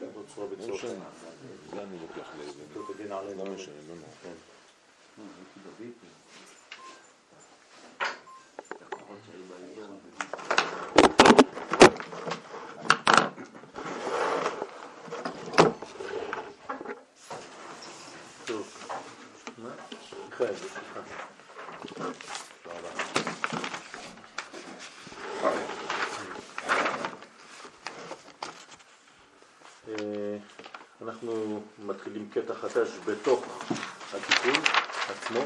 באותה 0.00 0.34
צורה 0.34 0.46
בצורך. 0.46 0.84
זה 1.70 1.82
אני 1.82 1.96
לוקח 2.00 2.30
תגן 2.96 3.12
עלינו. 3.12 3.44
לא 3.44 3.52
משנה, 3.52 3.74
לא 3.88 3.94
נורא. 3.94 4.34
טוב. 18.46 18.68
מה? 19.58 19.70
מיכאל, 20.24 20.54
סליחה. 20.56 21.00
תודה 21.94 22.78
רבה. 22.78 22.90
אה, 29.88 30.36
אנחנו 31.02 31.60
מתחילים 31.86 32.19
קטע 32.32 32.54
חדש 32.54 32.88
בתוך 33.04 33.44
התיקון 34.14 34.62
עצמו, 35.08 35.40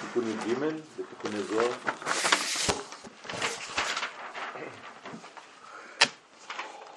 תיקון 0.00 0.30
י"ג 0.30 0.54
בתיקוני 0.98 1.42
זוהר. 1.42 1.72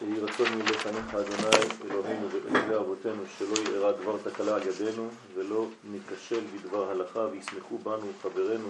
יהי 0.01 0.19
רצון 0.19 0.47
מלפניך 0.57 1.15
אדוני 1.15 1.65
אלוהינו 1.85 2.27
ואלוהי 2.31 2.75
אבותינו 2.75 3.23
שלא 3.37 3.71
יארע 3.71 3.91
דבר 3.91 4.17
תקלה 4.23 4.55
על 4.55 4.61
ידינו 4.67 5.09
ולא 5.35 5.67
ניכשל 5.83 6.41
בדבר 6.53 6.91
הלכה 6.91 7.19
וישמחו 7.19 7.77
בנו 7.77 8.11
חברינו 8.21 8.69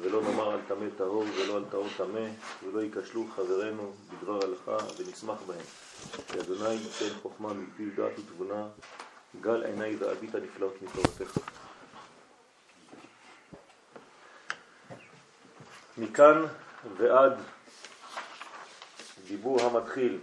ולא 0.00 0.22
נאמר 0.22 0.50
על 0.50 0.60
טמא 0.68 0.86
טהור 0.96 1.24
ולא 1.36 1.56
על 1.56 1.64
טהור 1.70 1.86
טמא 1.96 2.28
ולא 2.64 2.80
ייכשלו 2.80 3.26
חברינו 3.36 3.92
בדבר 4.10 4.40
הלכה 4.44 4.76
ונשמח 4.98 5.38
בהם. 5.46 5.91
אדוני 6.40 6.74
ייתן 6.74 7.18
חוכמה 7.22 7.52
מפי 7.52 7.90
דעת 7.90 8.18
ותבונה 8.18 8.68
גל 9.40 9.64
עיני 9.64 9.96
ואביט 9.96 10.34
הנפלאות 10.34 10.82
מתורתך. 10.82 11.38
מכאן 15.98 16.42
ועד 16.96 17.32
דיבור 19.26 19.60
המתחיל 19.60 20.18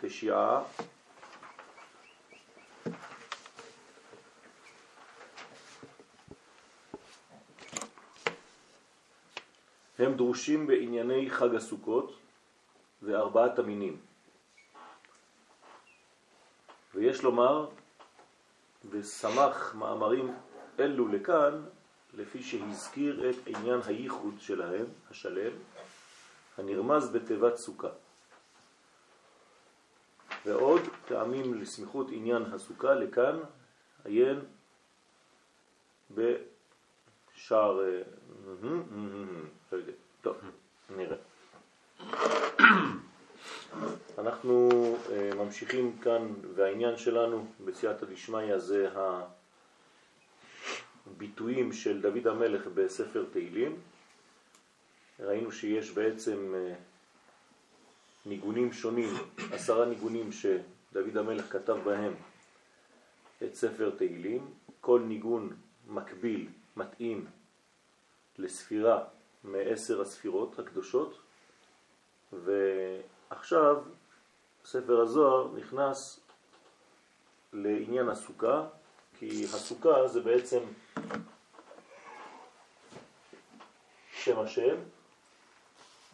תשיעה 0.00 0.62
הם 9.98 10.14
דרושים 10.16 10.66
בענייני 10.66 11.30
חג 11.30 11.54
הסוכות 11.54 12.18
וארבעת 13.02 13.58
המינים. 13.58 13.96
ויש 17.06 17.22
לומר, 17.22 17.66
ושמח 18.90 19.74
מאמרים 19.74 20.34
אלו 20.80 21.08
לכאן, 21.08 21.64
לפי 22.14 22.42
שהזכיר 22.42 23.30
את 23.30 23.36
עניין 23.46 23.80
הייחוד 23.86 24.34
שלהם, 24.38 24.84
השלם, 25.10 25.52
הנרמז 26.58 27.10
בתיבת 27.10 27.56
סוכה. 27.56 27.88
ועוד 30.46 30.80
טעמים 31.04 31.54
לסמיכות 31.54 32.06
עניין 32.10 32.42
הסוכה 32.42 32.94
לכאן, 32.94 33.38
עיין 34.04 34.40
בשער... 36.10 37.80
אה, 39.72 39.78
טוב, 40.22 40.36
נראה. 40.96 41.16
אנחנו 44.18 44.68
אה, 45.12 45.30
ממשיכים 45.34 45.98
כאן, 46.02 46.32
והעניין 46.54 46.96
שלנו 46.96 47.46
בסייעתא 47.64 48.06
דשמיא 48.06 48.58
זה 48.58 48.88
הביטויים 51.06 51.72
של 51.72 52.02
דוד 52.02 52.26
המלך 52.26 52.66
בספר 52.66 53.24
תהילים. 53.32 53.76
ראינו 55.20 55.52
שיש 55.52 55.90
בעצם 55.90 56.54
אה, 56.54 56.74
ניגונים 58.26 58.72
שונים, 58.72 59.14
עשרה 59.52 59.86
ניגונים 59.86 60.32
שדוד 60.32 61.16
המלך 61.16 61.52
כתב 61.52 61.76
בהם 61.84 62.14
את 63.42 63.54
ספר 63.54 63.90
תהילים. 63.90 64.50
כל 64.80 65.00
ניגון 65.00 65.56
מקביל, 65.86 66.48
מתאים 66.76 67.26
לספירה 68.38 69.04
מעשר 69.44 70.00
הספירות 70.00 70.58
הקדושות, 70.58 71.18
ועכשיו 73.30 73.76
ספר 74.64 75.00
הזוהר 75.00 75.48
נכנס 75.54 76.20
לעניין 77.52 78.08
הסוכה, 78.08 78.66
כי 79.18 79.44
הסוכה 79.44 80.08
זה 80.08 80.20
בעצם 80.20 80.60
שם 84.12 84.38
השם, 84.38 84.76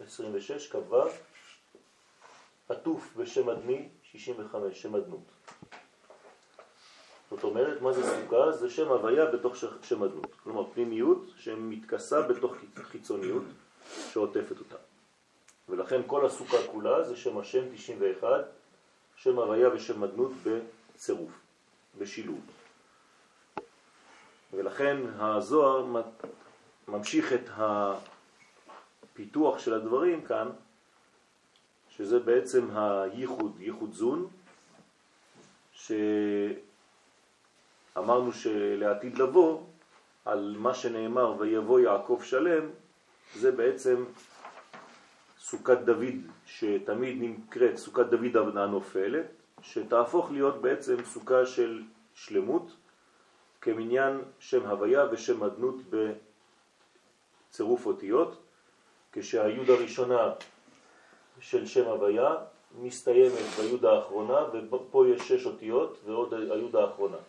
26, 0.01 0.73
כ"ו, 0.73 0.97
עטוף 2.69 3.17
בשם 3.17 3.49
אדמי, 3.49 3.89
65, 4.03 4.83
שם 4.83 4.97
אדנות. 4.97 5.25
זאת 7.31 7.45
אומרת, 7.45 7.83
מה 7.83 7.93
זה 7.93 8.03
סוכה? 8.03 8.53
זה 8.53 8.71
שם 8.71 8.89
הוויה 8.89 9.27
בתוך 9.27 9.57
שם 9.83 10.03
אדנות. 10.03 10.35
כלומר, 10.43 10.73
פנימיות 10.73 11.25
שמתכסה 11.37 12.23
בתוך 12.23 12.55
חיצוניות 12.77 13.45
שעוטפת 14.13 14.59
אותה. 14.59 14.77
ולכן 15.69 16.01
כל 16.07 16.27
הסוכה 16.27 16.57
כולה 16.73 17.05
זה 17.05 17.17
שם 17.17 17.39
השם 17.39 17.75
91, 17.75 18.29
שם 19.17 19.39
הוויה 19.39 19.69
ושם 19.75 20.05
אדנות 20.05 20.33
בצירוף, 20.43 21.31
בשילוב. 21.99 22.41
ולכן 24.53 24.97
הזוהר 25.19 25.87
ממשיך 26.89 27.33
את 27.33 27.49
הפיתוח 29.13 29.59
של 29.59 29.75
הדברים 29.75 30.25
כאן, 30.25 30.51
שזה 31.91 32.19
בעצם 32.19 32.69
הייחוד, 32.77 33.57
ייחוד 33.61 33.93
זון, 33.93 34.29
שאמרנו 37.95 38.33
שלעתיד 38.33 39.19
לבוא, 39.19 39.61
על 40.25 40.55
מה 40.59 40.75
שנאמר 40.75 41.35
ויבוא 41.39 41.81
יעקב 41.81 42.21
שלם, 42.25 42.71
זה 43.35 43.53
בעצם 43.53 44.05
סוכת 45.53 45.79
דוד, 45.79 46.15
שתמיד 46.47 47.17
נקראת 47.21 47.77
סוכת 47.77 48.07
דוד 48.07 48.57
הנופלת, 48.57 49.27
שתהפוך 49.63 50.31
להיות 50.31 50.63
בעצם 50.63 51.05
סוכה 51.05 51.47
של 51.47 51.83
שלמות, 52.15 52.77
כמניין 53.61 54.21
שם 54.39 54.67
הוויה 54.67 55.05
ושם 55.13 55.45
אדנות 55.45 55.75
בצירוף 57.51 57.87
אותיות, 57.87 58.43
כשהיוד 59.13 59.71
הראשונה 59.71 60.33
של 61.41 61.67
שם 61.67 61.85
הוויה 61.85 62.35
מסתיימת 62.81 63.47
ביוד 63.61 63.85
האחרונה, 63.85 64.39
ופה 64.71 65.05
יש 65.09 65.29
שש 65.29 65.47
אותיות 65.47 65.99
ועוד 66.05 66.35
היוד 66.35 66.77
האחרונה. 66.77 67.21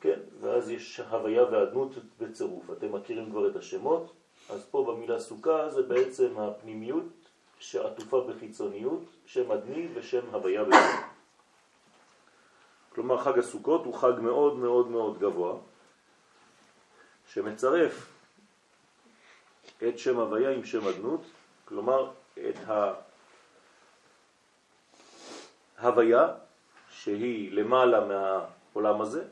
כן, 0.00 0.18
ואז 0.40 0.70
יש 0.70 1.00
הוויה 1.00 1.44
ואדנות 1.44 1.90
בצירוף. 2.20 2.70
אתם 2.70 2.92
מכירים 2.92 3.30
כבר 3.30 3.50
את 3.50 3.56
השמות, 3.56 4.12
אז 4.50 4.66
פה 4.70 4.84
במילה 4.88 5.20
סוכה 5.20 5.68
זה 5.68 5.82
בעצם 5.82 6.38
הפנימיות 6.38 7.04
שעטופה 7.58 8.26
בחיצוניות, 8.28 9.02
שם 9.26 9.52
אדני 9.52 9.88
ושם 9.94 10.34
הוויה 10.34 10.64
בצירוף. 10.64 11.10
כלומר 12.94 13.18
חג 13.18 13.38
הסוכות 13.38 13.84
הוא 13.84 13.94
חג 13.94 14.12
מאוד 14.22 14.56
מאוד 14.56 14.88
מאוד 14.88 15.18
גבוה, 15.18 15.56
שמצרף 17.32 18.08
את 19.88 19.98
שם 19.98 20.16
הוויה 20.16 20.50
עם 20.50 20.64
שם 20.64 20.88
אדנות, 20.88 21.20
כלומר 21.64 22.10
את 22.34 22.56
ההוויה 25.78 26.28
שהיא 26.90 27.52
למעלה 27.52 28.00
מהעולם 28.06 29.00
הזה, 29.00 29.24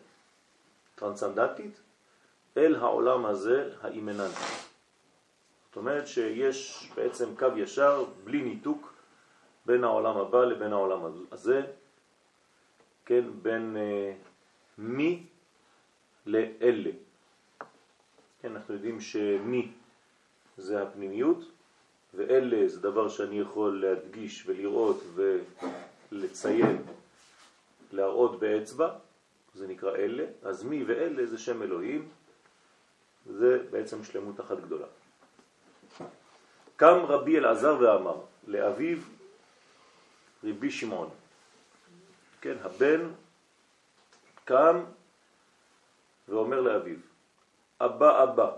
טרנסנדנטית, 0.94 1.80
אל 2.56 2.74
העולם 2.74 3.26
הזה 3.26 3.70
האימננטי. 3.82 4.67
זאת 5.68 5.76
אומרת 5.76 6.06
שיש 6.08 6.90
בעצם 6.94 7.36
קו 7.38 7.46
ישר, 7.56 8.04
בלי 8.24 8.42
ניתוק, 8.42 8.92
בין 9.66 9.84
העולם 9.84 10.16
הבא 10.16 10.44
לבין 10.44 10.72
העולם 10.72 11.00
הזה, 11.32 11.62
כן, 13.06 13.24
בין 13.42 13.76
אה, 13.76 14.12
מי 14.78 15.26
לאלה. 16.26 16.90
כן, 18.42 18.52
אנחנו 18.56 18.74
יודעים 18.74 19.00
שמי 19.00 19.72
זה 20.58 20.82
הפנימיות, 20.82 21.44
ואלה 22.14 22.68
זה 22.68 22.80
דבר 22.80 23.08
שאני 23.08 23.40
יכול 23.40 23.84
להדגיש 23.86 24.46
ולראות 24.46 25.02
ולציין, 26.12 26.82
להראות 27.92 28.40
באצבע, 28.40 28.88
זה 29.54 29.66
נקרא 29.66 29.96
אלה, 29.96 30.24
אז 30.42 30.64
מי 30.64 30.84
ואלה 30.84 31.26
זה 31.26 31.38
שם 31.38 31.62
אלוהים, 31.62 32.08
זה 33.26 33.58
בעצם 33.70 34.04
שלמות 34.04 34.40
אחת 34.40 34.60
גדולה. 34.60 34.86
קם 36.78 36.98
רבי 37.08 37.38
אלעזר 37.38 37.76
ואמר 37.80 38.16
לאביו 38.46 38.98
רבי 40.44 40.70
שמעון. 40.70 41.08
כן, 42.40 42.56
הבן 42.62 43.00
קם 44.44 44.84
ואומר 46.28 46.60
לאביו, 46.60 46.96
אבא 47.80 48.22
אבא, 48.22 48.50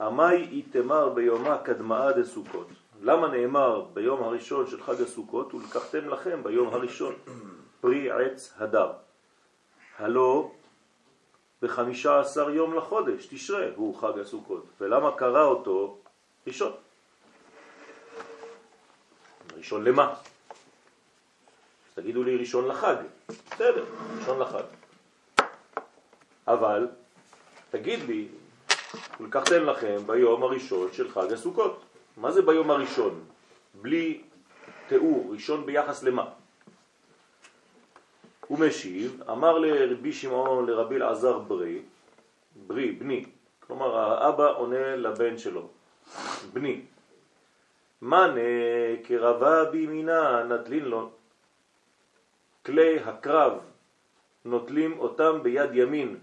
עמי 0.00 0.34
איתמר 0.34 1.08
ביומה 1.08 1.58
קדמאה 1.58 2.12
דסוכות. 2.12 2.68
למה 3.02 3.28
נאמר 3.28 3.80
ביום 3.80 4.22
הראשון 4.22 4.66
של 4.66 4.82
חג 4.82 5.02
הסוכות 5.02 5.54
ולקחתם 5.54 6.08
לכם 6.08 6.42
ביום 6.42 6.74
הראשון 6.74 7.14
פרי 7.80 8.10
עץ 8.10 8.54
הדר. 8.58 8.92
הלא 9.98 10.50
בחמישה 11.62 12.20
עשר 12.20 12.50
יום 12.50 12.74
לחודש, 12.74 13.26
תשרה, 13.26 13.66
הוא 13.76 13.96
חג 13.96 14.18
הסוכות. 14.18 14.64
ולמה 14.80 15.16
קרא 15.16 15.42
אותו 15.42 15.98
ראשון? 16.46 16.72
ראשון 19.56 19.84
למה? 19.84 20.14
אז 21.88 21.94
תגידו 21.94 22.24
לי 22.24 22.36
ראשון 22.36 22.68
לחג. 22.68 22.96
בסדר, 23.28 23.84
ראשון 24.18 24.38
לחג. 24.38 24.62
אבל 26.48 26.88
תגיד 27.70 28.00
לי, 28.08 28.28
ולקחתם 29.20 29.64
לכם 29.64 29.96
ביום 30.06 30.42
הראשון 30.42 30.88
של 30.92 31.10
חג 31.10 31.32
הסוכות. 31.32 31.82
מה 32.16 32.32
זה 32.32 32.42
ביום 32.42 32.70
הראשון? 32.70 33.24
בלי 33.74 34.22
תיאור, 34.88 35.28
ראשון 35.32 35.66
ביחס 35.66 36.02
למה? 36.02 36.30
הוא 38.46 38.58
משיב, 38.58 39.22
אמר 39.30 39.58
לרבי 39.58 40.12
שמעון 40.12 40.66
לרבי 40.66 40.96
אלעזר 40.96 41.38
ברי, 41.38 41.82
ברי, 42.66 42.92
בני, 42.92 43.24
כלומר 43.60 43.96
האבא 43.96 44.50
עונה 44.50 44.96
לבן 44.96 45.38
שלו, 45.38 45.68
בני, 46.52 46.80
מנה 48.02 48.40
קרבה 49.04 49.64
בימינה 49.64 50.44
נטלין 50.44 50.84
לו, 50.84 51.10
כלי 52.66 52.98
הקרב 52.98 53.60
נוטלים 54.44 54.98
אותם 54.98 55.42
ביד 55.42 55.70
ימין, 55.74 56.18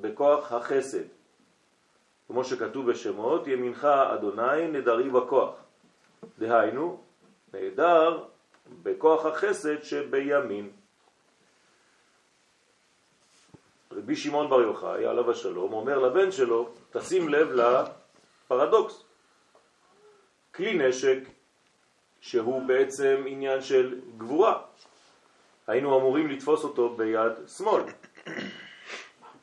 בכוח 0.00 0.52
החסד. 0.52 1.04
כמו 2.26 2.44
שכתוב 2.44 2.90
בשמות, 2.90 3.46
ימינך 3.46 3.84
אדוני 3.84 4.68
נדרי 4.68 5.10
בכוח. 5.10 5.54
דהיינו, 6.38 7.00
נהדר 7.54 8.24
בכוח 8.82 9.26
החסד 9.26 9.82
שבימין. 9.82 10.70
רבי 13.92 14.16
שמעון 14.16 14.50
בר 14.50 14.60
יוחאי, 14.60 15.06
עליו 15.06 15.30
השלום, 15.30 15.72
אומר 15.72 15.98
לבן 15.98 16.32
שלו, 16.32 16.68
תשים 16.90 17.28
לב 17.28 17.48
לפרדוקס. 17.52 19.04
כלי 20.54 20.88
נשק 20.88 21.18
שהוא 22.20 22.62
בעצם 22.62 23.24
עניין 23.26 23.62
של 23.62 24.00
גבורה. 24.18 24.62
היינו 25.66 25.98
אמורים 25.98 26.28
לתפוס 26.28 26.64
אותו 26.64 26.94
ביד 26.96 27.32
שמאל. 27.56 27.82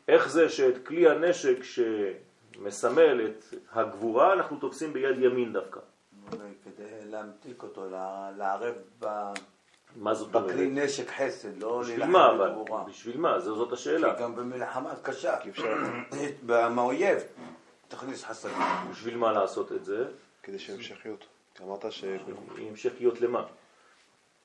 איך 0.07 0.29
זה 0.29 0.49
שאת 0.49 0.85
כלי 0.85 1.09
הנשק 1.09 1.57
שמסמל 1.63 3.27
את 3.27 3.43
הגבורה 3.71 4.33
אנחנו 4.33 4.57
תופסים 4.57 4.93
ביד 4.93 5.19
ימין 5.19 5.53
דווקא? 5.53 5.79
כדי 6.31 7.09
להמתיק 7.09 7.63
אותו, 7.63 7.89
לערב 8.37 8.75
ב... 8.99 9.05
מה 9.95 10.13
זאת 10.13 10.35
אומרת? 10.35 10.51
בכלי 10.51 10.69
נשק 10.69 11.09
חסד, 11.09 11.57
לא 11.57 11.83
להילחם? 11.85 12.37
בגבורה. 12.39 12.83
בשביל 12.83 13.17
מה? 13.17 13.39
זאת 13.39 13.71
השאלה. 13.71 14.15
כי 14.15 14.23
גם 14.23 14.35
במלחמה 14.35 14.93
קשה, 15.01 15.37
כי 15.37 15.49
אפשר... 15.49 15.77
מהאויב 16.75 17.17
תכניס 17.87 18.23
חסדים. 18.23 18.57
בשביל 18.91 19.17
מה 19.17 19.31
לעשות 19.31 19.71
את 19.71 19.85
זה? 19.85 20.05
כדי 20.43 20.59
שהמשכיות. 20.59 21.25
אמרת 21.61 21.91
ש- 21.91 22.03
המשכיות 22.57 23.21
למה? 23.21 23.45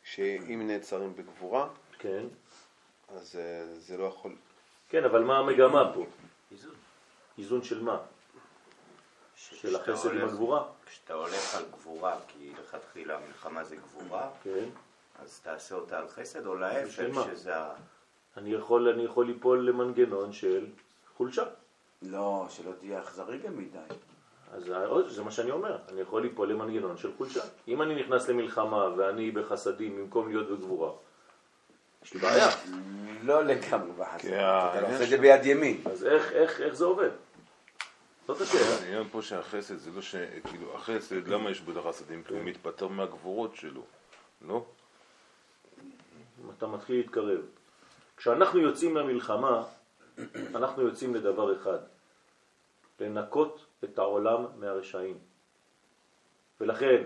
שאם 0.04 0.62
נעצרים 0.66 1.16
בגבורה, 1.16 1.68
כן. 1.98 2.26
אז 3.08 3.36
אה, 3.36 3.66
זה 3.78 3.96
לא 3.96 4.04
יכול... 4.04 4.32
כן, 4.88 5.04
אבל 5.04 5.22
מה 5.22 5.38
המגמה 5.38 5.92
פה? 5.94 6.06
איזון. 6.52 6.74
איזון 7.38 7.62
של 7.64 7.82
מה? 7.82 7.98
של 9.36 9.76
החסד 9.76 10.10
עם 10.10 10.24
הגבורה? 10.28 10.64
כשאתה 10.86 11.14
הולך 11.14 11.54
על 11.54 11.64
גבורה, 11.72 12.18
כי 12.28 12.52
לכתחילה 12.60 13.16
המלחמה 13.18 13.64
זה 13.64 13.76
גבורה, 13.76 14.30
כן. 14.42 14.64
אז 15.18 15.40
תעשה 15.40 15.74
אותה 15.74 15.98
על 15.98 16.08
חסד, 16.08 16.46
או 16.46 16.54
להפך? 16.54 17.24
שזה 17.32 17.56
ה... 17.56 17.74
אני 18.36 18.52
יכול, 18.52 18.88
אני 18.88 19.04
יכול 19.04 19.26
ליפול 19.26 19.68
למנגנון 19.68 20.32
של 20.32 20.66
חולשה. 21.16 21.44
לא, 22.02 22.46
שלא 22.50 22.72
תהיה 22.80 23.00
אכזרי 23.00 23.38
גם 23.38 23.58
מדי. 23.58 23.78
אז 24.54 24.64
זה 25.08 25.22
מה 25.22 25.30
שאני 25.30 25.50
אומר, 25.50 25.76
אני 25.88 26.00
יכול 26.00 26.22
ליפול 26.22 26.50
למנגנון 26.50 26.96
של 26.96 27.10
חולשה. 27.16 27.40
אם 27.68 27.82
אני 27.82 28.02
נכנס 28.02 28.28
למלחמה 28.28 28.88
ואני 28.96 29.30
בחסדים 29.30 29.96
במקום 29.96 30.28
להיות 30.28 30.50
בגבורה, 30.50 30.90
יש 32.04 32.14
לי 32.14 32.20
בעיה. 32.20 32.48
לא 33.22 33.44
לגמרי 33.44 33.92
בחסד. 33.92 34.18
כי 34.18 34.28
אתה 34.28 34.44
העניין 34.44 34.92
עושה 34.92 35.04
את 35.04 35.08
זה 35.08 35.18
ביד 35.18 35.46
ימין. 35.46 35.80
אז 35.86 36.04
איך, 36.04 36.32
איך, 36.32 36.60
איך 36.60 36.74
זה 36.74 36.84
עובד? 36.84 37.08
זאת 38.26 38.40
השאלה. 38.40 38.76
העניין 38.82 39.08
פה 39.08 39.22
שהחסד 39.22 39.76
זה 39.76 39.90
לא 39.94 40.02
ש... 40.02 40.14
כאילו, 40.44 40.74
החסד, 40.74 41.28
למה 41.28 41.50
יש 41.50 41.60
בו 41.60 41.72
את 41.72 41.76
החסדים? 41.76 42.22
כי 42.22 42.34
הוא 42.34 42.42
מתפטר 42.42 42.88
מהגבורות 42.88 43.56
שלו, 43.56 43.82
לא? 44.42 44.64
אתה 46.58 46.66
מתחיל 46.66 46.96
להתקרב. 46.96 47.40
כשאנחנו 48.16 48.60
יוצאים 48.60 48.96
למלחמה, 48.96 49.62
אנחנו 50.54 50.82
יוצאים 50.82 51.14
לדבר 51.14 51.56
אחד, 51.56 51.78
לנקות 53.00 53.66
את 53.84 53.98
העולם 53.98 54.46
מהרשעים. 54.56 55.18
ולכן, 56.60 57.02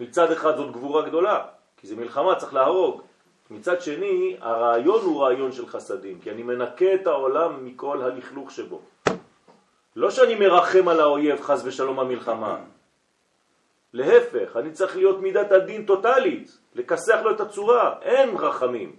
מצד 0.00 0.32
אחד 0.32 0.56
זאת 0.56 0.72
גבורה 0.72 1.02
גדולה, 1.02 1.46
כי 1.76 1.86
זה 1.86 1.96
מלחמה, 1.96 2.34
צריך 2.34 2.54
להרוג. 2.54 3.02
מצד 3.50 3.80
שני, 3.80 4.36
הרעיון 4.40 5.00
הוא 5.00 5.22
רעיון 5.22 5.52
של 5.52 5.66
חסדים, 5.66 6.20
כי 6.20 6.30
אני 6.30 6.42
מנקה 6.42 6.94
את 6.94 7.06
העולם 7.06 7.64
מכל 7.66 8.02
הלכלוך 8.02 8.50
שבו. 8.50 8.80
לא 9.96 10.10
שאני 10.10 10.34
מרחם 10.34 10.88
על 10.88 11.00
האויב 11.00 11.40
חס 11.40 11.62
ושלום 11.64 12.00
המלחמה. 12.00 12.58
להפך, 13.92 14.56
אני 14.56 14.72
צריך 14.72 14.96
להיות 14.96 15.20
מידת 15.20 15.52
הדין 15.52 15.86
טוטלית, 15.86 16.58
לכסח 16.74 17.20
לו 17.24 17.30
את 17.30 17.40
הצורה, 17.40 17.98
אין 18.02 18.36
רחמים. 18.36 18.96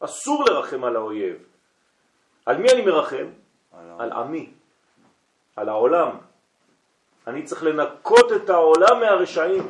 אסור 0.00 0.44
לרחם 0.48 0.84
על 0.84 0.96
האויב. 0.96 1.36
על 2.46 2.56
מי 2.56 2.68
אני 2.72 2.82
מרחם? 2.82 3.26
על 3.98 4.12
עמי, 4.12 4.50
על 5.56 5.68
העולם. 5.68 6.10
אני 7.26 7.42
צריך 7.42 7.62
לנקות 7.62 8.32
את 8.32 8.50
העולם 8.50 9.00
מהרשעים. 9.00 9.68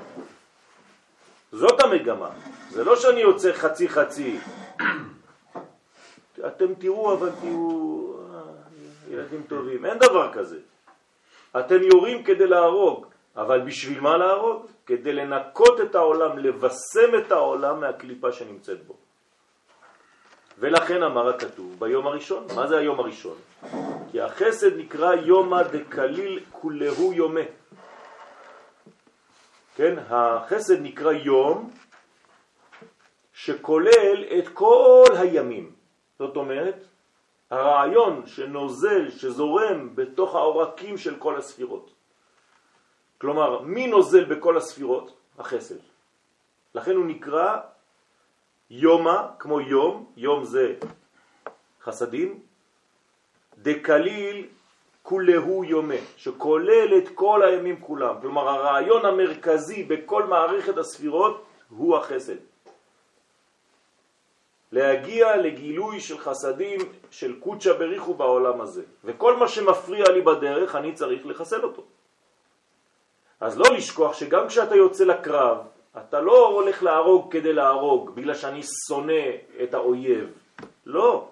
זאת 1.52 1.80
המגמה. 1.80 2.30
זה 2.70 2.84
לא 2.84 2.96
שאני 2.96 3.20
יוצא 3.20 3.52
חצי 3.52 3.88
חצי. 3.88 4.38
אתם 6.46 6.74
תראו, 6.74 7.12
אבל 7.14 7.30
תהיו 7.40 8.12
אה, 8.34 8.40
ילדים 9.10 9.42
טובים. 9.48 9.86
אין 9.86 9.98
דבר 9.98 10.32
כזה. 10.32 10.58
אתם 11.58 11.82
יורים 11.82 12.24
כדי 12.24 12.46
להרוג, 12.46 13.06
אבל 13.36 13.60
בשביל 13.60 14.00
מה 14.00 14.16
להרוג? 14.16 14.66
כדי 14.86 15.12
לנקות 15.12 15.80
את 15.80 15.94
העולם, 15.94 16.38
לבשם 16.38 17.18
את 17.18 17.32
העולם 17.32 17.80
מהקליפה 17.80 18.32
שנמצאת 18.32 18.86
בו. 18.86 18.94
ולכן 20.58 21.02
אמר 21.02 21.28
הכתוב 21.28 21.76
ביום 21.78 22.06
הראשון. 22.06 22.46
מה 22.54 22.66
זה 22.66 22.78
היום 22.78 23.00
הראשון? 23.00 23.36
כי 24.10 24.20
החסד 24.20 24.76
נקרא 24.76 25.14
יומא 25.14 25.62
דקליל 25.62 26.44
כולהו 26.50 27.12
יומה. 27.12 27.40
כן, 29.74 29.98
החסד 30.08 30.82
נקרא 30.82 31.12
יום 31.12 31.70
שכולל 33.32 34.24
את 34.38 34.48
כל 34.48 35.04
הימים. 35.18 35.72
זאת 36.18 36.36
אומרת, 36.36 36.84
הרעיון 37.50 38.26
שנוזל, 38.26 39.10
שזורם 39.10 39.96
בתוך 39.96 40.34
העורקים 40.34 40.98
של 40.98 41.16
כל 41.18 41.36
הספירות. 41.36 41.90
כלומר, 43.18 43.62
מי 43.62 43.86
נוזל 43.86 44.24
בכל 44.24 44.56
הספירות? 44.56 45.16
החסד. 45.38 45.78
לכן 46.74 46.96
הוא 46.96 47.06
נקרא 47.06 47.56
יומא, 48.74 49.22
כמו 49.38 49.60
יום, 49.60 50.12
יום 50.16 50.44
זה 50.44 50.74
חסדים, 51.82 52.40
דקליל 53.58 54.46
כולהו 55.02 55.64
יומה, 55.64 56.00
שכולל 56.16 56.98
את 56.98 57.08
כל 57.14 57.42
הימים 57.42 57.80
כולם. 57.80 58.14
כלומר, 58.20 58.48
הרעיון 58.48 59.04
המרכזי 59.04 59.82
בכל 59.84 60.24
מערכת 60.24 60.78
הספירות 60.78 61.44
הוא 61.68 61.96
החסד. 61.96 62.36
להגיע 64.72 65.36
לגילוי 65.36 66.00
של 66.00 66.18
חסדים 66.18 66.80
של 67.10 67.40
קודשא 67.40 67.72
בריחו 67.72 68.14
בעולם 68.14 68.60
הזה. 68.60 68.82
וכל 69.04 69.36
מה 69.36 69.48
שמפריע 69.48 70.04
לי 70.08 70.20
בדרך, 70.20 70.76
אני 70.76 70.92
צריך 70.92 71.26
לחסל 71.26 71.64
אותו. 71.64 71.84
אז 73.40 73.58
לא 73.58 73.64
לשכוח 73.76 74.14
שגם 74.14 74.48
כשאתה 74.48 74.76
יוצא 74.76 75.04
לקרב, 75.04 75.58
אתה 75.98 76.20
לא 76.20 76.48
הולך 76.48 76.82
להרוג 76.82 77.32
כדי 77.32 77.52
להרוג, 77.52 78.10
בגלל 78.14 78.34
שאני 78.34 78.62
שונא 78.88 79.22
את 79.62 79.74
האויב. 79.74 80.30
לא. 80.86 81.28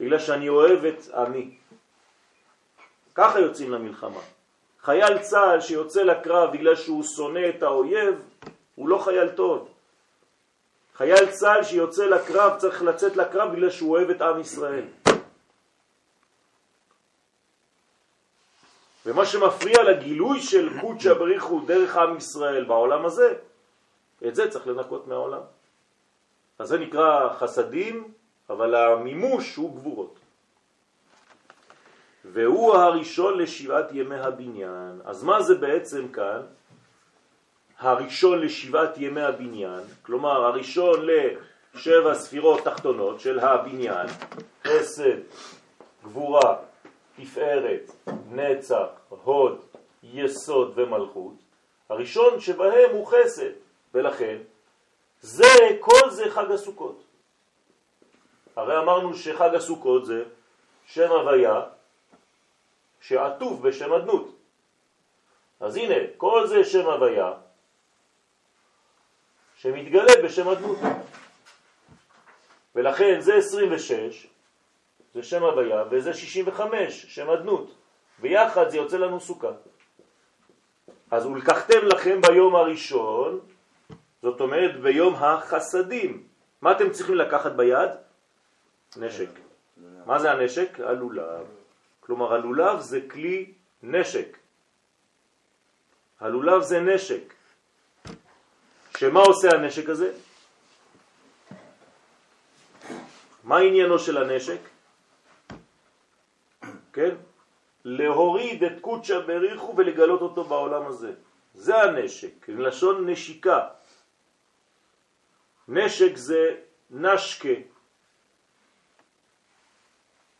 בגלל 0.00 0.18
שאני 0.18 0.48
אוהב 0.48 0.84
את 0.84 1.14
עמי. 1.14 1.56
ככה 3.14 3.40
יוצאים 3.40 3.70
למלחמה. 3.70 4.20
חייל 4.82 5.18
צה"ל 5.18 5.60
שיוצא 5.60 6.02
לקרב 6.02 6.52
בגלל 6.52 6.74
שהוא 6.74 7.02
שונא 7.16 7.48
את 7.48 7.62
האויב, 7.62 8.14
הוא 8.74 8.88
לא 8.88 8.98
חייל 8.98 9.28
טוב. 9.28 9.68
חייל 10.94 11.26
צה"ל 11.30 11.64
שיוצא 11.64 12.04
לקרב 12.04 12.58
צריך 12.58 12.82
לצאת 12.82 13.16
לקרב 13.16 13.52
בגלל 13.52 13.70
שהוא 13.70 13.96
אוהב 13.96 14.10
את 14.10 14.22
עם 14.22 14.40
ישראל. 14.40 14.84
ומה 19.08 19.26
שמפריע 19.26 19.82
לגילוי 19.82 20.40
של 20.40 20.80
קודשא 20.80 21.14
בריחו 21.14 21.60
דרך 21.60 21.96
עם 21.96 22.16
ישראל 22.16 22.64
בעולם 22.64 23.04
הזה, 23.04 23.34
את 24.26 24.34
זה 24.34 24.50
צריך 24.50 24.66
לנקות 24.66 25.06
מהעולם. 25.08 25.40
אז 26.58 26.68
זה 26.68 26.78
נקרא 26.78 27.34
חסדים, 27.38 28.12
אבל 28.50 28.74
המימוש 28.74 29.56
הוא 29.56 29.76
גבורות. 29.76 30.18
והוא 32.24 32.74
הראשון 32.74 33.38
לשבעת 33.38 33.92
ימי 33.92 34.16
הבניין. 34.20 35.00
אז 35.04 35.24
מה 35.24 35.42
זה 35.42 35.54
בעצם 35.54 36.08
כאן? 36.08 36.40
הראשון 37.78 38.40
לשבעת 38.40 38.98
ימי 38.98 39.22
הבניין, 39.22 39.82
כלומר 40.02 40.44
הראשון 40.44 41.06
לשבע 41.06 42.14
ספירות 42.14 42.64
תחתונות 42.64 43.20
של 43.20 43.38
הבניין, 43.40 44.06
חסד, 44.64 45.18
גבורה, 46.04 46.67
תפארת, 47.18 47.90
נצח, 48.30 48.86
הוד, 49.08 49.64
יסוד 50.02 50.72
ומלכות, 50.74 51.34
הראשון 51.88 52.40
שבהם 52.40 52.90
הוא 52.90 53.06
חסד, 53.06 53.50
ולכן 53.94 54.36
זה, 55.20 55.76
כל 55.80 56.10
זה 56.10 56.30
חג 56.30 56.50
הסוכות. 56.50 57.02
הרי 58.56 58.78
אמרנו 58.78 59.14
שחג 59.14 59.54
הסוכות 59.54 60.06
זה 60.06 60.24
שם 60.86 61.10
הוויה 61.10 61.62
שעטוף 63.00 63.60
בשם 63.60 63.92
אדנות. 63.92 64.34
אז 65.60 65.76
הנה, 65.76 65.94
כל 66.16 66.46
זה 66.46 66.64
שם 66.64 66.86
הוויה 66.86 67.32
שמתגלה 69.56 70.22
בשם 70.24 70.48
אדנות. 70.48 70.78
ולכן 72.74 73.20
זה 73.20 73.34
26, 73.34 74.26
זה 75.14 75.22
שם 75.22 75.42
הוויה, 75.42 75.84
וזה 75.90 76.14
65, 76.14 77.06
שם 77.08 77.30
אדנות. 77.30 77.74
ביחד 78.18 78.68
זה 78.68 78.76
יוצא 78.76 78.96
לנו 78.96 79.20
סוכה. 79.20 79.50
אז 81.10 81.26
ולקחתם 81.26 81.86
לכם 81.86 82.20
ביום 82.20 82.56
הראשון, 82.56 83.40
זאת 84.22 84.40
אומרת 84.40 84.80
ביום 84.80 85.14
החסדים. 85.14 86.22
מה 86.62 86.72
אתם 86.72 86.90
צריכים 86.90 87.14
לקחת 87.14 87.52
ביד? 87.52 87.90
נשק. 88.96 89.30
מה 90.06 90.18
זה 90.18 90.32
הנשק? 90.32 90.80
הלולב. 90.80 91.46
כלומר 92.00 92.34
הלולב 92.34 92.80
זה 92.80 93.00
כלי 93.10 93.52
נשק. 93.82 94.36
הלולב 96.20 96.62
זה 96.62 96.80
נשק. 96.80 97.34
שמה 98.98 99.20
עושה 99.20 99.48
הנשק 99.54 99.88
הזה? 99.88 100.12
מה 103.44 103.58
עניינו 103.58 103.98
של 103.98 104.16
הנשק? 104.18 104.60
כן? 106.92 107.14
להוריד 107.84 108.64
את 108.64 108.80
קודשא 108.80 109.20
בריחו 109.20 109.74
ולגלות 109.76 110.20
אותו 110.20 110.44
בעולם 110.44 110.86
הזה. 110.86 111.12
זה 111.54 111.82
הנשק, 111.82 112.48
לשון 112.48 113.10
נשיקה. 113.10 113.68
נשק 115.68 116.16
זה 116.16 116.54
נשקה, 116.90 117.58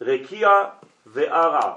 רקיע 0.01 0.49
וערע. 1.07 1.75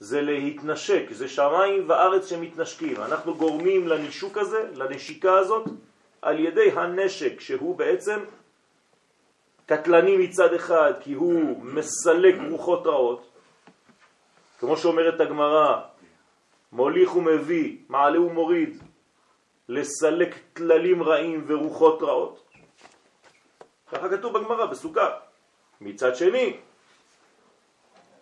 זה 0.00 0.20
להתנשק, 0.20 1.04
זה 1.10 1.28
שמיים 1.28 1.84
וארץ 1.88 2.28
שמתנשקים. 2.28 2.96
אנחנו 2.96 3.34
גורמים 3.34 3.88
לנישוק 3.88 4.38
הזה, 4.38 4.70
לנשיקה 4.74 5.38
הזאת, 5.38 5.68
על 6.22 6.40
ידי 6.40 6.70
הנשק, 6.70 7.40
שהוא 7.40 7.76
בעצם 7.76 8.20
קטלני 9.70 10.16
מצד 10.16 10.54
אחד, 10.54 10.92
כי 11.00 11.12
הוא 11.12 11.64
מסלק 11.64 12.34
רוחות 12.50 12.86
רעות, 12.86 13.30
כמו 14.58 14.76
שאומרת 14.76 15.20
הגמרא, 15.20 15.80
מוליך 16.72 17.16
ומביא, 17.16 17.76
מעלה 17.88 18.20
ומוריד, 18.20 18.82
לסלק 19.68 20.34
תללים 20.52 21.02
רעים 21.02 21.44
ורוחות 21.46 22.02
רעות. 22.02 22.42
ככה 23.92 24.08
כתוב 24.08 24.38
בגמרא, 24.38 24.66
בסוכה. 24.66 25.08
מצד 25.80 26.16
שני, 26.16 26.56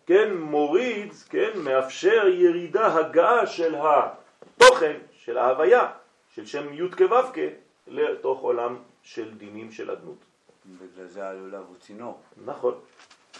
כן, 0.07 0.37
מוריד, 0.37 1.13
כן, 1.31 1.51
מאפשר 1.65 2.29
ירידה, 2.29 2.95
הגעה 2.95 3.47
של 3.47 3.75
התוכן, 3.75 4.97
של 5.13 5.39
ההוויה, 5.39 5.91
של 6.35 6.47
שם 6.47 6.73
י' 6.73 6.91
כו' 6.91 7.41
לתוך 7.87 8.41
עולם 8.41 8.77
של 9.03 9.35
דינים 9.35 9.73
של 9.73 9.91
אדנות. 9.91 10.28
בגלל 10.77 11.07
זה 11.07 11.29
הלולב 11.29 11.65
הוא 11.69 11.77
צינור. 11.81 12.23
נכון. 12.45 12.81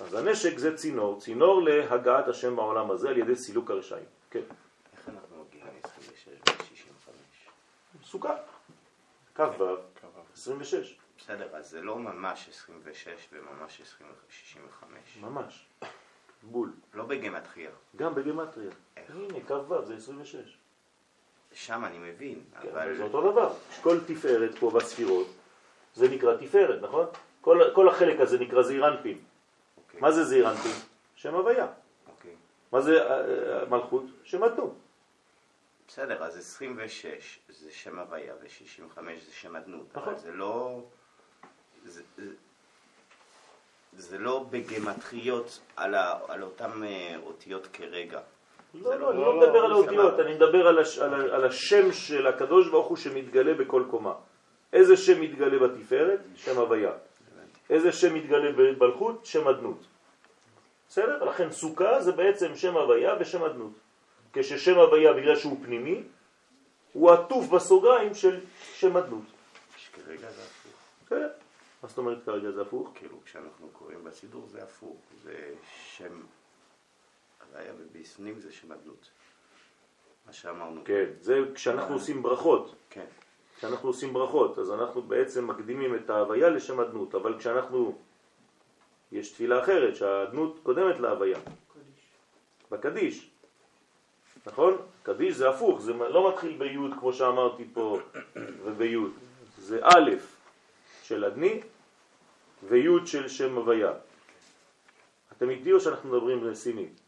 אז 0.01 0.15
הנשק 0.15 0.59
זה 0.59 0.77
צינור, 0.77 1.21
צינור 1.21 1.63
להגעת 1.63 2.29
השם 2.29 2.57
בעולם 2.57 2.91
הזה 2.91 3.09
על 3.09 3.19
ידי 3.19 3.37
סילוק 3.37 3.71
הרשעים. 3.71 4.05
כן. 4.31 4.41
איך 4.93 5.09
אנחנו 5.09 5.45
מגיעים 5.45 5.67
ל-26 5.67 6.51
ו-65? 6.51 7.11
סוכה. 8.05 8.35
כ"ו, 9.35 9.77
26. 10.33 10.97
בסדר, 11.19 11.57
אז 11.57 11.71
זה 11.71 11.83
לא 11.83 11.99
ממש 11.99 12.49
26 12.49 13.29
וממש 13.33 13.83
65. 14.29 15.19
ממש. 15.21 15.67
בול. 16.43 16.73
לא 16.95 17.05
בגמטריה. 17.05 17.71
גם 17.97 18.15
בגמטריה. 18.15 18.71
איך? 18.97 19.11
הנה, 19.11 19.41
כ"ו 19.49 19.85
זה 19.85 19.97
26. 19.97 20.59
שם 21.53 21.85
אני 21.85 21.99
מבין, 21.99 22.41
כן, 22.63 22.69
אבל... 22.69 22.97
זה 22.97 23.03
אותו 23.03 23.33
דבר. 23.33 23.55
כל 23.83 23.99
תפארת 24.07 24.59
פה 24.59 24.71
בספירות, 24.71 25.27
זה 25.99 26.09
נקרא 26.09 26.37
תפארת, 26.37 26.83
נכון? 26.83 27.07
כל, 27.41 27.63
כל 27.75 27.89
החלק 27.89 28.21
הזה 28.21 28.39
נקרא 28.39 28.63
זעירנפין. 28.63 29.19
אוקיי, 29.77 30.01
מה 30.01 30.11
זה 30.13 30.25
זעירנפין? 30.25 30.73
שם 31.17 31.35
הוויה. 31.35 31.67
אוקיי. 32.09 32.35
מה 32.73 32.81
זה 32.81 33.03
אה, 33.03 33.21
אה, 33.61 33.65
מלכות? 33.69 34.03
שם 34.25 34.45
אדנות. 34.45 34.75
בסדר, 35.89 36.23
אז 36.25 36.37
26 36.39 37.39
זה 37.49 37.71
שם 37.71 37.99
הוויה 37.99 38.35
ו-65 38.43 39.01
זה 39.27 39.33
שם 39.33 39.57
אדנות, 39.57 39.87
נכון. 39.97 40.09
אבל 40.13 40.19
זה 40.23 40.33
לא... 40.33 40.81
זה, 41.85 42.03
זה- 43.97 44.19
לא 44.19 44.47
בגמטריות 44.51 45.61
על, 45.77 45.95
ה, 45.95 46.19
על 46.29 46.43
אותן 46.43 46.71
אה, 46.85 47.17
אותיות 47.27 47.67
כרגע. 47.67 48.21
לא, 48.75 48.95
לא, 48.95 49.01
לא- 49.01 49.11
אני 49.11 49.21
לא 49.21 49.37
מדבר 49.41 49.65
על 49.65 49.73
האותיות. 49.73 50.21
אני 50.21 50.35
מדבר 50.35 50.67
על 51.35 51.45
השם 51.45 51.93
של 51.93 52.27
הקדוש 52.27 52.69
ברוך 52.71 52.87
הוא 52.87 52.97
שמתגלה 52.97 53.55
בכל 53.55 53.85
קומה. 53.91 54.15
איזה 54.73 54.97
שם 54.97 55.21
מתגלה 55.21 55.59
בתפארת? 55.59 56.21
שם 56.37 56.59
הוויה. 56.59 56.93
איזה 57.71 57.93
שם 57.93 58.15
מתגלה 58.15 58.53
במלכות? 58.53 59.27
שם 59.27 59.49
אדנות. 59.49 59.79
בסדר? 60.89 61.25
לכן 61.25 61.53
סוכה 61.53 62.01
זה 62.01 62.13
בעצם 62.13 62.57
שם 62.57 62.77
הוויה 62.77 63.15
ושם 63.21 63.45
אדנות. 63.45 63.73
כששם 64.33 64.79
הוויה, 64.79 65.13
בגלל 65.13 65.37
שהוא 65.37 65.59
פנימי, 65.65 66.03
הוא 66.93 67.11
עטוף 67.11 67.49
בסוגריים 67.49 68.15
של 68.15 68.41
שם 68.75 68.97
אדנות. 68.97 69.25
שכרגע 69.77 70.31
זה 70.31 70.43
הפוך. 70.43 70.73
בסדר? 71.07 71.31
מה 71.83 71.89
זאת 71.89 71.99
אומרת 71.99 72.25
כרגע 72.25 72.51
זה 72.51 72.63
הפוך? 72.63 72.91
כאילו 72.95 73.17
כשאנחנו 73.25 73.69
קוראים 73.73 74.05
בסידור 74.05 74.47
זה 74.47 74.63
הפוך, 74.63 74.97
זה 75.23 75.55
שם 75.97 76.23
הוויה 77.47 77.73
ובפנים 77.79 78.41
זה 78.41 78.53
שם 78.53 78.73
אדנות. 78.73 79.11
מה 80.27 80.33
שאמרנו. 80.33 80.81
כן, 80.85 81.05
זה 81.21 81.39
כשאנחנו 81.55 81.95
עושים 81.95 82.23
ברכות. 82.23 82.75
כן. 82.91 83.05
כשאנחנו 83.59 83.89
עושים 83.89 84.13
ברכות, 84.13 84.59
אז 84.59 84.71
אנחנו 84.71 85.03
בעצם 85.03 85.47
מקדימים 85.47 85.95
את 85.95 86.11
ההוויה 86.11 86.49
לשם 86.49 86.81
אדנות, 86.81 87.15
אבל 87.15 87.39
כשאנחנו, 87.39 87.99
יש 89.13 89.33
תפילה 89.33 89.63
אחרת, 89.63 89.97
שהאדנות 89.97 90.61
קודמת 90.63 91.01
להוויה. 91.01 91.39
בקדיש. 92.71 93.31
נכון? 94.47 94.77
קדיש 95.03 95.35
זה 95.35 95.49
הפוך, 95.49 95.81
זה 95.81 95.93
לא 95.93 96.29
מתחיל 96.29 96.59
ביוד 96.59 96.93
כמו 97.01 97.13
שאמרתי 97.13 97.65
פה 97.73 97.99
וביוד. 98.65 99.13
זה 99.59 99.81
א' 99.83 100.11
של 101.03 101.25
אדני 101.25 101.61
ויוד 102.69 103.07
של 103.07 103.29
שם 103.29 103.57
הוויה. 103.57 103.93
אתם 105.33 105.51
איתי 105.51 105.73
או 105.73 105.81
שאנחנו 105.81 106.11
מדברים 106.11 106.55
סינית? 106.55 107.01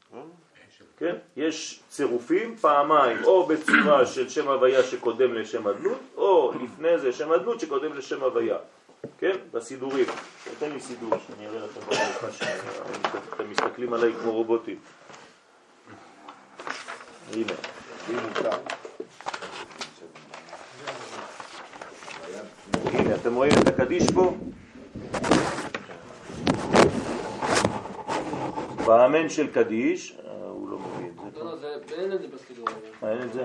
כן? 0.98 1.14
יש 1.36 1.80
צירופים 1.88 2.56
פעמיים, 2.56 3.24
או 3.24 3.46
בצורה 3.46 4.06
של 4.06 4.28
שם 4.28 4.48
הוויה 4.48 4.82
שקודם 4.82 5.34
לשם 5.34 5.68
אדנות, 5.68 5.98
או 6.16 6.52
לפני 6.64 6.98
זה 6.98 7.12
שם 7.12 7.32
אדנות 7.32 7.60
שקודם 7.60 7.92
לשם 7.96 8.22
הוויה. 8.22 8.56
כן? 9.18 9.36
בסידורים. 9.52 10.06
תן 10.58 10.72
לי 10.72 10.80
סידור 10.80 11.10
שאני 11.26 11.46
אראה 11.46 11.64
לכם 11.66 11.80
במלכה 11.86 12.32
שאתם 12.32 13.50
מסתכלים 13.50 13.92
עליי 13.92 14.12
כמו 14.22 14.32
רובוטים. 14.32 14.76
הנה. 17.32 17.52
הנה, 22.84 23.14
אתם 23.14 23.34
רואים 23.34 23.52
את 23.62 23.68
הקדיש 23.68 24.02
פה? 24.14 24.34
באמן 28.86 29.28
של 29.28 29.46
קדיש, 29.52 30.12
אה, 30.26 30.32
הוא 30.48 30.70
לא 30.70 30.78
מביא 30.78 31.08
את 31.08 31.34
זה. 31.34 31.40
לא, 31.40 31.44
לא, 31.44 31.56
זה- 31.56 31.74
אין 31.92 32.12
את 32.12 32.20
זה 32.20 32.28
בסידור. 32.28 32.66
אה, 33.02 33.12
אין 33.12 33.22
את 33.22 33.32
זה? 33.32 33.44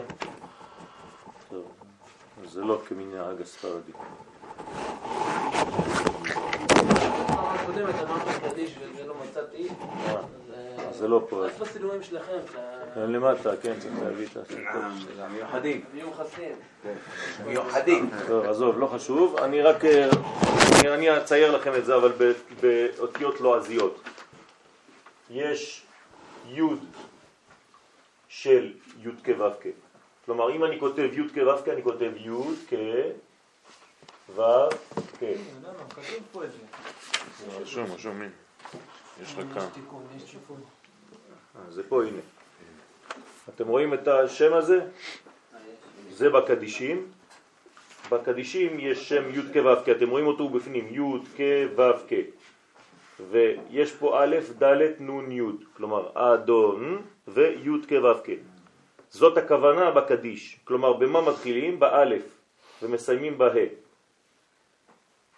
טוב. 1.50 1.72
זה 2.46 2.62
לא 2.62 2.82
כמנהג 2.88 3.42
הספרדי. 3.42 3.92
אה, 10.54 10.92
זה 10.92 11.08
לא 11.08 11.26
פה. 11.30 11.46
איפה 11.46 11.66
הצילומים 11.66 12.04
שלכם? 12.04 12.38
למטה, 12.96 13.50
כן, 13.62 13.74
צריך 13.80 13.94
להביא 14.04 14.28
את. 14.28 14.38
אה, 15.20 15.28
מיוחדים. 15.30 15.84
מיוחסים. 15.94 16.52
מיוחדים. 17.46 18.10
טוב, 18.28 18.46
עזוב, 18.46 18.80
לא 18.80 18.88
חשוב. 18.88 19.36
אני 19.38 19.62
רק, 19.62 19.86
אה, 19.86 20.10
אני- 20.94 21.18
אצייר 21.18 21.56
לכם 21.56 21.72
את 21.76 21.86
זה, 21.86 21.96
אבל 21.96 22.12
באותיות 22.62 23.42
לועזיות. 23.42 24.02
יש 25.30 25.86
י' 26.50 26.62
של 28.42 28.74
י' 29.04 29.10
כו' 29.26 29.52
כ'. 29.62 29.68
כלומר, 30.26 30.56
אם 30.56 30.64
אני 30.64 30.80
כותב 30.80 31.10
י' 31.14 31.30
כו' 31.34 31.64
כ', 31.66 31.70
אני 31.70 31.84
כותב 31.84 32.12
י' 32.16 32.30
כו' 32.70 32.76
כ'. 35.20 35.24
כתוב 35.90 36.24
פה 36.32 36.44
את 36.44 36.50
זה. 36.52 36.58
רשום, 37.62 37.92
רשום. 37.92 38.22
יש 39.22 39.34
לך 39.34 39.40
כאן. 39.54 39.68
יש 40.18 40.24
תיקון. 40.24 40.62
אה, 41.56 41.72
זה 41.72 41.84
פה, 41.90 42.04
הנה. 42.04 42.20
אתם 43.50 43.68
רואים 43.68 43.94
את 43.94 44.08
השם 44.08 44.54
הזה? 44.54 44.80
זה 46.12 46.30
בקדישים. 46.30 47.12
בקדישים 48.10 48.80
יש 48.80 49.10
שם 49.10 49.24
י' 49.30 49.54
כ' 49.54 49.66
ו' 49.66 49.86
כ', 49.86 49.90
אתם 49.90 50.10
רואים 50.10 50.28
אותו 50.28 50.50
בפנים, 50.50 50.88
י' 50.92 51.20
כ' 51.38 51.42
ו' 51.78 52.08
כ'. 52.10 52.14
ויש 53.30 53.92
פה 53.92 54.24
א', 54.24 54.36
ד', 54.64 55.02
נ', 55.02 55.32
י', 55.32 55.42
כלומר 55.78 56.10
אדון 56.14 57.02
וי' 57.28 57.82
כ' 57.88 57.92
ו' 58.04 58.22
כ'. 58.24 58.30
זאת 59.10 59.38
הכוונה 59.38 59.92
בקדיש, 59.92 60.60
כלומר 60.64 60.94
במה 60.94 61.22
מתחילים? 61.22 61.80
באלף 61.80 62.26
ומסיימים 62.82 63.38
בה'. 63.38 63.86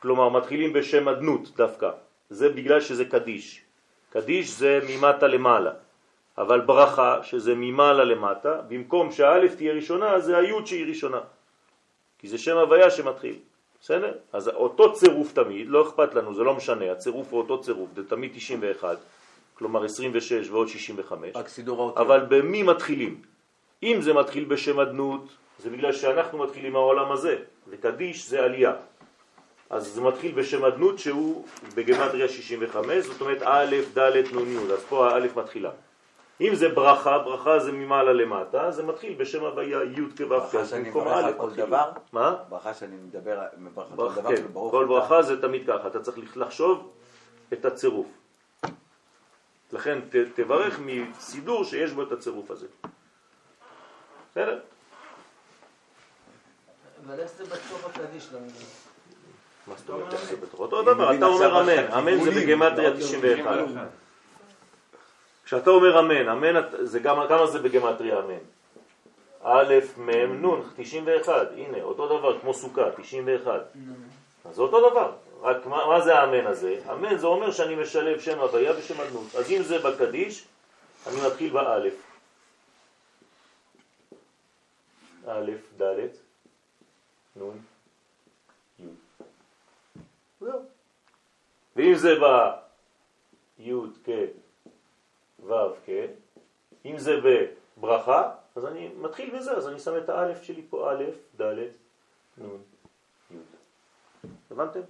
כלומר 0.02 0.30
מתחילים 0.30 0.74
בשם 0.74 1.08
אדנות 1.08 1.56
דווקא, 1.56 1.90
זה 2.30 2.50
בגלל 2.50 2.82
שזה 2.82 3.06
קדיש. 3.06 3.62
קדיש 4.10 4.50
זה 4.50 4.80
ממטה 4.90 5.28
למעלה, 5.28 5.72
אבל 6.38 6.62
ברכה 6.62 7.24
שזה 7.24 7.54
ממעלה 7.56 8.04
למטה, 8.04 8.62
במקום 8.68 9.12
שהאלף 9.12 9.56
תהיה 9.56 9.74
ראשונה 9.74 10.20
זה 10.20 10.38
היוד 10.38 10.68
שהיא 10.68 10.86
ראשונה, 10.86 11.22
כי 12.20 12.28
זה 12.28 12.38
שם 12.38 12.58
הוויה 12.58 12.92
שמתחיל, 12.92 13.36
בסדר? 13.82 14.14
אז 14.34 14.48
אותו 14.48 14.94
צירוף 14.94 15.34
תמיד, 15.34 15.68
לא 15.68 15.90
אכפת 15.90 16.14
לנו, 16.14 16.36
זה 16.36 16.44
לא 16.44 16.54
משנה, 16.54 16.92
הצירוף 16.92 17.28
הוא 17.32 17.42
אותו 17.42 17.62
צירוף, 17.62 17.90
זה 17.96 18.10
תמיד 18.10 18.32
91, 18.36 18.98
כלומר 19.58 19.84
26 19.86 20.50
ועוד 20.50 20.68
65, 20.68 21.36
רק 21.36 21.48
סידור 21.48 21.82
האותיות. 21.82 22.08
אבל 22.08 22.26
במי 22.30 22.64
מתחילים? 22.64 23.22
אם 23.84 23.98
זה 24.02 24.14
מתחיל 24.14 24.46
בשם 24.46 24.80
אדנות, 24.80 25.24
זה 25.60 25.70
בגלל 25.70 25.94
שאנחנו 25.94 26.38
מתחילים 26.38 26.74
מהעולם 26.74 27.12
הזה, 27.12 27.36
וקדיש 27.68 28.30
זה 28.30 28.44
עלייה. 28.44 28.74
אז 29.70 29.88
זה 29.88 30.02
מתחיל 30.02 30.32
בשם 30.32 30.66
אדנות 30.66 31.00
שהוא 31.00 31.46
בגמטריה 31.76 32.28
65, 32.28 33.06
זאת 33.06 33.22
אומרת 33.22 33.42
א', 33.46 33.76
ד', 33.98 34.36
נ', 34.36 34.48
י', 34.48 34.74
אז 34.74 34.84
פה 34.90 35.10
האלף 35.10 35.36
מתחילה. 35.36 35.70
אם 36.42 36.56
זה 36.56 36.70
ברכה, 36.70 37.20
ברכה 37.20 37.60
זה 37.60 37.72
ממעלה 37.72 38.14
למטה, 38.14 38.72
זה 38.72 38.84
מתחיל 38.84 39.14
בשם 39.18 39.44
הוויה 39.44 39.80
י' 39.84 40.18
כו' 40.18 40.26
ברכה 40.30 40.66
שאני 40.66 40.84
במקום 40.84 41.02
מברך 41.02 41.18
על 41.18 41.26
א' 41.26 41.34
כל 41.38 41.48
מתחילים. 41.48 41.68
דבר? 41.68 41.92
מה? 42.14 42.36
ברכה 42.50 42.74
שאני 42.74 42.96
מדבר, 42.96 43.40
על 43.40 43.48
כל 43.76 43.82
ברכה, 43.96 44.22
דבר, 44.22 44.36
כן, 44.36 44.44
כל. 44.54 44.86
ברכה 44.86 45.22
זה 45.22 45.42
תמיד 45.42 45.68
ככה, 45.68 45.88
אתה 45.88 46.00
צריך 46.00 46.38
לחשוב 46.38 46.90
את 47.54 47.66
הצירוף. 47.66 48.08
לכן 49.72 50.00
ת, 50.02 50.16
תברך 50.36 50.80
מסידור 50.80 51.64
שיש 51.64 51.92
בו 51.92 52.04
את 52.04 52.12
הצירוף 52.12 52.52
הזה. 52.52 52.68
בסדר? 54.32 54.60
אבל 57.06 57.20
איך 57.20 57.32
זה 57.32 57.44
לא 58.34 58.40
מבין? 58.40 58.52
מה 59.68 59.74
זאת 59.78 59.90
אומרת 59.90 60.14
איך 60.14 60.26
זה 60.26 60.36
בתוך 60.36 60.60
אותו 60.60 60.82
דבר? 60.82 61.16
אתה 61.16 61.26
אומר 61.26 61.62
אמן, 61.62 61.92
אמן 61.92 62.24
זה 62.24 62.32
בגמטריה 62.32 62.90
לא 62.90 62.98
91. 62.98 63.58
כשאתה 65.46 65.70
אומר 65.70 66.00
אמן, 66.00 66.30
אמן 66.30 66.62
זה 66.72 67.00
גם, 67.00 67.18
כמה 67.30 67.48
זה 67.48 67.60
בגמטריה 67.60 68.20
אמן? 68.20 68.44
א', 69.44 69.74
מ', 69.98 70.46
נ', 70.46 70.62
91, 70.76 71.34
הנה, 71.56 71.82
אותו 71.82 72.18
דבר 72.18 72.40
כמו 72.40 72.54
סוכה, 72.54 72.92
91. 72.98 73.62
אז 74.46 74.56
זה 74.56 74.62
אותו 74.62 74.90
דבר, 74.90 75.12
רק 75.42 75.66
מה, 75.66 75.88
מה 75.88 76.02
זה 76.02 76.20
האמן 76.20 76.48
הזה? 76.48 76.82
אמן 76.92 77.18
זה 77.18 77.28
אומר 77.28 77.52
שאני 77.52 77.76
משלב 77.76 78.20
שם 78.20 78.40
הוויה 78.40 78.78
ושם 78.78 79.02
אדנות. 79.02 79.36
אז 79.36 79.52
אם 79.52 79.64
זה 79.64 79.80
בקדיש, 79.80 80.48
אני 81.08 81.16
מתחיל 81.28 81.54
באלף. 81.54 81.94
א', 85.28 85.52
ד', 85.78 86.08
נ', 87.36 87.42
י'. 88.80 88.84
זהו. 90.40 90.60
ואם 91.76 91.96
זה 91.96 92.16
בי' 92.20 93.72
כ' 94.04 94.10
ו' 95.40 95.54
כ', 95.86 95.90
אם 96.86 96.98
זה 96.98 97.16
בברכה, 97.78 98.32
אז 98.56 98.66
אני 98.66 98.88
מתחיל 98.88 99.38
בזה, 99.38 99.52
אז 99.52 99.68
אני 99.68 99.80
שם 99.80 99.98
את 99.98 100.10
האלף 100.10 100.44
שלי 100.44 100.62
פה, 100.70 100.92
א', 100.92 101.04
ד', 101.42 101.56
נ', 102.38 102.44
י'. 103.32 103.38
הבנתם? 104.52 104.82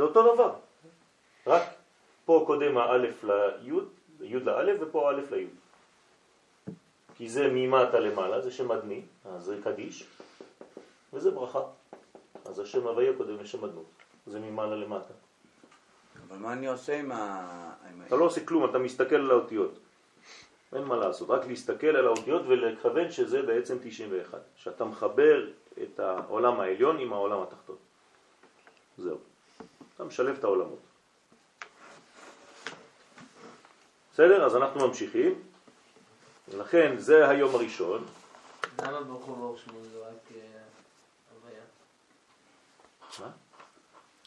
זה 0.00 0.04
אותו 0.04 0.34
דבר, 0.34 0.52
רק 1.46 1.62
פה 2.24 2.44
קודם 2.46 2.78
האלף 2.78 3.24
לי', 3.24 3.70
י' 4.22 4.34
לאלף 4.34 4.76
ופה 4.80 5.10
א' 5.10 5.20
לי'. 5.30 5.46
כי 7.16 7.28
זה 7.28 7.48
ממטה 7.52 8.00
למעלה, 8.00 8.40
זה 8.40 8.50
שם 8.50 8.72
אדני, 8.72 9.02
אז 9.24 9.44
זה 9.44 9.56
קדיש, 9.64 10.06
וזה 11.12 11.30
ברכה. 11.30 11.60
אז 12.44 12.58
השם 12.58 12.86
הוויה 12.86 13.12
קודם 13.16 13.36
לשם 13.40 13.64
אדנות, 13.64 13.84
זה 14.26 14.40
ממעלה 14.40 14.76
למטה. 14.76 15.14
אבל 16.28 16.36
מה 16.36 16.52
אני 16.52 16.66
עושה. 16.66 16.98
עם 17.00 17.12
ה- 17.12 17.72
אתה 18.06 18.16
לא 18.16 18.24
עושה 18.24 18.46
כלום, 18.46 18.70
אתה 18.70 18.78
מסתכל 18.78 19.14
על 19.16 19.30
האותיות. 19.30 19.78
אין 20.74 20.84
מה 20.84 20.96
לעשות, 20.96 21.30
רק 21.30 21.46
להסתכל 21.46 21.86
על 21.96 22.06
האותיות 22.06 22.42
ולכוון 22.46 23.10
שזה 23.10 23.42
בעצם 23.42 23.76
91. 23.82 24.38
שאתה 24.56 24.84
מחבר 24.84 25.46
את 25.82 26.00
העולם 26.00 26.60
העליון 26.60 26.98
עם 26.98 27.12
העולם 27.12 27.42
התחתון. 27.42 27.76
זהו. 28.98 29.18
אתה 30.00 30.08
משלב 30.08 30.36
את 30.38 30.44
העולמות. 30.44 30.78
בסדר? 34.12 34.44
אז 34.46 34.56
אנחנו 34.56 34.88
ממשיכים. 34.88 35.42
לכן 36.58 36.98
זה 36.98 37.28
היום 37.28 37.54
הראשון. 37.54 38.06
למה 38.82 39.00
ברוך 39.00 39.24
הוא 39.24 39.36
ברוך 39.36 39.58
שמו 39.58 39.84
זה 39.92 39.98
רק 39.98 40.32
אה, 40.36 40.40
הוויה? 41.34 41.62
מה? 43.20 43.30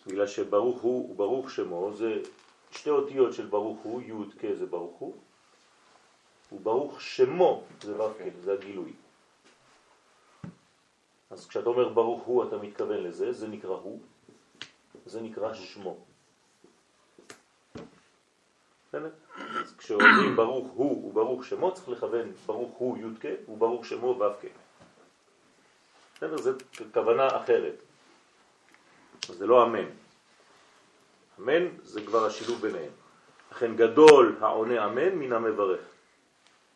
בגלל 0.07 0.27
שברוך 0.27 0.81
הוא 0.81 1.12
וברוך 1.12 1.51
שמו 1.51 1.91
זה 1.93 2.21
שתי 2.71 2.89
אותיות 2.89 3.33
של 3.33 3.45
ברוך 3.45 3.79
הוא, 3.83 4.01
י' 4.01 4.39
כ' 4.39 4.45
זה 4.59 4.65
ברוך 4.65 4.97
הוא, 4.97 5.17
וברוך 6.51 7.01
שמו 7.01 7.63
זה 7.81 8.01
ו' 8.01 8.13
כ', 8.13 8.43
זה 8.43 8.53
הגילוי. 8.53 8.93
אז 11.29 11.47
כשאתה 11.47 11.69
אומר 11.69 11.89
ברוך 11.89 12.23
הוא 12.23 12.43
אתה 12.43 12.57
מתכוון 12.57 13.03
לזה, 13.03 13.33
זה 13.33 13.47
נקרא 13.47 13.75
הוא, 13.75 13.99
זה 15.05 15.21
נקרא 15.21 15.53
שמו. 15.53 16.05
אז 18.93 19.75
כשאומרים 19.77 20.35
ברוך 20.35 20.71
הוא 20.71 21.09
וברוך 21.09 21.45
שמו 21.45 21.73
צריך 21.73 21.89
לכוון 21.89 22.31
ברוך 22.45 22.77
הוא 22.77 22.97
י' 22.97 23.19
כ' 23.19 23.49
וברוך 23.49 23.85
שמו 23.85 24.19
ו' 24.19 24.33
כ'. 24.41 24.45
בסדר? 26.15 26.37
זו 26.37 26.51
כוונה 26.93 27.27
אחרת. 27.27 27.75
זה 29.27 29.47
לא 29.47 29.63
אמן. 29.63 29.85
אמן 31.39 31.67
זה 31.83 32.05
כבר 32.05 32.25
השילוב 32.25 32.61
ביניהם. 32.61 32.91
לכן 33.51 33.75
גדול 33.75 34.37
העונה 34.41 34.85
אמן 34.85 35.15
מן 35.15 35.33
המברך. 35.33 35.81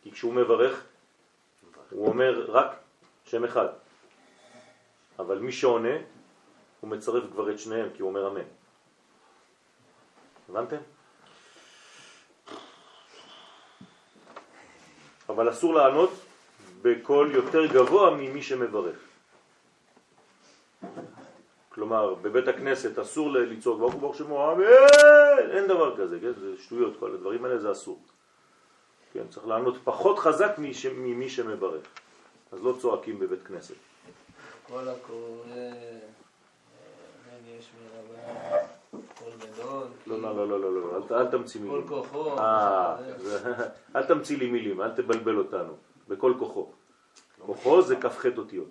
כי 0.02 0.12
כשהוא 0.12 0.34
מברך, 0.34 0.84
הוא 1.90 2.08
אומר 2.08 2.52
רק 2.52 2.76
שם 3.26 3.44
אחד. 3.44 3.68
אבל 5.20 5.40
מי 5.40 5.52
שעונה, 5.52 5.96
הוא 6.88 6.98
מצרף 6.98 7.24
כבר 7.32 7.52
את 7.52 7.60
שניהם, 7.60 7.90
כי 7.96 8.02
הוא 8.02 8.10
אומר 8.10 8.28
אמן. 8.28 8.48
הבנתם? 10.50 10.78
אבל 15.30 15.50
אסור 15.50 15.74
לענות 15.74 16.12
בקול 16.82 17.32
יותר 17.36 17.66
גבוה 17.66 18.16
ממי 18.16 18.42
שמברך. 18.42 18.98
כלומר, 21.70 22.14
בבית 22.14 22.48
הכנסת 22.48 23.00
אסור 23.00 23.32
לצעוק 23.32 23.80
ברוך 23.80 23.94
הוא 23.94 24.02
ברוך 24.02 24.16
שמו 24.16 24.54
אמן, 24.54 24.64
אין 25.52 25.68
דבר 25.68 25.98
כזה, 25.98 26.20
כן? 26.20 26.34
זה 26.34 26.64
שטויות, 26.64 27.00
כל 27.00 27.14
הדברים 27.14 27.46
האלה 27.46 27.58
זה 27.58 27.72
אסור. 27.72 28.00
כן, 29.14 29.28
צריך 29.30 29.48
לענות 29.48 29.76
פחות 29.84 30.20
חזק 30.20 30.56
ממי 30.58 31.30
שמברך. 31.30 31.86
אז 32.52 32.64
לא 32.64 32.76
צועקים 32.82 33.20
בבית 33.20 33.44
כנסת. 33.44 33.76
כל 34.68 34.88
אין 34.90 35.44
יש 37.48 37.72
מרבה, 37.82 38.58
קול 38.92 39.32
גדול. 39.40 39.88
לא, 40.08 40.22
לא, 40.22 40.48
לא, 40.48 40.60
לא, 40.60 40.74
לא, 40.74 41.20
אל, 41.22 41.28
תמציא 41.32 41.62
כל 41.62 41.68
מילים. 41.68 41.88
כוחו. 41.88 42.40
אה, 42.40 42.98
אל 43.96 44.06
תמציא 44.08 44.38
לי 44.38 44.52
מילים, 44.52 44.82
אל 44.82 44.92
תבלבל 44.92 45.38
אותנו, 45.38 45.74
בכל 46.08 46.34
כוחו. 46.40 46.72
כוחו 47.40 47.82
זה 47.82 47.96
כ"ח 47.96 48.26
אותיות. 48.38 48.70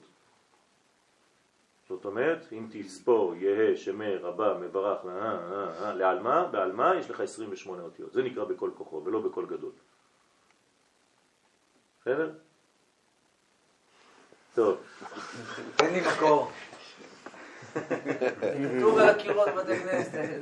זאת 1.88 2.04
אומרת, 2.04 2.46
אם 2.52 2.66
תספור 2.70 3.34
יהא, 3.34 3.76
שמא, 3.76 4.08
רבה, 4.20 4.58
מברך, 4.58 4.98
אה, 5.06 5.38
אה, 5.84 5.94
לעלמה, 5.94 6.44
בעלמה 6.44 6.94
יש 6.94 7.10
לך 7.10 7.20
28 7.20 7.82
אותיות. 7.82 8.12
זה 8.12 8.22
נקרא 8.22 8.44
בכל 8.44 8.70
כוחו 8.76 9.02
ולא 9.04 9.20
בכל 9.20 9.46
גדול. 9.46 9.72
בסדר? 12.00 12.30
טוב. 14.54 14.78
תן 15.76 15.92
לי 15.92 16.00
מקור. 16.00 16.50
כתוב 18.78 18.98
על 18.98 19.08
הקירות 19.08 19.48
בתי 19.48 19.76
כנסת. 19.76 20.40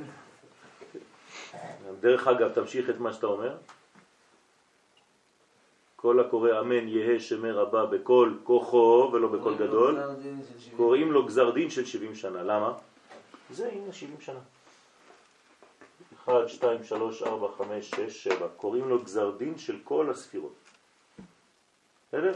דרך 1.99 2.27
אגב, 2.27 2.53
תמשיך 2.53 2.89
את 2.89 2.99
מה 2.99 3.13
שאתה 3.13 3.27
אומר. 3.27 3.57
כל 5.95 6.19
הקורא 6.19 6.59
אמן 6.59 6.87
יהא 6.87 7.19
שמא 7.19 7.47
רבה 7.47 7.85
בכל 7.85 8.33
כוחו 8.43 9.09
ולא 9.13 9.27
בכל 9.27 9.55
גדול, 9.55 9.99
קוראים 10.77 11.11
לו 11.11 11.25
גזר 11.25 11.51
דין 11.51 11.69
של 11.69 11.85
70 11.85 12.15
שנה. 12.15 12.43
למה? 12.43 12.73
זה 13.49 13.69
הנה 13.69 13.93
70 13.93 14.21
שנה. 14.21 14.39
1, 16.25 16.33
2, 16.47 16.83
3, 16.83 17.23
4, 17.23 17.47
5, 17.57 17.89
6, 17.89 18.23
7. 18.23 18.47
קוראים 18.57 18.89
לו 18.89 19.03
גזר 19.03 19.31
דין 19.37 19.57
של 19.57 19.77
כל 19.83 20.09
הספירות. 20.09 20.55
בסדר? 22.07 22.33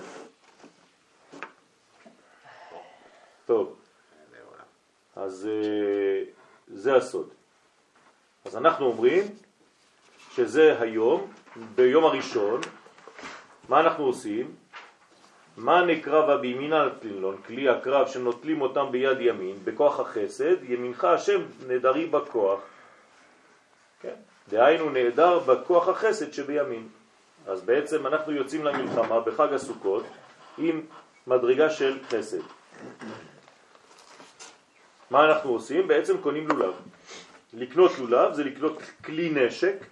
טוב, 3.46 3.79
אז 5.24 5.50
אה, 5.52 6.24
זה 6.68 6.96
הסוד. 6.96 7.30
אז 8.46 8.58
אנחנו 8.58 8.86
אומרים 8.86 9.24
שזה 10.32 10.82
היום, 10.82 11.32
ביום 11.76 12.06
הראשון, 12.06 12.62
מה 13.70 13.80
אנחנו 13.80 14.04
עושים? 14.04 14.56
מה 15.58 15.86
נקרבה 15.86 16.38
בימינה 16.38 16.86
לתלילון, 16.86 17.38
כלי 17.48 17.70
הקרב 17.70 18.08
שנוטלים 18.08 18.62
אותם 18.62 18.86
ביד 18.92 19.18
ימין, 19.22 19.56
בכוח 19.64 20.00
החסד, 20.00 20.64
ימינך 20.64 21.04
השם 21.04 21.42
נדרי 21.68 22.06
בכוח. 22.06 22.60
כן? 24.02 24.16
דהיינו 24.50 24.90
נהדר 24.90 25.40
בכוח 25.40 25.88
החסד 25.88 26.34
שבימין. 26.34 26.88
אז 27.48 27.62
בעצם 27.62 28.08
אנחנו 28.08 28.32
יוצאים 28.34 28.66
למלחמה 28.66 29.20
בחג 29.20 29.54
הסוכות 29.54 30.04
עם 30.58 30.82
מדרגה 31.28 31.70
של 31.70 31.98
חסד. 32.10 32.42
מה 35.10 35.26
אנחנו 35.26 35.50
עושים? 35.50 35.88
בעצם 35.88 36.18
קונים 36.18 36.48
לולב. 36.48 36.74
לקנות 37.54 37.92
לולב 38.00 38.34
זה 38.34 38.44
לקנות 38.44 38.82
כלי 39.06 39.30
נשק 39.30 39.86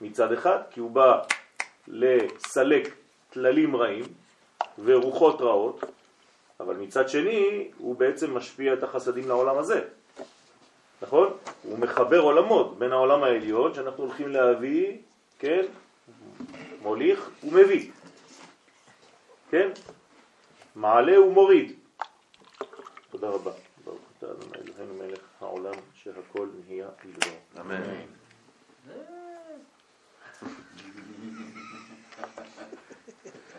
מצד 0.00 0.32
אחד, 0.32 0.58
כי 0.70 0.80
הוא 0.80 0.90
בא 0.90 1.22
לסלק 1.88 2.94
תללים 3.30 3.76
רעים 3.76 4.04
ורוחות 4.84 5.40
רעות, 5.40 5.84
אבל 6.60 6.76
מצד 6.76 7.08
שני 7.08 7.70
הוא 7.78 7.96
בעצם 7.96 8.34
משפיע 8.34 8.72
את 8.72 8.82
החסדים 8.82 9.28
לעולם 9.28 9.58
הזה. 9.58 9.80
נכון? 11.02 11.36
הוא 11.62 11.78
מחבר 11.78 12.20
עולמות 12.20 12.78
בין 12.78 12.92
העולם 12.92 13.22
העליון 13.22 13.74
שאנחנו 13.74 14.04
הולכים 14.04 14.28
להביא, 14.28 14.96
כן? 15.38 15.62
מוליך 16.82 17.30
ומביא. 17.44 17.90
כן? 19.50 19.70
מעלה 20.76 21.20
ומוריד. 21.20 21.72
תודה 23.10 23.28
רבה. 23.28 23.50
אתה 24.22 24.30
אדוני 24.30 24.52
אלוהינו 24.54 24.94
מלך 24.94 25.20
העולם 25.40 25.72
שהכל 25.94 26.48
נהיה 26.68 26.88
לדבר. 27.04 27.60
אמן. 27.60 27.82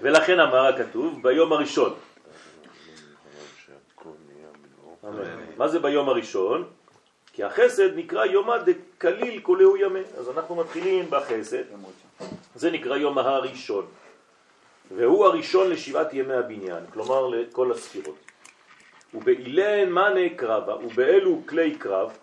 ולכן 0.01 0.39
אמר 0.39 0.65
הכתוב 0.65 1.23
ביום 1.23 1.53
הראשון. 1.53 1.93
מה 5.57 5.67
זה 5.67 5.79
ביום 5.79 6.09
הראשון? 6.09 6.67
כי 7.33 7.43
החסד 7.43 7.95
נקרא 7.95 8.25
יומא 8.25 8.57
דקליל 8.57 9.41
כולהו 9.41 9.77
ימי. 9.77 10.03
אז 10.17 10.29
אנחנו 10.29 10.55
מתחילים 10.55 11.05
בחסד, 11.09 11.63
זה 12.55 12.71
נקרא 12.71 12.97
יום 12.97 13.17
הראשון. 13.17 13.85
והוא 14.95 15.25
הראשון 15.25 15.69
לשבעת 15.69 16.13
ימי 16.13 16.33
הבניין, 16.33 16.83
כלומר 16.93 17.27
לכל 17.27 17.71
הספירות. 17.71 18.22
ובאילן 19.13 19.89
מנה 19.89 20.29
קרבה, 20.35 20.75
ובאלו 20.75 21.41
כלי 21.45 21.75
קרב, 21.75 22.17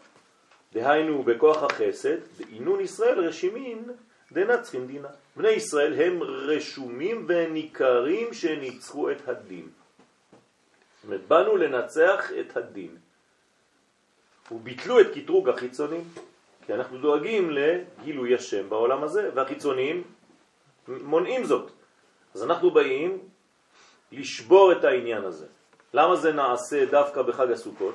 דהיינו 0.73 1.23
בכוח 1.23 1.63
החסד, 1.63 2.17
דעינון 2.39 2.81
ישראל 2.81 3.27
רשימין 3.27 3.85
דנצחין 4.33 4.87
דינה. 4.87 5.09
בני 5.37 5.49
ישראל 5.49 6.01
הם 6.03 6.23
רשומים 6.23 7.25
וניכרים 7.29 8.35
שניצחו 8.35 9.11
את 9.11 9.29
הדין. 9.29 9.69
זאת 9.69 11.05
אומרת, 11.05 11.21
באנו 11.29 11.57
לנצח 11.57 12.31
את 12.41 12.57
הדין. 12.57 12.97
וביטלו 14.53 15.01
את 15.01 15.07
קטרוג 15.15 15.49
החיצונים, 15.49 16.05
כי 16.67 16.75
אנחנו 16.75 16.99
דואגים 16.99 17.51
לגילוי 17.51 18.35
השם 18.35 18.69
בעולם 18.69 19.05
הזה, 19.05 19.31
והחיצונים 19.35 20.03
מונעים 20.89 21.45
זאת. 21.45 21.71
אז 22.35 22.45
אנחנו 22.45 22.71
באים 22.71 23.19
לשבור 24.13 24.73
את 24.73 24.85
העניין 24.85 25.25
הזה. 25.25 25.47
למה 25.95 26.17
זה 26.17 26.33
נעשה 26.33 26.87
דווקא 26.87 27.23
בחג 27.23 27.51
הסוכות? 27.51 27.95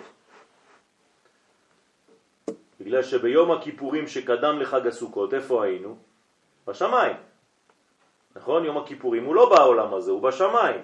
בגלל 2.79 3.03
שביום 3.03 3.51
הכיפורים 3.51 4.08
שקדם 4.08 4.60
לחג 4.60 4.88
הסוכות, 4.88 5.34
איפה 5.34 5.63
היינו? 5.63 5.97
בשמיים. 6.67 7.15
נכון? 8.36 8.65
יום 8.65 8.77
הכיפורים 8.77 9.25
הוא 9.25 9.36
לא 9.36 9.49
בעולם 9.49 9.93
הזה, 9.93 10.12
הוא 10.12 10.21
בשמיים. 10.21 10.81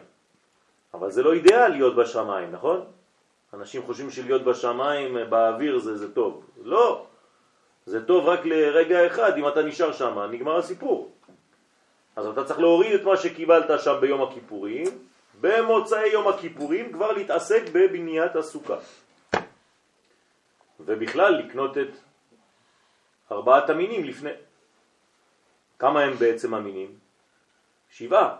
אבל 0.94 1.12
זה 1.12 1.24
לא 1.24 1.34
אידאל 1.34 1.68
להיות 1.68 1.96
בשמיים, 1.96 2.52
נכון? 2.52 2.86
אנשים 3.54 3.84
חושבים 3.84 4.10
שלהיות 4.12 4.44
בשמיים, 4.44 5.18
באוויר, 5.30 5.80
זה, 5.80 5.98
זה 5.98 6.14
טוב. 6.14 6.46
לא. 6.64 7.06
זה 7.86 8.06
טוב 8.06 8.26
רק 8.26 8.46
לרגע 8.46 9.08
אחד, 9.08 9.38
אם 9.38 9.48
אתה 9.48 9.62
נשאר 9.64 9.92
שם, 9.92 10.20
נגמר 10.32 10.58
הסיפור. 10.58 11.12
אז 12.16 12.26
אתה 12.26 12.44
צריך 12.44 12.60
להוריד 12.60 12.94
את 12.94 13.04
מה 13.04 13.18
שקיבלת 13.18 13.82
שם 13.82 13.98
ביום 14.02 14.22
הכיפורים, 14.22 14.88
במוצאי 15.42 16.08
יום 16.08 16.28
הכיפורים 16.28 16.94
כבר 16.94 17.12
להתעסק 17.12 17.62
בבניית 17.74 18.36
הסוכה. 18.36 18.78
ובכלל 20.80 21.38
לקנות 21.38 21.78
את 21.78 21.88
ארבעת 23.32 23.70
המינים 23.70 24.04
לפני. 24.04 24.30
כמה 25.80 26.02
הם 26.02 26.14
בעצם 26.14 26.54
המינים? 26.54 27.00
שבעה. 27.90 28.36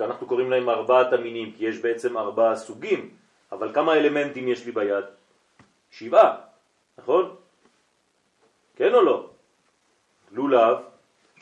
אנחנו 0.00 0.26
קוראים 0.26 0.50
להם 0.50 0.68
ארבעת 0.70 1.12
המינים, 1.12 1.52
כי 1.52 1.64
יש 1.64 1.78
בעצם 1.78 2.18
ארבעה 2.18 2.56
סוגים, 2.56 3.16
אבל 3.52 3.74
כמה 3.74 3.94
אלמנטים 3.94 4.48
יש 4.48 4.66
לי 4.66 4.72
ביד? 4.72 5.04
שבעה, 5.90 6.36
נכון? 6.98 7.36
כן 8.76 8.94
או 8.94 9.02
לא? 9.02 9.30
לולב, 10.32 10.76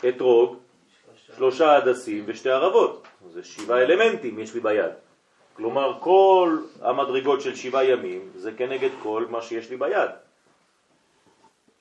אתרוג, 0.09 0.59
שלושה 1.37 1.77
הדסים 1.77 2.25
ושתי 2.27 2.51
ערבות. 2.51 3.07
זה 3.31 3.45
שבעה 3.45 3.83
אלמנטים 3.83 4.39
יש 4.39 4.55
לי 4.55 4.61
ביד. 4.61 4.93
כלומר, 5.57 6.01
כל 6.01 6.59
המדרגות 6.81 7.41
של 7.41 7.55
שבעה 7.55 7.85
ימים 7.85 8.31
זה 8.35 8.53
כנגד 8.53 8.91
כל 9.03 9.25
מה 9.29 9.43
שיש 9.43 9.71
לי 9.71 9.77
ביד. 9.77 10.11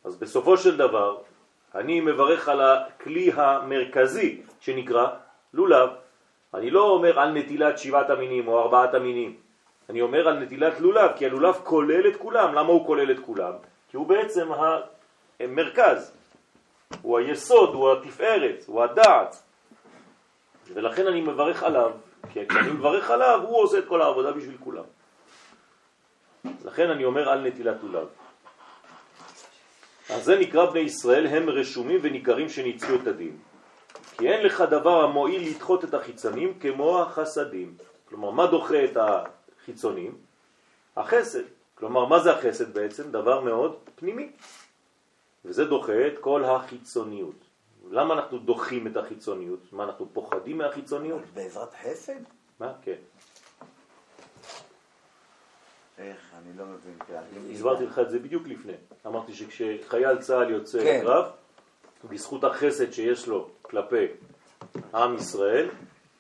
אז 0.04 0.16
בסופו 0.16 0.58
של 0.58 0.78
דבר, 0.78 1.18
אני 1.76 2.02
מברך 2.02 2.50
על 2.50 2.62
הכלי 2.62 3.32
המרכזי 3.36 4.42
שנקרא 4.60 5.08
לולב. 5.54 5.90
אני 6.54 6.70
לא 6.70 6.90
אומר 6.90 7.20
על 7.20 7.32
נטילת 7.32 7.78
שבעת 7.78 8.10
המינים 8.10 8.48
או 8.48 8.60
ארבעת 8.60 8.94
המינים. 8.94 9.38
אני 9.90 10.02
אומר 10.02 10.28
על 10.28 10.40
נטילת 10.40 10.80
לולב, 10.80 11.12
כי 11.16 11.26
הלולב 11.26 11.56
כולל 11.64 12.08
את 12.08 12.16
כולם. 12.16 12.54
למה 12.54 12.70
הוא 12.70 12.86
כולל 12.86 13.12
את 13.12 13.20
כולם? 13.20 13.54
כי 13.90 13.98
הוא 13.98 14.08
בעצם 14.08 14.50
המרכז, 15.40 16.14
הוא 17.02 17.18
היסוד, 17.20 17.74
הוא 17.74 17.92
התפארת, 17.92 18.64
הוא 18.68 18.84
הדעת. 18.84 19.44
ולכן 20.74 21.08
אני 21.08 21.22
מברך 21.22 21.64
עליו, 21.64 21.92
כי 22.34 22.48
כשאני 22.48 22.72
מברך 22.72 23.12
עליו, 23.12 23.40
הוא 23.44 23.58
עושה 23.58 23.80
את 23.80 23.88
כל 23.88 24.02
העבודה 24.02 24.32
בשביל 24.32 24.58
כולם. 24.60 24.84
לכן 26.66 26.90
אני 26.90 27.06
אומר 27.06 27.30
על 27.30 27.48
נטילת 27.48 27.84
לולב. 27.84 28.08
אז 30.10 30.24
זה 30.24 30.40
נקרא 30.40 30.66
בני 30.66 30.80
ישראל, 30.80 31.28
הם 31.28 31.50
רשומים 31.50 32.00
וניכרים 32.02 32.50
שניצלו 32.50 32.96
את 32.96 33.08
הדין. 33.08 33.38
כי 34.18 34.30
אין 34.30 34.46
לך 34.46 34.62
דבר 34.62 35.04
המועיל 35.04 35.50
לדחות 35.50 35.84
את 35.84 35.94
החיצונים 35.94 36.60
כמו 36.60 37.02
החסדים. 37.02 37.76
כלומר, 38.10 38.32
מה 38.32 38.48
דוחה 38.48 38.84
את 38.84 38.98
החיצונים? 38.98 40.18
החסד. 40.98 41.44
כלומר, 41.76 42.06
מה 42.06 42.20
זה 42.20 42.32
החסד 42.32 42.74
בעצם? 42.74 43.12
דבר 43.12 43.42
מאוד 43.42 43.76
פנימי. 43.96 44.32
וזה 45.46 45.66
דוחה 45.66 46.08
את 46.08 46.20
כל 46.20 46.44
החיצוניות. 46.44 47.51
למה 47.92 48.14
אנחנו 48.14 48.38
דוחים 48.38 48.88
את 48.88 48.98
החיצוניות? 48.98 49.60
מה, 49.74 49.84
אנחנו 49.84 50.08
פוחדים 50.14 50.58
מהחיצוניות? 50.58 51.22
בעזרת 51.34 51.74
חסד? 51.84 52.20
מה? 52.60 52.74
כן. 52.82 52.96
איך, 55.98 56.34
אני 56.38 56.58
לא 56.58 56.66
מבין. 56.66 56.94
כן. 57.08 57.22
הסברתי 57.54 57.86
לך 57.86 58.00
את 58.00 58.10
זה 58.10 58.20
בדיוק 58.20 58.48
לפני. 58.48 58.74
אמרתי 59.08 59.34
שכשחייל 59.34 60.18
צה"ל 60.18 60.50
יוצא 60.50 60.80
כן. 60.80 61.00
לקרב, 61.00 61.26
בזכות 62.10 62.44
החסד 62.44 62.92
שיש 62.92 63.28
לו 63.28 63.50
כלפי 63.62 64.06
עם 64.94 65.16
ישראל, 65.16 65.70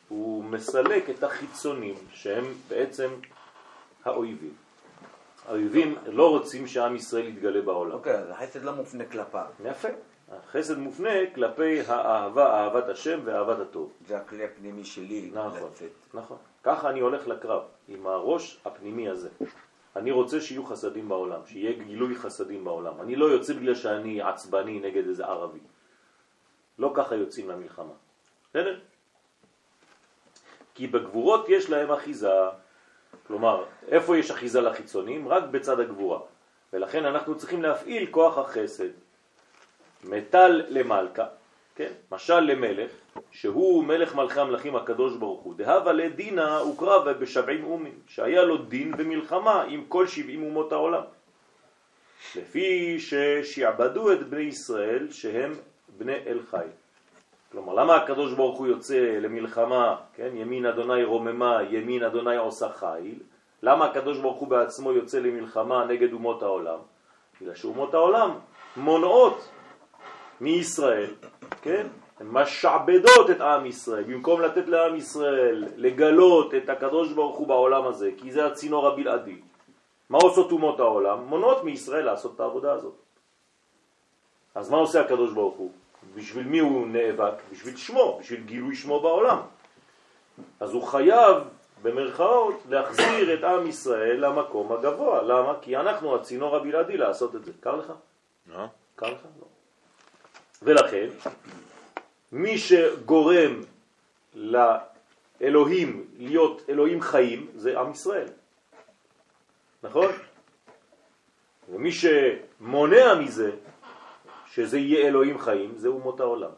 הוא 0.09 0.43
מסלק 0.43 1.09
את 1.09 1.23
החיצונים 1.23 1.95
שהם 2.13 2.45
בעצם 2.67 3.09
האויבים. 4.05 4.53
האויבים 5.47 5.95
לא 6.05 6.29
רוצים 6.29 6.67
שעם 6.67 6.95
ישראל 6.95 7.27
יתגלה 7.27 7.61
בעולם. 7.61 7.91
אוקיי, 7.91 8.13
אז 8.13 8.29
החסד 8.29 8.63
לא 8.63 8.75
מופנה 8.75 9.05
כלפיו. 9.05 9.45
יפה. 9.65 9.87
החסד 10.31 10.77
מופנה 10.77 11.09
כלפי 11.35 11.81
האהבה, 11.81 12.59
אהבת 12.59 12.89
השם 12.89 13.19
ואהבת 13.23 13.59
הטוב. 13.59 13.91
זה 14.07 14.17
הכלי 14.17 14.45
הפנימי 14.45 14.85
שלי 14.85 15.31
נכון, 15.33 15.69
לצאת. 15.71 15.91
נכון. 16.13 16.37
ככה 16.63 16.89
אני 16.89 16.99
הולך 16.99 17.27
לקרב, 17.27 17.63
עם 17.87 18.07
הראש 18.07 18.59
הפנימי 18.65 19.09
הזה. 19.09 19.29
אני 19.95 20.11
רוצה 20.11 20.41
שיהיו 20.41 20.65
חסדים 20.65 21.09
בעולם, 21.09 21.39
שיהיה 21.45 21.83
גילוי 21.83 22.15
חסדים 22.15 22.63
בעולם. 22.63 23.01
אני 23.01 23.15
לא 23.15 23.25
יוצא 23.25 23.53
בגלל 23.53 23.75
שאני 23.75 24.21
עצבני 24.21 24.79
נגד 24.79 25.07
איזה 25.07 25.25
ערבי. 25.25 25.59
לא 26.79 26.91
ככה 26.95 27.15
יוצאים 27.15 27.49
למלחמה. 27.49 27.93
בסדר? 28.49 28.79
כי 30.73 30.87
בגבורות 30.87 31.49
יש 31.49 31.69
להם 31.69 31.91
אחיזה, 31.91 32.31
כלומר, 33.27 33.65
איפה 33.87 34.17
יש 34.17 34.31
אחיזה 34.31 34.61
לחיצונים? 34.61 35.27
רק 35.27 35.43
בצד 35.43 35.79
הגבורה. 35.79 36.19
ולכן 36.73 37.05
אנחנו 37.05 37.37
צריכים 37.37 37.61
להפעיל 37.61 38.11
כוח 38.11 38.37
החסד. 38.37 38.89
מטל 40.03 40.61
למלכה, 40.69 41.25
כן? 41.75 41.91
משל 42.11 42.39
למלך, 42.39 42.91
שהוא 43.31 43.83
מלך 43.83 44.15
מלכי 44.15 44.39
המלכים 44.39 44.75
הקדוש 44.75 45.15
ברוך 45.15 45.41
הוא. 45.41 45.53
דהבה 45.55 45.91
לדינה 45.91 46.57
הוקרב 46.57 47.09
בשבעים 47.09 47.63
אומים, 47.63 47.99
שהיה 48.07 48.43
לו 48.43 48.57
דין 48.57 48.91
במלחמה 48.91 49.63
עם 49.63 49.85
כל 49.87 50.07
שבעים 50.07 50.43
אומות 50.43 50.71
העולם. 50.71 51.03
לפי 52.35 52.99
ששעבדו 52.99 54.11
את 54.11 54.29
בני 54.29 54.41
ישראל 54.41 55.11
שהם 55.11 55.53
בני 55.97 56.15
אל 56.27 56.39
חי. 56.51 56.65
כלומר, 57.51 57.73
למה 57.73 57.95
הקדוש 57.95 58.33
ברוך 58.33 58.59
הוא 58.59 58.67
יוצא 58.67 59.17
למלחמה, 59.21 59.95
כן? 60.15 60.29
ימין 60.33 60.65
אדוני 60.65 61.03
רוממה, 61.03 61.59
ימין 61.69 62.03
אדוני 62.03 62.37
עושה 62.37 62.69
חיל? 62.69 63.19
למה 63.63 63.85
הקדוש 63.85 64.17
ברוך 64.17 64.39
הוא 64.39 64.47
בעצמו 64.47 64.91
יוצא 64.91 65.19
למלחמה 65.19 65.85
נגד 65.85 66.13
אומות 66.13 66.43
העולם? 66.43 66.79
בגלל 67.41 67.55
שאומות 67.55 67.93
העולם 67.93 68.31
מונעות 68.77 69.49
מישראל, 70.41 71.13
כן? 71.61 71.87
הן 72.19 72.27
משעבדות 72.27 73.29
את 73.31 73.41
עם 73.41 73.65
ישראל, 73.65 74.03
במקום 74.03 74.41
לתת 74.41 74.67
לעם 74.67 74.95
ישראל 74.95 75.65
לגלות 75.75 76.55
את 76.55 76.69
הקדוש 76.69 77.13
ברוך 77.13 77.37
הוא 77.37 77.47
בעולם 77.47 77.87
הזה, 77.87 78.11
כי 78.17 78.31
זה 78.31 78.45
הצינור 78.45 78.87
הבלעדי. 78.87 79.41
מה 80.09 80.17
עושות 80.17 80.51
אומות 80.51 80.79
העולם? 80.79 81.23
מונעות 81.25 81.63
מישראל 81.63 82.05
לעשות 82.05 82.35
את 82.35 82.39
העבודה 82.39 82.71
הזאת. 82.73 82.93
אז 84.55 84.69
מה 84.69 84.77
עושה 84.77 85.01
הקדוש 85.01 85.33
ברוך 85.33 85.55
הוא? 85.55 85.71
בשביל 86.15 86.47
מי 86.47 86.59
הוא 86.59 86.87
נאבק? 86.87 87.33
בשביל 87.51 87.75
שמו, 87.75 88.17
בשביל 88.19 88.41
גילוי 88.41 88.75
שמו 88.75 88.99
בעולם. 88.99 89.39
אז 90.59 90.73
הוא 90.73 90.83
חייב, 90.83 91.37
במרכאות, 91.81 92.55
להחזיר 92.69 93.33
את 93.33 93.43
עם 93.43 93.67
ישראל 93.67 94.25
למקום 94.25 94.71
הגבוה. 94.71 95.21
למה? 95.21 95.53
כי 95.61 95.77
אנחנו 95.77 96.15
הצינור 96.15 96.55
הבלעדי 96.55 96.97
לעשות 96.97 97.35
את 97.35 97.45
זה. 97.45 97.51
קר 97.59 97.75
לך? 97.75 97.93
אה? 98.55 98.67
קר 98.95 99.07
לך? 99.07 99.21
לא. 99.39 99.45
ולכן, 100.61 101.09
מי 102.31 102.57
שגורם 102.57 103.61
לאלוהים 104.33 106.07
להיות 106.17 106.61
אלוהים 106.69 107.01
חיים 107.01 107.47
זה 107.55 107.79
עם 107.79 107.91
ישראל. 107.91 108.27
נכון? 109.83 110.11
ומי 111.73 111.91
שמונע 111.91 113.15
מזה 113.15 113.51
שזה 114.47 114.77
יהיה 114.77 115.07
אלוהים 115.07 115.39
חיים, 115.39 115.73
זה 115.77 115.87
אומות 115.87 116.19
העולם. 116.19 116.51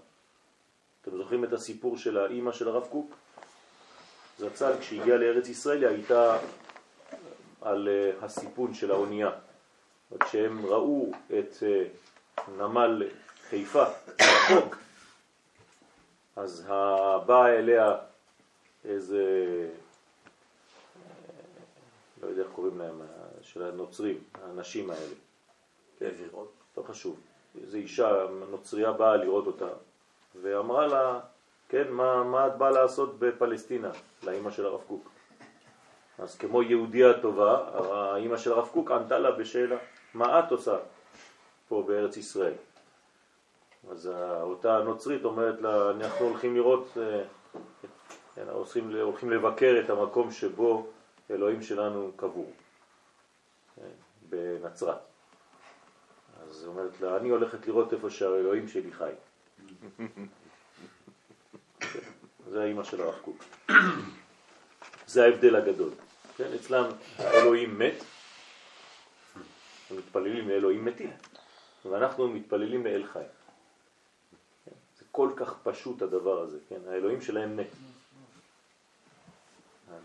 אתם 1.02 1.18
זוכרים 1.18 1.44
את 1.44 1.54
הסיפור 1.54 1.98
של 1.98 2.18
האימא 2.18 2.52
של 2.52 2.68
הרב 2.68 2.88
קוק? 2.90 3.16
זצ"ל 4.40 4.72
כשהגיעה 4.80 5.18
לארץ 5.18 5.50
ישראל 5.50 5.78
היא 5.78 5.88
הייתה 5.88 6.38
על 7.62 7.90
אה, 7.90 8.26
הסיפון 8.26 8.74
של 8.74 8.92
האונייה. 8.92 9.32
כשהם 10.20 10.66
ראו 10.66 11.12
את 11.40 11.64
אה, 11.64 11.84
נמל 12.58 13.04
חיפה 13.54 13.84
רחוק, 14.22 14.78
אז 16.36 16.66
באה 17.26 17.60
אליה 17.60 17.96
איזה, 18.86 19.24
לא 22.22 22.28
יודע 22.28 22.42
איך 22.42 22.52
קוראים 22.52 22.80
להם, 22.80 23.02
של 23.42 23.64
הנוצרים, 23.64 24.18
האנשים 24.44 24.90
האלה. 24.90 25.16
כן, 26.00 26.10
לא 26.78 26.84
חשוב. 26.84 27.20
איזו 27.62 27.78
אישה 27.78 28.26
נוצריה 28.52 28.92
באה 28.92 29.16
לראות 29.16 29.48
אותה, 29.48 29.70
ואמרה 30.42 30.88
לה, 30.88 31.20
כן, 31.70 31.92
מה, 31.92 32.24
מה 32.24 32.48
את 32.48 32.58
באה 32.58 32.72
לעשות 32.72 33.20
בפלסטינה, 33.20 33.92
לאימא 34.24 34.52
של 34.52 34.66
הרב 34.66 34.82
קוק? 34.88 35.10
אז 36.20 36.38
כמו 36.38 36.64
יהודיה 36.64 37.22
טובה, 37.22 37.70
האימא 37.74 38.38
של 38.38 38.52
הרב 38.52 38.68
קוק 38.68 38.92
ענתה 38.92 39.20
לה 39.20 39.32
בשאלה, 39.32 39.78
מה 40.14 40.40
את 40.40 40.52
עושה 40.52 40.78
פה 41.68 41.84
בארץ 41.88 42.18
ישראל? 42.18 42.54
אז 43.92 44.08
אותה 44.42 44.84
נוצרית 44.84 45.26
אומרת 45.26 45.62
לה, 45.62 45.92
אנחנו 45.92 46.26
הולכים 46.26 46.56
לראות, 46.56 46.98
אה, 46.98 47.24
כן, 48.36 48.48
הולכים, 48.52 48.96
הולכים 48.96 49.32
לבקר 49.32 49.82
את 49.86 49.90
המקום 49.90 50.32
שבו 50.32 50.88
אלוהים 51.32 51.62
שלנו 51.62 52.12
קבור, 52.16 52.52
כן, 53.76 53.90
בנצרת. 54.30 54.98
אז 56.50 56.62
היא 56.62 56.68
אומרת 56.68 57.02
לה, 57.02 57.18
אני 57.18 57.30
הולכת 57.30 57.68
לראות 57.68 57.94
איפה 57.94 58.10
שהאלוהים 58.10 58.68
שלי 58.68 58.92
חי. 58.92 59.12
זה 62.50 62.62
האימא 62.62 62.84
של 62.84 63.02
הרב 63.02 63.20
קוק. 63.22 63.44
זה 65.08 65.26
ההבדל 65.26 65.56
הגדול. 65.56 65.90
כן, 66.38 66.54
אצלם 66.56 66.86
האלוהים 67.18 67.80
מת, 67.80 68.04
הם 69.90 69.98
מתפללים 69.98 70.50
לאלוהים 70.50 70.86
מתים, 70.86 71.12
ואנחנו 71.86 72.28
מתפללים 72.28 72.86
לאל 72.86 73.06
חי. 73.14 73.24
כל 75.16 75.30
כך 75.36 75.54
פשוט 75.64 76.02
הדבר 76.02 76.42
הזה, 76.42 76.58
כן? 76.70 76.80
האלוהים 76.90 77.22
שלהם 77.22 77.58
מת. 77.58 77.68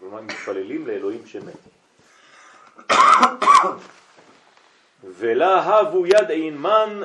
כלומר, 0.00 0.20
מתפללים 0.20 0.86
לאלוהים 0.86 1.26
שמת. 1.26 1.56
ולהבו 5.04 6.06
יד 6.06 6.50
מן 6.52 7.02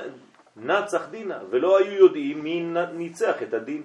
נצח 0.55 1.01
דינה, 1.09 1.39
ולא 1.49 1.77
היו 1.77 1.93
יודעים 1.93 2.43
מי 2.43 2.59
ניצח 2.93 3.43
את 3.43 3.53
הדין. 3.53 3.83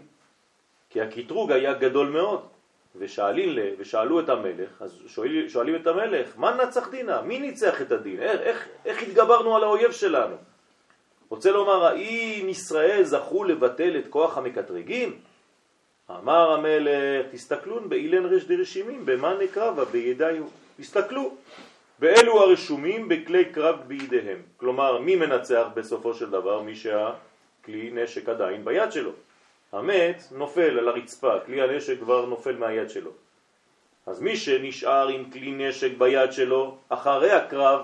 כי 0.91 1.01
הקטרוג 1.01 1.53
היה 1.53 1.75
גדול 1.75 2.09
מאוד, 2.09 2.49
ושאלים, 2.97 3.59
ושאלו 3.79 4.21
את 4.21 4.29
המלך, 4.29 4.83
אז 4.83 5.03
שואלים, 5.07 5.49
שואלים 5.49 5.77
את 5.77 5.87
המלך, 5.87 6.29
מה 6.37 6.57
נצח 6.65 6.89
דינה? 6.89 7.23
מי 7.23 7.39
ניצח 7.39 7.83
את 7.83 7.93
הדין? 7.93 8.23
איך, 8.23 8.41
איך, 8.41 8.69
איך 8.85 9.03
התגברנו 9.03 9.57
על 9.57 9.63
האויב 9.63 9.93
שלנו? 9.93 10.37
רוצה 11.31 11.51
לומר, 11.51 11.85
האם 11.85 12.49
ישראל 12.49 13.05
זכו 13.05 13.45
לבטל 13.45 13.99
את 13.99 14.07
כוח 14.11 14.39
המקטרגים? 14.39 15.19
אמר 16.11 16.53
המלך, 16.53 17.27
תסתכלון 17.31 17.89
באילן 17.89 18.27
רש 18.27 18.45
דרשימים, 18.45 19.07
במה 19.07 19.35
נקרבה 19.35 19.85
בידיו. 19.85 20.45
תסתכלו, 20.81 21.35
ואלו 22.01 22.43
הרשומים 22.43 23.09
בכלי 23.09 23.45
קרב 23.45 23.77
בידיהם. 23.87 24.43
כלומר, 24.57 24.99
מי 24.99 25.17
מנצח 25.17 25.67
בסופו 25.75 26.15
של 26.15 26.31
דבר? 26.31 26.63
מי 26.63 26.77
שהכלי 26.77 27.91
נשק 27.93 28.29
עדיין 28.29 28.65
ביד 28.65 28.93
שלו. 28.93 29.11
המת 29.73 30.23
נופל 30.33 30.79
על 30.79 30.89
הרצפה, 30.89 31.41
כלי 31.47 31.63
הנשק 31.63 31.99
כבר 32.01 32.27
נופל 32.27 32.57
מהיד 32.57 32.91
שלו. 32.91 33.11
אז 34.07 34.21
מי 34.21 34.37
שנשאר 34.37 35.09
עם 35.09 35.31
כלי 35.31 35.51
נשק 35.53 35.91
ביד 35.99 36.33
שלו, 36.33 36.77
אחרי 36.89 37.31
הקרב, 37.31 37.81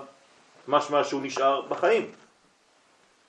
משמע 0.67 1.03
שהוא 1.03 1.21
נשאר 1.21 1.61
בחיים. 1.61 2.11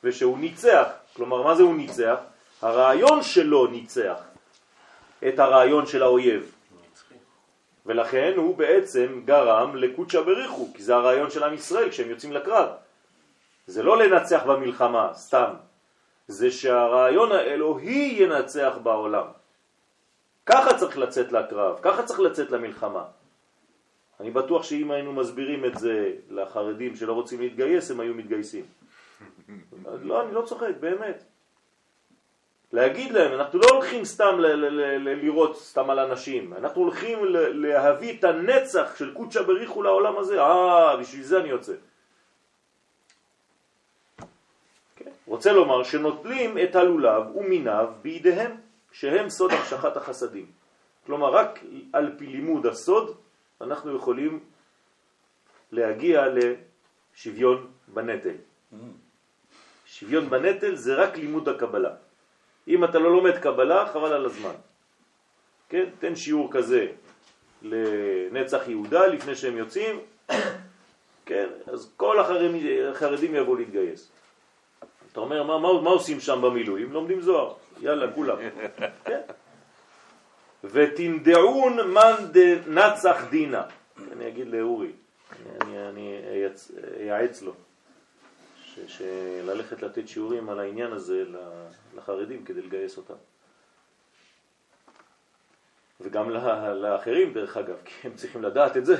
ושהוא 0.06 0.38
ניצח. 0.38 0.88
כלומר, 1.16 1.42
מה 1.42 1.54
זה 1.54 1.62
הוא 1.62 1.74
ניצח? 1.74 2.16
הרעיון 2.62 3.22
שלו 3.22 3.66
ניצח 3.66 4.18
את 5.28 5.38
הרעיון 5.38 5.86
של 5.86 6.02
האויב. 6.02 6.52
ולכן 7.86 8.32
הוא 8.36 8.56
בעצם 8.56 9.22
גרם 9.24 9.76
לקודשא 9.76 10.20
בריחו, 10.20 10.68
כי 10.74 10.82
זה 10.82 10.94
הרעיון 10.94 11.30
של 11.30 11.42
עם 11.42 11.54
ישראל 11.54 11.90
כשהם 11.90 12.10
יוצאים 12.10 12.32
לקרב. 12.32 12.68
זה 13.66 13.82
לא 13.82 13.98
לנצח 13.98 14.42
במלחמה, 14.42 15.10
סתם. 15.14 15.50
זה 16.28 16.50
שהרעיון 16.50 17.32
האלוהי 17.32 18.16
ינצח 18.18 18.72
בעולם. 18.82 19.26
ככה 20.46 20.78
צריך 20.78 20.98
לצאת 20.98 21.32
לקרב, 21.32 21.78
ככה 21.82 22.02
צריך 22.02 22.20
לצאת 22.20 22.50
למלחמה. 22.50 23.04
אני 24.20 24.30
בטוח 24.30 24.62
שאם 24.62 24.90
היינו 24.90 25.12
מסבירים 25.12 25.64
את 25.64 25.78
זה 25.78 26.12
לחרדים 26.30 26.96
שלא 26.96 27.12
רוצים 27.12 27.40
להתגייס, 27.40 27.90
הם 27.90 28.00
היו 28.00 28.14
מתגייסים. 28.14 28.64
לא, 30.02 30.22
אני 30.22 30.34
לא 30.34 30.42
צוחק, 30.42 30.74
באמת. 30.80 31.24
להגיד 32.72 33.12
להם, 33.12 33.32
אנחנו 33.40 33.58
לא 33.58 33.66
הולכים 33.68 34.04
סתם 34.04 34.34
לראות 35.00 35.56
סתם 35.56 35.90
על 35.90 35.98
אנשים, 35.98 36.54
אנחנו 36.54 36.82
הולכים 36.82 37.18
להביא 37.52 38.18
את 38.18 38.24
הנצח 38.24 38.96
של 38.98 39.14
קודשא 39.14 39.42
בריחו 39.42 39.82
לעולם 39.82 40.18
הזה, 40.18 40.42
אה, 40.42 40.96
בשביל 40.96 41.22
זה 41.22 41.40
אני 41.40 41.48
יוצא. 41.48 41.72
כן. 44.96 45.10
רוצה 45.26 45.52
לומר 45.52 45.82
שנוטלים 45.82 46.58
את 46.58 46.76
הלולב 46.76 47.36
ומיניו 47.36 47.88
בידיהם, 48.02 48.56
שהם 48.92 49.30
סוד 49.30 49.52
המשכת 49.52 49.96
החסדים. 49.96 50.46
כלומר, 51.06 51.30
רק 51.30 51.60
על 51.92 52.14
פי 52.18 52.26
לימוד 52.26 52.66
הסוד 52.66 53.16
אנחנו 53.60 53.96
יכולים 53.96 54.40
להגיע 55.72 56.24
לשוויון 56.28 57.66
בנטל. 57.88 58.36
שוויון 59.98 60.30
בנטל 60.30 60.74
זה 60.74 60.94
רק 60.94 61.16
לימוד 61.16 61.48
הקבלה. 61.48 61.90
אם 62.68 62.84
אתה 62.84 62.98
לא 62.98 63.12
לומד 63.12 63.38
קבלה, 63.38 63.86
חבל 63.92 64.12
על 64.12 64.24
הזמן. 64.24 64.54
כן? 65.68 65.84
תן 65.98 66.16
שיעור 66.16 66.52
כזה 66.52 66.86
לנצח 67.62 68.68
יהודה 68.68 69.06
לפני 69.06 69.34
שהם 69.34 69.56
יוצאים, 69.56 70.00
כן? 71.28 71.48
אז 71.72 71.92
כל 71.96 72.20
החרדים, 72.20 72.66
החרדים 72.90 73.34
יבואו 73.34 73.56
להתגייס. 73.56 74.10
אתה 75.12 75.20
אומר, 75.20 75.42
מה, 75.42 75.58
מה, 75.58 75.80
מה 75.80 75.90
עושים 75.90 76.20
שם 76.20 76.42
במילואים? 76.42 76.92
לומדים 76.92 77.20
זוהר. 77.20 77.54
יאללה, 77.80 78.12
כולם. 78.12 78.36
כן? 79.08 79.20
ותנדעון 80.64 81.90
מן 81.90 82.16
דנצח 82.32 83.24
דינה. 83.30 83.62
אני 84.12 84.28
אגיד 84.28 84.48
לאורי, 84.48 84.92
אני, 85.60 85.88
אני 85.88 86.20
אייעץ 87.00 87.42
לו, 87.42 87.52
שללכת 88.86 89.82
לתת 89.82 90.08
שיעורים 90.08 90.48
על 90.48 90.60
העניין 90.60 90.92
הזה 90.92 91.24
לחרדים 91.96 92.44
כדי 92.44 92.62
לגייס 92.62 92.96
אותם. 92.96 93.14
וגם 96.00 96.30
לאחרים 96.74 97.32
דרך 97.32 97.56
אגב, 97.56 97.76
כי 97.84 98.08
הם 98.08 98.14
צריכים 98.14 98.42
לדעת 98.42 98.76
את 98.76 98.86
זה. 98.86 98.96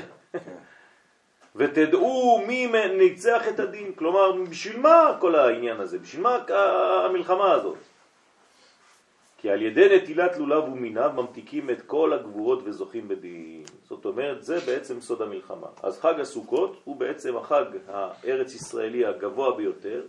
ותדעו 1.55 2.43
מי 2.47 2.67
ניצח 2.97 3.47
את 3.47 3.59
הדין, 3.59 3.93
כלומר 3.95 4.31
בשביל 4.31 4.79
מה 4.79 5.17
כל 5.19 5.35
העניין 5.35 5.79
הזה, 5.79 5.99
בשביל 5.99 6.23
מה 6.23 6.37
המלחמה 7.05 7.51
הזאת. 7.51 7.77
כי 9.37 9.49
על 9.49 9.61
ידי 9.61 9.97
נטילת 9.97 10.37
לולב 10.37 10.63
ומיניו 10.63 11.11
ממתיקים 11.15 11.69
את 11.69 11.81
כל 11.81 12.13
הגבורות 12.13 12.59
וזוכים 12.63 13.07
בדין. 13.07 13.63
זאת 13.83 14.05
אומרת, 14.05 14.43
זה 14.43 14.59
בעצם 14.59 15.01
סוד 15.01 15.21
המלחמה. 15.21 15.67
אז 15.83 15.99
חג 15.99 16.19
הסוכות 16.19 16.81
הוא 16.83 16.95
בעצם 16.95 17.37
החג 17.37 17.65
הארץ 17.87 18.53
ישראלי 18.53 19.05
הגבוה 19.05 19.57
ביותר. 19.57 20.03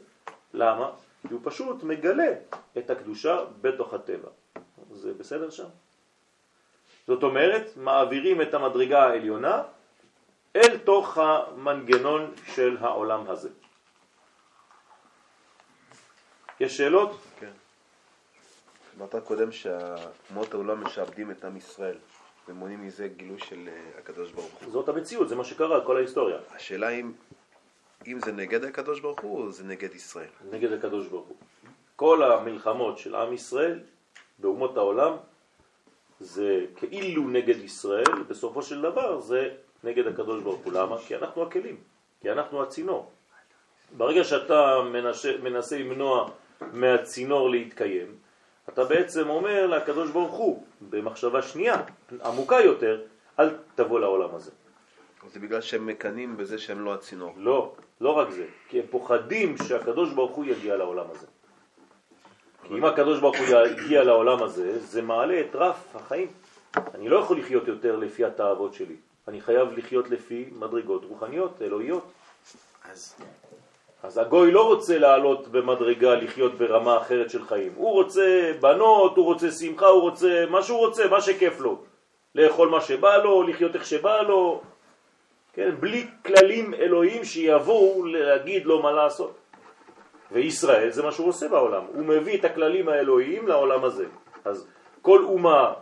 למה? 0.55 0.91
כי 1.29 1.35
הוא 1.35 1.41
פשוט 1.45 1.83
מגלה 1.83 2.33
את 2.79 2.91
הקדושה 2.91 3.45
בתוך 3.61 3.95
הטבע. 3.95 4.29
זה 4.91 5.15
בסדר 5.15 5.51
שם? 5.51 5.69
זאת 7.07 7.23
אומרת, 7.23 7.77
מעבירים 7.77 8.43
את 8.43 8.55
המדרגה 8.55 9.03
העליונה 9.03 9.63
אל 10.57 10.79
תוך 10.79 11.19
המנגנון 11.19 12.35
של 12.55 12.77
העולם 12.81 13.31
הזה. 13.31 13.49
יש 16.61 16.77
שאלות? 16.77 17.19
כן. 17.41 17.53
אמרת 18.99 19.15
קודם 19.25 19.53
שהאומות 19.53 20.55
העולם 20.55 20.85
משעבדים 20.85 21.31
את 21.31 21.45
עם 21.45 21.57
ישראל 21.57 21.97
ומונים 22.49 22.87
מזה 22.87 23.09
גילוי 23.09 23.39
של 23.39 23.69
אה, 23.69 23.99
הקדוש 23.99 24.33
ברוך 24.33 24.53
הוא. 24.63 24.73
זאת 24.73 24.89
המציאות, 24.89 25.29
זה 25.29 25.37
מה 25.37 25.45
שקרה, 25.45 25.85
כל 25.85 25.97
ההיסטוריה. 25.97 26.39
השאלה 26.51 26.89
אם, 26.89 27.13
אם 28.07 28.21
זה 28.25 28.33
נגד 28.33 28.65
הקדוש 28.65 29.01
ברוך 29.01 29.21
הוא 29.21 29.43
או 29.43 29.53
זה 29.53 29.65
נגד 29.65 29.95
ישראל? 29.95 30.29
נגד 30.51 30.73
הקדוש 30.73 31.07
ברוך 31.07 31.27
הוא. 31.27 31.37
כל 31.97 32.23
המלחמות 32.23 32.99
של 32.99 33.15
עם 33.15 33.33
ישראל 33.33 33.81
באומות 34.39 34.77
העולם 34.77 35.17
זה 36.21 36.65
כאילו 36.77 37.29
נגד 37.29 37.57
ישראל, 37.57 38.23
בסופו 38.29 38.63
של 38.63 38.83
דבר 38.83 39.21
זה 39.21 39.51
נגד 39.85 40.07
הקדוש 40.07 40.43
ברוך 40.43 40.61
הוא. 40.65 40.73
למה? 40.73 40.99
כי 40.99 41.17
אנחנו 41.17 41.43
הכלים, 41.43 41.77
כי 42.21 42.33
אנחנו 42.33 42.63
הצינור. 42.63 43.11
ברגע 43.97 44.25
שאתה 44.25 44.83
מנסה, 44.93 45.33
מנסה 45.43 45.79
למנוע 45.79 46.31
מהצינור 46.73 47.51
להתקיים, 47.51 48.28
אתה 48.69 48.85
בעצם 48.85 49.29
אומר 49.29 49.67
לקדוש 49.67 50.11
ברוך 50.11 50.35
הוא, 50.35 50.65
במחשבה 50.91 51.43
שנייה, 51.43 51.83
עמוקה 52.25 52.61
יותר, 52.61 53.01
אל 53.39 53.51
תבוא 53.75 54.01
לעולם 54.01 54.35
הזה. 54.35 54.51
זה 55.33 55.41
בגלל 55.41 55.61
שהם 55.61 55.87
מקנים 55.87 56.37
בזה 56.37 56.59
שהם 56.59 56.85
לא 56.85 56.95
הצינור. 56.95 57.35
לא, 57.37 57.75
לא 58.01 58.11
רק 58.11 58.31
זה, 58.31 58.47
כי 58.69 58.81
הם 58.81 58.87
פוחדים 58.91 59.57
שהקדוש 59.57 60.13
ברוך 60.13 60.37
הוא 60.37 60.45
יגיע 60.45 60.77
לעולם 60.77 61.07
הזה. 61.11 61.27
כי 62.63 62.75
אם 62.75 62.85
הקדוש 62.85 63.21
ברוך 63.21 63.37
הוא 63.37 63.47
יגיע 63.67 64.05
לעולם 64.05 64.43
הזה, 64.43 64.79
זה 64.79 65.03
מעלה 65.03 65.41
את 65.41 65.55
רף 65.57 65.97
החיים. 65.97 66.29
אני 66.95 67.09
לא 67.09 67.19
יכול 67.19 67.39
לחיות 67.39 67.69
יותר 67.69 67.97
לפי 67.97 68.25
התאוות 68.25 68.75
שלי. 68.75 68.97
אני 69.29 69.41
חייב 69.41 69.73
לחיות 69.73 70.11
לפי 70.11 70.49
מדרגות 70.53 71.05
רוחניות, 71.05 71.63
אלוהיות. 71.63 72.13
אז... 72.93 73.15
אז 74.03 74.19
הגוי 74.19 74.51
לא 74.51 74.67
רוצה 74.67 74.99
לעלות 74.99 75.49
במדרגה, 75.49 76.15
לחיות 76.15 76.55
ברמה 76.55 76.97
אחרת 76.97 77.31
של 77.31 77.45
חיים. 77.45 77.73
הוא 77.77 77.93
רוצה 77.93 78.53
בנות, 78.61 79.17
הוא 79.17 79.25
רוצה 79.25 79.51
שמחה, 79.51 79.87
הוא 79.87 80.03
רוצה 80.03 80.45
מה 80.51 80.63
שהוא 80.63 80.79
רוצה, 80.79 81.09
מה 81.09 81.21
שכיף 81.21 81.61
לו. 81.61 81.79
לאכול 82.35 82.69
מה 82.69 82.81
שבא 82.81 83.17
לו, 83.17 83.43
לחיות 83.43 83.75
איך 83.75 83.87
שבא 83.87 84.23
לו, 84.23 84.61
כן? 85.53 85.71
בלי 85.81 86.07
כללים 86.27 86.75
אלוהים 86.75 87.25
שיבואו 87.25 88.05
להגיד 88.07 88.67
לו 88.67 88.83
מה 88.83 88.93
לעשות. 88.93 89.35
וישראל 90.33 90.91
זה 90.91 91.03
מה 91.03 91.13
שהוא 91.13 91.29
עושה 91.29 91.49
בעולם, 91.49 91.83
הוא 91.95 92.05
מביא 92.05 92.39
את 92.39 92.45
הכללים 92.45 92.89
האלוהיים 92.89 93.49
לעולם 93.49 93.85
הזה. 93.85 94.07
אז 94.45 94.67
כל 95.03 95.25
אומה 95.25 95.75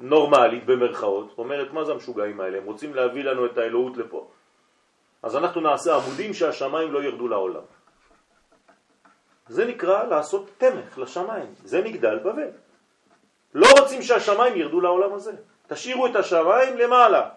נורמלית 0.00 0.66
במרכאות 0.66 1.34
אומרת 1.38 1.72
מה 1.72 1.84
זה 1.84 1.92
המשוגעים 1.92 2.40
האלה, 2.40 2.58
הם 2.58 2.64
רוצים 2.64 2.94
להביא 2.94 3.24
לנו 3.24 3.46
את 3.46 3.58
האלוהות 3.58 3.96
לפה. 3.96 4.28
אז 5.22 5.36
אנחנו 5.36 5.60
נעשה 5.60 5.96
עמודים 5.96 6.34
שהשמיים 6.34 6.92
לא 6.92 7.02
ירדו 7.02 7.28
לעולם. 7.28 7.62
זה 9.48 9.64
נקרא 9.64 10.04
לעשות 10.04 10.50
תמך 10.58 10.98
לשמיים, 10.98 11.54
זה 11.64 11.82
מגדל 11.82 12.18
בבל. 12.18 12.50
לא 13.54 13.66
רוצים 13.78 14.02
שהשמיים 14.02 14.56
ירדו 14.56 14.80
לעולם 14.80 15.12
הזה, 15.14 15.32
תשאירו 15.66 16.06
את 16.06 16.16
השמיים 16.16 16.78
למעלה. 16.78 17.28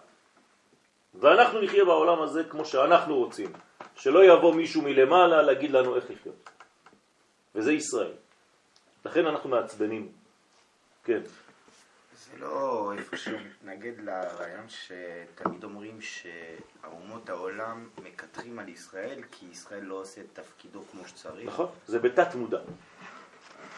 ואנחנו 1.13 1.61
נחיה 1.61 1.85
בעולם 1.85 2.21
הזה 2.21 2.43
כמו 2.43 2.65
שאנחנו 2.65 3.15
רוצים. 3.15 3.51
שלא 3.95 4.25
יבוא 4.25 4.55
מישהו 4.55 4.81
מלמעלה 4.81 5.41
להגיד 5.41 5.71
לנו 5.71 5.95
איך 5.95 6.11
לחיות. 6.11 6.49
וזה 7.55 7.73
ישראל. 7.73 8.13
לכן 9.05 9.25
אנחנו 9.25 9.49
מעצבנים. 9.49 10.11
כן. 11.03 11.21
זה 12.33 12.39
לא 12.39 12.93
איפשהו 12.97 13.37
מתנגד 13.39 13.93
לרעיון 14.01 14.65
שתמיד 14.67 15.63
אומרים 15.63 15.99
שהאומות 16.01 17.29
העולם 17.29 17.89
מקטרים 18.03 18.59
על 18.59 18.69
ישראל 18.69 19.21
כי 19.31 19.45
ישראל 19.51 19.83
לא 19.83 19.95
עושה 19.95 20.21
את 20.21 20.25
תפקידו 20.33 20.81
כמו 20.91 21.07
שצריך. 21.07 21.47
נכון, 21.47 21.67
זה 21.87 21.99
בתת 21.99 22.35
מודע. 22.35 22.59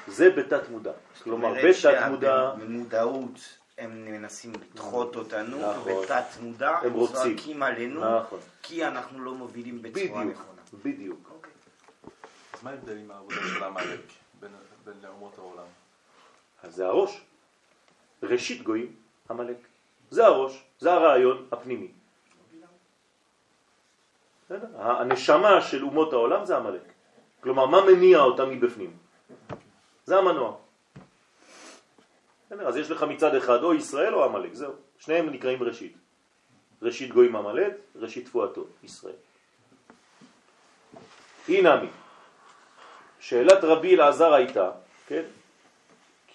זה 0.07 0.29
בתת 0.29 0.69
מודע. 0.69 0.91
כלומר, 1.23 1.53
בתת 1.53 2.09
מודע... 2.09 2.51
במודעות 2.59 3.57
הם 3.77 4.05
מנסים 4.05 4.53
לדחות 4.53 5.15
אותנו, 5.15 5.71
נכון. 5.71 6.03
בתת 6.03 6.41
מודע 6.41 6.69
הם 6.69 6.93
רוצים. 6.93 7.15
צועקים 7.15 7.63
עלינו, 7.63 8.19
נכון. 8.19 8.39
כי 8.61 8.85
אנחנו 8.85 9.19
לא 9.19 9.33
מובילים 9.33 9.81
בצורה 9.81 10.23
נכונה. 10.23 10.61
בדיוק. 10.83 11.31
אוקיי. 11.35 11.51
אז 12.53 12.63
מה 12.63 12.69
ההבדל 12.69 12.97
עם 12.97 13.11
העבודה 13.11 13.35
של 13.35 13.63
עמלק 13.63 14.01
בין 14.39 14.51
בין 14.85 14.95
אומות 15.07 15.37
העולם? 15.37 15.67
אז 16.63 16.75
זה 16.75 16.87
הראש. 16.87 17.21
ראשית 18.25 18.63
גויים, 18.63 18.95
עמלק. 19.29 19.57
זה 20.09 20.25
הראש, 20.25 20.63
זה 20.79 20.93
הרעיון 20.93 21.47
הפנימי. 21.51 21.91
הנשמה 24.75 25.61
של 25.61 25.83
אומות 25.83 26.13
העולם 26.13 26.45
זה 26.45 26.57
עמלק. 26.57 26.81
כלומר, 27.39 27.65
מה 27.65 27.85
מניע 27.85 28.19
אותה 28.19 28.45
מבפנים? 28.45 28.97
זה 30.05 30.17
המנוע. 30.17 30.55
אז 32.59 32.77
יש 32.77 32.91
לך 32.91 33.03
מצד 33.03 33.35
אחד 33.35 33.63
או 33.63 33.73
ישראל 33.73 34.15
או 34.15 34.23
עמלק, 34.23 34.53
זהו. 34.53 34.73
שניהם 34.99 35.29
נקראים 35.29 35.63
ראשית. 35.63 35.97
ראשית 36.81 37.11
גויים 37.11 37.35
עמלק, 37.35 37.73
ראשית 37.95 38.25
תפואתו, 38.25 38.65
ישראל. 38.83 39.15
הנה 41.49 41.75
מי. 41.75 41.89
שאלת 43.19 43.63
רבי 43.63 43.95
אלעזר 43.95 44.33
הייתה, 44.33 44.71
כן? 45.07 45.23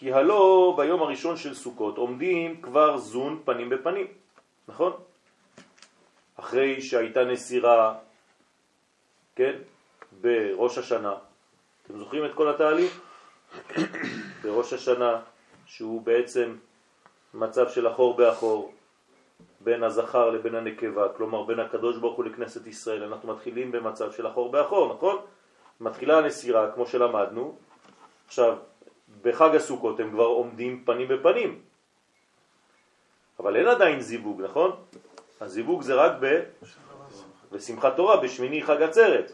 כי 0.00 0.12
הלא 0.12 0.74
ביום 0.76 1.02
הראשון 1.02 1.36
של 1.36 1.54
סוכות 1.54 1.98
עומדים 1.98 2.62
כבר 2.62 2.96
זון 2.96 3.42
פנים 3.44 3.68
בפנים, 3.68 4.06
נכון? 4.68 4.92
אחרי 6.36 6.80
שהייתה 6.80 7.24
נסירה, 7.24 7.94
כן? 9.36 9.52
בראש 10.20 10.78
השנה. 10.78 11.14
אתם 11.84 11.98
זוכרים 11.98 12.24
את 12.24 12.34
כל 12.34 12.48
התהליך? 12.48 13.00
בראש 14.42 14.72
השנה, 14.72 15.20
שהוא 15.66 16.02
בעצם 16.02 16.56
מצב 17.34 17.68
של 17.68 17.88
אחור 17.88 18.16
באחור, 18.16 18.72
בין 19.60 19.82
הזכר 19.82 20.30
לבין 20.30 20.54
הנקבה, 20.54 21.08
כלומר 21.16 21.42
בין 21.42 21.60
הקדוש 21.60 21.96
ברוך 21.96 22.16
הוא 22.16 22.24
לכנסת 22.24 22.66
ישראל. 22.66 23.02
אנחנו 23.04 23.34
מתחילים 23.34 23.72
במצב 23.72 24.12
של 24.12 24.26
אחור 24.26 24.52
באחור, 24.52 24.94
נכון? 24.94 25.16
מתחילה 25.80 26.18
הנסירה, 26.18 26.72
כמו 26.72 26.86
שלמדנו. 26.86 27.56
עכשיו, 28.26 28.56
בחג 29.22 29.54
הסוכות 29.54 30.00
הם 30.00 30.10
כבר 30.10 30.24
עומדים 30.24 30.82
פנים 30.84 31.08
בפנים. 31.08 31.58
אבל 33.38 33.56
אין 33.56 33.66
עדיין 33.66 34.00
זיווג, 34.00 34.42
נכון? 34.42 34.70
הזיווג 35.40 35.82
זה 35.82 35.94
רק 35.94 36.12
ב... 36.20 36.40
בשמחת 37.52 37.96
תורה, 37.96 38.16
בשמיני 38.16 38.62
חג 38.62 38.82
עצרת. 38.82 39.32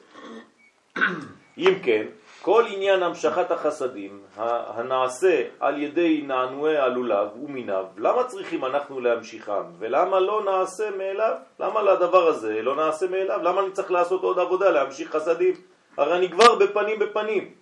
אם 1.58 1.74
כן, 1.82 2.06
כל 2.42 2.64
עניין 2.68 3.02
המשכת 3.02 3.50
החסדים 3.50 4.20
הנעשה 4.36 5.42
על 5.60 5.82
ידי 5.82 6.22
נענועי 6.26 6.76
הלולב 6.76 7.28
ומיניו, 7.42 7.84
למה 7.98 8.24
צריכים 8.24 8.64
אנחנו 8.64 9.00
להמשיכם? 9.00 9.62
ולמה 9.78 10.20
לא 10.20 10.42
נעשה 10.44 10.90
מאליו? 10.98 11.34
למה 11.60 11.82
לדבר 11.82 12.26
הזה 12.26 12.62
לא 12.62 12.76
נעשה 12.76 13.06
מאליו? 13.06 13.40
למה 13.42 13.60
אני 13.60 13.70
צריך 13.70 13.90
לעשות 13.90 14.22
עוד 14.22 14.38
עבודה, 14.38 14.70
להמשיך 14.70 15.16
חסדים? 15.16 15.54
הרי 15.96 16.16
אני 16.16 16.30
כבר 16.30 16.54
בפנים 16.54 16.98
בפנים. 16.98 17.54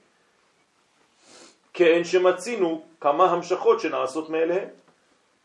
כן 1.75 2.05
שמצינו 2.05 2.83
כמה 3.01 3.25
המשכות 3.25 3.81
שנעשות 3.81 4.31
מאליהם. 4.31 4.69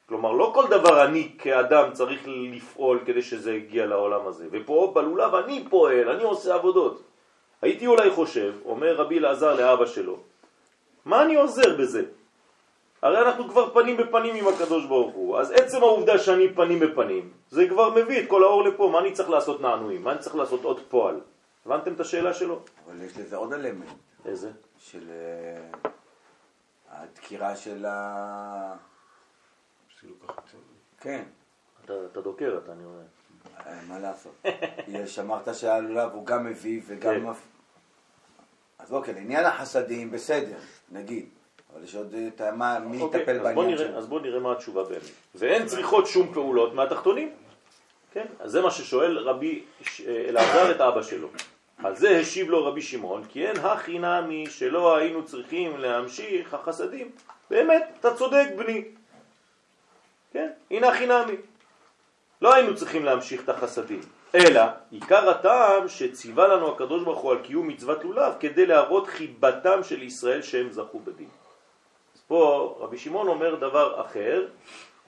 כלומר, 0.05 0.31
לא 0.31 0.51
כל 0.55 0.67
דבר 0.69 1.05
אני 1.05 1.31
כאדם 1.37 1.93
צריך 1.93 2.21
לפעול 2.27 2.99
כדי 3.05 3.21
שזה 3.21 3.53
יגיע 3.53 3.85
לעולם 3.85 4.27
הזה. 4.27 4.47
ופה 4.51 4.91
בלולב 4.95 5.35
אני 5.35 5.65
פועל, 5.69 6.09
אני 6.09 6.23
עושה 6.23 6.55
עבודות. 6.55 7.01
הייתי 7.61 7.87
אולי 7.87 8.11
חושב, 8.11 8.53
אומר 8.65 8.95
רבי 8.95 9.19
אלעזר 9.19 9.55
לאבא 9.55 9.85
שלו, 9.85 10.17
מה 11.05 11.23
אני 11.23 11.35
עוזר 11.35 11.77
בזה? 11.77 12.03
הרי 13.01 13.17
אנחנו 13.17 13.49
כבר 13.49 13.73
פנים 13.73 13.97
בפנים 13.97 14.35
עם 14.35 14.47
הקדוש 14.47 14.85
ברוך 14.85 15.13
הוא, 15.13 15.37
אז 15.37 15.51
עצם 15.51 15.83
העובדה 15.83 16.17
שאני 16.17 16.53
פנים 16.53 16.79
בפנים, 16.79 17.29
זה 17.49 17.67
כבר 17.69 17.89
מביא 17.89 18.19
את 18.19 18.27
כל 18.27 18.43
האור 18.43 18.63
לפה, 18.63 18.89
מה 18.91 18.99
אני 18.99 19.11
צריך 19.11 19.29
לעשות 19.29 19.61
נענועים? 19.61 20.03
מה 20.03 20.11
אני 20.11 20.19
צריך 20.19 20.35
לעשות 20.35 20.63
עוד 20.63 20.79
פועל? 20.89 21.19
הבנתם 21.65 21.93
את 21.93 21.99
השאלה 21.99 22.33
שלו? 22.33 22.59
אבל 22.85 23.05
יש 23.05 23.17
לזה 23.17 23.37
עוד 23.37 23.53
אלמנט, 23.53 23.99
איזה? 24.25 24.49
של 24.77 25.03
אה, 25.09 25.89
הדקירה 27.03 27.55
של 27.55 27.85
ה... 27.85 28.73
כן, 31.01 31.23
אתה, 31.85 31.93
אתה 32.11 32.21
דוקר, 32.21 32.59
אתה 32.63 32.71
אני 32.71 32.85
רואה. 32.85 33.01
אה, 33.67 33.79
מה 33.87 33.99
לעשות? 33.99 34.45
יש, 34.87 35.19
אמרת 35.19 35.55
שהלולב 35.55 36.11
הוא 36.13 36.25
גם 36.25 36.45
מביא 36.45 36.81
וגם... 36.87 37.13
כן. 37.13 37.23
מפ- 37.23 37.47
אז 38.79 38.93
אוקיי, 38.93 39.13
לעניין 39.13 39.45
החסדים, 39.45 40.11
בסדר, 40.11 40.57
נגיד. 40.91 41.29
אבל 41.73 41.83
יש 41.83 41.95
עוד 41.95 42.13
את 42.35 42.41
ה- 42.41 42.51
מה, 42.51 42.79
מי 42.79 43.01
אוקיי, 43.01 43.21
יטפל 43.21 43.31
אז 43.35 43.41
בוא 43.41 43.45
בעניין 43.63 43.67
נראה, 43.77 43.87
שלו? 43.87 43.97
אז 43.97 44.07
בוא 44.07 44.19
נראה 44.21 44.39
מה 44.39 44.51
התשובה 44.51 44.83
באמת. 44.83 45.01
ואין 45.35 45.65
צריכות 45.67 46.07
שום 46.07 46.33
פעולות 46.33 46.73
מהתחתונים. 46.73 47.33
כן? 48.13 48.25
אז 48.39 48.51
זה 48.51 48.61
מה 48.61 48.71
ששואל 48.71 49.17
רבי 49.17 49.63
ש- 49.81 50.01
אלעזר 50.01 50.71
את 50.75 50.81
אבא 50.81 51.01
שלו. 51.01 51.29
על 51.83 51.95
זה 51.95 52.17
השיב 52.19 52.49
לו 52.49 52.65
רבי 52.65 52.81
שמעון, 52.81 53.23
כי 53.29 53.47
אין 53.47 53.57
הכי 53.57 53.99
נמי 53.99 54.45
שלא 54.49 54.95
היינו 54.97 55.25
צריכים 55.25 55.77
להמשיך 55.77 56.53
החסדים. 56.53 57.11
באמת, 57.49 57.83
אתה 57.99 58.15
צודק 58.15 58.47
בני. 58.57 58.83
כן? 60.31 60.49
הנה 60.71 60.89
הכי 60.89 61.05
נמי. 61.05 61.35
לא 62.41 62.53
היינו 62.53 62.75
צריכים 62.75 63.05
להמשיך 63.05 63.43
את 63.43 63.49
החסדים. 63.49 63.99
אלא, 64.35 64.61
עיקר 64.91 65.29
הטעם 65.29 65.87
שציווה 65.87 66.47
לנו 66.47 66.71
הקדוש 66.71 67.03
ברוך 67.03 67.19
הוא 67.19 67.31
על 67.31 67.37
קיום 67.43 67.67
מצוות 67.67 68.03
לולב 68.03 68.33
כדי 68.39 68.65
להראות 68.65 69.07
חיבתם 69.07 69.83
של 69.83 70.03
ישראל 70.03 70.41
שהם 70.41 70.71
זכו 70.71 70.99
בדין. 70.99 71.29
אז 72.15 72.21
פה 72.27 72.77
רבי 72.79 72.97
שמעון 72.97 73.27
אומר 73.27 73.55
דבר 73.55 74.01
אחר, 74.01 74.47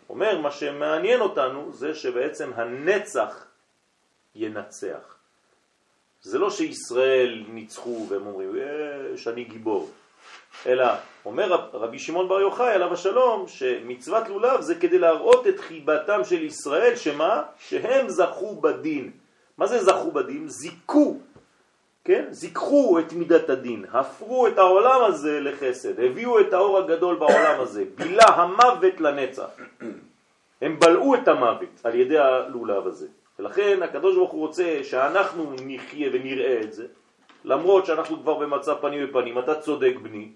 אומר 0.10 0.38
מה 0.38 0.52
שמעניין 0.52 1.22
אותנו 1.22 1.74
זה 1.74 1.96
שבעצם 1.96 2.52
הנצח 2.56 3.46
ינצח. 4.36 5.21
זה 6.24 6.40
לא 6.40 6.50
שישראל 6.50 7.44
ניצחו 7.48 8.06
והם 8.10 8.26
אומרים, 8.28 8.56
אה, 8.56 9.18
שאני 9.18 9.44
גיבור, 9.44 9.90
אלא 10.68 10.86
אומר 11.26 11.48
רב- 11.54 11.70
רבי 11.76 12.00
שמעון 12.00 12.28
בר 12.28 12.40
יוחאי 12.42 12.74
עליו 12.74 12.94
השלום 12.94 13.48
שמצוות 13.48 14.28
לולב 14.30 14.62
זה 14.62 14.76
כדי 14.76 15.00
להראות 15.00 15.48
את 15.48 15.60
חיבתם 15.60 16.22
של 16.24 16.44
ישראל, 16.44 16.96
שמה? 16.96 17.44
שהם 17.60 18.10
זכו 18.10 18.56
בדין. 18.56 19.12
מה 19.58 19.68
זה 19.68 19.84
זכו 19.84 20.12
בדין? 20.12 20.48
זיכו, 20.50 21.18
כן? 22.06 22.26
זיכו 22.32 23.00
את 23.00 23.14
מידת 23.14 23.50
הדין, 23.50 23.86
הפרו 23.94 24.48
את 24.48 24.58
העולם 24.58 25.04
הזה 25.04 25.40
לחסד, 25.40 26.00
הביאו 26.00 26.40
את 26.40 26.54
האור 26.54 26.78
הגדול 26.78 27.16
בעולם 27.16 27.62
הזה, 27.62 27.84
בילה 27.96 28.26
המוות 28.26 29.02
לנצח. 29.02 29.50
הם 30.62 30.80
בלעו 30.80 31.16
את 31.16 31.28
המוות 31.28 31.70
על 31.84 31.96
ידי 31.96 32.18
הלולב 32.18 32.88
הזה. 32.88 33.08
ולכן 33.42 33.84
הקדוש 33.84 34.16
ברוך 34.16 34.32
הוא 34.32 34.48
רוצה 34.48 34.80
שאנחנו 34.84 35.54
נחיה 35.66 36.10
ונראה 36.14 36.62
את 36.62 36.74
זה, 36.74 36.88
למרות 37.44 37.86
שאנחנו 37.86 38.22
כבר 38.22 38.34
במצב 38.34 38.76
פנים 38.82 39.08
בפנים, 39.08 39.40
אתה 39.40 39.56
צודק 39.56 39.94
בני, 40.02 40.32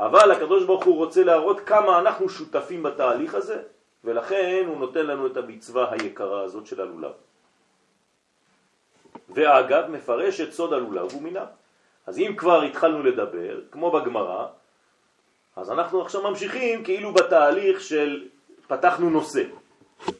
אבל 0.00 0.30
הקדוש 0.30 0.64
ברוך 0.64 0.84
הוא 0.84 0.96
רוצה 0.96 1.24
להראות 1.24 1.60
כמה 1.60 1.98
אנחנו 1.98 2.28
שותפים 2.28 2.82
בתהליך 2.82 3.34
הזה, 3.34 3.62
ולכן 4.04 4.64
הוא 4.66 4.78
נותן 4.78 5.06
לנו 5.06 5.26
את 5.26 5.36
המצווה 5.36 5.92
היקרה 5.92 6.42
הזאת 6.42 6.66
של 6.66 6.80
הלולב. 6.80 7.12
ואגב, 9.28 9.90
מפרש 9.90 10.40
את 10.40 10.52
סוד 10.52 10.72
הלולב 10.72 11.14
ומינה. 11.14 11.44
אז 12.06 12.18
אם 12.18 12.34
כבר 12.36 12.62
התחלנו 12.62 13.02
לדבר, 13.02 13.60
כמו 13.70 13.90
בגמרא, 13.90 14.46
אז 15.56 15.70
אנחנו 15.70 16.02
עכשיו 16.02 16.30
ממשיכים 16.30 16.84
כאילו 16.84 17.12
בתהליך 17.12 17.80
של 17.80 18.28
פתחנו 18.66 19.10
נושא. 19.10 19.42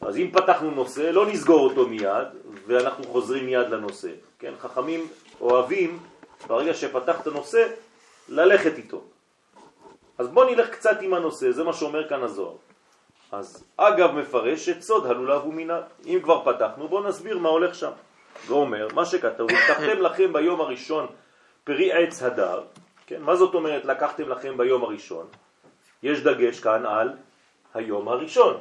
אז 0.01 0.17
אם 0.17 0.29
פתחנו 0.33 0.71
נושא, 0.71 1.01
לא 1.01 1.25
נסגור 1.25 1.69
אותו 1.69 1.87
מיד, 1.87 2.27
ואנחנו 2.67 3.03
חוזרים 3.03 3.45
מיד 3.45 3.69
לנושא. 3.69 4.09
כן, 4.39 4.53
חכמים 4.59 5.07
אוהבים, 5.41 5.99
ברגע 6.47 6.73
שפתחת 6.73 7.27
נושא, 7.27 7.67
ללכת 8.29 8.77
איתו. 8.77 9.01
אז 10.17 10.27
בוא 10.27 10.45
נלך 10.45 10.69
קצת 10.69 11.01
עם 11.01 11.13
הנושא, 11.13 11.51
זה 11.51 11.63
מה 11.63 11.73
שאומר 11.73 12.09
כאן 12.09 12.23
הזוהר. 12.23 12.55
אז 13.31 13.63
אגב 13.77 14.11
מפרש 14.11 14.69
את 14.69 14.81
סוד 14.81 15.05
הלולב 15.05 15.45
ומינה. 15.45 15.81
אם 16.05 16.19
כבר 16.23 16.45
פתחנו, 16.45 16.87
בוא 16.87 17.07
נסביר 17.07 17.37
מה 17.37 17.49
הולך 17.49 17.75
שם. 17.75 17.91
ואומר, 18.47 18.87
מה 18.93 19.05
שכתוב, 19.05 19.51
לקחתם 19.51 20.01
לכם 20.01 20.33
ביום 20.33 20.61
הראשון 20.61 21.07
פרי 21.63 21.93
עץ 21.93 22.23
הדר, 22.23 22.63
כן, 23.07 23.21
מה 23.21 23.35
זאת 23.35 23.53
אומרת 23.53 23.85
לקחתם 23.85 24.29
לכם 24.29 24.57
ביום 24.57 24.83
הראשון? 24.83 25.25
יש 26.03 26.23
דגש 26.23 26.59
כאן 26.59 26.85
על 26.85 27.09
היום 27.73 28.07
הראשון, 28.07 28.57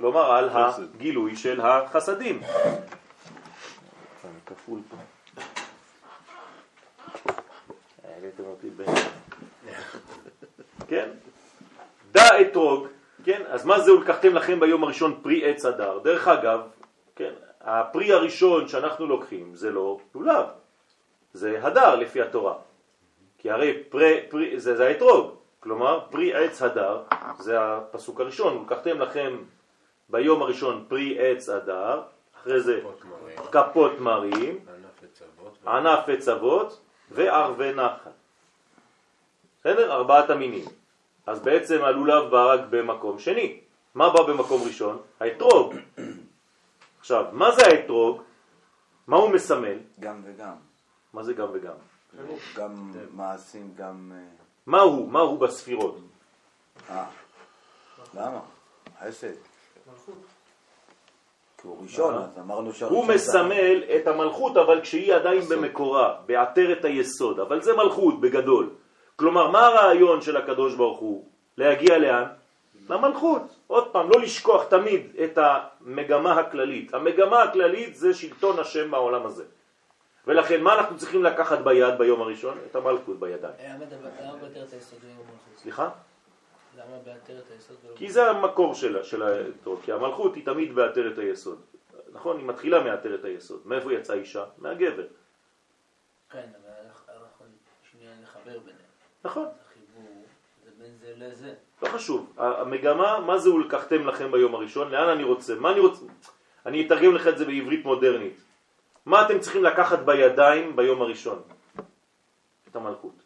כלומר 0.00 0.32
על. 0.32 0.48
הגילוי 0.52 1.36
של 1.36 1.60
החסדים. 1.60 2.40
כפול 4.46 4.80
פה. 4.88 4.96
העליתם 8.04 8.42
אותי. 8.44 8.68
כן? 10.88 11.08
דע 12.12 12.40
אתרוג, 12.40 12.86
כן? 13.24 13.42
אז 13.48 13.64
מה 13.64 13.80
זה 13.80 13.92
ולקחתם 13.92 14.34
לכם 14.34 14.60
ביום 14.60 14.84
הראשון 14.84 15.20
פרי 15.22 15.50
עץ 15.50 15.64
הדר? 15.64 15.98
דרך 15.98 16.28
אגב, 16.28 16.60
כן? 17.16 17.32
הפרי 17.60 18.12
הראשון 18.12 18.68
שאנחנו 18.68 19.06
לוקחים 19.06 19.54
זה 19.54 19.70
לא 19.70 19.98
לולב, 20.14 20.46
זה 21.32 21.58
הדר 21.62 21.96
לפי 21.96 22.22
התורה. 22.22 22.54
כי 23.38 23.50
הרי 23.50 23.82
פרי, 23.88 24.20
פרי, 24.28 24.60
זה, 24.60 24.76
זה 24.76 24.86
האתרוג, 24.86 25.34
כלומר 25.60 26.00
פרי 26.10 26.34
עץ 26.34 26.62
הדר, 26.62 27.02
זה 27.38 27.56
הפסוק 27.60 28.20
הראשון, 28.20 28.56
ולקחתם 28.56 28.98
לכם 28.98 29.36
ביום 30.10 30.42
הראשון 30.42 30.84
פרי 30.88 31.18
עץ 31.18 31.48
הדר, 31.48 32.02
אחרי 32.40 32.60
זה 32.60 32.80
כפות 33.52 34.00
מרים, 34.00 34.58
ענף 35.66 36.28
אבות 36.28 36.80
וערבי 37.10 37.72
נחל. 37.72 38.10
בסדר? 39.60 39.92
ארבעת 39.92 40.30
המינים. 40.30 40.64
אז 41.26 41.42
בעצם 41.42 41.84
הלולב 41.84 42.30
בא 42.30 42.52
רק 42.52 42.60
במקום 42.70 43.18
שני. 43.18 43.60
מה 43.94 44.10
בא 44.10 44.22
במקום 44.22 44.62
ראשון? 44.66 44.98
האתרוג. 45.20 45.74
עכשיו, 47.00 47.24
מה 47.32 47.52
זה 47.52 47.62
האתרוג? 47.66 48.22
מה 49.06 49.16
הוא 49.16 49.30
מסמל? 49.30 49.78
גם 50.00 50.22
וגם. 50.24 50.54
מה 51.12 51.22
זה 51.22 51.34
גם 51.34 51.48
וגם? 51.52 51.74
גם 52.56 52.92
מעשים, 53.10 53.74
גם... 53.76 54.12
אה, 54.14 54.18
מה 54.66 54.80
הוא? 54.80 55.08
מה 55.12 55.20
הוא 55.20 55.38
בספירות? 55.40 55.98
אה, 56.90 57.06
למה? 58.14 58.40
חסד. 59.00 59.34
כי 61.60 61.66
הוא 61.66 61.82
ראשון, 61.82 62.14
אז 62.14 62.38
אמרנו 62.38 62.72
שהראשון... 62.72 62.98
הוא 62.98 63.06
מסמל 63.06 63.82
את 63.96 64.06
המלכות, 64.06 64.56
אבל 64.56 64.80
כשהיא 64.80 65.14
עדיין 65.14 65.40
במקורה, 65.40 66.16
בעטרת 66.26 66.84
היסוד, 66.84 67.40
אבל 67.40 67.62
זה 67.62 67.76
מלכות 67.76 68.20
בגדול. 68.20 68.70
כלומר, 69.16 69.50
מה 69.50 69.66
הרעיון 69.66 70.20
של 70.20 70.36
הקדוש 70.36 70.74
ברוך 70.74 70.98
הוא? 70.98 71.24
להגיע 71.56 71.98
לאן? 71.98 72.24
למלכות. 72.88 73.42
עוד 73.66 73.92
פעם, 73.92 74.10
לא 74.10 74.20
לשכוח 74.20 74.64
תמיד 74.64 75.06
את 75.24 75.38
המגמה 75.38 76.32
הכללית. 76.32 76.94
המגמה 76.94 77.42
הכללית 77.42 77.96
זה 77.96 78.14
שלטון 78.14 78.58
השם 78.58 78.90
בעולם 78.90 79.26
הזה. 79.26 79.44
ולכן, 80.26 80.60
מה 80.62 80.74
אנחנו 80.74 80.98
צריכים 80.98 81.24
לקחת 81.24 81.58
ביד 81.58 81.98
ביום 81.98 82.20
הראשון? 82.20 82.58
את 82.70 82.76
המלכות 82.76 83.20
בידיים. 83.20 83.54
מלכות? 85.24 85.56
סליחה? 85.56 85.88
למה 86.76 86.98
בעטרת 87.04 87.50
היסוד 87.50 87.76
כי 87.94 88.10
זה 88.10 88.30
המקור 88.30 88.74
של, 88.74 89.02
של 89.02 89.22
האתרוג, 89.22 89.80
כי 89.82 89.92
המלכות 89.92 90.34
היא 90.34 90.44
תמיד 90.44 90.74
בעטרת 90.74 91.18
היסוד. 91.18 91.60
נכון? 92.12 92.38
היא 92.38 92.46
מתחילה 92.46 92.84
מעטרת 92.84 93.24
היסוד. 93.24 93.62
מאיפה 93.64 93.92
יצאה 93.92 94.16
אישה? 94.16 94.44
מהגבר. 94.58 95.06
כן, 96.30 96.48
אבל 96.62 96.72
אנחנו 97.20 97.46
שנייה 97.90 98.12
לחבר 98.22 98.58
ביניהם. 98.58 98.90
נכון. 99.24 99.46
החיבור 99.66 100.24
זה 100.64 100.70
בין 100.78 100.96
זה 101.00 101.12
לזה. 101.16 101.54
לא 101.82 101.88
חשוב. 101.88 102.32
המגמה, 102.36 103.20
מה 103.20 103.38
זה 103.38 103.50
ולקחתם 103.50 104.06
לכם 104.06 104.32
ביום 104.32 104.54
הראשון? 104.54 104.90
לאן 104.90 105.08
אני 105.08 105.24
רוצה? 105.24 105.54
מה 105.54 105.72
אני 105.72 105.80
רוצה? 105.80 106.04
אני 106.66 106.86
אתרגם 106.86 107.14
לך 107.14 107.28
את 107.28 107.38
זה 107.38 107.44
בעברית 107.44 107.84
מודרנית. 107.84 108.40
מה 109.06 109.26
אתם 109.26 109.38
צריכים 109.38 109.64
לקחת 109.64 109.98
בידיים 109.98 110.76
ביום 110.76 111.02
הראשון? 111.02 111.42
את 112.70 112.76
המלכות. 112.76 113.22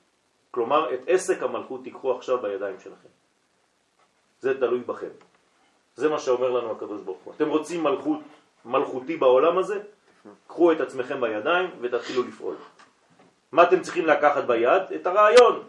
כלומר, 0.50 0.94
את 0.94 1.00
עסק 1.06 1.42
המלכות 1.42 1.84
תיקחו 1.84 2.16
עכשיו 2.16 2.42
בידיים 2.42 2.80
שלכם. 2.80 3.08
זה 4.44 4.60
תלוי 4.60 4.80
בכם. 4.80 5.14
זה 5.96 6.08
מה 6.08 6.18
שאומר 6.18 6.50
לנו 6.50 6.70
הקדוש 6.70 7.00
ברוך 7.00 7.18
הוא. 7.24 7.34
אתם 7.36 7.48
רוצים 7.48 7.82
מלכות, 7.82 8.20
מלכותי 8.64 9.16
בעולם 9.16 9.58
הזה? 9.58 9.80
קחו 10.46 10.72
את 10.72 10.80
עצמכם 10.80 11.20
בידיים 11.20 11.70
ותתחילו 11.80 12.22
לפעול. 12.22 12.54
מה 13.52 13.62
אתם 13.62 13.80
צריכים 13.80 14.06
לקחת 14.06 14.44
ביד? 14.44 14.82
את 14.94 15.06
הרעיון. 15.06 15.62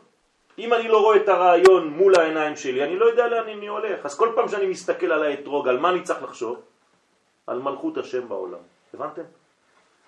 אם 0.60 0.74
אני 0.74 0.88
לא 0.88 1.02
רואה 1.02 1.18
את 1.18 1.30
הרעיון 1.30 1.88
מול 1.88 2.16
העיניים 2.16 2.56
שלי, 2.56 2.84
אני 2.84 3.00
לא 3.00 3.06
יודע 3.06 3.28
לאן 3.28 3.50
אני 3.50 3.68
הולך. 3.68 4.06
אז 4.06 4.18
כל 4.18 4.32
פעם 4.36 4.48
שאני 4.48 4.68
מסתכל 4.68 5.12
על 5.12 5.24
האתרוג, 5.24 5.68
על 5.68 5.80
מה 5.80 5.90
אני 5.90 6.02
צריך 6.02 6.24
לחשוב? 6.24 6.62
על 7.48 7.60
מלכות 7.60 7.98
השם 7.98 8.28
בעולם. 8.28 8.64
הבנתם? 8.94 9.24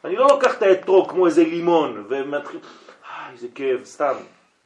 אני 0.05 0.15
לא 0.15 0.27
לוקח 0.27 0.57
את 0.57 0.61
האתרוג 0.61 1.09
כמו 1.09 1.25
איזה 1.25 1.43
לימון 1.43 2.05
ומתחיל, 2.09 2.59
איזה 3.31 3.47
כאב, 3.55 3.83
סתם. 3.83 4.15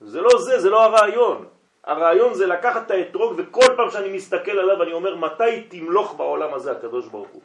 זה 0.02 0.22
לא 0.22 0.30
זה, 0.40 0.60
זה 0.60 0.70
לא 0.70 0.84
הרעיון. 0.84 1.46
הרעיון 1.84 2.34
זה 2.34 2.48
לקחת 2.48 2.86
את 2.86 2.92
האתרוג 2.92 3.34
וכל 3.38 3.66
פעם 3.78 3.90
שאני 3.90 4.10
מסתכל 4.10 4.60
עליו 4.60 4.84
אני 4.84 4.94
אומר 4.94 5.16
מתי 5.16 5.64
תמלוך 5.70 6.14
בעולם 6.18 6.54
הזה 6.54 6.72
הקדוש 6.72 7.08
ברוך 7.08 7.30
הוא. 7.30 7.42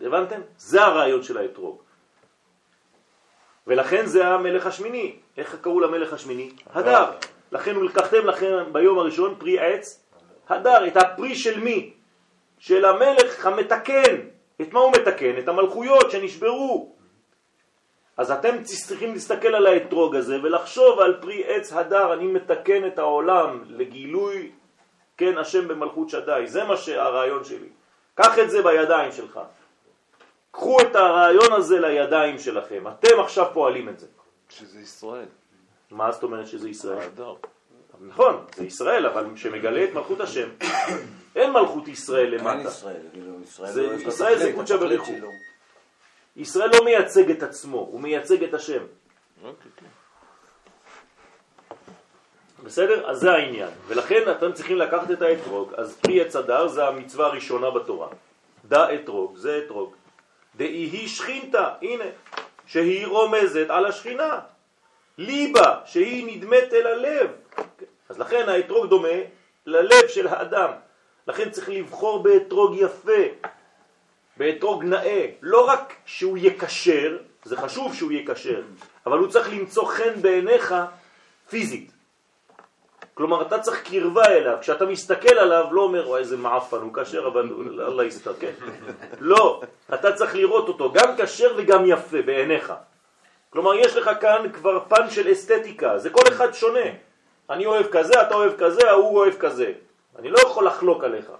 הבנתם? 0.00 0.40
זה 0.58 0.84
הרעיון 0.84 1.22
של 1.22 1.38
האתרוג. 1.38 1.82
ולכן 3.66 4.06
זה 4.06 4.28
המלך 4.28 4.66
השמיני. 4.66 5.16
איך 5.36 5.56
קראו 5.60 5.80
למלך 5.80 6.12
השמיני? 6.12 6.50
הדר. 6.74 7.12
לכן 7.52 7.74
הוא 7.74 7.84
לקחתם 7.84 8.26
לכם 8.26 8.72
ביום 8.72 8.98
הראשון 8.98 9.34
פרי 9.38 9.58
עץ 9.58 10.04
הדר. 10.48 10.86
את 10.86 10.96
הפרי 10.96 11.34
של 11.34 11.60
מי? 11.60 11.92
של 12.58 12.84
המלך 12.84 13.46
המתקן. 13.46 14.16
את 14.60 14.72
מה 14.72 14.80
הוא 14.80 14.92
מתקן? 14.92 15.38
את 15.38 15.48
המלכויות 15.48 16.10
שנשברו. 16.10 16.95
אז 18.16 18.30
אתם 18.30 18.62
צריכים 18.62 19.12
להסתכל 19.12 19.54
על 19.54 19.66
האתרוג 19.66 20.16
הזה 20.16 20.36
ולחשוב 20.42 21.00
על 21.00 21.18
פרי 21.20 21.44
עץ 21.46 21.72
הדר, 21.72 22.12
אני 22.12 22.26
מתקן 22.26 22.86
את 22.86 22.98
העולם 22.98 23.62
לגילוי, 23.68 24.50
כן, 25.16 25.38
השם 25.38 25.68
במלכות 25.68 26.08
שדי. 26.10 26.42
זה 26.46 26.64
מה 26.64 26.76
שהרעיון 26.76 27.44
שלי. 27.44 27.68
קח 28.14 28.38
את 28.38 28.50
זה 28.50 28.62
בידיים 28.62 29.12
שלך. 29.12 29.40
קחו 30.50 30.80
את 30.80 30.96
הרעיון 30.96 31.52
הזה 31.52 31.80
לידיים 31.80 32.38
שלכם. 32.38 32.84
אתם 32.88 33.20
עכשיו 33.20 33.46
פועלים 33.52 33.88
את 33.88 33.98
זה. 33.98 34.06
שזה 34.48 34.80
ישראל. 34.80 35.26
מה 35.90 36.12
זאת 36.12 36.22
אומרת 36.22 36.46
שזה 36.46 36.68
ישראל? 36.68 36.98
ההדר. 36.98 37.34
נכון, 38.00 38.44
זה 38.56 38.64
ישראל, 38.64 39.06
אבל 39.06 39.26
שמגלה 39.36 39.84
את 39.84 39.94
מלכות 39.94 40.20
השם. 40.20 40.48
אין 41.36 41.50
מלכות 41.52 41.88
ישראל 41.88 42.34
אין 42.34 42.40
למטה. 42.44 42.68
ישראל, 42.68 43.00
כאילו, 43.12 43.32
ישראל 43.42 43.72
זה- 43.72 43.86
לא 43.86 43.92
ישראל 43.94 44.38
זה 44.38 44.52
קודשא. 44.52 44.76
שלו. 45.04 45.28
ישראל 46.36 46.70
לא 46.72 46.84
מייצג 46.84 47.30
את 47.30 47.42
עצמו, 47.42 47.78
הוא 47.78 48.00
מייצג 48.00 48.44
את 48.44 48.54
השם. 48.54 48.82
אוקיי, 49.44 49.70
כן. 49.76 49.86
בסדר? 52.64 53.10
אז 53.10 53.18
זה 53.18 53.32
העניין. 53.32 53.70
ולכן 53.86 54.30
אתם 54.30 54.52
צריכים 54.52 54.76
לקחת 54.76 55.10
את 55.10 55.22
האתרוג. 55.22 55.74
אז 55.76 55.96
פרי 55.96 56.20
עץ 56.20 56.36
הדר 56.36 56.68
זה 56.68 56.86
המצווה 56.86 57.26
הראשונה 57.26 57.70
בתורה. 57.70 58.08
דא 58.64 58.94
אתרוג, 58.94 59.36
זה 59.36 59.60
אתרוג. 59.64 59.94
דאי 60.56 61.08
שכינתה, 61.08 61.74
הנה, 61.82 62.04
שהיא 62.66 63.06
רומזת 63.06 63.66
על 63.68 63.86
השכינה. 63.86 64.40
ליבה, 65.18 65.80
שהיא 65.84 66.36
נדמת 66.36 66.72
אל 66.72 66.86
הלב. 66.86 67.30
אז 68.08 68.18
לכן 68.18 68.48
האתרוג 68.48 68.86
דומה 68.86 69.18
ללב 69.66 70.08
של 70.08 70.26
האדם. 70.28 70.70
לכן 71.28 71.50
צריך 71.50 71.68
לבחור 71.68 72.22
באתרוג 72.22 72.74
יפה, 72.76 73.22
באתרוג 74.36 74.84
נאה. 74.84 75.26
לא 75.42 75.68
רק 75.68 75.94
שהוא 76.06 76.38
יקשר, 76.38 77.16
זה 77.44 77.56
חשוב 77.56 77.94
שהוא 77.94 78.12
יקשר, 78.12 78.62
אבל 79.06 79.18
הוא 79.18 79.28
צריך 79.28 79.52
למצוא 79.52 79.86
חן 79.86 80.22
בעיניך 80.22 80.74
פיזית. 81.48 81.90
כלומר, 83.14 83.42
אתה 83.42 83.58
צריך 83.58 83.82
קרבה 83.82 84.24
אליו. 84.26 84.56
כשאתה 84.60 84.86
מסתכל 84.86 85.38
עליו, 85.38 85.66
לא 85.70 85.82
אומר, 85.82 86.08
וואי, 86.08 86.20
איזה 86.20 86.36
מעפן, 86.36 86.76
הוא 86.76 86.92
כשר, 86.94 87.26
אבל 87.26 87.50
אללה 87.80 88.04
יסתר, 88.04 88.34
כן. 88.40 88.52
לא, 89.20 89.62
אתה 89.94 90.12
צריך 90.12 90.34
לראות 90.34 90.68
אותו, 90.68 90.92
גם 90.92 91.14
כשר 91.18 91.54
וגם 91.56 91.86
יפה 91.86 92.22
בעיניך. 92.22 92.72
כלומר, 93.50 93.74
יש 93.74 93.96
לך 93.96 94.10
כאן 94.20 94.52
כבר 94.52 94.80
פן 94.88 95.10
של 95.10 95.32
אסתטיקה, 95.32 95.98
זה 95.98 96.10
כל 96.10 96.28
אחד 96.28 96.52
שונה. 96.52 96.86
אני 97.50 97.66
אוהב 97.66 97.86
כזה, 97.86 98.22
אתה 98.22 98.34
אוהב 98.34 98.52
כזה, 98.58 98.90
ההוא 98.90 99.18
אוהב 99.18 99.34
כזה. 99.38 99.72
אני 100.18 100.30
לא 100.30 100.38
יכול 100.38 100.66
לחלוק 100.66 101.04
עליך. 101.04 101.30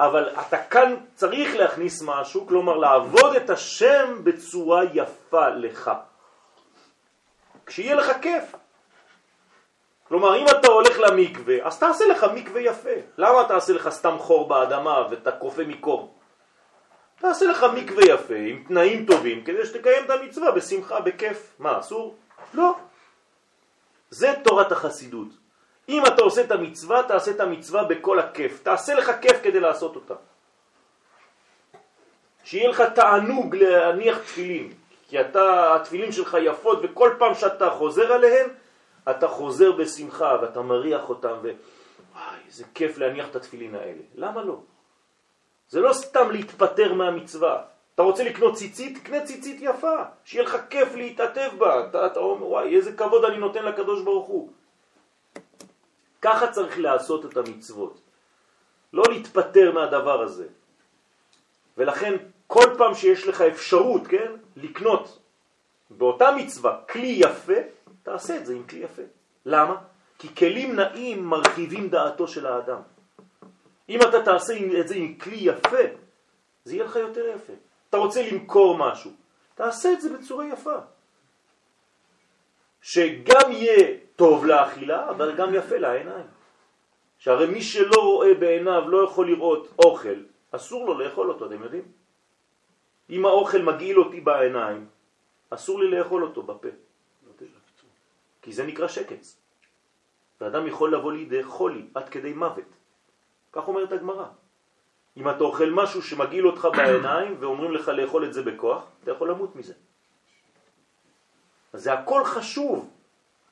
אבל 0.00 0.28
אתה 0.40 0.58
כאן 0.62 0.94
צריך 1.14 1.56
להכניס 1.56 2.02
משהו, 2.02 2.46
כלומר 2.46 2.76
לעבוד 2.76 3.36
את 3.36 3.50
השם 3.50 4.24
בצורה 4.24 4.82
יפה 4.94 5.48
לך. 5.48 5.90
כשיהיה 7.66 7.94
לך 7.94 8.12
כיף. 8.22 8.54
כלומר, 10.08 10.36
אם 10.36 10.46
אתה 10.48 10.68
הולך 10.68 10.98
למקווה, 10.98 11.54
אז 11.62 11.78
תעשה 11.78 12.06
לך 12.06 12.26
מקווה 12.34 12.60
יפה. 12.60 12.96
למה 13.18 13.44
תעשה 13.48 13.72
לך 13.72 13.88
סתם 13.88 14.18
חור 14.18 14.48
באדמה 14.48 15.06
ואתה 15.10 15.32
קופא 15.32 15.62
מקור? 15.62 16.14
תעשה 17.18 17.44
לך 17.46 17.66
מקווה 17.74 18.04
יפה, 18.04 18.34
עם 18.34 18.64
תנאים 18.68 19.06
טובים, 19.06 19.44
כדי 19.44 19.66
שתקיים 19.66 20.04
את 20.04 20.10
המצווה 20.10 20.50
בשמחה, 20.50 21.00
בכיף. 21.00 21.54
מה, 21.58 21.78
אסור? 21.78 22.16
לא. 22.54 22.74
זה 24.10 24.34
תורת 24.44 24.72
החסידות. 24.72 25.28
אם 25.90 26.06
אתה 26.06 26.22
עושה 26.22 26.40
את 26.40 26.50
המצווה, 26.50 27.02
תעשה 27.02 27.30
את 27.30 27.40
המצווה 27.40 27.84
בכל 27.84 28.18
הכיף. 28.18 28.62
תעשה 28.62 28.94
לך 28.94 29.12
כיף 29.22 29.36
כדי 29.42 29.60
לעשות 29.60 29.96
אותה. 29.96 30.14
שיהיה 32.44 32.68
לך 32.68 32.80
תענוג 32.80 33.56
להניח 33.56 34.18
תפילין, 34.18 34.72
כי 35.08 35.20
אתה, 35.20 35.74
התפילין 35.74 36.12
שלך 36.12 36.36
יפות, 36.42 36.78
וכל 36.82 37.14
פעם 37.18 37.34
שאתה 37.34 37.70
חוזר 37.70 38.12
עליהן, 38.12 38.48
אתה 39.10 39.28
חוזר 39.28 39.72
בשמחה 39.72 40.36
ואתה 40.42 40.62
מריח 40.62 41.08
אותם, 41.08 41.34
ו... 41.42 41.50
וואי, 42.14 42.38
איזה 42.46 42.64
כיף 42.74 42.98
להניח 42.98 43.28
את 43.30 43.36
התפילין 43.36 43.74
האלה. 43.74 44.02
למה 44.14 44.42
לא? 44.42 44.60
זה 45.68 45.80
לא 45.80 45.92
סתם 45.92 46.30
להתפטר 46.30 46.94
מהמצווה. 46.94 47.62
אתה 47.94 48.02
רוצה 48.02 48.24
לקנות 48.24 48.54
ציצית? 48.54 48.98
תקנה 48.98 49.24
ציצית 49.24 49.58
יפה, 49.60 49.96
שיהיה 50.24 50.44
לך 50.44 50.56
כיף 50.70 50.94
להתעטף 50.94 51.52
בה. 51.58 51.86
אתה, 51.86 52.06
אתה 52.06 52.20
אומר, 52.20 52.46
וואי, 52.46 52.76
איזה 52.76 52.92
כבוד 52.92 53.24
אני 53.24 53.38
נותן 53.38 53.64
לקדוש 53.64 54.02
ברוך 54.02 54.26
הוא. 54.26 54.52
ככה 56.22 56.52
צריך 56.52 56.78
לעשות 56.78 57.24
את 57.24 57.36
המצוות. 57.36 58.00
לא 58.92 59.04
להתפטר 59.08 59.72
מהדבר 59.72 60.22
הזה. 60.22 60.46
ולכן 61.76 62.16
כל 62.46 62.74
פעם 62.78 62.94
שיש 62.94 63.26
לך 63.26 63.40
אפשרות, 63.40 64.06
כן, 64.06 64.32
לקנות 64.56 65.18
באותה 65.90 66.30
מצווה 66.36 66.80
כלי 66.88 67.06
יפה, 67.06 67.52
תעשה 68.02 68.36
את 68.36 68.46
זה 68.46 68.54
עם 68.54 68.62
כלי 68.66 68.78
יפה. 68.78 69.02
למה? 69.46 69.76
כי 70.18 70.34
כלים 70.34 70.76
נעים 70.76 71.24
מרחיבים 71.24 71.88
דעתו 71.88 72.28
של 72.28 72.46
האדם. 72.46 72.80
אם 73.88 73.98
אתה 74.02 74.22
תעשה 74.22 74.54
את 74.80 74.88
זה 74.88 74.94
עם 74.94 75.14
כלי 75.14 75.36
יפה, 75.36 75.84
זה 76.64 76.74
יהיה 76.74 76.84
לך 76.84 76.96
יותר 76.96 77.28
יפה. 77.34 77.52
אתה 77.88 77.96
רוצה 77.96 78.30
למכור 78.30 78.78
משהו, 78.78 79.10
תעשה 79.54 79.92
את 79.92 80.00
זה 80.00 80.18
בצורה 80.18 80.46
יפה. 80.46 80.76
שגם 82.82 83.52
יהיה 83.52 83.96
טוב 84.20 84.46
לאכילה, 84.46 85.10
אבל 85.10 85.36
גם 85.36 85.54
יפה 85.54 85.78
לעיניים. 85.78 86.26
שהרי 87.18 87.46
מי 87.46 87.62
שלא 87.62 88.00
רואה 88.02 88.34
בעיניו 88.34 88.88
לא 88.88 89.04
יכול 89.04 89.26
לראות 89.26 89.68
אוכל, 89.78 90.18
אסור 90.50 90.86
לו 90.86 90.98
לאכול 90.98 91.30
אותו, 91.30 91.46
אתם 91.46 91.62
יודעים? 91.62 91.84
אם 93.10 93.26
האוכל 93.26 93.62
מגעיל 93.62 93.98
אותי 93.98 94.20
בעיניים, 94.20 94.86
אסור 95.50 95.80
לי 95.80 95.88
לאכול 95.90 96.22
אותו 96.22 96.42
בפה. 96.42 96.68
כי 98.42 98.52
זה 98.52 98.66
נקרא 98.66 98.88
שקץ. 98.88 99.40
ואדם 100.40 100.66
יכול 100.66 100.94
לבוא 100.94 101.12
לידי 101.12 101.42
חולי 101.44 101.88
עד 101.94 102.08
כדי 102.08 102.32
מוות. 102.32 102.70
כך 103.52 103.68
אומרת 103.68 103.92
הגמרא. 103.92 104.26
אם 105.16 105.28
אתה 105.28 105.44
אוכל 105.44 105.70
משהו 105.70 106.02
שמגעיל 106.02 106.46
אותך 106.46 106.68
בעיניים 106.76 107.36
ואומרים 107.40 107.72
לך 107.72 107.88
לאכול 107.88 108.24
את 108.24 108.32
זה 108.32 108.42
בכוח, 108.42 108.84
אתה 109.02 109.10
יכול 109.10 109.30
למות 109.30 109.56
מזה. 109.56 109.74
אז 111.72 111.82
זה 111.82 111.92
הכל 111.92 112.24
חשוב. 112.24 112.99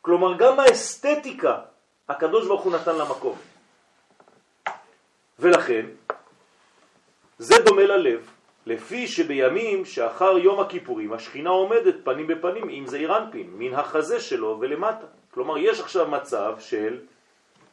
כלומר, 0.02 0.36
גם 0.38 0.60
האסתטיקה, 0.60 1.56
הקדוש 2.08 2.46
ברוך 2.46 2.62
הוא 2.62 2.72
נתן 2.72 2.96
לה 2.96 3.04
מקום. 3.04 3.36
ולכן, 5.38 5.86
זה 7.38 7.54
דומה 7.64 7.82
ללב, 7.82 8.30
לפי 8.66 9.08
שבימים 9.08 9.84
שאחר 9.84 10.38
יום 10.38 10.60
הכיפורים 10.60 11.12
השכינה 11.12 11.50
עומדת 11.50 11.94
פנים 12.04 12.26
בפנים 12.26 12.68
עם 12.68 12.86
זעיר 12.86 13.18
אנפין, 13.18 13.50
מן 13.58 13.74
החזה 13.74 14.20
שלו 14.20 14.56
ולמטה. 14.60 15.06
כלומר, 15.30 15.58
יש 15.58 15.80
עכשיו 15.80 16.08
מצב 16.08 16.54
של 16.58 16.98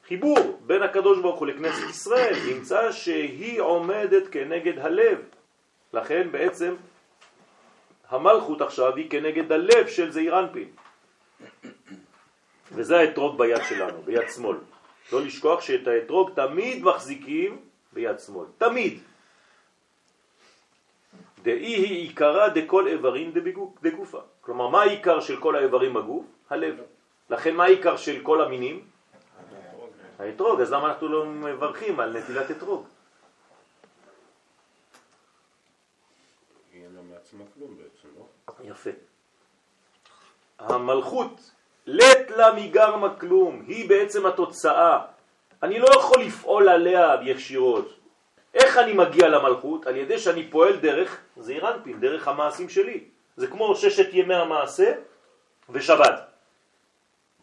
חיבור 0.07 0.59
בין 0.65 0.83
הקדוש 0.83 1.19
ברוך 1.19 1.39
הוא 1.39 1.47
לכנסת 1.47 1.89
ישראל, 1.89 2.35
נמצא 2.53 2.91
שהיא 2.91 3.61
עומדת 3.61 4.27
כנגד 4.31 4.79
הלב. 4.79 5.17
לכן 5.93 6.31
בעצם 6.31 6.75
המלכות 8.09 8.61
עכשיו 8.61 8.95
היא 8.95 9.09
כנגד 9.09 9.51
הלב 9.51 9.87
של 9.87 10.11
זעיר 10.11 10.39
אנפין. 10.39 10.69
וזה 12.71 12.97
האתרוג 12.97 13.37
ביד 13.37 13.61
שלנו, 13.69 14.01
ביד 14.01 14.29
שמאל. 14.35 14.57
לא 15.11 15.21
לשכוח 15.21 15.61
שאת 15.61 15.87
האתרוג 15.87 16.31
תמיד 16.35 16.83
מחזיקים 16.83 17.61
ביד 17.93 18.19
שמאל. 18.19 18.45
תמיד. 18.57 18.99
דאי 21.43 21.75
היא 21.75 22.07
עיקרה 22.07 22.49
דכל 22.49 22.87
איברים 22.87 23.33
דגופה. 23.81 24.21
כלומר, 24.41 24.67
מה 24.67 24.81
העיקר 24.81 25.19
של 25.19 25.39
כל 25.39 25.55
האיברים 25.55 25.93
בגוף? 25.93 26.25
הלב. 26.49 26.75
לכן 27.29 27.55
מה 27.55 27.63
העיקר 27.63 27.97
של 27.97 28.23
כל 28.23 28.41
המינים? 28.41 28.87
האתרוג. 30.19 30.61
אז 30.61 30.71
למה 30.71 30.87
אנחנו 30.87 31.07
לא 31.07 31.25
מברכים 31.25 31.99
על 31.99 32.17
נטילת 32.17 32.51
אתרוג? 32.51 32.87
לא? 38.17 38.25
יפה. 38.63 38.89
המלכות, 40.59 41.51
לית 41.87 42.31
לה 42.31 42.53
מגרמה 42.53 43.15
כלום, 43.15 43.63
היא 43.67 43.89
בעצם 43.89 44.25
התוצאה. 44.25 44.99
אני 45.63 45.79
לא 45.79 45.87
יכול 45.87 46.21
לפעול 46.21 46.69
עליה 46.69 47.15
ישירות. 47.21 47.99
איך 48.53 48.77
אני 48.77 48.93
מגיע 48.93 49.27
למלכות? 49.27 49.87
על 49.87 49.95
ידי 49.95 50.19
שאני 50.19 50.47
פועל 50.51 50.75
דרך 50.75 51.19
זעירנפין, 51.37 51.99
דרך 51.99 52.27
המעשים 52.27 52.69
שלי. 52.69 53.03
זה 53.37 53.47
כמו 53.47 53.75
ששת 53.75 54.13
ימי 54.13 54.35
המעשה 54.35 54.93
ושבת. 55.69 56.21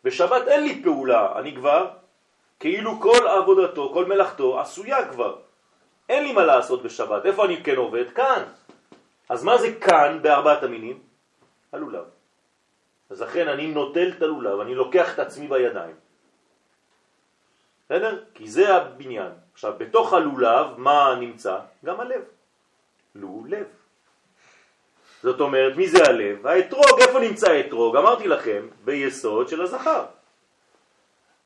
בשבת 0.05 0.49
אין 0.49 0.65
לי 0.65 0.83
פעולה, 0.83 1.39
אני 1.39 1.57
כבר, 1.57 1.91
כאילו 2.61 3.01
כל 3.01 3.29
עבודתו, 3.29 3.91
כל 3.95 4.05
מלאכתו 4.05 4.61
עשויה 4.61 5.09
כבר. 5.09 5.37
אין 6.09 6.25
לי 6.25 6.33
מה 6.33 6.45
לעשות 6.45 6.83
בשבת. 6.83 7.27
איפה 7.27 7.45
אני 7.45 7.63
כן 7.65 7.77
עובד? 7.77 8.11
כאן. 8.11 8.43
אז 9.29 9.45
מה 9.45 9.59
זה 9.59 9.75
כאן 9.81 10.19
בארבעת 10.23 10.63
המינים? 10.63 10.99
הלולב. 11.73 12.05
אז 13.13 13.23
לכן 13.23 13.49
אני 13.49 13.67
נוטל 13.67 14.13
את 14.17 14.23
הלולב, 14.23 14.61
אני 14.61 14.75
לוקח 14.75 15.15
את 15.15 15.19
עצמי 15.19 15.49
בידיים. 15.49 15.95
בסדר? 17.85 18.25
כי 18.35 18.49
זה 18.49 18.75
הבניין. 18.75 19.33
עכשיו, 19.53 19.73
בתוך 19.79 20.13
הלולב, 20.13 20.67
מה 20.77 21.15
נמצא? 21.21 21.59
גם 21.85 22.01
הלב. 22.01 22.23
לולב. 23.15 23.67
זאת 25.23 25.41
אומרת, 25.41 25.77
מי 25.77 25.89
זה 25.89 26.05
הלב? 26.05 26.47
האתרוג, 26.47 27.01
איפה 27.01 27.21
נמצא 27.21 27.51
האתרוג? 27.51 27.97
אמרתי 27.97 28.29
לכם, 28.29 28.69
ביסוד 28.85 29.49
של 29.49 29.63
הזכר. 29.63 30.05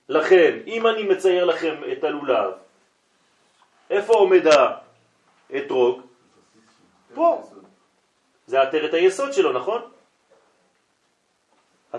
לכן, 0.09 0.59
אם 0.67 0.87
אני 0.87 1.03
מצייר 1.03 1.45
לכם 1.45 1.75
את 1.93 2.05
הלולב, 2.05 2.53
איפה 3.91 4.13
עומד 4.13 4.43
האתרוג? 5.51 6.01
פה. 7.15 7.51
זה 8.47 8.63
עטרת 8.63 8.95
היסוד 8.95 9.33
שלו, 9.33 9.53
נכון? 9.53 9.96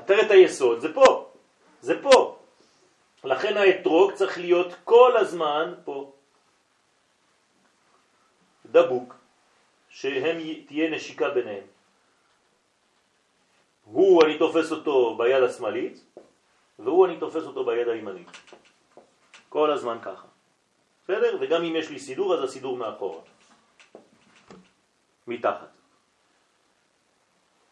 עטרת 0.08 0.32
היסוד 0.32 0.80
זה 0.80 0.94
פה, 0.94 1.32
זה 1.82 2.02
פה. 2.02 2.40
לכן 3.24 3.58
האתרוג 3.58 4.12
צריך 4.14 4.38
להיות 4.38 4.74
כל 4.84 5.18
הזמן 5.18 5.74
פה. 5.84 6.12
דבוק, 8.66 9.16
שהם 9.90 10.38
תהיה 10.68 10.90
נשיקה 10.90 11.30
ביניהם. 11.30 11.68
הוא 13.84 14.24
אני 14.24 14.40
תופס 14.40 14.72
אותו 14.72 15.18
ביד 15.18 15.44
השמאלית, 15.44 16.04
והוא 16.80 17.06
אני 17.06 17.20
תופס 17.20 17.44
אותו 17.44 17.66
ביד 17.66 17.88
הימנית. 17.88 18.32
כל 19.50 19.72
הזמן 19.72 19.98
ככה. 20.02 20.28
בסדר? 21.04 21.38
וגם 21.42 21.64
אם 21.64 21.76
יש 21.76 21.90
לי 21.90 22.00
סידור, 22.00 22.34
אז 22.34 22.44
הסידור 22.44 22.78
מאחורה. 22.78 23.22
מתחת. 25.28 25.72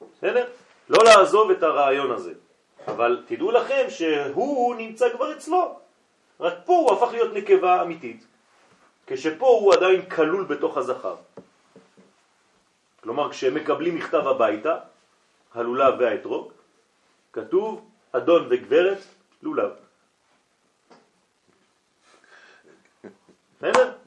בסדר? 0.01 0.64
לא 0.89 1.03
לעזוב 1.03 1.51
את 1.51 1.63
הרעיון 1.63 2.11
הזה. 2.11 2.33
אבל 2.87 3.23
תדעו 3.27 3.51
לכם 3.51 3.85
שהוא 3.89 4.75
נמצא 4.75 5.09
כבר 5.09 5.33
אצלו. 5.33 5.79
רק 6.39 6.53
פה 6.65 6.73
הוא 6.73 6.93
הפך 6.93 7.11
להיות 7.11 7.33
נקבה 7.33 7.81
אמיתית. 7.81 8.25
כשפה 9.07 9.47
הוא 9.47 9.73
עדיין 9.73 10.09
כלול 10.09 10.43
בתוך 10.43 10.77
הזכר. 10.77 11.15
כלומר, 13.03 13.31
כשהם 13.31 13.55
מקבלים 13.55 13.95
מכתב 13.95 14.27
הביתה, 14.27 14.77
הלולב 15.53 15.93
והאתרוג, 15.99 16.51
כתוב 17.33 17.85
אדון 18.11 18.47
וגברת 18.49 18.97
לולב. 19.43 19.71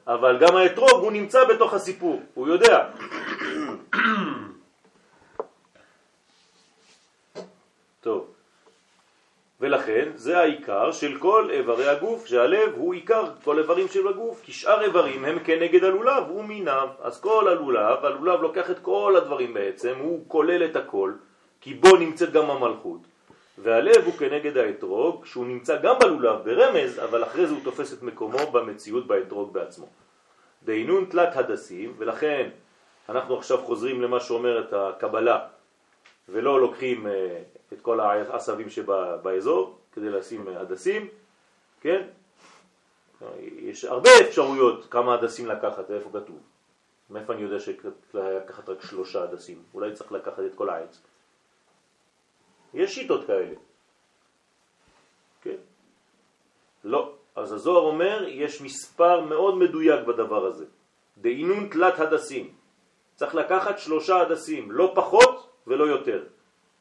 אבל 0.07 0.37
גם 0.39 0.55
האתרוג 0.55 1.03
הוא 1.03 1.11
נמצא 1.11 1.43
בתוך 1.45 1.73
הסיפור, 1.73 2.21
הוא 2.33 2.47
יודע. 2.47 2.89
טוב. 8.01 8.27
ולכן 9.61 10.09
זה 10.15 10.39
העיקר 10.39 10.91
של 10.91 11.17
כל 11.19 11.49
איברי 11.51 11.87
הגוף, 11.87 12.25
שהלב 12.25 12.73
הוא 12.75 12.93
עיקר 12.93 13.23
כל 13.43 13.59
איברים 13.59 13.87
של 13.87 14.07
הגוף, 14.07 14.41
כי 14.43 14.51
שאר 14.51 14.81
איברים 14.81 15.25
הם 15.25 15.39
כנגד 15.39 15.83
הלולב 15.83 16.31
ומיניו. 16.31 16.87
אז 17.01 17.21
כל 17.21 17.47
הלולב, 17.47 18.05
הלולב 18.05 18.41
לוקח 18.41 18.71
את 18.71 18.79
כל 18.79 19.15
הדברים 19.17 19.53
בעצם, 19.53 19.93
הוא 19.99 20.23
כולל 20.27 20.65
את 20.65 20.75
הכל, 20.75 21.13
כי 21.61 21.73
בו 21.73 21.97
נמצאת 21.97 22.31
גם 22.31 22.49
המלכות. 22.49 22.99
והלב 23.57 24.05
הוא 24.05 24.13
כנגד 24.13 24.57
האתרוג, 24.57 25.25
שהוא 25.25 25.45
נמצא 25.45 25.81
גם 25.81 25.95
בלולב 25.99 26.39
ברמז, 26.43 26.99
אבל 27.03 27.23
אחרי 27.23 27.47
זה 27.47 27.53
הוא 27.53 27.63
תופס 27.63 27.93
את 27.93 28.03
מקומו 28.03 28.51
במציאות 28.51 29.07
באתרוג 29.07 29.53
בעצמו. 29.53 29.87
דהינון 30.63 31.05
תלת 31.05 31.37
הדסים, 31.37 31.93
ולכן 31.97 32.49
אנחנו 33.09 33.37
עכשיו 33.37 33.57
חוזרים 33.57 34.01
למה 34.01 34.19
שאומרת 34.19 34.73
הקבלה, 34.73 35.39
ולא 36.31 36.61
לוקחים 36.61 37.07
אה, 37.07 37.41
את 37.73 37.81
כל 37.81 37.99
העשבים 37.99 38.69
שבאזור 38.69 39.77
כדי 39.91 40.09
לשים 40.09 40.47
אה, 40.47 40.61
הדסים, 40.61 41.07
כן? 41.81 42.07
יש 43.57 43.85
הרבה 43.85 44.09
אפשרויות 44.21 44.85
כמה 44.91 45.13
הדסים 45.13 45.45
לקחת, 45.45 45.89
ואיפה 45.89 46.09
כתוב. 46.09 46.39
מאיפה 47.09 47.33
אני 47.33 47.41
יודע 47.41 47.59
שלקחת 47.59 48.69
רק 48.69 48.81
שלושה 48.81 49.23
הדסים? 49.23 49.63
אולי 49.73 49.93
צריך 49.93 50.11
לקחת 50.11 50.39
את 50.39 50.55
כל 50.55 50.69
העץ. 50.69 51.01
יש 52.73 52.95
שיטות 52.95 53.27
כאלה. 53.27 53.55
כן? 55.41 55.55
לא. 56.83 57.13
אז 57.35 57.53
הזוהר 57.53 57.83
אומר, 57.83 58.25
יש 58.27 58.61
מספר 58.61 59.21
מאוד 59.21 59.57
מדויק 59.57 60.05
בדבר 60.05 60.45
הזה. 60.45 60.65
דהינון 61.17 61.69
תלת 61.71 61.99
הדסים. 61.99 62.53
צריך 63.15 63.35
לקחת 63.35 63.79
שלושה 63.79 64.21
הדסים, 64.21 64.71
לא 64.71 64.91
פחות 64.95 65.48
ולא 65.69 65.83
יותר. 65.83 66.23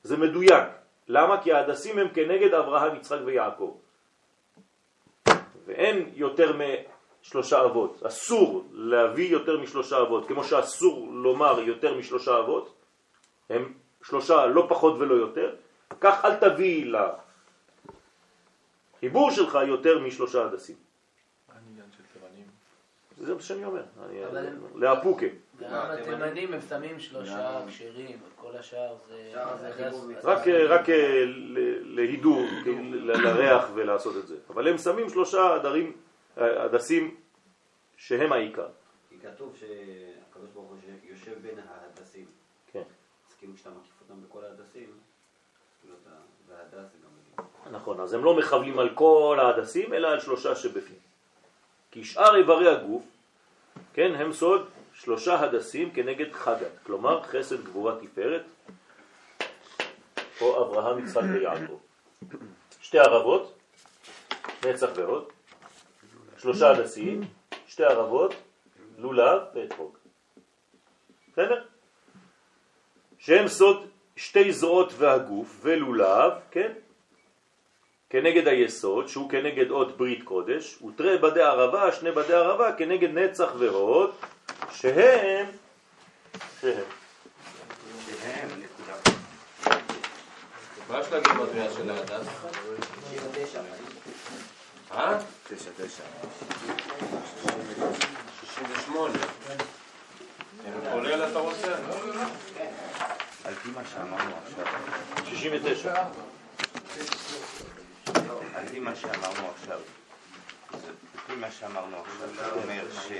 זה 0.03 0.17
מדויק. 0.17 0.65
למה? 1.09 1.43
כי 1.43 1.53
ההדסים 1.53 1.99
הם 1.99 2.09
כנגד 2.09 2.55
אברהם, 2.55 2.97
יצחק 2.97 3.19
ויעקב. 3.25 3.77
ואין 5.67 6.13
יותר 6.15 6.57
משלושה 6.57 7.65
אבות. 7.65 8.03
אסור 8.03 8.65
להביא 8.73 9.29
יותר 9.29 9.61
משלושה 9.61 10.03
אבות. 10.03 10.29
כמו 10.29 10.45
שאסור 10.45 11.09
לומר 11.13 11.61
יותר 11.61 11.95
משלושה 11.95 12.39
אבות, 12.39 12.75
הם 13.51 13.73
שלושה 14.03 14.47
לא 14.47 14.67
פחות 14.69 14.95
ולא 14.99 15.15
יותר, 15.15 15.57
כך 16.01 16.25
אל 16.25 16.35
תביא 16.35 16.93
לחיבור 19.03 19.31
שלך 19.31 19.59
יותר 19.69 19.99
משלושה 19.99 20.45
הדסים. 20.45 20.77
מה 21.49 21.55
העניין 21.55 21.87
של 21.97 22.03
תימנים? 22.13 22.47
זה 23.21 23.35
מה 23.35 23.41
שאני 23.41 23.65
אומר, 23.65 23.83
לאפוקה. 24.75 25.27
גם 25.61 25.73
התימנים 25.73 26.55
הם 26.55 26.61
שמים 26.61 27.01
שלושה 27.01 27.61
כשרים, 27.69 28.19
כל 28.37 28.57
השאר 28.57 28.97
זה... 29.09 29.33
רק, 30.25 30.49
רק 30.49 30.89
אה, 30.89 31.25
להידור, 31.83 32.43
לריח 32.93 33.65
ולעשות 33.75 34.17
את 34.17 34.27
זה. 34.27 34.37
אבל 34.51 34.69
הם 34.69 34.79
שמים 34.79 35.09
שלושה 35.09 35.55
הדרים, 35.55 35.97
אה, 36.39 36.65
הדסים 36.65 37.17
שהם 37.97 38.33
העיקר. 38.33 38.69
כי 39.09 39.17
כתוב 39.23 39.57
שהקדוש 39.57 40.51
ברוך 40.55 40.69
הוא 40.69 40.77
יושב 41.03 41.33
בין 41.43 41.59
ההדסים. 41.69 42.27
כן. 42.73 42.83
אז 43.29 43.35
כאילו 43.35 43.55
כשאתה 43.55 43.71
מקיף 43.71 44.01
אותם 44.01 44.23
בכל 44.29 44.45
ההדסים, 44.45 44.91
כאילו 45.81 45.95
אתה, 46.03 46.11
וההדס 46.49 46.93
זה 46.93 46.99
גם. 47.03 47.09
נכון, 47.73 48.01
אז 48.01 48.13
הם 48.13 48.25
לא 48.25 48.37
מכוונים 48.37 48.79
על 48.79 48.91
כל 48.95 49.39
ההדסים, 49.41 49.95
אלא 49.95 50.09
על 50.09 50.21
שלושה 50.21 50.55
שבפנים. 50.55 51.08
כי 51.91 52.05
שאר 52.05 52.37
איברי 52.37 52.69
הגוף, 52.69 53.03
כן, 53.93 54.15
הם 54.15 54.33
סוד 54.33 54.69
שלושה 54.95 55.41
הדסים 55.41 55.91
כנגד 55.91 56.33
חגת, 56.33 56.79
כלומר 56.83 57.23
חסד 57.23 57.65
גבורה 57.65 57.95
תפארת, 58.01 58.43
או 60.41 60.63
אברהם, 60.63 61.05
יצחק 61.05 61.23
ויעקב. 61.33 61.79
שתי 62.81 62.99
ערבות, 62.99 63.59
נצח 64.67 64.89
ועוד, 64.95 65.29
שלושה 66.39 66.71
הדסים, 66.71 67.21
שתי 67.67 67.85
ערבות, 67.85 68.35
לולב 68.99 69.43
ואתרוג. 69.55 69.97
בסדר? 71.33 71.65
שהם 73.19 73.49
סוד 73.49 73.87
שתי 74.17 74.53
זרועות 74.53 74.93
והגוף 74.97 75.59
ולולב, 75.63 76.33
כן? 76.51 76.73
כנגד 78.11 78.49
היסוד, 78.49 79.09
שהוא 79.09 79.31
כנגד 79.31 79.71
עוד 79.71 79.99
ברית 79.99 80.23
קודש, 80.23 80.83
ותראה 80.83 81.19
בדי 81.19 81.43
ערבה, 81.43 81.93
שני 81.93 82.13
בדי 82.13 82.35
ערבה, 82.35 82.73
כנגד 82.73 83.19
נצח 83.19 83.53
והוד, 83.59 84.11
שהם, 84.73 85.47
שהם. 86.61 86.85
מה 90.89 91.01
יש 91.01 91.13
להגיד 91.13 91.33
בדריעה 91.33 91.71
של 91.71 91.91
ההדס? 91.91 92.27
אה? 94.93 95.19
תשע, 95.49 95.71
תשע. 95.77 96.03
68. 98.41 99.19
כולל 100.93 101.25
אתה 101.31 101.39
רוצה? 101.39 101.77
שאמרנו 103.93 104.35
עכשיו, 104.47 104.65
69. 105.31 105.95
על 105.95 106.38
פי 108.71 108.79
מה 108.79 108.95
שאמרנו 108.97 109.51
עכשיו, 109.61 109.79
זה- 110.73 110.79
לפי 111.15 111.37
מה 111.37 111.51
שאמרנו 111.51 111.97
עכשיו, 111.97 112.29
זה 112.35 112.53
אומר 112.53 112.85
ש... 113.09 113.13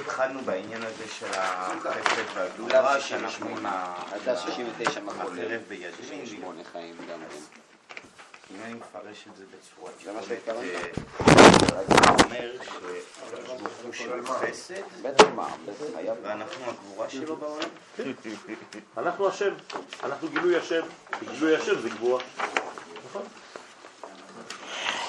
התחלנו 0.00 0.40
בעניין 0.42 0.82
הזה 0.82 1.04
של 1.18 1.26
החסד 1.34 2.22
והגבורה, 2.34 3.00
שאנחנו 3.00 3.48
עם 3.48 3.66
ה- 3.66 3.94
הדס 4.12 4.40
69 4.40 5.00
מכות. 5.00 5.16
החרב 5.20 5.60
חיים 6.72 6.96
גם 7.10 7.18
כן. 7.30 7.36
אם 8.54 8.62
אני 8.64 8.74
מפרש 8.74 9.24
את 9.32 9.36
זה 9.36 9.44
בצורה? 9.44 9.92
אה, 10.62 10.90
אז 11.78 11.86
זה 11.88 12.10
אומר 12.24 12.52
שהקדוש 12.64 13.60
ברוך 13.60 13.72
הוא 13.84 13.92
שהוא 13.92 14.26
חסד, 14.26 14.74
בטח 15.02 15.24
חייב. 15.94 16.14
ואנחנו 16.22 16.64
הגבורה 16.70 17.10
שלו 17.10 17.36
בעולם. 17.36 17.68
אנחנו 18.96 19.28
השם, 19.28 19.54
אנחנו 20.04 20.28
גילוי 20.28 20.56
השם, 20.56 20.80
גילוי 21.32 21.56
השם 21.56 21.80
זה 21.80 21.88
גבורה. 21.88 22.22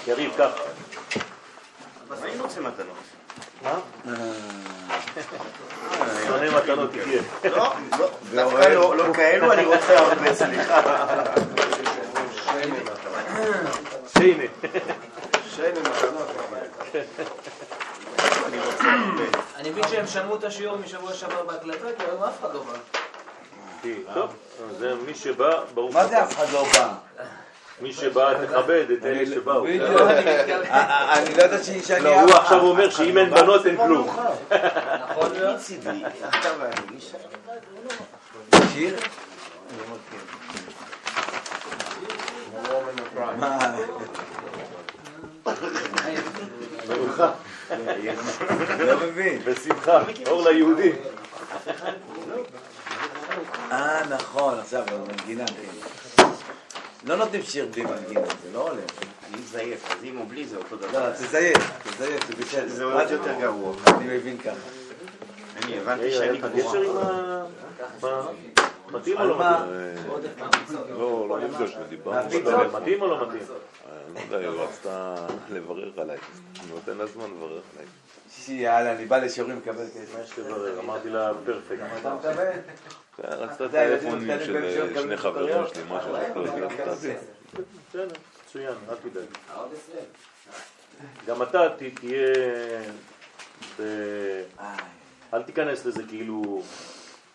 יריב, 0.10 0.32
כך. 0.38 0.50
אז 2.12 2.24
אני 2.24 2.40
רוצה 2.40 2.62
מתנות. 2.62 2.98
מה? 3.62 3.80
שונא 6.28 6.58
מתנות 6.58 6.90
תהיה. 6.92 7.22
לא, 7.44 7.74
לא, 8.00 8.10
דווקא 8.34 8.68
לא 8.68 8.98
לא 8.98 9.14
כאלו, 9.14 9.54
אני 9.54 9.66
רוצה 9.66 10.00
הרבה, 10.00 10.34
סליחה. 10.36 10.80
אני 12.48 12.72
רוצה 18.60 18.90
הרבה. 18.92 19.40
אני 19.56 19.70
מבין 19.70 19.84
שהם 19.88 20.08
שמעו 20.08 20.36
את 20.36 20.44
השיעור 20.44 20.78
משבוע 20.78 21.14
שעבר 21.14 21.44
בהקלטה, 21.44 21.88
כי 21.98 22.04
היום 22.04 22.24
אף 22.24 22.40
אחד 22.40 22.54
לא 22.54 22.64
בא. 22.64 22.74
טוב, 24.14 24.34
זה 24.80 24.96
מי 25.06 25.16
שבא, 25.16 25.64
ברוך 25.74 25.96
מה 25.96 26.08
זה. 26.08 26.24
אף 26.24 26.36
אחד 26.36 26.46
לא 26.54 26.68
בא? 26.74 26.94
מי 27.82 27.94
שבא 27.94 28.46
תכבד 28.46 28.86
את 28.92 29.06
אלה 29.06 29.26
שבאו. 29.26 29.66
אה, 29.66 31.18
אני 31.18 31.38
לא 31.38 31.44
יודעת 31.44 31.62
שאני... 31.84 32.04
לא, 32.04 32.22
הוא 32.22 32.32
עכשיו 32.32 32.60
אומר 32.62 32.90
שאם 32.90 33.18
אין 33.18 33.30
בנות 33.30 33.66
אין 33.66 33.78
כלום. 33.78 34.08
נכון 35.10 35.32
מאוד? 35.40 35.56
מצידי. 35.56 36.04
שיר? 38.74 38.96
מה? 43.38 43.76
בשמחה, 46.90 47.32
לא 48.80 48.98
מבין. 49.08 49.40
בשמחה, 49.46 50.02
אור 50.28 50.50
ליהודים. 50.50 50.96
אה, 53.72 54.02
נכון, 54.10 54.60
עכשיו, 54.60 54.84
במנגינה, 54.92 55.48
כן. 55.48 55.90
לא 57.04 57.16
נותנים 57.16 57.42
שיר 57.44 57.68
בלי 57.72 57.84
מנגינה, 57.84 58.28
זה 58.44 58.52
לא 58.54 58.70
עולה. 58.70 58.82
אני 59.30 59.42
מזייף, 59.42 59.92
אז 59.92 59.98
עם 60.04 60.20
או 60.20 60.26
בלי 60.26 60.46
זה 60.48 60.58
אותו 60.58 60.76
דבר. 60.76 61.10
לא, 61.10 61.14
תזייף, 61.14 61.58
תזייף, 61.84 62.28
זה 62.28 62.34
בסדר. 62.36 62.68
זה 62.68 62.84
עוד 62.84 63.12
יותר 63.12 63.34
גרוע. 63.40 63.76
אני 63.88 64.18
מבין 64.18 64.38
ככה. 64.38 64.56
אני 65.64 65.80
הבנתי 65.80 66.12
שאני. 66.12 66.40
קשר 66.40 66.82
עם 66.82 66.98
ה... 66.98 67.46
מה? 68.02 68.28
מתאים 68.92 69.18
או 69.18 69.26
לא 69.26 69.38
מה? 69.38 69.66
מתאים? 69.66 70.98
לא, 71.00 71.26
לא 71.30 71.40
נפגשנו, 71.40 71.84
דיברנו. 71.90 72.28
מתאים 72.74 73.02
או 73.02 73.08
לא 73.08 73.28
מתאים? 73.28 73.44
אני 74.16 74.30
לא 74.32 74.36
יודע, 74.38 74.50
היא 74.50 74.60
רצתה 74.60 75.16
לברר 75.50 75.92
עליי. 75.98 76.18
אני 76.64 76.72
נותן 76.74 76.98
לה 76.98 77.06
זמן 77.06 77.26
לברר 77.26 77.60
עליי. 77.76 77.88
יאללה, 78.48 78.92
אני 78.92 79.06
בא 79.06 79.18
לשיעורים 79.18 79.58
לקבל 79.58 79.84
מה 79.84 79.90
כסף. 79.90 80.24
יש 80.24 80.40
לברר? 80.40 80.80
אמרתי 80.80 81.10
לה 81.10 81.32
פרפקט. 81.46 81.82
כן, 83.22 83.28
רצתה 83.28 83.70
טלפונים 83.70 84.40
של 84.46 84.72
שיום 84.74 84.90
שני 85.02 85.18
חברים. 85.18 85.56
שלי, 85.74 85.84
משהו 85.90 86.16
כזה. 86.86 87.16
בסדר, 87.90 88.08
מצוין, 88.48 88.74
אל 88.90 88.96
תדאג. 88.96 89.26
גם 91.28 91.44
אתה 91.44 91.70
ת- 91.70 92.00
תהיה... 92.00 92.36
אל 95.34 95.44
תיכנס 95.44 95.86
לזה 95.86 96.04
כאילו... 96.10 96.62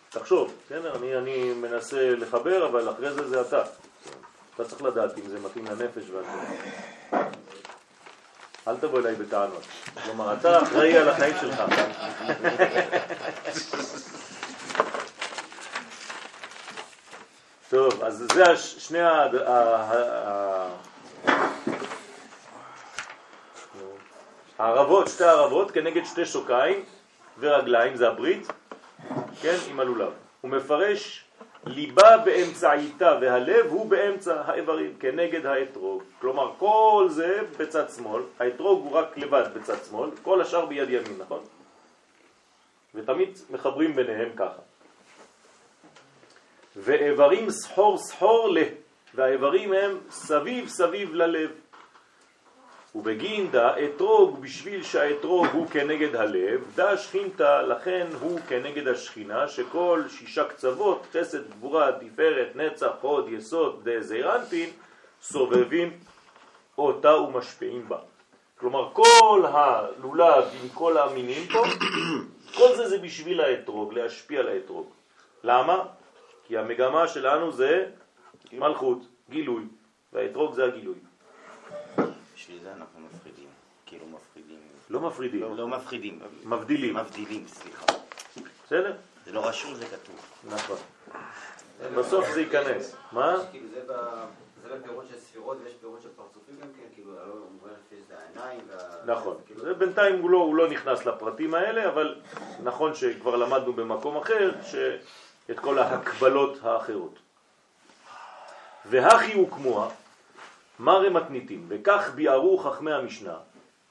תחשוב, 0.09 0.53
בסדר? 0.65 0.95
אני, 0.95 1.15
אני 1.17 1.53
מנסה 1.53 2.09
לחבר, 2.15 2.65
אבל 2.67 2.89
אחרי 2.89 3.11
זה 3.13 3.27
זה 3.27 3.41
אתה. 3.41 3.63
אתה 4.55 4.65
צריך 4.65 4.81
לדעת 4.81 5.17
אם 5.17 5.27
זה 5.27 5.39
מתאים 5.39 5.65
לנפש 5.65 6.03
והכל. 6.09 7.25
אל 8.67 8.75
תבוא 8.77 8.99
אליי 8.99 9.15
בטענות. 9.15 9.61
כלומר, 10.03 10.33
אתה 10.33 10.63
אחראי 10.63 10.97
על 10.97 11.09
החיים 11.09 11.35
שלך. 11.41 11.63
טוב, 17.69 18.03
אז 18.03 18.27
זה 18.33 18.43
הש- 18.43 18.75
שני 18.87 19.01
ה... 19.01 19.27
הערבות, 24.59 25.07
שתי 25.07 25.23
הערבות 25.23 25.71
כנגד 25.71 26.05
שתי 26.05 26.25
שוקיים 26.25 26.83
ורגליים, 27.39 27.95
זה 27.95 28.07
הברית, 28.07 28.47
כן, 29.41 29.55
עם 29.69 29.79
הלולב. 29.79 30.11
הוא 30.41 30.51
מפרש 30.51 31.25
ליבה 31.65 32.17
באמצעיתה 32.17 33.17
והלב 33.21 33.65
הוא 33.69 33.89
באמצע 33.89 34.41
האיברים, 34.45 34.95
כנגד 34.99 35.45
האתרוג. 35.45 36.03
כלומר, 36.21 36.51
כל 36.57 37.07
זה 37.09 37.39
בצד 37.57 37.89
שמאל, 37.89 38.23
האתרוג 38.39 38.83
הוא 38.83 38.91
רק 38.91 39.17
לבד 39.17 39.43
בצד 39.53 39.75
שמאל, 39.89 40.09
כל 40.21 40.41
השאר 40.41 40.65
ביד 40.65 40.89
ימין, 40.89 41.17
נכון? 41.19 41.39
ותמיד 42.95 43.29
מחברים 43.49 43.95
ביניהם 43.95 44.29
ככה. 44.35 44.64
ואיברים 46.75 47.49
סחור 47.49 47.97
סחור 47.97 48.49
ל, 48.49 48.57
והאיברים 49.13 49.73
הם 49.73 49.97
סביב 50.09 50.67
סביב 50.67 51.13
ללב. 51.13 51.51
ובגין 52.95 53.51
דה 53.51 53.75
אתרוג 53.85 54.41
בשביל 54.41 54.83
שהאתרוג 54.83 55.47
הוא 55.53 55.67
כנגד 55.67 56.15
הלב, 56.15 56.63
דה 56.75 56.97
שכינתה 56.97 57.61
לכן 57.61 58.07
הוא 58.19 58.39
כנגד 58.47 58.87
השכינה, 58.87 59.47
שכל 59.47 60.03
שישה 60.09 60.43
קצוות, 60.43 61.05
חסד, 61.13 61.49
גבורה, 61.49 61.91
תפארת, 61.91 62.55
נצח, 62.55 62.91
הוד, 63.01 63.29
יסוד, 63.29 63.81
דה 63.83 64.01
זעירנטין, 64.01 64.69
סובבים 65.21 65.99
אותה 66.77 67.15
ומשפיעים 67.15 67.89
בה. 67.89 67.97
כלומר 68.59 68.89
כל 68.93 69.43
הלולב 69.53 70.43
עם 70.63 70.69
כל 70.73 70.97
המינים 70.97 71.47
פה, 71.47 71.63
כל 72.57 72.75
זה 72.75 72.89
זה 72.89 72.97
בשביל 72.97 73.41
האתרוג, 73.41 73.93
להשפיע 73.93 74.39
על 74.39 74.47
האתרוג. 74.47 74.89
למה? 75.43 75.83
כי 76.47 76.57
המגמה 76.57 77.07
שלנו 77.07 77.51
זה 77.51 77.85
מלכות, 78.53 78.99
גילוי, 79.29 79.63
והאתרוג 80.13 80.53
זה 80.53 80.63
הגילוי. 80.65 80.95
בשביל 82.35 82.59
זה 82.63 82.71
אנחנו 82.73 82.99
מפחידים. 82.99 83.49
כאילו 83.85 84.05
מפחידים. 84.07 84.59
לא 84.89 84.99
מפרידים, 84.99 85.55
לא 85.57 85.67
מפחידים. 85.67 86.19
מבדילים, 86.45 86.95
מבדילים, 86.97 87.47
סליחה. 87.47 87.85
בסדר? 88.65 88.93
זה 89.25 89.31
לא 89.31 89.47
רשום, 89.47 89.73
זה 89.75 89.85
כתוב. 89.85 90.15
נכון. 90.49 90.77
בסוף 91.97 92.25
זה 92.33 92.41
ייכנס. 92.41 92.95
מה? 93.11 93.35
כאילו 93.51 93.67
זה 93.69 93.81
ב- 93.93 94.25
זה 94.63 94.75
בפירוט 94.75 95.05
של 95.09 95.17
ספירות 95.19 95.57
ויש 95.63 95.73
פירוט 95.73 96.01
של 96.01 96.09
פרצופים 96.15 96.55
גם 96.61 96.67
כן, 96.77 96.83
כאילו, 96.95 97.11
לא 97.15 97.35
מובן 97.51 97.69
לפי 97.87 97.95
זה 98.07 98.13
העיניים. 98.19 98.59
וה- 98.69 99.13
נכון. 99.15 99.37
כאילו- 99.45 99.61
זה 99.61 99.73
בינתיים 99.73 100.19
הוא 100.21 100.29
לא, 100.29 100.37
הוא 100.37 100.55
לא 100.55 100.69
נכנס 100.69 101.05
לפרטים 101.05 101.53
האלה, 101.53 101.89
אבל 101.89 102.15
נכון 102.63 102.95
שכבר 102.95 103.35
למדנו 103.35 103.73
במקום 103.73 104.17
אחר 104.17 104.51
שאת 105.47 105.59
כל 105.59 105.79
ההקבלות 105.79 106.57
האחרות. 106.63 107.19
והכי 108.85 109.33
הוקמוה, 109.33 109.89
מראה 110.79 111.09
מתניתים, 111.09 111.65
וכך 111.67 112.11
ביארו 112.15 112.57
חכמי 112.57 112.93
המשנה, 112.93 113.37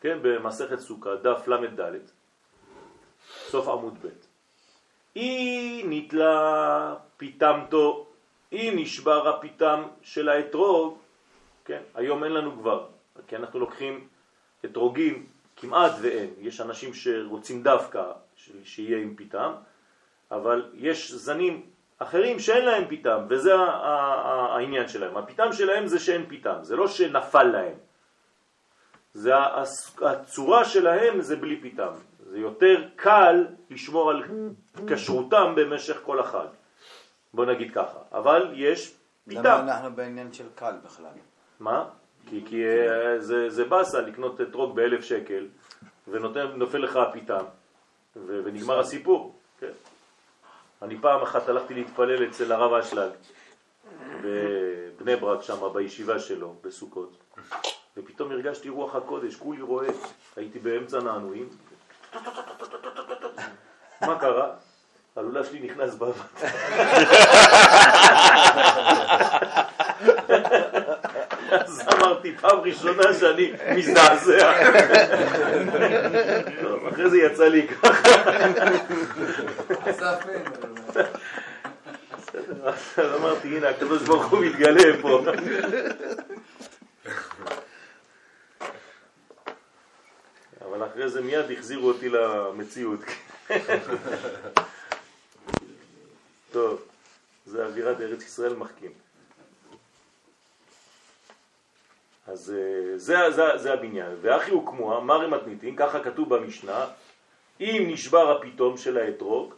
כן, 0.00 0.18
במסכת 0.22 0.78
סוכה, 0.78 1.16
דף 1.16 1.48
ל"ד, 1.48 1.98
סוף 3.48 3.68
עמוד 3.68 3.98
ב'. 4.02 4.08
אי 5.16 5.82
נתלה 5.86 6.94
פיתמתו, 7.16 8.06
אי 8.52 8.70
נשבר 8.74 9.28
הפיתם 9.28 9.82
של 10.02 10.28
האתרוג, 10.28 10.98
כן, 11.64 11.82
היום 11.94 12.24
אין 12.24 12.32
לנו 12.32 12.52
כבר, 12.58 12.86
כי 13.26 13.36
אנחנו 13.36 13.58
לוקחים 13.58 14.08
אתרוגים 14.64 15.26
כמעט 15.56 15.92
ואין, 16.02 16.30
יש 16.38 16.60
אנשים 16.60 16.94
שרוצים 16.94 17.62
דווקא 17.62 18.12
שיהיה 18.64 18.98
עם 18.98 19.14
פיתם, 19.16 19.52
אבל 20.34 20.70
יש 20.74 21.12
זנים 21.12 21.62
אחרים 21.98 22.38
שאין 22.38 22.64
להם 22.64 22.84
פיתם, 22.88 23.18
וזה 23.28 23.54
העניין 23.54 24.88
שלהם. 24.88 25.16
הפיתם 25.16 25.52
שלהם 25.52 25.86
זה 25.86 25.98
שאין 25.98 26.26
פיתם, 26.28 26.58
זה 26.62 26.76
לא 26.76 26.88
שנפל 26.88 27.42
להם. 27.42 27.74
זה 29.14 29.32
הצורה 30.02 30.64
שלהם 30.64 31.20
זה 31.20 31.36
בלי 31.36 31.60
פיתם. 31.60 31.92
זה 32.30 32.38
יותר 32.38 32.84
קל 32.96 33.46
לשמור 33.70 34.10
על 34.10 34.22
כשרותם 34.86 35.54
במשך 35.56 36.00
כל 36.02 36.20
החג. 36.20 36.46
בוא 37.34 37.46
נגיד 37.46 37.74
ככה. 37.74 37.98
אבל 38.12 38.50
יש 38.54 38.94
למה 39.26 39.42
פיתם. 39.42 39.58
אנחנו 39.62 39.96
בעניין 39.96 40.32
של 40.32 40.46
קל 40.54 40.74
בכלל? 40.84 41.14
מה? 41.60 41.84
כי, 42.26 42.42
כי 42.46 42.64
אה, 42.66 43.20
זה, 43.20 43.50
זה 43.50 43.64
באסה 43.64 44.00
לקנות 44.00 44.40
אתרוג 44.40 44.76
באלף 44.76 45.04
שקל 45.04 45.46
ונופל 46.08 46.78
לך 46.78 46.96
הפיתם 46.96 47.44
ו- 48.16 48.40
ונגמר 48.44 48.80
הסיפור. 48.80 49.34
אני 50.84 50.98
פעם 51.00 51.22
אחת 51.22 51.48
הלכתי 51.48 51.74
להתפלל 51.74 52.28
אצל 52.28 52.52
הרב 52.52 52.72
אשלג 52.72 53.10
בבני 54.22 55.16
ברק 55.16 55.42
שם, 55.42 55.72
בישיבה 55.72 56.18
שלו, 56.18 56.54
בסוכות, 56.64 57.16
ופתאום 57.96 58.30
הרגשתי 58.30 58.68
רוח 58.68 58.94
הקודש, 58.94 59.36
כולי 59.36 59.62
רואה, 59.62 59.88
הייתי 60.36 60.58
באמצע 60.58 61.00
נענועים, 61.00 61.48
מה 64.00 64.18
קרה? 64.20 64.50
הלולה 65.16 65.44
שלי 65.44 65.60
נכנס 65.60 65.94
בבת. 65.94 66.16
אז 71.54 71.82
אמרתי, 71.92 72.36
פעם 72.40 72.58
ראשונה 72.58 73.14
שאני 73.14 73.52
מזדעזע. 73.76 74.52
טוב, 76.62 76.86
אחרי 76.86 77.10
זה 77.10 77.18
יצא 77.18 77.44
לי 77.44 77.68
ככה. 77.68 78.24
בסדר, 82.66 83.16
אמרתי, 83.16 83.56
הנה, 83.56 83.68
הקדוש 83.68 84.02
ברוך 84.02 84.26
הוא 84.26 84.44
מתגלה 84.44 85.02
פה. 85.02 85.24
אבל 90.60 90.86
אחרי 90.86 91.08
זה 91.08 91.20
מיד 91.20 91.50
החזירו 91.50 91.88
אותי 91.88 92.08
למציאות. 92.08 93.00
טוב, 96.52 96.82
זה 97.46 97.66
אווירת 97.66 98.00
ארץ 98.00 98.22
ישראל 98.22 98.54
מחכים. 98.54 99.03
אז 102.26 102.54
אה, 102.56 102.98
זה, 102.98 103.30
זה, 103.30 103.42
זה 103.56 103.72
הבניין. 103.72 104.16
ואחי 104.20 104.50
הוא 104.50 104.66
כמו, 104.66 105.00
מרי 105.00 105.28
מתניתין, 105.28 105.76
ככה 105.76 106.00
כתוב 106.00 106.34
במשנה, 106.34 106.86
אם 107.60 107.84
נשבר 107.88 108.36
הפתאום 108.36 108.76
של 108.76 108.98
האתרוג, 108.98 109.54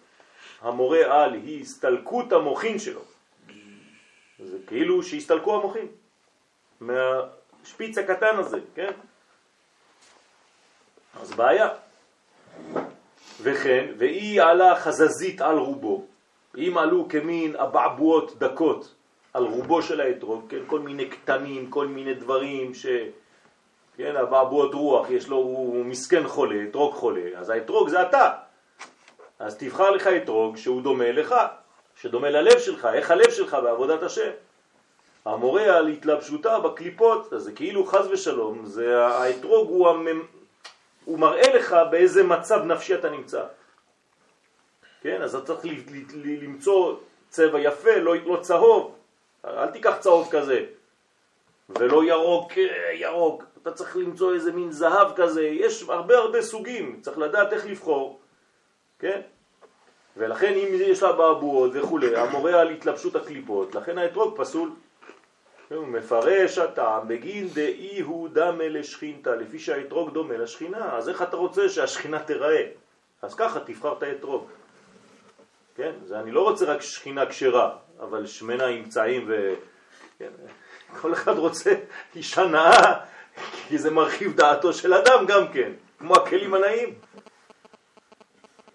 המורה 0.60 1.22
על 1.22 1.34
היא 1.34 1.60
הסתלקות 1.60 2.32
המוחין 2.32 2.78
שלו. 2.78 3.00
זה 4.38 4.58
כאילו 4.66 5.02
שהסתלקו 5.02 5.54
המוחין 5.54 5.86
מהשפיץ 6.80 7.98
הקטן 7.98 8.36
הזה, 8.36 8.58
כן? 8.74 8.92
אז 11.20 11.32
בעיה. 11.32 11.68
וכן, 13.42 13.86
והיא 13.98 14.42
עלה 14.42 14.80
חזזית 14.80 15.40
על 15.40 15.58
רובו, 15.58 16.06
אם 16.56 16.78
עלו 16.78 17.08
כמין 17.08 17.56
אבעבועות 17.56 18.38
דקות 18.38 18.94
על 19.37 19.45
רובו 19.45 19.82
של 19.82 20.01
האתרוג, 20.01 20.45
כן, 20.49 20.59
כל 20.66 20.80
מיני 20.80 21.09
קטנים, 21.09 21.70
כל 21.70 21.87
מיני 21.87 22.14
דברים 22.14 22.74
ש... 22.74 22.87
כן, 23.97 24.16
אבעבועות 24.16 24.74
רוח, 24.74 25.11
יש 25.11 25.28
לו, 25.28 25.37
הוא 25.37 25.84
מסכן 25.84 26.28
חולה, 26.28 26.64
אתרוג 26.70 26.95
חולה, 26.95 27.39
אז 27.39 27.51
האתרוג 27.51 27.89
זה 27.89 28.03
אתה. 28.03 28.30
אז 29.39 29.57
תבחר 29.57 29.91
לך 29.91 30.07
אתרוג 30.07 30.57
שהוא 30.57 30.82
דומה 30.82 31.12
לך, 31.12 31.34
שדומה 31.97 32.30
ללב 32.30 32.59
שלך, 32.59 32.89
איך 32.95 33.11
הלב 33.11 33.30
שלך 33.30 33.57
בעבודת 33.62 34.03
השם. 34.03 34.30
המורה 35.24 35.76
על 35.76 35.89
התלבשותה 35.89 36.61
בקליפות, 36.61 37.32
אז 37.32 37.43
זה 37.43 37.53
כאילו 37.53 37.87
חז 37.87 38.07
ושלום, 38.11 38.66
זה 38.66 39.07
האתרוג 39.07 39.68
הוא, 39.68 39.89
הממ... 39.89 40.22
הוא 41.05 41.18
מראה 41.18 41.57
לך 41.57 41.76
באיזה 41.91 42.22
מצב 42.22 42.64
נפשי 42.64 42.95
אתה 42.95 43.11
נמצא. 43.11 43.43
כן, 45.01 45.22
אז 45.22 45.34
אתה 45.34 45.47
צריך 45.47 45.64
למצוא 46.24 46.97
צבע 47.28 47.61
יפה, 47.61 47.97
לא, 47.97 48.14
לא 48.24 48.37
צהוב, 48.41 48.95
אל 49.47 49.66
תיקח 49.66 49.97
צהוב 50.01 50.28
כזה, 50.30 50.64
ולא 51.68 52.05
ירוק, 52.05 52.53
ירוק, 52.92 53.44
אתה 53.62 53.72
צריך 53.72 53.97
למצוא 53.97 54.34
איזה 54.34 54.53
מין 54.53 54.72
זהב 54.72 55.12
כזה, 55.16 55.42
יש 55.42 55.82
הרבה 55.88 56.18
הרבה 56.18 56.42
סוגים, 56.42 57.01
צריך 57.01 57.18
לדעת 57.18 57.53
איך 57.53 57.66
לבחור, 57.66 58.20
כן? 58.99 59.20
ולכן 60.16 60.53
אם 60.53 60.68
יש 60.72 61.03
לה 61.03 61.12
באבועות 61.12 61.70
וכולי, 61.74 62.16
המורה 62.16 62.61
על 62.61 62.70
התלבשות 62.70 63.16
הקליפות, 63.16 63.74
לכן 63.74 63.99
האתרוג 63.99 64.34
פסול. 64.36 64.70
הוא 65.70 65.86
מפרש 65.86 66.59
הטעם 66.59 67.09
בגין 67.09 67.49
דאי 67.49 68.01
הוא 68.01 68.28
דמה 68.28 68.68
לשכינתה, 68.68 69.36
לפי 69.36 69.59
שהאתרוג 69.59 70.11
דומה 70.11 70.36
לשכינה, 70.36 70.97
אז 70.97 71.09
איך 71.09 71.22
אתה 71.22 71.36
רוצה 71.36 71.68
שהשכינה 71.68 72.18
תיראה? 72.22 72.66
אז 73.22 73.34
ככה 73.34 73.61
תבחר 73.61 73.92
את 73.92 74.03
האתרוג. 74.03 74.47
כן? 75.76 75.92
זה 76.05 76.20
אני 76.20 76.30
לא 76.30 76.42
רוצה 76.42 76.64
רק 76.64 76.82
שכינה 76.82 77.26
כשרה, 77.26 77.76
אבל 78.01 78.26
שמנה 78.26 78.66
עם 78.66 78.84
פצעים 78.84 79.24
ו... 79.28 79.55
כן? 80.18 80.30
כל 81.01 81.12
אחד 81.12 81.38
רוצה 81.38 81.74
אישה 82.16 82.47
נאה, 82.47 82.94
כי 83.68 83.78
זה 83.78 83.90
מרחיב 83.90 84.36
דעתו 84.36 84.72
של 84.72 84.94
אדם 84.94 85.26
גם 85.26 85.49
כן, 85.53 85.72
כמו 85.99 86.14
הכלים 86.16 86.55
הנאים. 86.55 86.94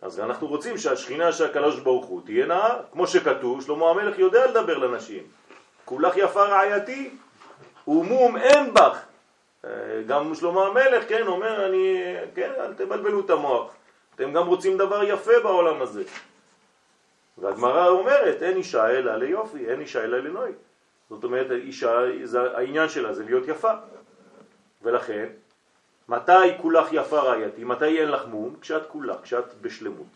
אז 0.01 0.19
אנחנו 0.19 0.47
רוצים 0.47 0.77
שהשכינה 0.77 1.31
של 1.31 1.45
הקדוש 1.45 1.79
ברוך 1.79 2.05
הוא 2.05 2.21
תהיה 2.25 2.45
נאה, 2.45 2.75
כמו 2.91 3.07
שכתוב, 3.07 3.61
שלמה 3.61 3.89
המלך 3.89 4.19
יודע 4.19 4.47
לדבר 4.47 4.77
לנשים. 4.77 5.23
כולך 5.85 6.17
יפה 6.17 6.43
רעייתי, 6.43 7.09
ומום 7.87 8.37
אין 8.37 8.73
בך. 8.73 9.01
אה, 9.65 9.69
גם 10.07 10.35
שלמה 10.35 10.65
המלך, 10.65 11.09
כן, 11.09 11.27
אומר, 11.27 11.65
אני, 11.65 11.97
כן, 12.35 12.51
אל 12.59 12.73
תבלבלו 12.73 13.19
את 13.19 13.29
המוח. 13.29 13.71
אתם 14.15 14.33
גם 14.33 14.47
רוצים 14.47 14.77
דבר 14.77 15.03
יפה 15.03 15.39
בעולם 15.43 15.81
הזה. 15.81 16.03
והגמרא 17.37 17.87
אומרת, 17.87 18.41
אין 18.41 18.57
אישה 18.57 18.89
אלא 18.89 19.15
ליופי, 19.15 19.69
אין 19.69 19.81
אישה 19.81 20.03
אלא 20.03 20.17
לנוי. 20.17 20.51
זאת 21.09 21.23
אומרת, 21.23 21.51
אישה, 21.51 21.99
זה, 22.23 22.57
העניין 22.57 22.89
שלה 22.89 23.13
זה 23.13 23.23
להיות 23.23 23.47
יפה. 23.47 23.71
ולכן, 24.81 25.25
מתי 26.09 26.57
כולך 26.61 26.87
יפה 26.91 27.19
רעייתי? 27.19 27.63
מתי 27.63 27.99
אין 27.99 28.11
לך 28.11 28.27
מום? 28.27 28.55
כשאת 28.61 28.87
כולה, 28.87 29.15
כשאת 29.23 29.53
בשלמות. 29.61 30.07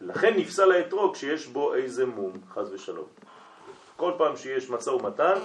לכן 0.00 0.34
נפסל 0.36 0.72
האתרוג 0.72 1.14
כשיש 1.14 1.46
בו 1.46 1.74
איזה 1.74 2.06
מום, 2.06 2.32
חז 2.50 2.72
ושלום. 2.72 3.06
כל 3.96 4.12
פעם 4.18 4.36
שיש 4.36 4.70
מצא 4.70 4.90
ומתן, 4.90 5.38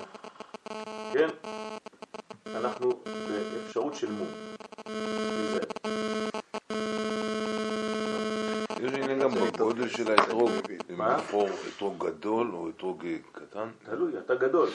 כן, 1.13 1.29
אנחנו 2.55 3.03
באפשרות 3.05 3.95
של 3.95 4.11
מום. 4.11 4.27
גם 9.79 9.85
בגודל 9.85 9.97
של 9.97 10.11
האתרוג, 10.11 10.51
לבחור 10.89 11.49
אתרוג 11.75 12.07
גדול 12.07 12.51
או 12.53 12.69
אתרוג 12.69 13.05
קטן. 13.31 13.69
תלוי, 13.85 14.11
אתה 14.25 14.35
גדול. 14.35 14.69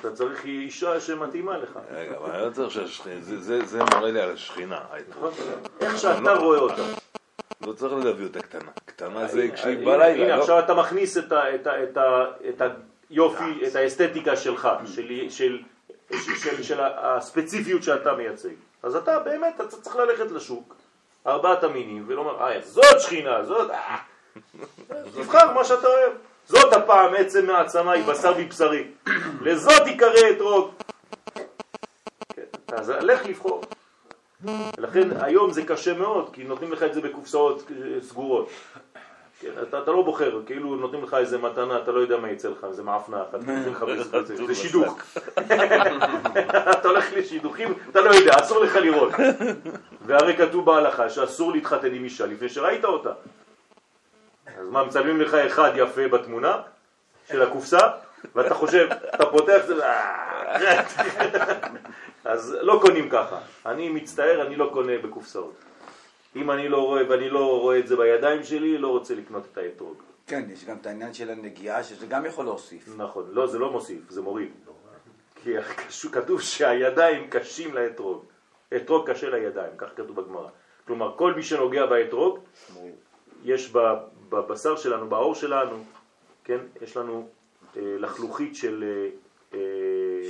אתה 0.00 0.12
צריך 0.12 0.44
אישה 0.44 1.00
שמתאימה 1.00 1.58
לך. 1.58 1.78
רגע, 1.90 2.16
אבל 2.16 2.30
אני 2.30 2.46
לא 2.46 2.50
צריך 2.50 2.70
שהשכינה, 2.70 3.20
זה 3.64 3.78
מראה 3.78 4.10
לי 4.10 4.20
על 4.20 4.30
השכינה, 4.30 4.80
האתרוג. 4.90 5.32
איך 5.80 5.98
שאתה 5.98 6.34
רואה 6.34 6.58
אותה. 6.58 6.82
לא 7.66 7.72
צריך 7.72 8.04
להביא 8.04 8.26
אותה 8.26 8.42
קטנה. 8.42 8.70
קטנה 8.84 9.26
זה 9.26 9.48
כשהיא 9.54 9.76
בלילה. 9.86 10.24
הנה, 10.24 10.40
עכשיו 10.40 10.58
אתה 10.58 10.74
מכניס 10.74 11.18
את 11.18 11.98
היופי, 13.10 13.66
את 13.66 13.76
האסתטיקה 13.76 14.36
שלך, 14.36 14.68
של 16.62 16.80
הספציפיות 16.80 17.82
שאתה 17.82 18.14
מייצג. 18.14 18.54
אז 18.82 18.96
אתה 18.96 19.18
באמת, 19.18 19.54
אתה 19.60 19.76
צריך 19.76 19.96
ללכת 19.96 20.30
לשוק, 20.30 20.74
ארבעת 21.26 21.64
המינים, 21.64 22.04
ולומר, 22.06 22.42
אה, 22.42 22.60
זאת 22.60 23.00
שכינה, 23.00 23.44
זאת... 23.44 23.70
אה. 24.90 24.96
תבחר 25.14 25.52
מה 25.52 25.64
שאתה 25.64 25.86
אוהב. 25.86 26.12
זאת 26.46 26.72
הפעם 26.72 27.14
עצם 27.14 27.46
מעצמה 27.46 27.92
היא 27.92 28.04
בשר 28.04 28.38
מבשרי. 28.38 28.84
לזאת 29.40 29.86
יקרא 29.86 30.30
אתרוג. 30.36 30.70
כן, 32.34 32.42
אז 32.72 32.90
לך 32.90 33.26
לבחור. 33.26 33.62
לכן 34.78 35.08
היום 35.20 35.52
זה 35.52 35.62
קשה 35.62 35.94
מאוד, 35.94 36.30
כי 36.32 36.44
נותנים 36.44 36.72
לך 36.72 36.82
את 36.82 36.94
זה 36.94 37.00
בקופסאות 37.00 37.70
סגורות. 38.02 38.48
כן, 39.40 39.50
אתה, 39.62 39.78
אתה 39.78 39.90
לא 39.90 40.02
בוחר, 40.02 40.40
כאילו 40.46 40.76
נותנים 40.76 41.02
לך 41.02 41.14
איזה 41.14 41.38
מתנה, 41.38 41.78
אתה 41.78 41.92
לא 41.92 42.00
יודע 42.00 42.16
מה 42.16 42.30
יצא 42.30 42.48
לך, 42.48 42.64
איזה 42.70 42.82
מאפנה 42.82 43.22
אחת, 43.22 44.26
זה 44.46 44.54
שידוך. 44.54 44.98
אתה 46.72 46.88
הולך 46.88 47.12
לשידוכים, 47.16 47.74
אתה 47.90 48.00
לא 48.00 48.10
יודע, 48.10 48.32
אסור 48.40 48.64
לך 48.64 48.76
לראות. 48.76 49.12
והרי 50.06 50.36
כתוב 50.36 50.66
בהלכה 50.66 51.10
שאסור 51.10 51.52
להתחתן 51.52 51.94
עם 51.94 52.04
אישה 52.04 52.26
לפני 52.26 52.48
שראית 52.48 52.84
אותה. 52.84 53.12
אז 54.58 54.68
מה, 54.68 54.84
מצלמים 54.84 55.20
לך 55.20 55.34
אחד 55.34 55.72
יפה 55.76 56.08
בתמונה 56.08 56.62
של 57.28 57.42
הקופסה, 57.42 57.78
ואתה 58.34 58.54
חושב, 58.54 58.88
אתה 59.14 59.26
פותח 59.26 59.62
את 59.62 59.66
זה, 59.66 59.84
אז 62.24 62.56
לא 62.60 62.78
קונים 62.82 63.10
ככה. 63.10 63.38
אני 63.66 63.88
מצטער, 63.88 64.46
אני 64.46 64.56
לא 64.56 64.70
קונה 64.72 64.98
בקופסאות. 64.98 65.54
אם 66.36 66.50
אני 66.50 66.68
לא 66.68 66.86
רואה 66.86 67.02
ואני 67.08 67.30
לא 67.30 67.60
רואה 67.60 67.78
את 67.78 67.86
זה 67.86 67.96
בידיים 67.96 68.44
שלי, 68.44 68.78
לא 68.78 68.88
רוצה 68.88 69.14
לקנות 69.14 69.46
את 69.52 69.58
האתרוג. 69.58 70.02
כן, 70.26 70.44
יש 70.52 70.64
גם 70.64 70.76
את 70.80 70.86
העניין 70.86 71.14
של 71.14 71.30
הנגיעה, 71.30 71.84
שזה 71.84 72.06
גם 72.06 72.26
יכול 72.26 72.44
להוסיף. 72.44 72.88
נכון, 72.96 73.24
לא, 73.32 73.46
זה 73.46 73.58
לא 73.58 73.70
מוסיף, 73.70 74.10
זה 74.10 74.22
מוריד. 74.22 74.50
כי 75.42 75.50
כתוב 76.12 76.40
שהידיים 76.40 77.30
קשים 77.30 77.74
לאתרוג. 77.74 78.24
אתרוג 78.76 79.10
קשה 79.10 79.30
לידיים, 79.30 79.72
כך 79.78 79.88
כתוב 79.96 80.20
בגמרא. 80.20 80.48
כלומר, 80.86 81.14
כל 81.16 81.34
מי 81.34 81.42
שנוגע 81.42 81.86
באתרוג, 81.86 82.38
יש 83.44 83.72
בבשר 84.34 84.76
שלנו, 84.76 85.08
בעור 85.08 85.34
שלנו, 85.34 85.84
כן, 86.44 86.58
יש 86.82 86.96
לנו 86.96 87.28
אה, 87.76 87.96
לחלוכית 87.98 88.56
של... 88.56 88.84
אה, 89.54 89.58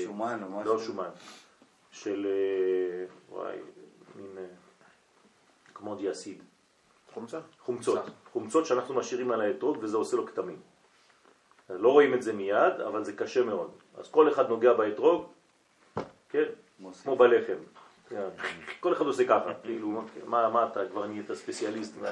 שומן 0.04 0.42
או 0.42 0.48
משהו. 0.48 0.74
לא 0.74 0.80
שומן, 0.80 1.10
של... 1.90 2.26
אה, 2.26 3.06
וואי, 3.28 3.56
מין... 4.16 4.46
כמו 5.74 5.94
דיאסיד. 5.94 6.42
חומצה. 7.14 7.40
חומצות, 7.60 7.98
חומצות 8.32 8.66
שאנחנו 8.66 8.94
משאירים 8.94 9.30
על 9.30 9.40
האתרוג 9.40 9.76
וזה 9.80 9.96
עושה 9.96 10.16
לו 10.16 10.26
כתמים. 10.26 10.60
לא 11.70 11.88
רואים 11.92 12.14
את 12.14 12.22
זה 12.22 12.32
מיד, 12.32 12.80
אבל 12.88 13.04
זה 13.04 13.12
קשה 13.12 13.44
מאוד. 13.44 13.70
אז 13.96 14.10
כל 14.10 14.28
אחד 14.28 14.48
נוגע 14.48 14.72
באתרוג, 14.72 15.26
כן, 16.28 16.44
כמו 17.02 17.16
בלחם. 17.16 17.56
כן. 18.08 18.28
כל 18.80 18.92
אחד 18.92 19.04
עושה 19.06 19.24
ככה, 19.24 19.54
כאילו, 19.62 20.02
מה, 20.26 20.68
אתה 20.72 20.80
כבר 20.90 21.06
נהיית 21.06 21.32
ספציאליסט? 21.32 21.94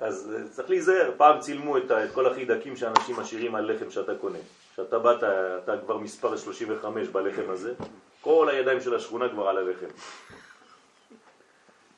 אז 0.00 0.34
אה, 0.34 0.48
צריך 0.48 0.70
להיזהר, 0.70 1.12
פעם 1.16 1.40
צילמו 1.40 1.78
את 1.78 1.90
כל 2.14 2.26
החידקים 2.26 2.76
שאנשים 2.76 3.16
משאירים 3.16 3.54
על 3.54 3.72
לחם 3.72 3.90
שאתה 3.90 4.14
קונה. 4.14 4.38
כשאתה 4.72 4.98
באת, 4.98 5.22
אתה 5.64 5.78
כבר 5.78 5.98
מספר 5.98 6.36
35 6.36 7.08
בלחם 7.08 7.50
הזה, 7.50 7.74
כל 8.20 8.48
הידיים 8.48 8.80
של 8.80 8.94
השכונה 8.94 9.28
כבר 9.28 9.48
על 9.48 9.56
הלחם. 9.56 9.86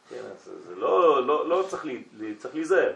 כן, 0.08 0.22
אז 0.32 0.50
זה 0.66 0.76
לא, 0.76 1.26
לא, 1.26 1.48
לא 1.48 1.64
צריך, 1.68 1.84
לי, 1.84 2.04
צריך 2.38 2.54
להיזהר. 2.54 2.92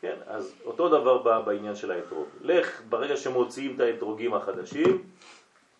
כן, 0.00 0.16
אז 0.26 0.54
אותו 0.64 0.88
דבר 0.88 1.42
בעניין 1.42 1.76
של 1.76 1.90
האתרוג. 1.90 2.26
לך, 2.40 2.82
ברגע 2.88 3.16
שמוציאים 3.16 3.74
את 3.74 3.80
האתרוגים 3.80 4.34
החדשים, 4.34 5.02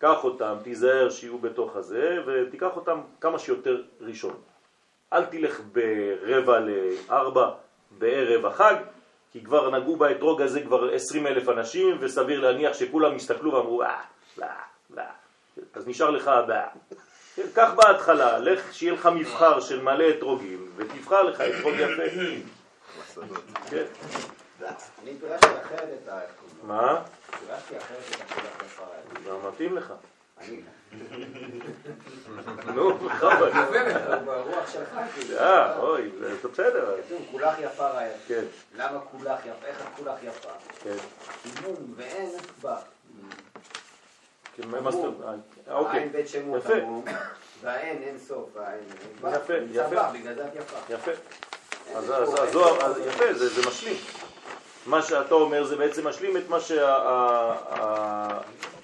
קח 0.02 0.24
אותם, 0.24 0.56
תיזהר 0.62 1.10
שיהיו 1.10 1.38
בתוך 1.38 1.76
הזה, 1.76 2.18
ותיקח 2.26 2.76
אותם 2.76 3.00
כמה 3.20 3.38
שיותר 3.38 3.82
ראשון. 4.00 4.40
אל 5.12 5.24
תלך 5.24 5.60
ברבע 5.72 6.60
לארבע 6.60 7.50
בערב 7.90 8.46
החג, 8.46 8.74
כי 9.32 9.44
כבר 9.44 9.70
נגעו 9.70 9.96
באתרוג 9.96 10.42
הזה 10.42 10.62
כבר 10.62 10.94
עשרים 10.94 11.26
אלף 11.26 11.48
אנשים, 11.48 11.96
וסביר 12.00 12.40
להניח 12.40 12.74
שכולם 12.74 13.14
הסתכלו 13.14 13.52
ואמרו, 13.52 13.82
אה, 13.82 14.00
לא, 14.38 14.46
לא. 14.90 15.02
אז 15.74 15.88
נשאר 15.88 16.10
לך 16.10 16.28
הבא. 16.28 16.66
קח 17.54 17.70
בהתחלה, 17.76 18.38
לך 18.38 18.74
שיהיה 18.74 18.92
לך 18.92 19.06
מבחר 19.06 19.60
של 19.60 19.82
מלא 19.82 20.10
אתרוגים, 20.10 20.72
ותבחר 20.76 21.22
לך 21.22 21.40
אתרוג 21.40 21.74
יפה. 21.74 22.02
כן. 23.70 23.84
אני 25.02 25.14
פירשתי 25.20 25.46
אחרת 25.46 25.88
את 26.02 26.08
ה... 26.08 26.41
מה? 26.62 27.02
את. 27.56 27.82
לא 29.26 29.48
מתאים 29.48 29.76
לך. 29.76 29.92
נו, 32.74 32.98
בכבוד. 32.98 33.52
ברוח 34.24 34.70
שלך. 34.72 34.98
אה, 35.38 35.78
אוי, 35.78 36.10
זה 36.20 36.48
בסדר. 36.48 36.96
כתוב 37.06 37.22
כולך 37.30 37.54
יפה 37.58 37.88
רעיה. 37.88 38.12
כן, 38.28 38.44
למה 38.74 39.00
כולך 39.00 39.40
יפה? 39.40 39.66
איך 39.66 39.82
הכולך 39.86 40.22
יפה? 40.22 40.48
כן. 40.82 40.96
אימון 41.44 41.94
ואין 41.96 42.30
בה. 42.62 42.76
אה, 45.68 45.74
אוקיי. 45.74 45.98
העין 45.98 46.12
בית 46.12 46.28
שמות. 46.28 46.66
אמרו, 46.66 47.04
והאין 47.62 48.02
אין 48.02 48.18
סוף, 48.18 48.48
והאין 48.54 48.84
אין 49.00 49.16
בה. 49.20 49.36
יפה, 49.36 49.54
יפה. 49.72 50.12
בגלל 50.12 50.34
זה 50.34 50.46
את 50.46 50.54
יפה. 50.54 50.76
יפה. 50.88 51.10
אז 51.94 52.12
יפה, 53.06 53.34
זה 53.34 53.48
זה 53.48 53.68
משלים. 53.68 53.96
מה 54.86 55.02
שאתה 55.02 55.34
אומר 55.34 55.64
זה 55.64 55.76
בעצם 55.76 56.08
משלים 56.08 56.36
את 56.36 56.48
מה 56.48 56.58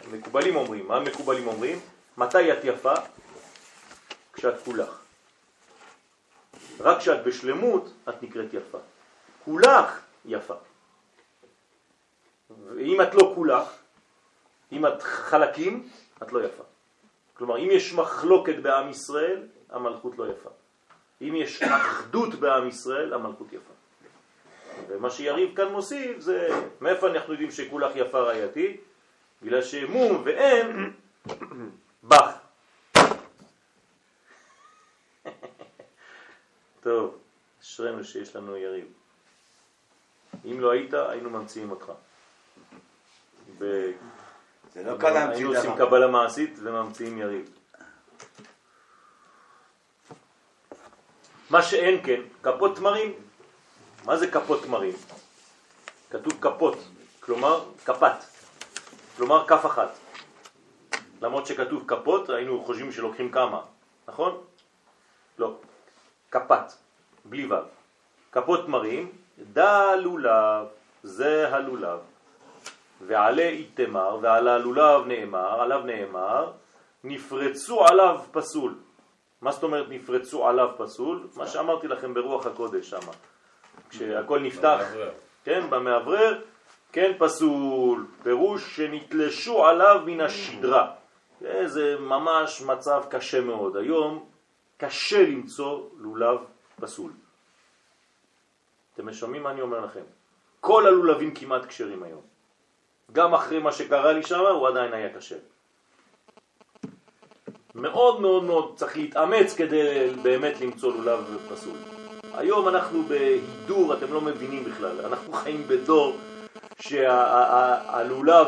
שהמקובלים 0.07 0.57
אומרים. 0.57 0.89
מה 0.89 0.97
המקובלים 0.97 1.47
אומרים? 1.47 1.81
מתי 2.17 2.53
את 2.53 2.65
יפה? 2.65 2.95
כשאת 4.33 4.63
כולך. 4.65 4.99
רק 6.81 6.99
כשאת 6.99 7.25
בשלמות 7.25 7.93
את 8.09 8.23
נקראת 8.23 8.55
יפה. 8.55 8.79
כולך 9.45 10.01
יפה. 10.25 10.55
ואם 12.67 13.01
את 13.03 13.15
לא 13.15 13.33
כולך, 13.35 13.69
אם 14.73 14.87
את 14.87 15.03
חלקים, 15.03 15.89
את 16.23 16.33
לא 16.33 16.45
יפה. 16.45 16.63
כלומר, 17.35 17.59
אם 17.59 17.69
יש 17.71 17.93
מחלוקת 17.93 18.57
בעם 18.63 18.89
ישראל, 18.89 19.47
המלכות 19.71 20.19
לא 20.19 20.25
יפה. 20.31 20.51
אם 21.23 21.35
יש 21.37 21.63
אחדות 21.63 22.35
בעם 22.35 22.69
ישראל, 22.69 23.15
המלכות 23.15 23.53
יפה. 23.53 23.78
ומה 24.89 25.11
שיריב 25.11 25.57
כאן 25.57 25.69
מוסיף 25.73 26.21
זה, 26.21 26.49
מאיפה 26.81 27.07
אנחנו 27.09 27.33
יודעים 27.33 27.51
שכולך 27.51 27.97
יפה 27.97 28.19
רעייתי? 28.21 28.77
בגלל 29.43 29.63
שמום 29.63 30.23
ואין 30.25 30.93
בך. 32.05 32.31
טוב, 36.81 37.19
אשרינו 37.63 38.05
שיש 38.05 38.37
לנו 38.37 38.57
יריב. 38.57 38.87
אם 40.45 40.61
לא 40.61 40.71
היית, 40.71 40.95
היינו 40.95 41.31
ממציאים 41.31 41.71
אותך. 41.71 41.93
ב- 43.59 43.91
זה 44.75 44.83
לא 44.83 44.99
קל 44.99 45.11
להמציא 45.11 45.37
היינו 45.37 45.55
עושים. 45.57 45.77
קבלה 45.77 46.07
מעשית 46.07 46.55
וממציאים 46.63 47.19
יריב. 47.19 47.51
מה 51.51 51.63
שאין 51.63 52.01
כן, 52.07 52.21
כפות 52.43 52.77
תמרים. 52.77 53.13
מה 54.09 54.17
זה 54.17 54.31
כפות 54.31 54.63
תמרים? 54.63 54.95
כתוב 56.11 56.33
כפות, 56.41 56.79
כלומר 57.21 57.65
כפת, 57.85 58.17
כלומר 59.17 59.47
כף 59.47 59.67
אחת. 59.67 59.99
למרות 61.23 61.47
שכתוב 61.47 61.85
כפות, 61.87 62.31
היינו 62.31 62.65
חושבים 62.65 62.93
שלוקחים 62.93 63.31
כמה, 63.31 63.61
נכון? 64.09 64.41
לא, 65.39 65.55
כפת, 66.31 66.73
בלי 67.25 67.53
ו'. 67.53 67.55
כפות 68.33 68.67
תמרים, 68.67 69.13
דא 69.53 69.95
לולב, 69.95 70.67
זה 71.03 71.55
הלולב. 71.55 71.99
ועלה 73.07 73.49
איתמר, 73.49 74.19
ועל 74.23 74.49
הלולב 74.49 75.07
נאמר, 75.07 75.61
עליו 75.61 75.81
נאמר, 75.85 76.53
נפרצו 77.05 77.87
עליו 77.87 78.21
פסול. 78.33 78.75
מה 79.41 79.53
זאת 79.53 79.63
אומרת 79.63 79.87
נפרצו 79.89 80.49
עליו 80.49 80.69
פסול? 80.77 81.27
מה 81.37 81.47
שאמרתי 81.47 81.89
לכם 81.89 82.15
ברוח 82.15 82.47
הקודש 82.47 82.91
שם. 82.91 83.07
כשהכל 83.91 84.39
נפתח, 84.41 84.81
כן, 85.45 85.71
במעברר, 85.71 86.41
כן 86.93 87.13
פסול, 87.19 88.07
פירוש 88.23 88.77
שנתלשו 88.77 89.67
עליו 89.67 90.01
מן 90.07 90.21
השדרה. 90.21 90.95
זה 91.65 91.97
ממש 92.01 92.63
מצב 92.63 93.03
קשה 93.11 93.41
מאוד. 93.41 93.77
היום 93.77 94.29
קשה 94.77 95.23
למצוא 95.23 95.89
לולב 95.99 96.39
פסול. 96.81 97.13
אתם 98.95 99.13
שומעים 99.13 99.43
מה 99.43 99.51
אני 99.51 99.61
אומר 99.61 99.81
לכם? 99.81 100.03
כל 100.61 100.87
הלולבים 100.87 101.35
כמעט 101.35 101.67
כשרים 101.67 102.03
היום. 102.03 102.23
גם 103.13 103.35
אחרי 103.35 103.59
מה 103.59 103.73
שקרה 103.73 104.13
לי 104.13 104.23
שם, 104.23 104.41
הוא 104.41 104.69
עדיין 104.69 104.93
היה 104.93 105.15
קשה. 105.17 105.37
מאוד 107.75 108.21
מאוד 108.21 108.45
מאוד 108.45 108.73
צריך 108.77 108.97
להתאמץ 108.97 109.55
כדי 109.57 110.11
באמת 110.23 110.61
למצוא 110.61 110.93
לולב 110.93 111.49
פסול. 111.51 111.98
היום 112.39 112.69
אנחנו 112.69 113.03
בהידור, 113.03 113.95
אתם 113.95 114.13
לא 114.13 114.21
מבינים 114.21 114.65
בכלל, 114.65 115.07
אנחנו 115.07 115.33
חיים 115.33 115.63
בדור 115.69 116.17
שהלולב 116.81 118.47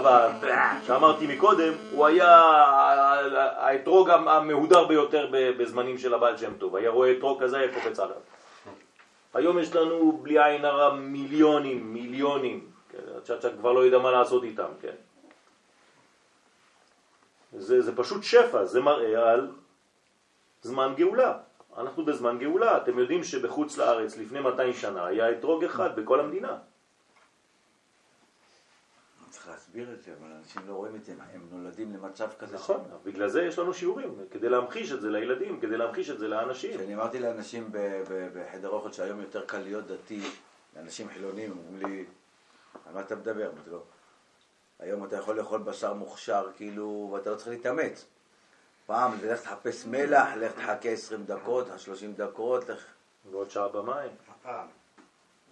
שאמרתי 0.87 1.27
מקודם, 1.27 1.73
הוא 1.91 2.07
היה 2.07 2.41
האתרוג 3.57 4.11
המהודר 4.11 4.85
ביותר 4.85 5.29
בזמנים 5.31 5.99
של 5.99 6.15
הבעל 6.15 6.37
שם 6.37 6.55
טוב, 6.59 6.77
היה 6.77 6.91
רואה 6.91 7.13
אתרוג 7.13 7.43
כזה, 7.43 7.59
היה 7.59 7.75
קופץ 7.75 7.99
עליו. 7.99 8.17
היום 9.35 9.59
יש 9.59 9.75
לנו 9.75 10.21
בלי 10.23 10.45
עין 10.45 10.65
הרע 10.65 10.95
מיליונים, 10.95 11.95
מיליונים, 11.95 12.67
כן, 12.93 12.99
עד 13.17 13.27
שאתה 13.27 13.51
כבר 13.51 13.73
לא 13.73 13.81
יודע 13.81 13.99
מה 13.99 14.11
לעשות 14.11 14.45
איתם, 14.45 14.71
כן. 14.83 14.95
זה, 17.53 17.83
זה 17.83 17.97
פשוט 17.97 18.23
שפע, 18.23 18.65
זה 18.65 18.81
מראה 18.81 19.31
על 19.31 19.51
זמן 20.63 20.93
גאולה. 20.97 21.39
אנחנו 21.77 22.05
בזמן 22.05 22.39
גאולה. 22.39 22.77
אתם 22.77 22.99
יודעים 22.99 23.25
שבחוץ 23.25 23.79
לארץ 23.79 24.17
לפני 24.17 24.41
200 24.41 24.73
שנה 24.73 25.07
היה 25.07 25.33
אתרוג 25.33 25.65
אחד 25.65 26.01
בכל 26.01 26.21
המדינה. 26.21 26.59
צריך 29.31 29.49
להסביר 29.49 29.93
את 29.93 30.03
זה, 30.03 30.13
אבל 30.21 30.33
אנשים 30.33 30.63
לא 30.69 30.73
רואים 30.73 30.97
את 30.97 31.05
זה, 31.05 31.13
הם 31.35 31.41
נולדים 31.51 31.93
למצב 31.93 32.29
כזה. 32.39 32.55
נכון, 32.55 32.81
בגלל 33.05 33.29
זה 33.29 33.43
יש 33.43 33.59
לנו 33.59 33.75
שיעורים, 33.75 34.15
כדי 34.31 34.49
להמחיש 34.49 34.93
את 34.93 35.01
זה 35.01 35.11
לילדים, 35.11 35.61
כדי 35.61 35.77
להמחיש 35.77 36.11
את 36.11 36.19
זה 36.19 36.29
לאנשים. 36.29 36.77
כשאני 36.77 36.95
אמרתי 36.95 37.19
לאנשים 37.19 37.71
בחדר 38.35 38.69
אוכל 38.69 38.93
שהיום 38.93 39.21
יותר 39.21 39.45
קל 39.47 39.59
להיות 39.59 39.87
דתי, 39.87 40.23
לאנשים 40.77 41.09
חילונים, 41.09 41.51
אומרים 41.51 41.87
לי, 41.87 42.05
על 42.87 42.95
מה 42.95 43.01
אתה 43.01 43.17
מדבר? 43.17 43.51
אמרתי 43.53 43.71
לו, 43.71 43.83
היום 44.79 45.05
אתה 45.05 45.17
יכול 45.17 45.37
לאכול 45.37 45.61
בשר 45.61 45.95
מוכשר, 45.95 46.49
כאילו, 46.57 47.11
ואתה 47.13 47.31
לא 47.31 47.37
צריך 47.37 47.49
להתאמץ. 47.49 48.07
פעם 48.91 49.17
זה 49.21 49.33
לך 49.33 49.41
תחפש 49.41 49.87
מלח, 49.87 50.29
לך 50.37 50.53
תחכה 50.53 50.89
20 50.89 51.25
דקות, 51.25 51.67
30 51.77 52.13
דקות, 52.13 52.69
לך... 52.69 52.85
ועוד 53.31 53.51
שעה 53.51 53.69
במים. 53.69 54.11
הפעם. 54.29 54.67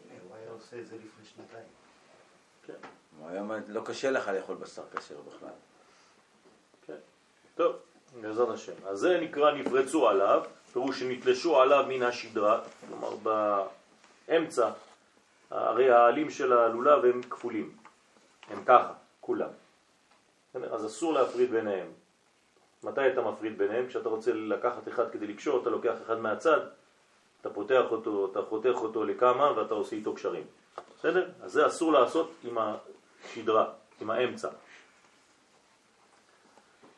הנה, 0.04 0.18
הוא 0.22 0.36
היה 0.36 0.50
עושה 0.50 0.78
את 0.78 0.86
זה 0.86 0.96
לפני 0.96 1.24
שנתיים. 1.24 1.66
כן, 2.66 2.88
היום 3.28 3.52
לא 3.68 3.82
קשה 3.84 4.10
לך 4.10 4.28
לאכול 4.28 4.56
בשר 4.56 4.82
כשר 4.96 5.14
בכלל. 5.20 5.48
כן. 6.86 6.96
טוב, 7.54 7.76
בעזרת 8.20 8.48
השם. 8.48 8.72
אז 8.86 8.98
זה 8.98 9.20
נקרא 9.20 9.52
נפרצו 9.52 10.08
עליו, 10.08 10.44
פירוש 10.72 11.00
שנתלשו 11.00 11.60
עליו 11.60 11.84
מן 11.88 12.02
השדרה, 12.02 12.60
כלומר 12.88 13.16
באמצע, 14.28 14.70
הרי 15.50 15.90
העלים 15.90 16.30
של 16.30 16.52
הלולב 16.52 17.04
הם 17.04 17.22
כפולים, 17.22 17.76
הם 18.48 18.64
ככה, 18.64 18.92
כולם. 19.20 19.50
אז 20.54 20.86
אסור 20.86 21.12
להפריד 21.12 21.50
ביניהם. 21.50 21.88
מתי 22.82 23.08
אתה 23.12 23.20
מפריד 23.22 23.58
ביניהם? 23.58 23.86
כשאתה 23.86 24.08
רוצה 24.08 24.32
לקחת 24.32 24.88
אחד 24.88 25.10
כדי 25.10 25.26
לקשור, 25.26 25.62
אתה 25.62 25.70
לוקח 25.70 25.94
אחד 26.06 26.18
מהצד, 26.18 26.60
אתה 27.40 27.50
פותח 27.50 27.84
אותו, 27.90 28.28
אתה 28.32 28.42
חותך 28.42 28.74
אותו 28.74 29.04
לכמה 29.04 29.52
ואתה 29.56 29.74
עושה 29.74 29.96
איתו 29.96 30.14
קשרים. 30.14 30.44
בסדר? 30.98 31.28
אז 31.42 31.52
זה 31.52 31.66
אסור 31.66 31.92
לעשות 31.92 32.30
עם 32.44 32.58
השדרה, 32.58 33.72
עם 34.00 34.10
האמצע. 34.10 34.48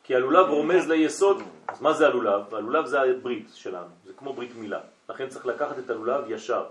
כי 0.03 0.15
הלולב 0.15 0.49
רומז 0.49 0.89
ליסוד, 0.89 1.43
אז 1.69 1.83
מה 1.83 1.93
זה 1.93 2.07
הלולב? 2.07 2.55
הלולב 2.55 2.87
זה 2.87 3.01
הברית 3.01 3.49
שלנו, 3.55 3.89
זה 4.05 4.13
כמו 4.13 4.33
ברית 4.33 4.55
מילה. 4.55 4.81
לכן 5.09 5.29
צריך 5.29 5.47
לקחת 5.47 5.79
את 5.79 5.91
הלולב 5.91 6.31
ישר. 6.31 6.67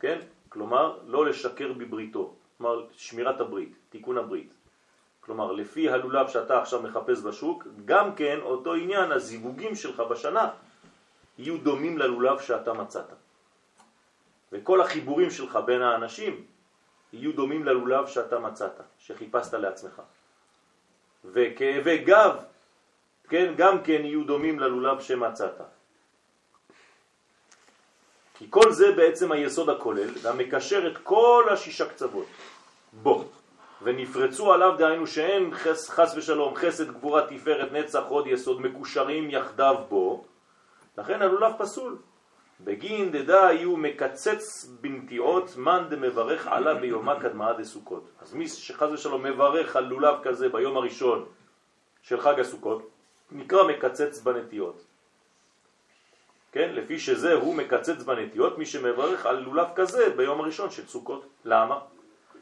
כן? 0.00 0.18
כלומר, 0.48 0.98
לא 1.06 1.26
לשקר 1.26 1.72
בבריתו. 1.72 2.34
כלומר, 2.58 2.86
שמירת 2.92 3.40
הברית, 3.40 3.76
תיקון 3.90 4.18
הברית. 4.18 4.52
כלומר, 5.28 5.52
לפי 5.52 5.88
הלולב 5.88 6.28
שאתה 6.28 6.60
עכשיו 6.60 6.82
מחפש 6.82 7.20
בשוק, 7.20 7.66
גם 7.84 8.14
כן 8.14 8.38
אותו 8.42 8.74
עניין, 8.74 9.12
הזיווגים 9.12 9.74
שלך 9.74 10.00
בשנה 10.00 10.50
יהיו 11.38 11.58
דומים 11.58 11.98
ללולב 11.98 12.40
שאתה 12.40 12.72
מצאת. 12.72 13.12
וכל 14.52 14.80
החיבורים 14.80 15.30
שלך 15.30 15.58
בין 15.66 15.82
האנשים 15.82 16.44
יהיו 17.12 17.32
דומים 17.32 17.64
ללולב 17.64 18.06
שאתה 18.06 18.38
מצאת, 18.38 18.80
שחיפשת 18.98 19.54
לעצמך. 19.54 20.02
וכאבי 21.24 21.98
גב, 21.98 22.36
כן, 23.28 23.54
גם 23.56 23.82
כן 23.82 24.00
יהיו 24.04 24.24
דומים 24.24 24.60
ללולב 24.60 25.00
שמצאת. 25.00 25.60
כי 28.34 28.46
כל 28.50 28.72
זה 28.72 28.92
בעצם 28.92 29.32
היסוד 29.32 29.68
הכולל, 29.68 30.08
והמקשר 30.22 30.88
את 30.92 30.98
כל 31.02 31.44
השישה 31.52 31.88
קצוות 31.88 32.26
בו. 32.92 33.37
ונפרצו 33.82 34.52
עליו, 34.52 34.74
דהיינו 34.78 35.06
שאין 35.06 35.54
חס, 35.54 35.90
חס 35.90 36.14
ושלום, 36.16 36.54
חסד, 36.54 36.92
גבורה, 36.92 37.26
תפארת, 37.26 37.72
נצח, 37.72 38.02
עוד 38.08 38.26
יסוד, 38.26 38.60
מקושרים 38.60 39.30
יחדיו 39.30 39.76
בו, 39.88 40.24
לכן 40.98 41.22
הלולב 41.22 41.52
פסול. 41.58 41.96
בגין 42.60 43.12
דדה 43.12 43.52
יהיו 43.52 43.76
מקצץ 43.76 44.66
בנטיעות 44.80 45.56
מן 45.56 45.86
דמברך 45.88 46.46
עלה 46.46 46.74
ביומה 46.74 47.20
קדמה 47.20 47.52
דסוכות. 47.52 48.10
אז 48.20 48.34
מי 48.34 48.48
שחז 48.48 48.92
ושלום 48.92 49.22
מברך 49.22 49.76
על 49.76 49.84
לולב 49.84 50.14
כזה 50.22 50.48
ביום 50.48 50.76
הראשון 50.76 51.24
של 52.02 52.20
חג 52.20 52.40
הסוכות, 52.40 52.82
נקרא 53.32 53.62
מקצץ 53.62 54.20
בנטיעות. 54.22 54.84
כן? 56.52 56.70
לפי 56.74 56.98
שזה 56.98 57.34
הוא 57.34 57.54
מקצץ 57.54 58.02
בנטיעות, 58.02 58.58
מי 58.58 58.66
שמברך 58.66 59.26
על 59.26 59.38
לולב 59.38 59.66
כזה 59.74 60.10
ביום 60.16 60.40
הראשון 60.40 60.70
של 60.70 60.86
סוכות. 60.86 61.26
למה? 61.44 61.78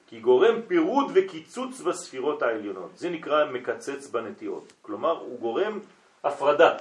כי 0.06 0.20
גורם 0.20 0.62
פירוד 0.68 1.10
וקיצוץ 1.14 1.80
בספירות 1.80 2.42
העליונות. 2.42 2.90
זה 2.96 3.10
נקרא 3.10 3.44
מקצץ 3.44 4.10
בנטיעות. 4.10 4.72
כלומר, 4.82 5.18
הוא 5.18 5.38
גורם 5.40 5.80
הפרדה. 6.24 6.76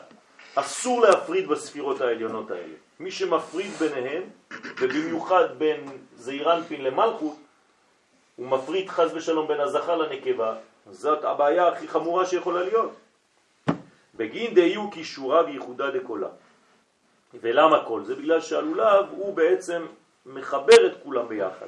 אסור 0.55 1.01
להפריד 1.01 1.47
בספירות 1.47 2.01
העליונות 2.01 2.51
האלה. 2.51 2.73
מי 2.99 3.11
שמפריד 3.11 3.71
ביניהם, 3.71 4.23
ובמיוחד 4.79 5.45
בין 5.57 5.89
זעירנפין 6.15 6.83
למלכות, 6.83 7.35
הוא 8.35 8.47
מפריד 8.47 8.89
חז 8.89 9.13
ושלום 9.15 9.47
בין 9.47 9.59
הזכר 9.59 9.95
לנקבה, 9.97 10.55
זאת 10.91 11.23
הבעיה 11.23 11.67
הכי 11.67 11.87
חמורה 11.87 12.25
שיכולה 12.25 12.63
להיות. 12.63 12.93
בגין 14.15 14.53
דיו 14.53 14.91
קישורה 14.91 15.45
וייחודה 15.45 15.91
דקולה. 15.91 16.27
ולמה 17.33 17.85
כל 17.85 18.03
זה? 18.03 18.15
בגלל 18.15 18.41
שהלולב 18.41 19.05
הוא 19.09 19.33
בעצם 19.33 19.85
מחבר 20.25 20.87
את 20.87 20.91
כולם 21.03 21.27
ביחד. 21.27 21.65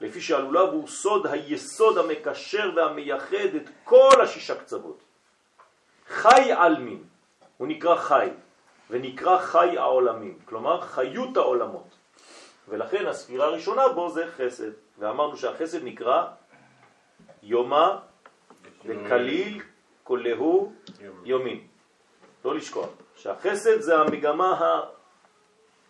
לפי 0.00 0.20
שהלולב 0.20 0.68
הוא 0.68 0.88
סוד 0.88 1.26
היסוד 1.26 1.98
המקשר 1.98 2.70
והמייחד 2.76 3.54
את 3.56 3.70
כל 3.84 4.20
השישה 4.22 4.54
קצוות. 4.54 5.02
חי 6.08 6.52
עלמין, 6.52 7.04
הוא 7.56 7.68
נקרא 7.68 7.96
חי, 7.96 8.28
ונקרא 8.90 9.38
חי 9.38 9.78
העולמים, 9.78 10.38
כלומר 10.44 10.80
חיות 10.80 11.36
העולמות. 11.36 11.88
ולכן 12.68 13.06
הספירה 13.06 13.46
הראשונה 13.46 13.88
בו 13.88 14.10
זה 14.10 14.26
חסד, 14.36 14.70
ואמרנו 14.98 15.36
שהחסד 15.36 15.84
נקרא 15.84 16.26
יומה 17.42 17.98
וכליל 18.84 19.62
כולהו 20.04 20.72
יומין. 21.24 21.66
לא 22.44 22.54
לשכוח, 22.54 22.88
שהחסד 23.16 23.80
זה 23.80 23.98
המגמה 23.98 24.78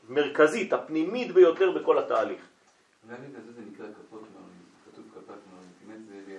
המרכזית, 0.09 0.73
הפנימית 0.73 1.33
ביותר 1.33 1.71
בכל 1.71 1.99
התהליך. 1.99 2.41
ואני 3.07 3.27
כזה 3.37 3.53
זה 3.53 3.61
נקרא 3.73 3.87
כפות 3.87 4.21
מרים, 4.21 4.63
כתוב 4.93 5.05
כפת 5.15 5.39
מרים, 5.53 5.71
באמת 5.87 6.07
זה 6.27 6.39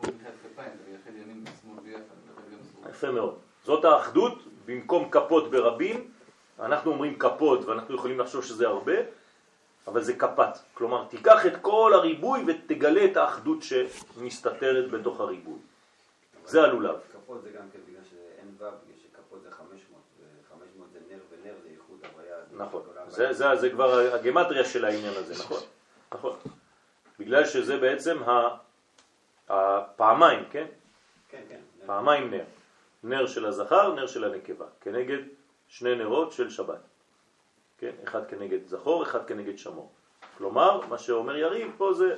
כמו 0.00 0.12
מחיית 0.18 0.34
כפיים, 0.44 0.70
זה 0.84 0.90
יחד 0.90 1.16
ימין 1.16 1.44
ושמאל 1.44 1.80
ביחד, 1.82 2.14
ויחד 2.26 2.42
גם 2.52 2.58
שמאל. 2.72 2.90
יפה 2.90 3.10
מאוד. 3.10 3.38
זאת 3.64 3.84
האחדות, 3.84 4.42
במקום 4.64 5.10
כפות 5.10 5.50
ברבים, 5.50 6.10
אנחנו 6.60 6.92
אומרים 6.92 7.18
כפות 7.18 7.64
ואנחנו 7.64 7.94
יכולים 7.94 8.18
לחשוב 8.18 8.44
שזה 8.44 8.66
הרבה, 8.66 8.94
אבל 9.86 10.02
זה 10.02 10.14
כפת. 10.14 10.58
כלומר, 10.74 11.04
תיקח 11.04 11.46
את 11.46 11.52
כל 11.62 11.92
הריבוי 11.94 12.44
ותגלה 12.46 13.04
את 13.04 13.16
האחדות 13.16 13.58
שמסתתרת 13.62 14.90
בתוך 14.90 15.20
הריבוי. 15.20 15.58
זה 16.44 16.62
הלולב. 16.62 16.96
כפות 17.12 17.42
זה 17.42 17.50
גם 17.50 17.64
כן 17.72 17.78
בגלל 17.88 18.02
שאין 18.10 18.48
ו', 18.58 18.58
בגלל 18.58 18.96
שכפות 19.02 19.42
זה 19.42 19.50
500, 19.50 20.00
ו-500 20.20 20.82
זה 20.92 20.98
נר 21.10 21.20
ונר 21.30 21.54
זה 21.62 21.68
איחוד 21.68 21.98
הוויה. 22.12 22.36
נכון. 22.56 22.82
זה, 23.08 23.32
זה, 23.32 23.56
זה 23.56 23.70
כבר 23.70 23.98
הגמטריה 24.14 24.64
של 24.64 24.84
העניין 24.84 25.14
הזה, 25.16 25.34
נכון. 25.44 25.60
נכון. 26.14 26.36
בגלל 27.18 27.46
שזה 27.46 27.76
בעצם 27.76 28.18
הפעמיים, 29.48 30.44
כן? 30.50 30.66
כן, 31.28 31.42
כן. 31.48 31.60
פעמיים 31.86 32.30
נר. 32.30 32.44
נר 33.04 33.26
של 33.26 33.46
הזכר, 33.46 33.94
נר 33.94 34.06
של 34.06 34.24
הנקבה, 34.24 34.66
כנגד 34.80 35.18
שני 35.68 35.94
נרות 35.94 36.32
של 36.32 36.50
שבת. 36.50 36.80
כן? 37.78 37.90
אחד 38.04 38.26
כנגד 38.28 38.66
זכור, 38.66 39.02
אחד 39.02 39.26
כנגד 39.26 39.58
שמור. 39.58 39.92
כלומר, 40.38 40.86
מה 40.86 40.98
שאומר 40.98 41.36
יריב 41.36 41.72
פה 41.76 41.92
זה 41.92 42.16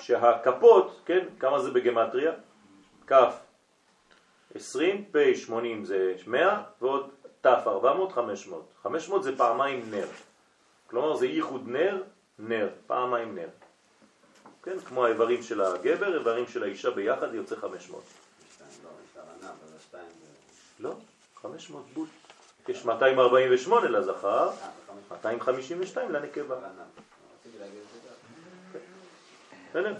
שהכפות, 0.00 1.00
כן? 1.04 1.26
כמה 1.38 1.58
זה 1.58 1.70
בגמטריה? 1.70 2.32
כף 3.06 3.40
20, 4.54 5.04
פ' 5.12 5.18
80 5.34 5.84
זה 5.84 6.14
100, 6.26 6.62
ועוד 6.80 7.10
ת' 7.40 7.46
400, 7.46 8.12
500. 8.12 8.64
500 8.82 9.22
זה 9.22 9.36
פעמיים 9.36 9.90
נר. 9.90 10.06
כלומר, 10.86 11.16
זה 11.16 11.26
ייחוד 11.26 11.68
נר, 11.68 12.02
נר, 12.42 12.68
פעמיים 12.86 13.34
נר. 13.34 13.48
כן? 14.62 14.78
כמו 14.78 15.04
האיברים 15.04 15.42
של 15.42 15.60
הגבר, 15.60 16.18
איברים 16.18 16.46
של 16.46 16.62
האישה 16.62 16.90
ביחד, 16.90 17.30
זה 17.30 17.36
יוצא 17.36 17.56
500. 17.56 18.02
שתיים, 18.54 18.70
לא, 18.84 18.90
יש 19.10 19.16
לה 19.16 19.22
רנב, 19.22 19.56
אבל 19.70 19.78
שתיים 19.88 20.06
זה... 20.20 20.82
לא, 20.82 20.94
500 21.34 21.84
בול. 21.94 22.06
יש 22.68 22.84
248 22.84 23.88
לזכר, 23.88 24.48
אה, 24.48 24.70
וחמש 24.84 25.10
252 25.10 26.12
לנקבה. 26.12 26.54
רנב. 26.54 26.70
רציתי 27.40 27.58
להגיד 27.58 27.78
את 27.78 28.02
זה 28.02 28.08
גם. 28.08 28.80
בסדר? 29.70 29.94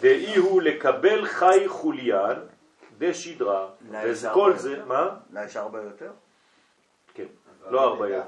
דאי 0.00 0.36
הוא 0.36 0.62
לקבל 0.62 1.24
חי 1.24 1.64
חוליין 1.66 2.38
דשדרה, 2.98 3.68
וכל 3.90 4.56
זה, 4.56 4.84
מה? 4.84 5.16
לה 5.30 5.44
יש 5.44 5.56
ארבע 5.56 5.82
יותר? 5.82 6.10
כן, 7.14 7.26
לא 7.70 7.84
40, 7.84 8.22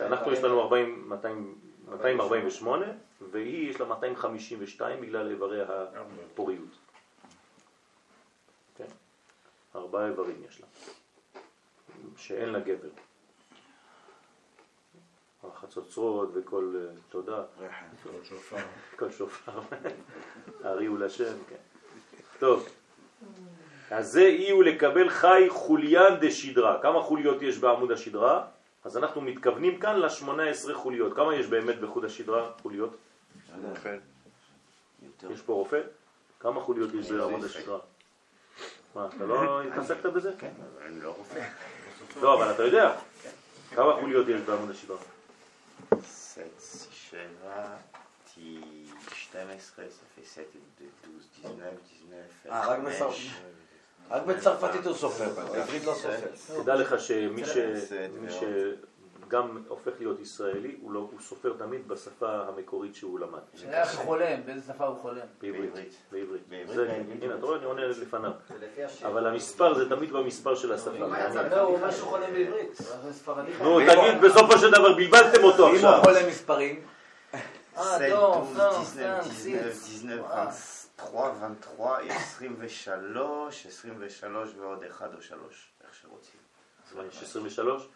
אנחנו 0.00 0.32
יש 0.32 0.44
לנו 0.44 0.60
40, 0.60 1.08
200, 1.08 1.58
248, 1.90 2.86
והיא 3.30 3.70
יש 3.70 3.80
לה 3.80 3.86
252 3.86 5.00
בגלל 5.00 5.30
איברי 5.30 5.62
הפוריות. 5.62 6.78
כן, 8.76 8.84
ארבעה 9.74 10.06
איברים 10.06 10.42
יש 10.48 10.60
לה, 10.60 10.66
שאין 12.16 12.48
לה 12.48 12.60
גבר. 12.60 12.88
החצוצרות 15.44 16.30
וכל 16.34 16.74
אה, 16.76 16.94
תודה, 17.08 17.42
כל 18.96 19.10
שופר, 19.10 19.60
הריעו 20.64 20.96
לשם, 20.96 21.34
כן. 21.48 21.56
טוב, 22.38 22.68
אז 23.90 24.12
זה 24.12 24.26
אי 24.26 24.50
הוא 24.50 24.64
לקבל 24.64 25.08
חי 25.08 25.46
חוליין 25.48 26.14
דשדרה. 26.20 26.78
כמה 26.82 27.02
חוליות 27.02 27.42
יש 27.42 27.58
בעמוד 27.58 27.92
השדרה? 27.92 28.46
אז 28.84 28.96
אנחנו 28.96 29.20
מתכוונים 29.20 29.80
כאן 29.80 29.96
ל-18 29.96 30.74
חוליות. 30.74 31.16
כמה 31.16 31.34
יש 31.34 31.46
באמת 31.46 31.80
בחוד 31.80 32.04
השדרה 32.04 32.52
חוליות? 32.62 32.96
יש 35.30 35.40
פה 35.46 35.52
רופא? 35.52 35.80
כמה 36.40 36.60
חוליות 36.60 36.94
יש 36.94 37.10
בעמוד 37.10 37.44
השדרה? 37.44 37.78
מה, 38.94 39.08
אתה 39.16 39.24
לא 39.24 39.62
התעסקת 39.62 40.06
בזה? 40.06 40.32
כן, 40.38 40.52
אבל 40.58 40.86
אני 40.86 41.00
לא 41.00 41.14
רופא. 41.18 41.48
לא, 42.22 42.34
אבל 42.34 42.54
אתה 42.54 42.62
יודע. 42.62 42.96
כמה 43.74 43.94
חוליות 44.00 44.28
יש 44.28 44.40
בעמוד 44.40 44.70
השדרה? 44.70 44.96
סט 46.04 46.92
שבע, 46.92 47.76
טי 48.34 48.60
12, 49.14 49.84
ça 49.84 50.04
fait 50.16 50.24
7 50.24 50.44
et 50.80 50.84
12, 51.02 51.30
19, 51.36 51.70
19, 52.42 52.52
אה, 52.52 53.10
רק 54.10 54.22
בצרפתית 54.26 54.86
הוא 54.86 54.94
סופר, 54.94 55.28
בעברית 55.52 55.84
לא 55.84 55.94
סופר. 55.94 56.62
תדע 56.62 56.74
לך 56.74 57.00
שמי 57.00 57.44
ש... 57.44 57.56
בסדר, 57.56 58.08
מי 58.20 58.26
מאוד. 58.26 58.44
גם 59.30 59.62
הופך 59.68 59.92
להיות 59.98 60.20
ישראלי, 60.20 60.76
הוא, 60.80 60.92
לא, 60.92 60.98
הוא 60.98 61.20
סופר 61.20 61.52
תמיד 61.58 61.88
בשפה 61.88 62.42
המקורית 62.48 62.94
שהוא 62.94 63.20
למד. 63.20 63.38
שהיה 63.54 63.86
חולם, 63.86 64.40
באיזה 64.46 64.72
שפה 64.72 64.86
הוא 64.86 64.96
חולם? 64.96 65.26
בעברית. 65.40 65.94
בעברית. 66.12 66.42
הנה, 67.22 67.34
אתה 67.34 67.46
רואה, 67.46 67.56
אני 67.56 67.64
עונה 67.64 67.86
לפניו. 67.86 68.30
אבל 69.04 69.26
המספר 69.26 69.74
זה 69.74 69.88
תמיד 69.88 70.12
במספר 70.12 70.54
של 70.54 70.72
השפה. 70.72 70.90
לך? 70.90 71.36
לא, 71.50 71.60
הוא 71.60 71.76
אומר 71.76 71.90
שהוא 71.90 72.08
חולם 72.08 72.32
בעברית. 72.32 72.78
ספרדי. 73.12 73.52
נו, 73.62 73.80
תגיד, 73.80 74.20
בסופו 74.22 74.58
של 74.58 74.70
דבר 74.70 74.92
בלבלתם 74.92 75.44
אותו 75.44 75.68
אם 75.68 75.74
עכשיו. 75.74 75.94
הוא 75.94 76.04
חולה 76.04 76.28
מספרים, 76.28 76.82
אה, 77.34 77.40
דור, 78.10 78.46
12, 78.54 78.58
דור, 78.58 78.84
19, 78.84 78.84
סתם, 78.84 79.18
19, 79.70 80.79
23, 81.00 82.10
23, 82.10 83.66
23, 83.66 83.66
23 83.66 84.48
ועוד 84.58 84.84
1 84.90 85.14
או 85.16 85.22
3, 85.22 85.38
איך 85.84 85.94
שרוצים. 86.02 86.40
יש 87.08 87.22
23? 87.22 87.88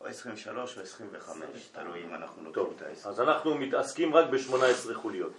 או 0.00 0.06
23 0.06 0.78
או 0.78 0.82
25, 0.82 1.70
תלוי 1.72 2.04
אם 2.04 2.14
אנחנו 2.14 2.52
טוב, 2.52 2.74
את 2.76 2.82
ה-10. 2.82 3.08
אז 3.08 3.20
אנחנו 3.20 3.54
מתעסקים 3.54 4.14
רק 4.14 4.26
ב-18 4.30 4.94
חוליות. 4.94 5.32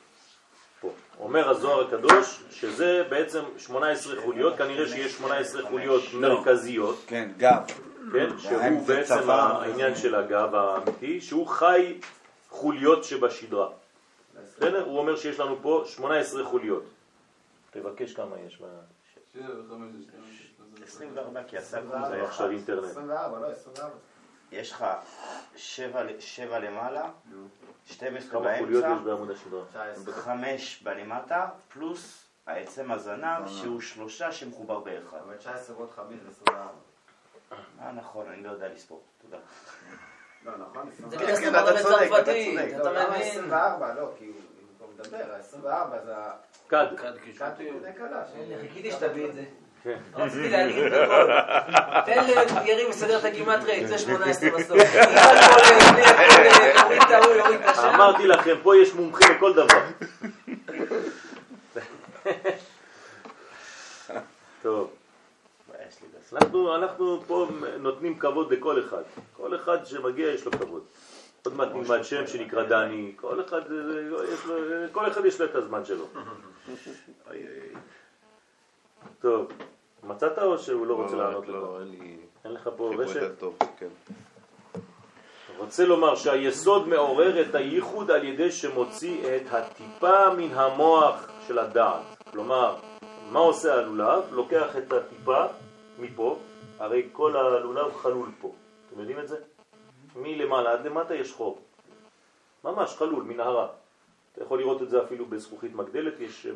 פה. 0.82 0.92
אומר 1.20 1.50
הזוהר 1.50 1.88
הקדוש 1.88 2.44
שזה 2.52 3.04
בעצם 3.10 3.44
18 3.58 4.22
חוליות, 4.22 4.58
כנראה 4.58 4.88
שיש 4.88 5.14
18 5.14 5.62
חוליות 5.70 6.04
מרכזיות, 6.14 7.04
כן, 7.08 7.30
גב. 7.38 7.62
כן, 8.14 8.40
שהוא 8.40 8.88
בעצם. 8.88 9.30
העניין 9.30 9.96
של 9.96 10.16
הגב 10.16 10.56
האמיתי, 10.56 11.22
שהוא 11.22 11.48
חי 11.48 12.00
חוליות 12.50 13.04
שבשדרה. 13.04 13.70
בסדר? 14.58 14.86
הוא 14.86 15.00
אומר 15.00 15.16
שיש 15.16 15.40
לנו 15.40 15.58
פה 15.62 15.84
18 15.86 16.46
חוליות. 16.46 16.84
תבקש 17.72 18.14
כמה 18.14 18.40
יש 18.40 18.62
ב... 18.62 18.66
שבע 19.34 19.60
וחמש 19.60 19.92
זה 19.96 20.04
שתיים. 20.04 20.24
24 20.84 21.44
כי 21.44 21.58
הסלקום 21.58 22.02
זה 22.02 22.10
זה 22.10 22.24
עכשיו. 22.24 22.50
אינטרנט. 22.50 22.84
24, 22.86 23.40
לא, 23.40 23.52
24. 23.52 23.90
יש 24.52 24.72
לך 24.72 24.86
7 25.56 26.60
למעלה, 26.60 27.10
12 27.86 28.32
כמה 28.32 28.58
חוליות 28.58 28.84
באמצע, 28.84 29.02
יש 29.02 29.06
בעמוד 29.06 29.32
השדרה? 29.32 29.66
19. 29.66 30.14
5 30.14 30.84
בלמטה, 30.84 31.50
פלוס 31.68 32.26
העצם 32.46 32.92
הזנב 32.92 33.48
שהוא 33.48 33.82
שלושה 33.82 34.32
שמחובר 34.32 34.80
באחד. 34.80 35.18
אבל 35.18 35.38
19 35.38 35.76
ועוד 35.76 35.92
5 35.92 36.06
זה 36.24 36.30
24. 36.30 36.72
אה 37.82 37.92
נכון, 37.92 38.28
אני 38.28 38.44
לא 38.44 38.50
יודע 38.52 38.68
לספור, 38.74 39.04
תודה. 39.22 39.38
לא, 40.46 40.58
נכון? 40.58 40.90
זה 40.90 40.92
24. 40.94 41.18
בגלל 41.18 41.36
כן, 41.36 41.42
שאתה 41.42 41.72
אתה 41.72 41.84
צודק, 41.84 42.08
אתה 42.08 42.24
צודק. 42.24 42.74
לא, 42.74 42.82
אתה 42.82 42.92
למה 42.92 43.10
מבין? 43.10 43.22
24? 43.22 43.94
לא, 43.94 44.12
כי 44.18 44.26
הוא 44.26 44.36
מדבר, 45.02 45.18
ה-24 45.18 46.06
זה 46.06 46.18
ה... 46.18 46.32
כד. 46.70 46.86
כד 46.98 47.12
קלה. 47.98 48.24
חיכיתי 48.62 48.92
שתביא 48.92 49.26
את 49.26 49.34
זה. 49.34 49.44
כן. 49.84 49.98
רציתי 50.16 50.50
להגיד 50.50 50.84
את 50.84 50.94
הכל. 50.94 51.32
תן 52.06 52.24
ליריב 52.66 52.90
לסדר 52.90 53.20
את 53.20 53.24
הגימטריה, 53.24 53.76
יצא 53.76 53.98
18 53.98 54.50
בסוף. 54.50 54.78
אמרתי 57.84 58.28
לכם, 58.28 58.56
פה 58.64 58.78
יש 58.78 58.94
מומחים 58.94 59.28
לכל 59.36 59.54
דבר. 59.54 59.82
טוב, 64.62 64.92
אנחנו 66.76 67.22
פה 67.28 67.48
נותנים 67.80 68.20
כבוד 68.20 68.54
לכל 68.54 68.80
אחד. 68.80 69.02
כל 69.34 69.56
אחד 69.56 69.86
שמגיע 69.86 70.28
יש 70.28 70.46
לו 70.46 70.52
כבוד. 70.52 70.84
עוד 71.46 71.56
מעט 71.56 71.70
נלמד 71.74 72.04
שם 72.04 72.28
שנקרא 72.28 72.64
דני, 72.64 73.14
כל 73.16 73.42
אחד, 73.42 73.62
יש 74.34 74.46
לו, 74.46 74.56
כל 74.92 75.08
אחד 75.08 75.26
יש 75.26 75.42
לו 75.42 75.46
את 75.46 75.56
הזמן 75.56 75.86
שלו. 75.86 76.06
טוב, 79.22 79.52
מצאת 80.04 80.40
או 80.40 80.60
שהוא 80.60 80.88
לא 80.88 80.94
רוצה 80.94 81.16
לענות 81.16 81.48
לך? 81.48 81.56
לא, 81.56 81.80
אין 81.80 81.88
לי... 81.88 82.18
אין 82.46 82.54
לך 82.54 82.70
פה 82.78 82.92
רשת? 82.98 83.44
כן. 83.78 83.88
רוצה 85.58 85.86
לומר 85.86 86.16
שהיסוד 86.16 86.88
מעורר 86.88 87.42
את 87.42 87.56
הייחוד 87.56 88.12
על 88.12 88.24
ידי 88.24 88.52
שמוציא 88.52 89.36
את 89.36 89.42
הטיפה 89.52 90.34
מן 90.38 90.54
המוח 90.54 91.28
של 91.48 91.60
הדעת. 91.60 92.02
כלומר, 92.32 92.76
מה 93.32 93.40
עושה 93.40 93.74
הלולב? 93.74 94.24
לוקח 94.32 94.78
את 94.78 94.94
הטיפה 94.94 95.46
מפה, 96.00 96.40
הרי 96.80 97.10
כל 97.12 97.38
הלולב 97.38 97.96
חלול 97.96 98.30
פה. 98.42 98.52
אתם 98.90 99.00
יודעים 99.00 99.20
את 99.20 99.28
זה? 99.28 99.38
מלמעלה 100.16 100.72
עד 100.72 100.86
למטה 100.86 101.16
יש 101.16 101.34
חור. 101.34 101.60
ממש 102.64 102.96
חלול, 102.96 103.24
מנהרה. 103.24 103.68
אתה 104.34 104.44
יכול 104.44 104.60
לראות 104.60 104.82
את 104.82 104.90
זה 104.90 105.04
אפילו 105.04 105.26
בזכוכית 105.26 105.76
מגדלת, 105.76 106.20
יש 106.20 106.46
אה, 106.46 106.52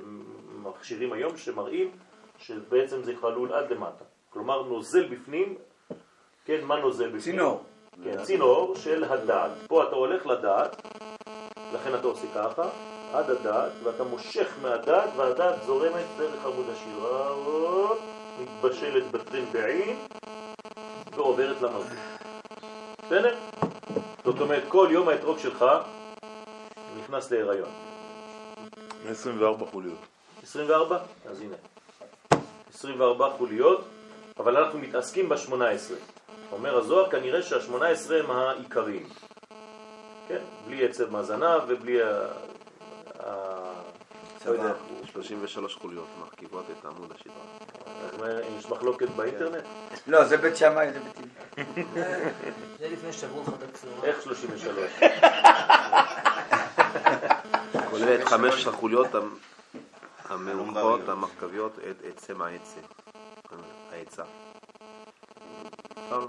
מכשירים 0.64 1.14
היום 1.14 1.38
שמראים 1.38 1.92
שבעצם 2.38 3.04
זה 3.04 3.14
חלול 3.22 3.54
עד 3.54 3.72
למטה. 3.72 4.06
כלומר, 4.30 4.62
נוזל 4.64 5.08
בפנים, 5.08 5.56
כן, 6.46 6.64
מה 6.64 6.80
נוזל 6.80 7.08
בפנים? 7.08 7.22
צינור. 7.22 7.64
כן, 8.04 8.24
צינור 8.24 8.76
של 8.76 9.04
הדעת. 9.04 9.52
פה 9.68 9.84
אתה 9.84 9.96
הולך 9.96 10.26
לדעת, 10.26 10.82
לכן 11.74 11.96
אתה 11.96 12.08
עושה 12.08 12.28
ככה, 12.36 12.70
עד 13.14 13.30
הדעת, 13.30 13.72
ואתה 13.84 14.04
מושך 14.04 14.54
מהדעת, 14.62 15.10
והדעת 15.16 15.64
זורמת 15.64 16.06
דרך 16.18 16.46
עמוד 16.46 16.66
השדרה, 16.70 17.30
הופ, 17.30 18.00
מתבשלת 18.40 19.12
בטרין 19.12 19.46
בעין, 19.52 19.98
ועוברת 21.16 21.62
למלכות. 21.62 22.15
בסדר? 23.06 23.36
זאת 24.26 24.40
אומרת, 24.42 24.64
כל 24.68 24.88
יום 24.92 25.08
האתרוג 25.10 25.38
שלך 25.40 25.66
נכנס 27.00 27.32
להיריון. 27.32 27.70
24 29.10 29.66
חוליות. 29.72 29.98
24? 30.44 31.00
אז 31.30 31.42
הנה. 31.42 31.56
24 32.74 33.30
חוליות, 33.38 33.86
אבל 34.40 34.58
אנחנו 34.58 34.80
מתעסקים 34.80 35.30
ב-18. 35.30 35.54
אומר 36.52 36.78
הזוהר, 36.78 37.10
כנראה 37.12 37.42
שה-18 37.42 37.74
הם 38.14 38.32
העיקריים. 38.32 39.10
כן, 40.28 40.42
בלי 40.68 40.86
עצב 40.86 41.12
מהזנב 41.12 41.62
ובלי 41.68 42.02
ה... 42.04 42.08
ה- 43.20 43.82
לא 44.46 44.52
יודע, 44.52 44.74
33 45.12 45.76
חוליות 45.76 46.08
מרכיבות 46.20 46.66
את 46.80 46.86
עמוד 46.86 47.12
השדרה. 47.16 47.75
יש 48.58 48.66
מחלוקת 48.70 49.10
באינטרנט? 49.10 49.64
לא, 50.08 50.24
זה 50.26 50.38
בית 50.38 50.58
שמאי, 50.58 50.92
זה 50.94 51.00
בית 51.00 51.18
הלל. 51.18 52.04
זה 52.80 52.90
לפני 52.90 53.14
ששברו 53.14 53.42
לך 53.42 53.48
את 53.50 53.64
הקצורה. 53.70 53.94
איך 54.04 54.22
33? 54.22 54.92
כולל 57.90 58.16
את 58.16 58.24
חמש 58.24 58.68
החוליות 58.68 59.16
המ- 59.16 59.36
המאוחרות, 60.30 61.10
המרכביות, 61.10 61.80
את 61.90 61.96
עצם 62.08 62.42
העצם. 62.42 62.82
העצה. 63.92 64.24
לא, 66.12 66.20
לא. 66.20 66.28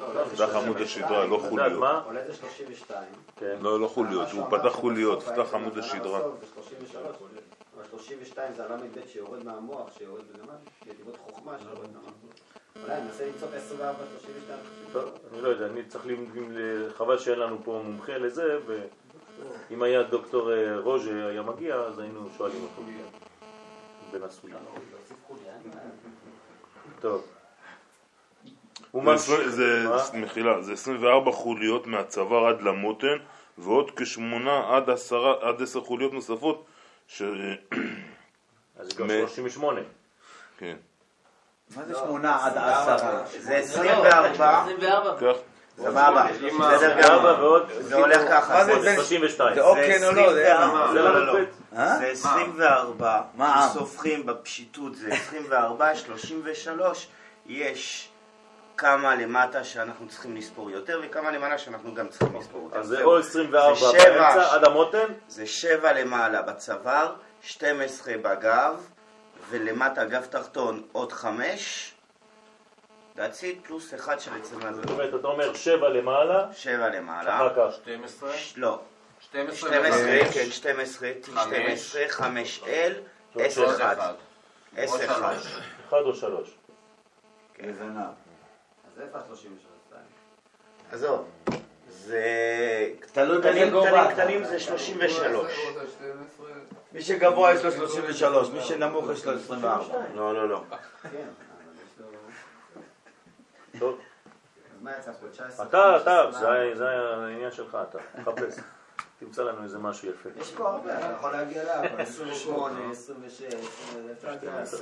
לא, 0.00 0.14
לא, 0.14 0.24
פתח 0.24 0.54
עמוד 0.56 0.80
השדרה, 0.80 1.26
לא 1.26 1.42
חוליות. 1.48 1.80
מה? 1.80 2.02
עולה 2.06 2.20
זה 2.26 2.34
32. 2.34 3.04
כן. 3.36 3.56
לא, 3.60 3.80
לא 3.80 3.88
חוליות, 3.88 4.30
הוא 4.30 4.46
פתח 4.50 4.68
חוליות, 4.72 5.22
פתח 5.22 5.54
עמוד 5.54 5.78
השדרה. 5.78 6.20
זה 7.82 7.88
33. 7.90 7.90
אבל 7.90 7.98
32 7.98 8.54
זה 8.54 8.64
הל"ב 8.64 9.06
שיורד 9.06 9.44
מהמוח, 9.44 9.98
שיורד 9.98 10.22
בלמעלה. 10.32 10.58
נתיבות 10.86 11.16
חוכמה 11.16 11.58
שיורד 11.58 11.92
מהמוח. 11.92 12.12
אולי 12.84 13.00
ננסה 13.00 13.26
למצוא 13.26 13.48
את 13.48 13.54
ה-24, 13.54 14.20
32, 14.20 14.58
טוב, 14.92 15.04
אני 15.32 15.42
לא 15.42 15.48
יודע, 15.48 15.66
אני 15.66 15.84
צריך, 15.84 16.06
ל- 16.06 16.10
ל- 16.50 16.90
חבל 16.92 17.18
שאין 17.18 17.38
לנו 17.38 17.58
פה 17.64 17.82
מומחה 17.84 18.18
לזה, 18.18 18.58
ואם 18.66 19.82
היה 19.82 20.02
דוקטור 20.02 20.52
אה, 20.52 20.78
רוז'ה 20.78 21.26
היה 21.26 21.42
מגיע, 21.42 21.74
אז 21.74 21.98
היינו 21.98 22.28
שואלים 22.36 22.62
אותו. 22.62 22.82
בין 24.12 24.22
הסולם. 24.22 24.58
טוב. 27.00 27.22
זה? 29.48 29.88
מחילה, 30.14 30.62
זה 30.62 30.72
24 30.72 31.32
חוליות 31.32 31.86
מהצוואר 31.86 32.46
עד 32.46 32.62
למותן, 32.62 33.16
ועוד 33.58 33.90
כשמונה 33.96 34.76
עד 34.76 34.90
עשרה, 34.90 35.48
עד 35.48 35.62
עשר 35.62 35.80
חוליות 35.80 36.12
נוספות, 36.12 36.64
ש... 37.16 37.22
אז 38.78 38.88
זה 38.88 38.94
גם 38.98 39.06
מ- 39.06 39.10
38. 39.28 39.80
כן. 40.58 40.76
מה 41.76 41.82
זה 41.84 41.94
שמונה 41.94 42.38
עד 42.46 42.52
עשרה? 42.56 43.22
זה 43.38 43.56
24, 43.56 44.30
24. 44.30 45.16
כך, 45.20 45.36
סבבה, 45.76 46.26
בסדר 46.32 47.00
ארבע 47.12 47.32
גמור. 47.32 47.44
ועוד 47.44 47.68
זה 47.80 47.96
הולך 47.96 48.20
ככה, 48.30 48.54
מה 48.54 48.64
זה 48.64 48.72
זה 48.80 48.80
בין- 48.80 48.96
32. 48.96 49.54
זה 49.54 49.62
או 49.62 49.74
כן 49.74 50.04
או 50.04 50.12
לא, 50.12 50.32
זה... 50.34 50.52
24, 50.54 50.92
זה 50.92 51.02
לא, 51.02 51.14
לא, 51.14 51.26
לא. 51.26 51.40
ל"ב. 51.40 51.46
אה? 51.76 51.96
זה 51.98 52.06
24, 52.06 53.22
מה? 53.34 53.68
סופרים 53.72 54.26
בפשיטות 54.26 54.94
זה 54.96 55.08
24, 55.12 55.94
33, 55.94 57.08
יש 57.46 58.08
כמה 58.82 59.14
למטה 59.14 59.64
שאנחנו 59.64 60.08
צריכים 60.08 60.36
לספור 60.36 60.70
יותר 60.70 61.00
וכמה 61.04 61.30
למעלה 61.30 61.58
שאנחנו 61.58 61.94
גם 61.94 62.08
צריכים 62.08 62.36
לספור 62.40 62.62
יותר. 62.64 62.78
אז 62.78 62.86
זה. 62.86 63.04
או 63.04 63.18
24 63.18 63.74
זה 63.74 63.80
שבע. 63.90 64.04
באמצע 64.04 64.54
עד 64.54 64.64
המותן, 64.64 65.06
זה 65.28 65.46
7 65.46 65.92
למעלה 65.92 66.42
בצוואר, 66.42 67.14
12 67.42 68.14
בגב, 68.22 68.86
ולמטה 69.50 70.04
גב 70.04 70.24
תחתון 70.30 70.82
עוד 70.92 71.12
5, 71.12 71.94
that's 73.16 73.18
it, 73.40 73.66
פלוס 73.66 73.94
1 73.94 74.20
של 74.20 74.30
עצם 74.40 74.54
זאת 74.60 74.64
הזו. 74.64 74.82
אומרת, 74.92 75.14
אתה 75.20 75.26
אומר 75.26 75.54
7 75.54 75.88
למעלה, 75.88 76.46
7 76.52 76.88
למעלה. 76.88 77.36
אחר 77.36 77.70
כך 77.70 77.76
12? 77.76 78.32
ש- 78.36 78.54
לא, 78.56 78.80
12 79.20 79.56
12, 79.68 80.00
וחמש. 80.20 80.34
כן, 80.34 80.50
12, 80.50 81.08
חמש. 81.22 81.90
T12, 81.92 82.12
5L, 82.12 82.92
עוד 83.34 83.44
10, 83.44 83.70
1. 83.70 83.98
אחד. 83.98 84.14
10, 84.76 84.92
עוד 84.92 85.00
1. 85.02 85.34
שלוש. 85.42 85.58
1 85.88 85.92
או 85.92 86.14
3. 86.14 86.48
לזנב. 87.58 88.21
אז 88.96 89.00
איפה 89.00 89.18
ה-33? 89.18 89.94
עזוב, 90.92 91.28
זה... 91.88 92.22
תלוי 93.12 93.38
באיזה 93.38 93.58
קטנים, 93.58 93.72
גובה 93.72 93.90
קטנים. 94.12 94.12
קטנים 94.12 94.44
זה 94.44 94.60
33. 94.60 95.46
מי 96.92 97.02
שגבוה 97.02 97.52
יש 97.54 97.64
לו 97.64 97.72
33, 97.72 98.50
מי 98.50 98.60
שנמוך 98.60 99.04
יש 99.12 99.26
לו 99.26 99.32
24. 99.32 99.84
לא, 100.14 100.34
לא, 100.34 100.48
לא. 100.48 100.62
כן. 101.12 101.26
טוב, 103.78 103.98
אז 104.76 104.82
מה 104.82 104.90
יצא 104.98 105.12
פה? 105.12 105.26
19? 105.32 105.66
אתה, 105.66 105.96
אתה, 106.02 106.20
24? 106.28 106.32
זה- 106.40 106.76
זה 106.78 106.88
העניין 106.88 107.50
שלך, 107.50 107.78
אתה 107.90 107.98
מחפש. 108.18 108.58
תמצא 109.24 109.42
לנו 109.42 109.62
איזה 109.62 109.78
משהו 109.78 110.08
יפה. 110.08 110.28
יש 110.40 110.52
פה 110.52 110.68
הרבה, 110.68 110.98
אתה 110.98 111.12
יכול 111.18 111.30
להגיע 111.32 111.64
לארבע, 111.64 112.02
28, 112.02 112.90
26, 112.90 113.42
20, 113.54 114.06
אפשר 114.12 114.28
להגיע 114.28 114.50
לעשר. 114.56 114.78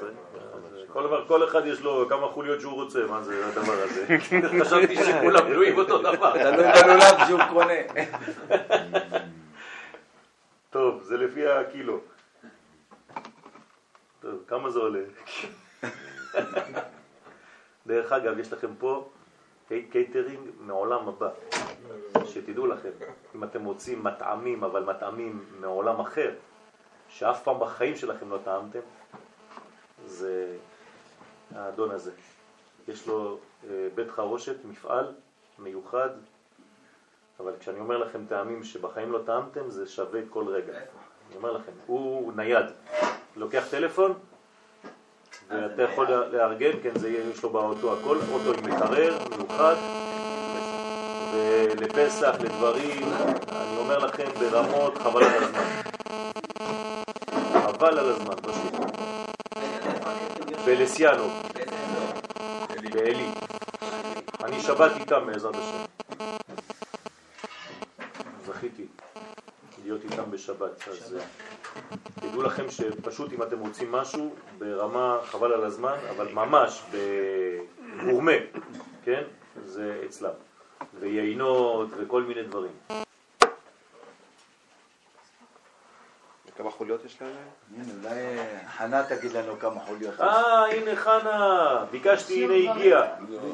כל 0.93 1.03
דבר- 1.03 1.25
כל 1.29 1.45
אחד 1.49 1.67
יש 1.67 1.81
לו 1.81 2.07
כמה 2.09 2.29
חוליות 2.29 2.61
שהוא 2.61 2.73
רוצה, 2.73 3.07
מה 3.09 3.23
זה 3.23 3.47
הדבר 3.47 3.73
הזה? 3.73 4.07
חשבתי 4.65 4.97
שכולם 4.97 5.45
בנויים 5.49 5.79
אותו 5.79 5.99
דבר. 5.99 6.33
תלוי 6.53 6.65
בלולב 6.83 7.27
שהוא 7.27 7.41
קונה. 7.53 7.75
טוב, 10.71 11.03
זה 11.03 11.17
לפי 11.17 11.47
הקילו. 11.49 12.01
טוב, 14.21 14.35
כמה 14.49 14.71
זה 14.71 14.79
עולה? 14.79 15.01
דרך 17.87 18.13
אגב, 18.13 18.39
יש 18.39 18.53
לכם 18.53 18.75
פה 18.79 19.09
קייטרינג 19.91 20.51
מעולם 20.61 21.09
הבא. 21.09 21.31
שתדעו 22.25 22.67
לכם, 22.67 22.91
אם 23.35 23.45
אתם 23.45 23.65
רוצים 23.65 24.05
מטעמים, 24.05 24.65
אבל 24.65 24.85
מטעמים 24.85 25.45
מעולם 25.61 26.01
אחר, 26.01 26.35
שאף 27.09 27.43
פעם 27.43 27.61
בחיים 27.61 27.97
שלכם 27.97 28.31
לא 28.31 28.39
טעמתם, 28.45 28.81
זה 30.07 30.57
האדון 31.55 31.91
הזה. 31.91 32.13
יש 32.89 33.07
לו 33.07 33.39
אה, 33.69 33.89
בית 33.95 34.11
חרושת, 34.11 34.57
מפעל 34.65 35.15
מיוחד, 35.59 36.09
אבל 37.41 37.53
כשאני 37.61 37.81
אומר 37.81 37.99
לכם 37.99 38.27
טעמים 38.29 38.65
שבחיים 38.65 39.13
לא 39.13 39.21
טעמתם, 39.27 39.71
זה 39.71 39.87
שווה 39.87 40.21
כל 40.31 40.49
רגע. 40.49 40.73
אני 40.73 41.37
אומר 41.37 41.53
לכם, 41.53 41.73
הוא 41.87 42.33
נייד. 42.33 42.67
לוקח 43.37 43.67
טלפון, 43.71 44.15
ואתה 45.51 45.83
יכול 45.83 46.07
לארגן, 46.33 46.71
כן, 46.83 46.99
זה 46.99 47.09
יהיה- 47.09 47.25
יש 47.35 47.43
לו 47.43 47.51
באוטו 47.51 47.93
הכל, 47.93 48.19
אוטו 48.33 48.53
עם 48.59 48.75
מקרר, 48.75 49.19
מיוחד, 49.31 49.75
ולפסח, 51.35 52.35
לדברים, 52.41 53.09
אני 53.53 53.77
אומר 53.79 53.99
לכם, 53.99 54.25
ברמות, 54.41 54.99
חבל 54.99 55.25
על 55.25 55.43
הזמן. 55.45 55.65
חבל 57.63 57.99
על 57.99 58.09
הזמן, 58.09 58.35
פשוט. 58.37 58.75
בלסיאנו, 60.65 61.25
בעלי. 62.93 63.27
אני 64.45 64.61
שבת 64.61 64.91
איתם 65.01 65.27
בעזרת 65.27 65.55
השם. 65.55 65.85
זכיתי 68.47 68.87
איתם 70.21 70.31
בשבת. 70.31 70.89
אז 70.89 71.17
אה, 71.17 71.25
תדעו 72.15 72.43
לכם 72.43 72.71
שפשוט 72.71 73.33
אם 73.33 73.43
אתם 73.43 73.59
רוצים 73.59 73.93
משהו 73.93 74.35
ברמה 74.59 75.19
חבל 75.25 75.53
על 75.53 75.65
הזמן, 75.65 75.97
אבל 76.11 76.33
ממש 76.33 76.83
בגורמה, 76.93 78.33
כן? 79.05 79.23
זה 79.65 80.03
אצלם. 80.07 80.31
ויינות 81.01 81.89
וכל 81.97 82.23
מיני 82.23 82.43
דברים. 82.43 82.73
כמה 86.61 86.71
חוליות 86.71 87.05
יש 87.05 87.17
להם? 87.21 87.31
הנה, 87.77 87.93
אולי 88.03 88.21
חנה 88.77 89.03
תגיד 89.03 89.33
לנו 89.33 89.59
כמה 89.59 89.81
חוליות. 89.81 90.15
יש. 90.15 90.21
אה, 90.21 90.67
הנה 90.67 90.97
חנה, 90.97 91.85
ביקשתי, 91.91 92.45
הנה 92.45 92.73
הגיע. 92.73 93.03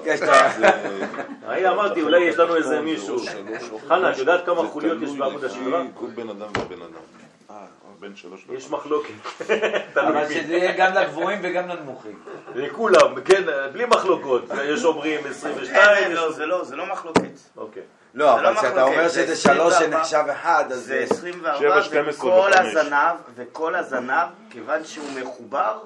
ביקשת. 0.05 0.29
הנה 1.43 1.73
אמרתי, 1.73 2.03
אולי 2.03 2.21
יש 2.25 2.37
לנו 2.37 2.57
איזה 2.57 2.81
מישהו. 2.81 3.19
חנה, 3.89 4.13
את 4.13 4.19
יודעת 4.19 4.47
כמה 4.47 4.69
חוליות 4.69 5.03
יש 5.03 5.11
בעמוד 5.11 5.45
השדרה? 5.45 5.83
כל 5.95 6.07
בן 6.07 6.29
אדם 6.29 6.49
ובן 6.59 6.83
אדם. 6.83 7.03
בין 8.01 8.17
שלוש 8.17 8.47
יש 8.53 8.71
מחלוקת. 8.71 9.13
אבל 9.95 10.29
שזה. 10.29 10.57
יהיה 10.57 10.73
גם 10.77 10.95
לגבוהים 10.95 11.39
וגם 11.43 11.69
לנמוכים. 11.69 12.19
לכולם, 12.55 13.21
כן, 13.25 13.43
בלי 13.73 13.85
מחלוקות. 13.85 14.45
יש 14.65 14.85
אומרים 14.85 15.21
22, 15.27 16.13
יש... 16.13 16.19
לא, 16.19 16.33
זה 16.33 16.47
לא, 16.47 16.65
זה 16.65 16.77
לא 16.77 16.87
מחלוקת. 16.93 17.39
אוקיי. 17.57 17.83
לא, 18.17 18.27
לא 18.43 18.49
אבל 18.51 18.57
כשאתה 18.57 18.83
אומר 18.83 19.09
זה 19.09 19.27
שזה 19.27 19.37
שלוש 19.37 19.75
24, 19.75 19.81
שנחשב 19.99 20.25
אחד, 20.33 20.65
אז 20.73 20.79
זה 20.79 20.85
זה... 20.85 21.15
24 21.15 21.59
שבע, 21.59 21.83
12 21.83 22.31
וכל. 22.31 22.51
הזנב, 22.55 23.17
וכל 23.35 23.75
הזנב, 23.75 24.29
כיוון 24.51 24.85
שהוא 24.85 25.07
מחובר, 25.21 25.79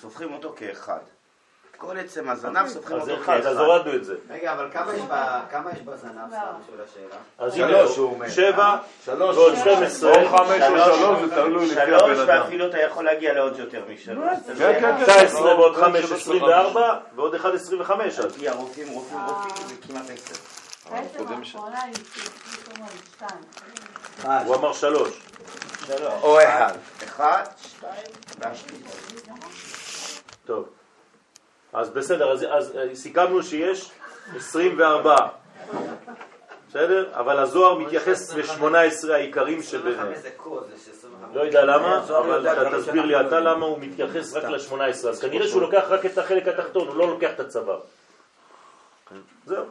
סופרים 0.00 0.32
אותו 0.32 0.52
כאחד. 0.56 0.98
כל 1.78 1.98
עצם 1.98 2.28
הזנב 2.28 2.68
סופרים 2.68 3.00
אז 3.00 3.08
אותו 3.08 3.22
אחד, 3.22 3.36
אז 3.36 3.44
כאחד. 3.44 3.56
הורדנו 3.60 3.94
את 3.94 4.04
זה. 4.04 4.14
רגע, 4.30 4.52
אבל 4.52 4.68
כמה 4.72 4.94
יש 4.94 5.00
ב- 5.10 5.40
כמה 5.50 5.70
יש 5.72 5.78
בזנב, 5.80 6.28
סתם 6.28 6.38
של 6.66 6.82
השאלה? 6.90 7.16
אז 7.38 7.54
שלוש, 7.54 7.70
הנה, 7.70 7.80
הוא 8.06 8.14
אומר. 8.14 8.28
שבע, 8.28 8.76
שלוש. 9.04 9.36
ועוד 9.36 9.54
12. 9.56 10.10
או 10.22 10.28
חמש 10.28 10.62
או 10.62 10.94
שלוש, 10.96 11.20
זה 11.28 11.34
תלוי 11.34 11.66
לפי 11.66 11.74
שלוש, 11.86 12.02
הבן 12.02 12.20
אדם. 12.20 12.42
ואפילו 12.42 12.66
אתה 12.66 12.80
יכול 12.80 13.04
להגיע 13.04 13.32
לעוד 13.32 13.58
יותר 13.58 13.82
משלוש. 13.94 14.28
כן, 14.58 14.80
כן, 14.80 14.96
כן. 14.98 15.04
19 15.04 15.44
ועוד 15.44 15.74
בין 15.74 15.84
5, 15.84 16.04
שלוש 16.06 16.20
24, 16.22 16.94
ועוד 17.16 17.34
1, 17.34 17.54
25. 17.54 18.18
אז 18.18 18.36
כי 18.36 18.48
הרופאים, 18.48 18.88
רופאים, 18.88 19.20
רופאים, 19.26 19.66
זה 19.68 19.74
כמעט 19.88 20.04
עשר. 20.10 20.55
בעצם 20.90 21.26
האחרונה 21.28 21.82
היא 21.82 21.94
פתאום 21.94 22.82
על 22.82 22.88
שתיים. 23.14 24.44
הוא 24.46 24.54
אמר 24.54 24.72
3. 24.72 25.08
שלוש. 25.86 26.02
או 26.22 26.38
אחד. 26.42 26.72
אחד, 27.04 27.44
שתיים, 27.62 27.92
והשלישי. 28.38 28.82
טוב. 30.46 30.68
אז 31.72 31.90
בסדר, 31.90 32.32
אז, 32.32 32.44
אז 32.50 32.76
אה, 32.76 32.94
סיכמנו 32.94 33.42
שיש 33.42 33.90
24. 34.36 35.16
בסדר? 36.70 37.10
אבל 37.14 37.38
הזוהר 37.38 37.78
מתייחס 37.78 38.32
ל-18 38.34 38.64
העיקרים 39.12 39.62
שביניהם. 39.62 40.12
25 40.12 40.18
זה 40.18 40.30
קוד, 40.36 40.64
זה 40.70 40.84
ש- 40.84 40.88
25. 40.98 41.36
לא 41.36 41.40
יודע 41.40 41.64
למה, 41.64 41.96
הזוהר 41.98 42.36
אבל 42.52 42.78
תסביר 42.80 43.04
לי 43.04 43.20
אתה. 43.20 43.40
למה 43.40 43.66
הוא 43.66 43.78
מתייחס 43.80 44.34
רק 44.34 44.44
ל-18. 44.44 45.08
אז 45.08 45.20
כנראה 45.20 45.48
שהוא 45.48 45.62
לוקח 45.62 45.84
רק 45.88 46.06
את 46.06 46.18
החלק 46.18 46.48
התחתון, 46.48 46.88
הוא 46.88 46.96
לא 46.96 47.08
לוקח 47.08 47.30
את 47.34 47.40
הצוואר. 47.40 47.80
זהו. 49.46 49.64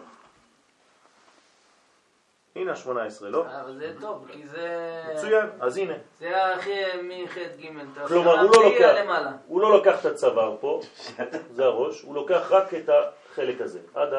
הנה 2.55 2.71
ה-18, 2.71 2.89
לא? 3.21 3.45
אבל 3.61 3.77
זה 3.79 3.91
טוב, 4.01 4.25
כי 4.31 4.47
זה... 4.47 5.01
מצוין, 5.13 5.45
אז 5.59 5.77
הנה. 5.77 5.93
זה 6.19 6.53
הכי 6.53 6.71
מח' 7.03 7.37
ג' 7.37 8.07
כלומר, 8.07 8.41
הוא 8.41 8.51
לא 8.55 8.63
לוקח. 8.63 8.95
הוא 9.47 9.61
לא 9.61 9.71
לוקח 9.71 9.99
את 9.99 10.05
הצוואר 10.05 10.55
פה, 10.59 10.81
זה 11.55 11.65
הראש, 11.65 12.01
הוא 12.01 12.15
לוקח 12.15 12.41
רק 12.49 12.73
את 12.73 12.89
החלק 13.33 13.61
הזה, 13.61 13.79
עד 13.95 14.09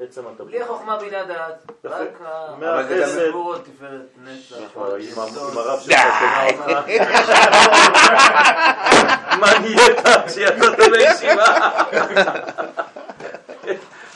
עצם 0.00 0.26
הטבור. 0.26 0.46
בלי 0.46 0.62
החוכמה 0.62 0.98
בינה 0.98 1.24
דעת, 1.24 1.54
יפה. 1.84 1.96
רק 1.96 2.08
ה... 2.24 2.54
מהחסד. 2.58 3.30
תפארת 3.64 4.00
נצח. 4.24 4.76
וואי, 4.76 5.12
עם 5.12 5.18
הרב 5.58 5.80
שלך 5.80 5.98
שומע 6.18 6.46
אותך. 6.46 6.88
מה 9.40 9.58
נהיית 9.58 10.06
כשיצאת 10.26 10.78
לישיבה? 10.78 11.70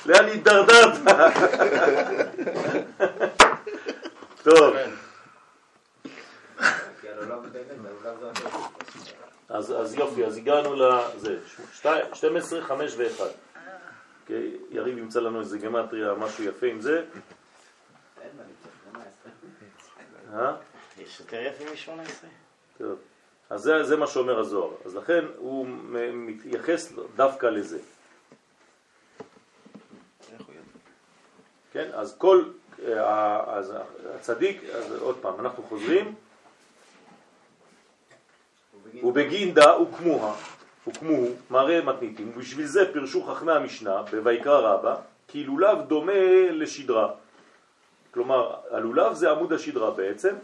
לאן 0.06 0.24
הידרדרת? 0.24 0.92
טוב. 4.48 4.74
אז 9.48 9.74
אז 9.80 9.94
יופי, 9.94 10.24
אז 10.26 10.36
הגענו 10.36 10.74
לזה, 10.74 11.38
שתי- 11.74 11.88
12, 12.14 12.62
5 12.62 12.94
ו-1. 12.96 13.22
יריב 14.70 14.98
ימצא 14.98 15.20
לנו 15.20 15.40
איזה 15.40 15.58
גמטריה, 15.58 16.14
משהו 16.14 16.44
יפה 16.44 16.66
עם 16.66 16.80
זה. 16.80 16.98
אין 18.20 18.30
מה 18.36 18.42
למצוא, 18.42 18.70
18. 20.30 20.40
אה? 20.46 20.56
יש 20.98 21.20
יותר 21.20 21.36
יפים 21.42 21.66
מ-18? 21.96 22.26
טוב. 22.78 22.98
אז 23.50 23.60
זה, 23.60 23.84
זה 23.84 23.96
מה 23.96 24.06
שאומר 24.06 24.38
הזוהר. 24.38 24.70
אז 24.84 24.96
לכן 24.96 25.24
הוא 25.36 25.66
מ- 25.66 26.26
מתייחס 26.26 26.92
דווקא 27.16 27.46
לזה. 27.46 27.78
כן, 31.72 31.90
אז 31.94 32.14
כל, 32.18 32.44
אז 32.86 33.74
הצדיק, 34.14 34.62
אז 34.74 35.02
עוד 35.02 35.16
פעם, 35.20 35.40
אנחנו 35.40 35.62
חוזרים, 35.62 36.14
ובגינדה 39.02 39.70
הוקמוה, 39.70 40.34
הוקמו 40.84 41.16
מראה 41.50 41.80
מתניתים, 41.84 42.32
ובשביל 42.36 42.66
זה 42.66 42.92
פירשו 42.92 43.22
חכמי 43.22 43.52
המשנה 43.52 44.02
בויקרא 44.22 44.58
רבה, 44.58 44.94
כי 45.28 45.44
לולב 45.44 45.78
דומה 45.88 46.50
לשדרה. 46.50 47.10
כלומר, 48.10 48.54
הלולב 48.70 49.14
זה 49.14 49.30
עמוד 49.30 49.52
השדרה 49.52 49.90
בעצם, 49.90 50.34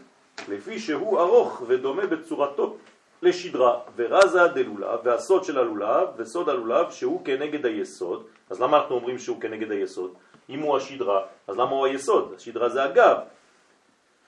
לפי 0.49 0.79
שהוא 0.79 1.19
ארוך 1.19 1.61
ודומה 1.67 2.05
בצורתו 2.05 2.77
לשדרה, 3.21 3.79
ורזה 3.95 4.47
דלולב, 4.47 4.99
והסוד 5.03 5.43
של 5.43 5.57
הלולב, 5.59 6.07
וסוד 6.17 6.49
הלולב 6.49 6.91
שהוא 6.91 7.25
כנגד 7.25 7.65
היסוד. 7.65 8.25
אז 8.49 8.61
למה 8.61 8.77
אנחנו 8.77 8.95
אומרים 8.95 9.19
שהוא 9.19 9.41
כנגד 9.41 9.71
היסוד? 9.71 10.13
אם 10.49 10.59
הוא 10.59 10.77
השדרה, 10.77 11.21
אז 11.47 11.57
למה 11.57 11.71
הוא 11.71 11.85
היסוד? 11.85 12.33
השדרה 12.37 12.69
זה 12.69 12.83
הגב. 12.83 13.17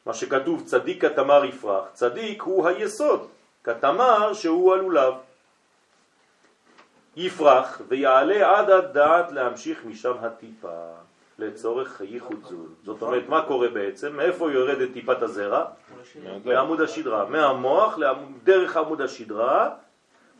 מה 0.06 0.14
שכתוב 0.14 0.64
צדיק 0.66 1.06
כתמר 1.06 1.46
יפרח, 1.46 1.84
צדיק 1.94 2.42
הוא 2.42 2.68
היסוד, 2.68 3.28
כתמר 3.64 4.34
שהוא 4.34 4.74
הלולב. 4.74 5.14
יפרח 7.16 7.82
ויעלה 7.88 8.60
עד 8.60 8.70
הדעת 8.70 9.32
להמשיך 9.32 9.86
משם 9.86 10.14
הטיפה. 10.22 10.88
לצורך 11.40 12.02
ייחוד 12.06 12.44
זול. 12.50 12.68
זאת 12.84 13.02
אומרת, 13.02 13.30
מה 13.30 13.46
קורה 13.48 13.68
בעצם? 13.70 14.16
מאיפה 14.16 14.52
יורדת 14.52 14.90
טיפת 14.94 15.22
הזרע? 15.22 15.66
מעמוד 16.46 16.82
השדרה. 16.82 17.26
מהמוח 17.26 17.98
לעמוד- 17.98 18.32
דרך 18.44 18.78
עמוד 18.78 19.02
השדרה, 19.02 19.70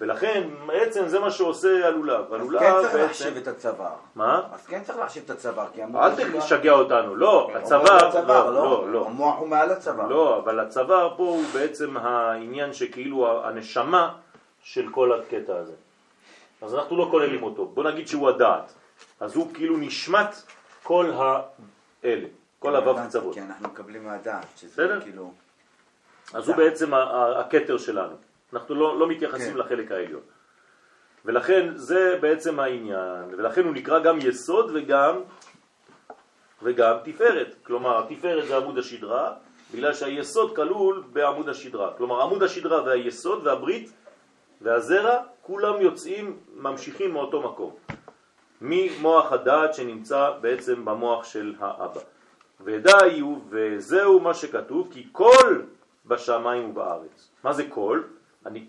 ולכן 0.02 0.50
בעצם 0.68 1.08
זה 1.08 1.20
מה 1.20 1.32
שעושה 1.32 1.88
הלולב. 1.88 2.34
אז 2.34 2.42
הלולב 2.42 2.60
כן 2.60 2.72
צריך 2.82 2.94
בעצם... 2.94 2.98
להחשיב 2.98 3.38
את 3.38 3.48
הצוואר. 3.48 3.94
מה? 4.16 4.42
אז 4.54 4.66
כן 4.66 4.84
צריך 4.84 4.98
להחשיב 4.98 5.24
את 5.24 5.30
הצוואר, 5.30 5.66
כי 5.74 5.84
המוח... 5.84 6.04
אל 6.04 6.40
תשגע 6.40 6.72
אותנו, 6.72 7.16
לא, 7.16 7.44
הוא 7.44 7.58
הצוואר, 7.58 8.08
הצוואר, 8.08 8.52
לא, 8.52 8.64
לא, 8.64 8.92
לא. 8.92 9.08
המוח 9.08 9.40
הוא 9.40 9.48
מעל 9.48 9.72
הצוואר. 9.72 10.08
לא, 10.08 10.40
אבל 10.40 10.60
הצוואר 10.60 11.14
פה 11.18 11.24
הוא 11.24 11.44
בעצם 11.54 11.98
העניין 11.98 12.74
שכאילו 12.74 13.46
הנשמה 13.46 14.16
של 14.64 14.90
כל 14.92 15.20
הקטע 15.20 15.58
הזה. 15.58 15.74
אז 16.62 16.76
אנחנו 16.76 16.98
לא 16.98 17.08
כוללים 17.12 17.44
אותו. 17.44 17.66
בוא 17.66 17.84
נגיד 17.84 18.08
שהוא 18.08 18.30
הדעת. 18.30 18.74
אז 19.20 19.36
הוא 19.36 19.54
כאילו 19.54 19.78
נשמת 19.78 20.42
כל 20.84 21.12
האלה, 22.04 22.28
כל 22.60 22.76
הוו 22.76 22.96
קצוות. 23.08 23.34
כי 23.34 23.42
אנחנו 23.42 23.68
מקבלים 23.68 24.06
מהדעת, 24.06 24.46
שזה 24.58 24.72
בסדר? 24.72 25.02
כאילו... 25.02 25.32
אז 26.34 26.48
הוא 26.48 26.56
בעצם 26.56 26.94
הכתר 27.40 27.78
שלנו. 27.78 28.16
אנחנו 28.54 28.76
לא, 28.76 29.00
לא 29.00 29.08
מתייחסים 29.08 29.54
כן. 29.54 29.58
לחלק 29.58 29.92
העליון. 29.92 30.22
ולכן 31.26 31.72
זה 31.76 32.18
בעצם 32.22 32.60
העניין, 32.60 33.24
ולכן 33.38 33.64
הוא 33.64 33.74
נקרא 33.74 34.00
גם 34.00 34.18
יסוד 34.22 34.72
וגם, 34.74 35.16
וגם 36.64 36.96
תפארת. 37.04 37.56
כלומר, 37.64 38.00
התפארת 38.00 38.48
זה 38.48 38.58
עמוד 38.58 38.78
השדרה, 38.78 39.34
בגלל 39.74 39.94
שהיסוד 39.94 40.56
כלול 40.56 41.04
בעמוד 41.14 41.50
השדרה. 41.50 41.94
כלומר, 41.98 42.22
עמוד 42.22 42.44
השדרה 42.44 42.84
והיסוד 42.84 43.48
והברית 43.48 43.92
והזרע, 44.62 45.18
כולם 45.42 45.82
יוצאים, 45.82 46.38
ממשיכים 46.56 47.14
מאותו 47.14 47.42
מקום. 47.42 47.76
ממוח 48.62 49.32
הדעת 49.32 49.74
שנמצא 49.74 50.32
בעצם 50.42 50.86
במוח 50.86 51.26
של 51.26 51.56
האבא. 51.60 52.00
ודאי 52.62 53.20
הוא, 53.20 53.42
וזהו 53.50 54.20
מה 54.20 54.34
שכתוב, 54.34 54.90
כי 54.94 55.08
כל 55.12 55.62
בשמיים 56.06 56.70
ובארץ. 56.70 57.30
מה 57.44 57.54
זה 57.54 57.64
כל? 57.70 58.02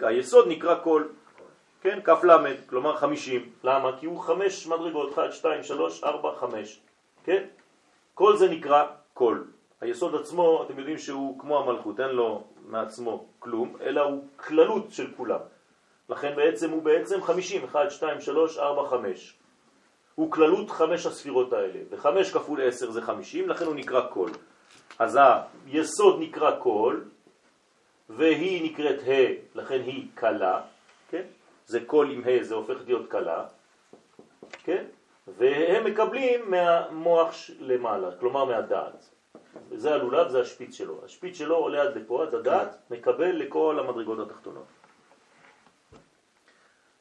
היסוד 0.00 0.48
נקרא 0.48 0.74
כל, 0.84 1.04
כן, 1.80 1.98
כף 2.04 2.24
למד, 2.24 2.56
כלומר 2.66 2.96
חמישים. 2.96 3.50
למה? 3.64 3.98
כי 3.98 4.06
הוא 4.06 4.20
חמש 4.20 4.66
מדרגות, 4.66 5.12
1, 5.18 5.32
2, 5.32 5.62
3, 5.62 6.04
4, 6.04 6.34
5, 6.40 6.80
כן? 7.24 7.44
כל 8.14 8.36
זה 8.36 8.48
נקרא 8.48 8.86
כל. 9.14 9.42
היסוד 9.80 10.14
עצמו, 10.14 10.64
אתם 10.66 10.78
יודעים 10.78 10.98
שהוא 10.98 11.40
כמו 11.40 11.58
המלכות, 11.58 12.00
אין 12.00 12.10
לו 12.10 12.44
מעצמו 12.66 13.24
כלום, 13.38 13.76
אלא 13.80 14.00
הוא 14.00 14.24
כללות 14.36 14.90
של 14.90 15.12
כולם. 15.16 15.40
לכן 16.08 16.36
בעצם 16.36 16.70
הוא 16.70 16.82
בעצם 16.82 17.22
50, 17.22 17.64
1, 17.64 17.90
2, 17.90 18.20
3, 18.20 18.58
4, 18.58 18.88
5. 18.88 19.34
הוא 20.14 20.32
כללות 20.32 20.70
חמש 20.70 21.06
הספירות 21.06 21.52
האלה, 21.52 21.80
וחמש 21.90 22.32
כפול 22.32 22.60
עשר 22.62 22.90
זה 22.90 23.02
חמישים, 23.02 23.48
לכן 23.48 23.64
הוא 23.64 23.74
נקרא 23.74 24.10
כל. 24.10 24.30
אז 24.98 25.18
היסוד 25.66 26.20
נקרא 26.20 26.56
כל, 26.58 27.00
והיא 28.08 28.72
נקראת 28.72 28.98
ה', 29.08 29.58
לכן 29.58 29.80
היא 29.86 30.06
קלה, 30.14 30.60
כן? 31.10 31.22
זה 31.66 31.80
כל 31.86 32.08
עם 32.10 32.22
ה', 32.24 32.42
זה 32.44 32.54
הופך 32.54 32.76
להיות 32.86 33.08
קלה, 33.10 33.44
כן? 34.64 34.84
והם 35.38 35.84
מקבלים 35.84 36.50
מהמוח 36.50 37.34
למעלה, 37.60 38.08
כלומר 38.20 38.44
מהדעת. 38.44 39.08
זה 39.74 39.94
הלולב, 39.94 40.28
זה 40.28 40.40
השפיץ 40.40 40.74
שלו. 40.74 41.00
השפיץ 41.04 41.38
שלו 41.38 41.56
עולה 41.56 41.82
עד 41.82 41.96
לפה, 41.96 42.22
עד 42.22 42.34
הדעת, 42.34 42.76
מקבל 42.90 43.30
לכל 43.36 43.78
המדרגות 43.80 44.18
התחתונות. 44.30 44.64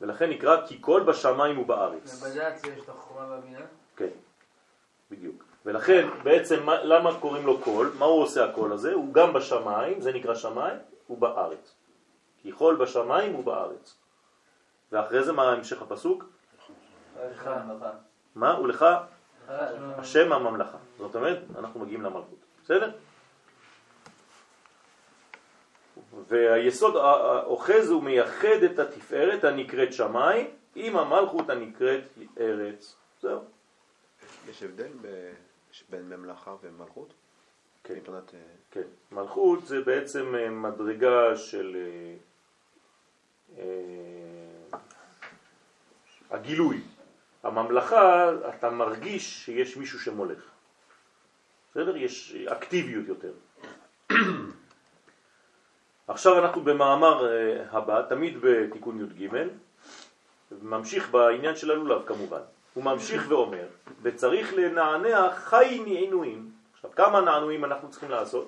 ולכן 0.01 0.29
נקרא 0.29 0.67
כי 0.67 0.77
כל 0.81 1.03
בשמיים 1.03 1.59
ובארץ. 1.59 2.23
ובדעת 2.23 2.55
יש 2.63 2.83
את 2.83 2.89
החוכמה 2.89 3.27
והבינה? 3.29 3.59
כן, 3.95 4.07
בדיוק. 5.11 5.43
ולכן 5.65 6.07
בעצם 6.23 6.63
מה- 6.63 6.83
למה 6.83 7.19
קוראים 7.19 7.45
לו 7.45 7.57
קול? 7.59 7.91
מה 7.99 8.05
הוא 8.05 8.23
עושה 8.23 8.45
הקול 8.45 8.73
הזה? 8.73 8.93
הוא 8.93 9.13
גם 9.13 9.33
בשמיים, 9.33 10.01
זה 10.01 10.11
נקרא 10.13 10.35
שמיים, 10.35 10.77
הוא 11.07 11.17
בארץ. 11.17 11.75
כי 12.41 12.51
חול 12.51 12.75
בשמיים 12.75 13.33
הוא 13.33 13.43
בארץ. 13.43 13.95
ואחרי 14.91 15.23
זה 15.23 15.33
מה 15.33 15.51
המשך 15.51 15.81
הפסוק? 15.81 16.23
מה? 18.35 18.59
ולך 18.59 18.85
השם 19.97 20.33
הממלכה. 20.33 20.77
זאת 20.97 21.15
אומרת, 21.15 21.39
אנחנו 21.57 21.79
מגיעים 21.79 22.01
למלכות. 22.01 22.39
בסדר? 22.63 22.91
והיסוד 26.27 26.95
ה- 26.95 26.99
ה- 27.01 27.43
אוחז 27.43 27.91
ומייחד 27.91 28.63
את 28.65 28.79
התפארת 28.79 29.43
הנקראת 29.43 29.93
שמיים 29.93 30.47
עם 30.75 30.97
המלכות 30.97 31.49
הנקראת 31.49 32.03
ארץ. 32.39 32.95
זהו. 33.21 33.39
יש 34.49 34.63
הבדל 34.63 34.89
ב- 35.01 35.33
בין 35.89 36.09
ממלכה 36.09 36.55
ומלכות? 36.63 37.13
כן. 37.87 37.93
מבחינת... 37.93 38.33
אה, 38.33 38.39
כן. 38.71 38.81
מלכות 39.11 39.67
זה 39.67 39.81
בעצם 39.81 40.35
אה, 40.35 40.49
מדרגה 40.49 41.37
של 41.37 41.77
אה, 43.57 43.63
הגילוי. 46.31 46.81
הממלכה, 47.43 48.31
אתה 48.49 48.69
מרגיש 48.69 49.45
שיש 49.45 49.77
מישהו 49.77 49.99
שמולך. 49.99 50.39
בסדר? 51.71 51.97
יש 51.97 52.35
אקטיביות 52.35 53.07
יותר. 53.07 53.31
עכשיו 56.07 56.39
אנחנו 56.39 56.61
במאמר 56.61 57.27
הבא, 57.71 58.01
תמיד 58.09 58.37
בתיקון 58.41 59.01
י"ג, 59.01 59.29
ממשיך 60.61 61.09
בעניין 61.09 61.55
של 61.55 61.71
הלולב 61.71 62.05
כמובן. 62.05 62.41
הוא 62.73 62.83
ממשיך 62.83 63.25
ואומר, 63.29 63.67
וצריך 64.01 64.53
לנענע 64.53 65.35
חי 65.35 65.83
נענועים. 65.85 66.56
עכשיו, 66.87 67.05
כמה 67.05 67.21
נענועים 67.21 67.65
אנחנו 67.65 67.89
צריכים 67.89 68.09
לעשות? 68.09 68.47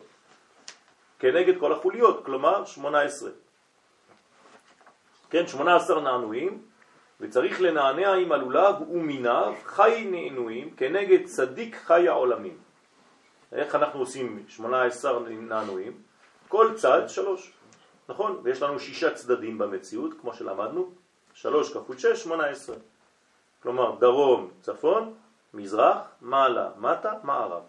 כנגד 1.20 1.60
כל 1.60 1.74
החוליות, 1.74 2.26
כלומר 2.26 2.66
18. 2.66 3.30
כן, 5.30 5.48
18 5.48 6.02
נענועים, 6.02 6.62
וצריך 7.20 7.62
לנענע 7.62 8.14
עם 8.14 8.32
הלולב 8.32 8.76
ומיניו 8.82 9.54
חי 9.66 10.08
נענועים 10.12 10.76
כנגד 10.76 11.26
צדיק 11.26 11.76
חי 11.76 12.08
העולמים. 12.08 12.58
איך 13.52 13.76
אנחנו 13.76 14.00
עושים 14.00 14.44
18 14.48 15.20
נענועים? 15.30 15.94
כל 16.48 16.74
צד 16.76 17.10
שלוש, 17.10 17.52
נכון? 18.10 18.40
ויש 18.44 18.62
לנו 18.62 18.80
שישה 18.80 19.14
צדדים 19.14 19.58
במציאות, 19.58 20.14
כמו 20.22 20.34
שלמדנו, 20.34 20.92
שלוש 21.34 21.74
כפול 21.74 21.98
שש, 21.98 22.24
18. 22.24 22.76
כלומר, 23.64 23.96
דרום, 24.00 24.50
צפון, 24.62 25.14
מזרח, 25.54 25.98
מעלה, 26.22 26.70
מטה, 26.78 27.14
מערב. 27.24 27.64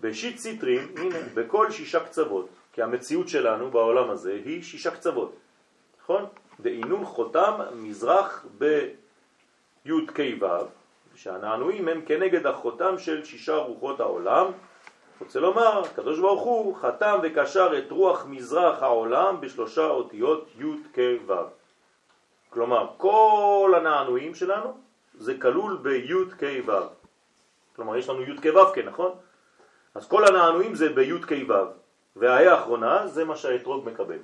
בשיט 0.00 0.38
סיטרים, 0.38 0.94
הנה, 0.96 1.18
בכל 1.34 1.70
שישה 1.70 2.00
קצוות, 2.00 2.48
כי 2.72 2.82
המציאות 2.82 3.28
שלנו 3.28 3.70
בעולם 3.70 4.10
הזה 4.10 4.40
היא 4.44 4.62
שישה 4.62 4.90
קצוות, 4.90 5.36
נכון? 6.02 6.24
דעינון 6.60 7.04
חותם 7.04 7.52
מזרח 7.74 8.46
בי' 8.58 10.06
כ' 10.14 10.20
ו', 10.40 10.46
שהנענועים 11.14 11.88
הם 11.88 12.02
כנגד 12.06 12.46
החותם 12.46 12.98
של 12.98 13.24
שישה 13.24 13.56
רוחות 13.56 14.00
העולם. 14.00 14.46
רוצה 15.20 15.40
לומר, 15.40 15.82
הקדוש 15.84 16.18
ברוך 16.18 16.42
הוא 16.42 16.76
חתם 16.76 17.18
וקשר 17.22 17.78
את 17.78 17.90
רוח 17.90 18.26
מזרח 18.26 18.82
העולם 18.82 19.40
בשלושה 19.40 19.86
אותיות 19.86 20.48
י' 20.58 20.64
כ' 20.92 20.98
ו'. 21.26 21.32
כלומר, 22.50 22.86
כל 22.96 23.72
הנענועים 23.76 24.34
שלנו 24.34 24.78
זה 25.14 25.34
כלול 25.40 25.76
בי' 25.82 26.12
כ' 26.38 26.68
ו'. 26.68 26.72
כלומר, 27.76 27.96
יש 27.96 28.08
לנו 28.08 28.22
י' 28.22 28.36
כ' 28.36 28.54
ו', 28.54 28.72
כן, 28.74 28.86
נכון? 28.88 29.12
אז 29.96 30.08
כל 30.08 30.24
הנענועים 30.24 30.74
זה 30.74 30.88
בי' 30.88 31.20
כ' 31.22 31.32
ו', 31.48 31.52
וההא 32.16 32.44
האחרונה 32.44 33.06
זה 33.06 33.24
מה 33.24 33.36
שהאתרוג 33.36 33.88
מקבל. 33.88 34.18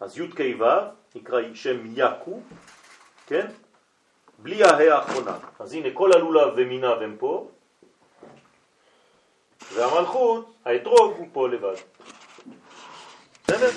אז 0.00 0.18
י' 0.18 0.30
כ' 0.30 0.60
ו' 0.60 0.64
נקרא 1.14 1.40
שם 1.54 1.78
יקו, 1.94 2.40
כן? 3.26 3.46
בלי 4.38 4.64
ההא 4.64 4.82
האחרונה. 4.82 5.38
אז 5.58 5.74
הנה 5.74 5.88
כל 5.94 6.12
הלולב 6.12 6.52
ומיניו 6.56 7.02
הם 7.02 7.16
פה, 7.18 7.48
והמלכות, 9.74 10.54
האתרוג 10.64 11.14
הוא 11.16 11.28
פה 11.32 11.48
לבד. 11.48 11.74
בסדר? 13.44 13.70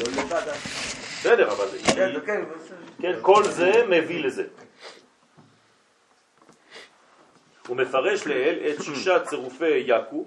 בסדר, 1.19 1.51
אבל 1.51 1.67
כן, 1.95 2.19
כן, 2.25 2.43
כן, 3.01 3.19
כל 3.21 3.43
זה 3.43 3.85
מביא 3.89 4.23
לזה. 4.23 4.47
הוא 7.67 7.77
מפרש 7.77 8.27
לאל 8.27 8.71
את 8.71 8.83
שישה 8.83 9.19
צירופי 9.25 9.83
יקו 9.85 10.25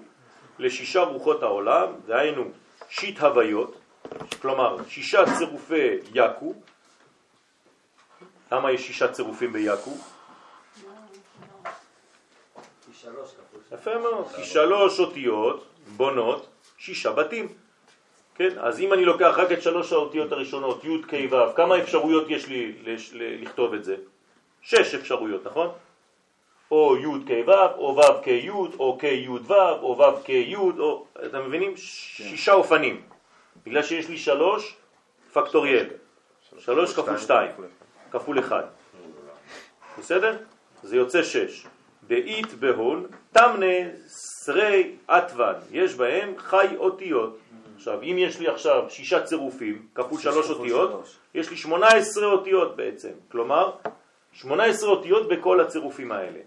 לשישה 0.59 1.01
רוחות 1.01 1.43
העולם, 1.43 1.93
דהיינו 2.05 2.43
שיט 2.89 3.19
הוויות, 3.19 3.77
כלומר 4.41 4.77
שישה 4.89 5.23
צירופי 5.37 5.97
יקו. 6.13 6.53
למה 8.51 8.71
יש 8.71 8.87
שישה 8.87 9.07
צירופים 9.11 9.53
ביקו? 9.53 9.91
יפה 13.71 13.97
מאוד, 13.97 14.27
כי 14.35 14.43
שלוש 14.43 14.99
אותיות 14.99 15.65
בונות 15.87 16.47
שישה 16.77 17.11
בתים. 17.11 17.47
כן, 18.35 18.59
אז 18.59 18.79
אם 18.79 18.93
אני 18.93 19.05
לוקח 19.05 19.33
רק 19.37 19.51
את 19.51 19.61
שלוש 19.61 19.93
האותיות 19.93 20.31
הראשונות, 20.31 20.83
י' 20.83 21.01
כ' 21.07 21.33
ו', 21.33 21.55
כמה 21.55 21.79
אפשרויות 21.79 22.29
יש 22.29 22.47
לי 22.47 22.73
לכתוב 23.13 23.73
את 23.73 23.83
זה? 23.83 23.95
שש 24.61 24.95
אפשרויות, 24.95 25.45
נכון? 25.45 25.69
או 26.71 26.97
י' 26.97 27.25
כ' 27.27 27.47
ו', 27.47 27.51
או 27.77 27.97
ו' 27.97 28.23
כ' 28.23 28.27
י', 28.27 28.49
או 28.49 28.97
כ' 28.99 29.03
י' 29.03 29.29
ו', 29.29 29.53
או 29.81 29.97
ו' 29.97 30.23
כ' 30.25 30.29
י', 30.29 30.55
או... 30.55 31.05
אתם 31.25 31.45
מבינים? 31.47 31.77
שישה 31.77 32.53
אופנים. 32.53 33.01
בגלל 33.65 33.83
שיש 33.83 34.09
לי 34.09 34.17
שלוש 34.17 34.75
פקטוריאל. 35.33 35.85
שלוש 36.59 36.93
כפול 36.93 37.17
שתיים, 37.17 37.51
כפול 38.11 38.39
אחד. 38.39 38.63
בסדר? 39.99 40.37
זה 40.83 40.95
יוצא 40.95 41.23
שש. 41.23 41.65
באית 42.07 42.53
בהון, 42.53 43.07
תמנה 43.31 43.89
שרי 44.45 44.95
עטוון, 45.07 45.55
יש 45.71 45.95
בהם 45.95 46.33
חי 46.37 46.67
אותיות. 46.77 47.37
עכשיו, 47.75 48.01
אם 48.01 48.15
יש 48.19 48.39
לי 48.39 48.47
עכשיו 48.47 48.85
שישה 48.89 49.23
צירופים, 49.23 49.87
כפול 49.95 50.19
שלוש 50.19 50.49
אותיות, 50.49 51.17
יש 51.33 51.49
לי 51.49 51.57
שמונה 51.57 51.87
עשרה 51.87 52.27
אותיות 52.27 52.75
בעצם. 52.75 53.11
כלומר, 53.31 53.71
שמונה 54.31 54.63
עשרה 54.63 54.89
אותיות 54.89 55.27
בכל 55.27 55.59
הצירופים 55.59 56.11
האלה. 56.11 56.39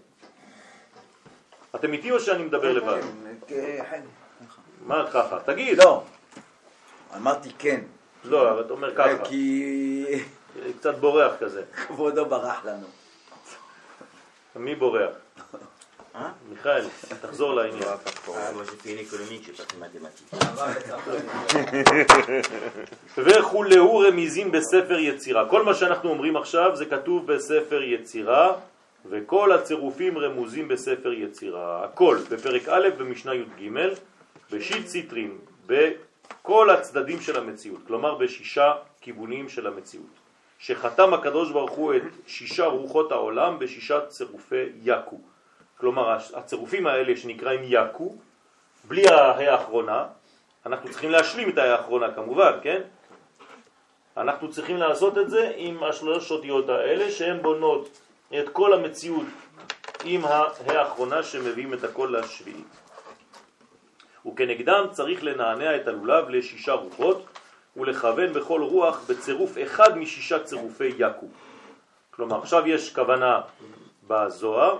אתם 1.79 1.93
איתי 1.93 2.11
או 2.11 2.19
שאני 2.19 2.43
מדבר 2.43 2.73
לבד? 2.73 3.01
כן. 3.47 4.01
מה 4.85 5.05
ככה? 5.13 5.39
תגיד. 5.45 5.77
לא. 5.77 6.03
אמרתי 7.15 7.49
כן. 7.59 7.81
לא, 8.23 8.51
אבל 8.51 8.61
אתה 8.61 8.73
אומר 8.73 8.95
ככה. 8.95 9.25
כי 9.25 10.05
קצת 10.79 10.95
בורח 10.95 11.33
כזה. 11.39 11.63
כבודו 11.87 12.25
ברח 12.25 12.65
לנו. 12.65 12.87
מי 14.55 14.75
בורח? 14.75 15.11
מיכאל, 16.49 16.85
תחזור 17.21 17.53
לעניין. 17.53 17.83
Mathématiques. 19.79 20.35
וכולהו 23.17 23.99
רמיזים 23.99 24.51
בספר 24.51 24.99
יצירה. 24.99 25.49
כל 25.49 25.63
מה 25.63 25.73
שאנחנו 25.73 26.09
אומרים 26.09 26.37
עכשיו 26.37 26.75
זה 26.75 26.85
כתוב 26.85 27.33
בספר 27.33 27.83
יצירה, 27.83 28.53
וכל 29.09 29.51
הצירופים 29.51 30.17
רמוזים 30.17 30.67
בספר 30.67 31.13
יצירה. 31.13 31.83
הכל, 31.83 32.17
בפרק 32.31 32.69
א' 32.69 32.89
במשנה 32.97 33.33
י"ג, 33.33 33.71
בשיט 34.51 34.87
סיטרים, 34.87 35.37
בכל 35.65 36.69
הצדדים 36.69 37.21
של 37.21 37.37
המציאות, 37.37 37.79
כלומר 37.87 38.15
בשישה 38.15 38.73
כיוונים 39.01 39.49
של 39.49 39.67
המציאות. 39.67 40.09
שחתם 40.59 41.13
הקדוש 41.13 41.51
ברוך 41.51 41.71
הוא 41.71 41.93
את 41.95 42.01
שישה 42.27 42.65
רוחות 42.65 43.11
העולם 43.11 43.59
בשישה 43.59 44.05
צירופי 44.05 44.63
יקו. 44.83 45.19
כלומר, 45.77 46.17
הצירופים 46.33 46.87
האלה 46.87 47.17
שנקראים 47.17 47.61
יקו, 47.63 48.15
בלי 48.87 49.07
ההא 49.07 49.43
האחרונה, 49.43 50.05
אנחנו 50.65 50.89
צריכים 50.89 51.11
להשלים 51.11 51.49
את 51.49 51.57
האחרונה 51.57 52.13
כמובן, 52.13 52.51
כן? 52.63 52.81
אנחנו 54.17 54.51
צריכים 54.51 54.77
לעשות 54.77 55.17
את 55.17 55.29
זה 55.29 55.51
עם 55.55 55.83
השלוש 55.83 56.31
אותיות 56.31 56.69
האלה 56.69 57.11
שהן 57.11 57.41
בונות 57.41 58.01
את 58.33 58.49
כל 58.49 58.73
המציאות 58.73 59.27
עם 60.03 60.21
האחרונה 60.65 61.23
שמביאים 61.23 61.73
את 61.73 61.83
הכל 61.83 62.15
לשביעית. 62.19 62.67
וכנגדם 64.25 64.85
צריך 64.91 65.23
לנענע 65.23 65.75
את 65.75 65.87
הלולב 65.87 66.29
לשישה 66.29 66.73
רוחות 66.73 67.25
ולכוון 67.77 68.33
בכל 68.33 68.61
רוח 68.61 69.05
בצירוף 69.09 69.57
אחד 69.63 69.97
משישה 69.97 70.43
צירופי 70.43 70.91
יקו. 70.97 71.27
כלומר, 72.11 72.39
עכשיו 72.39 72.67
יש 72.67 72.95
כוונה 72.95 73.41
בזוהר 74.07 74.79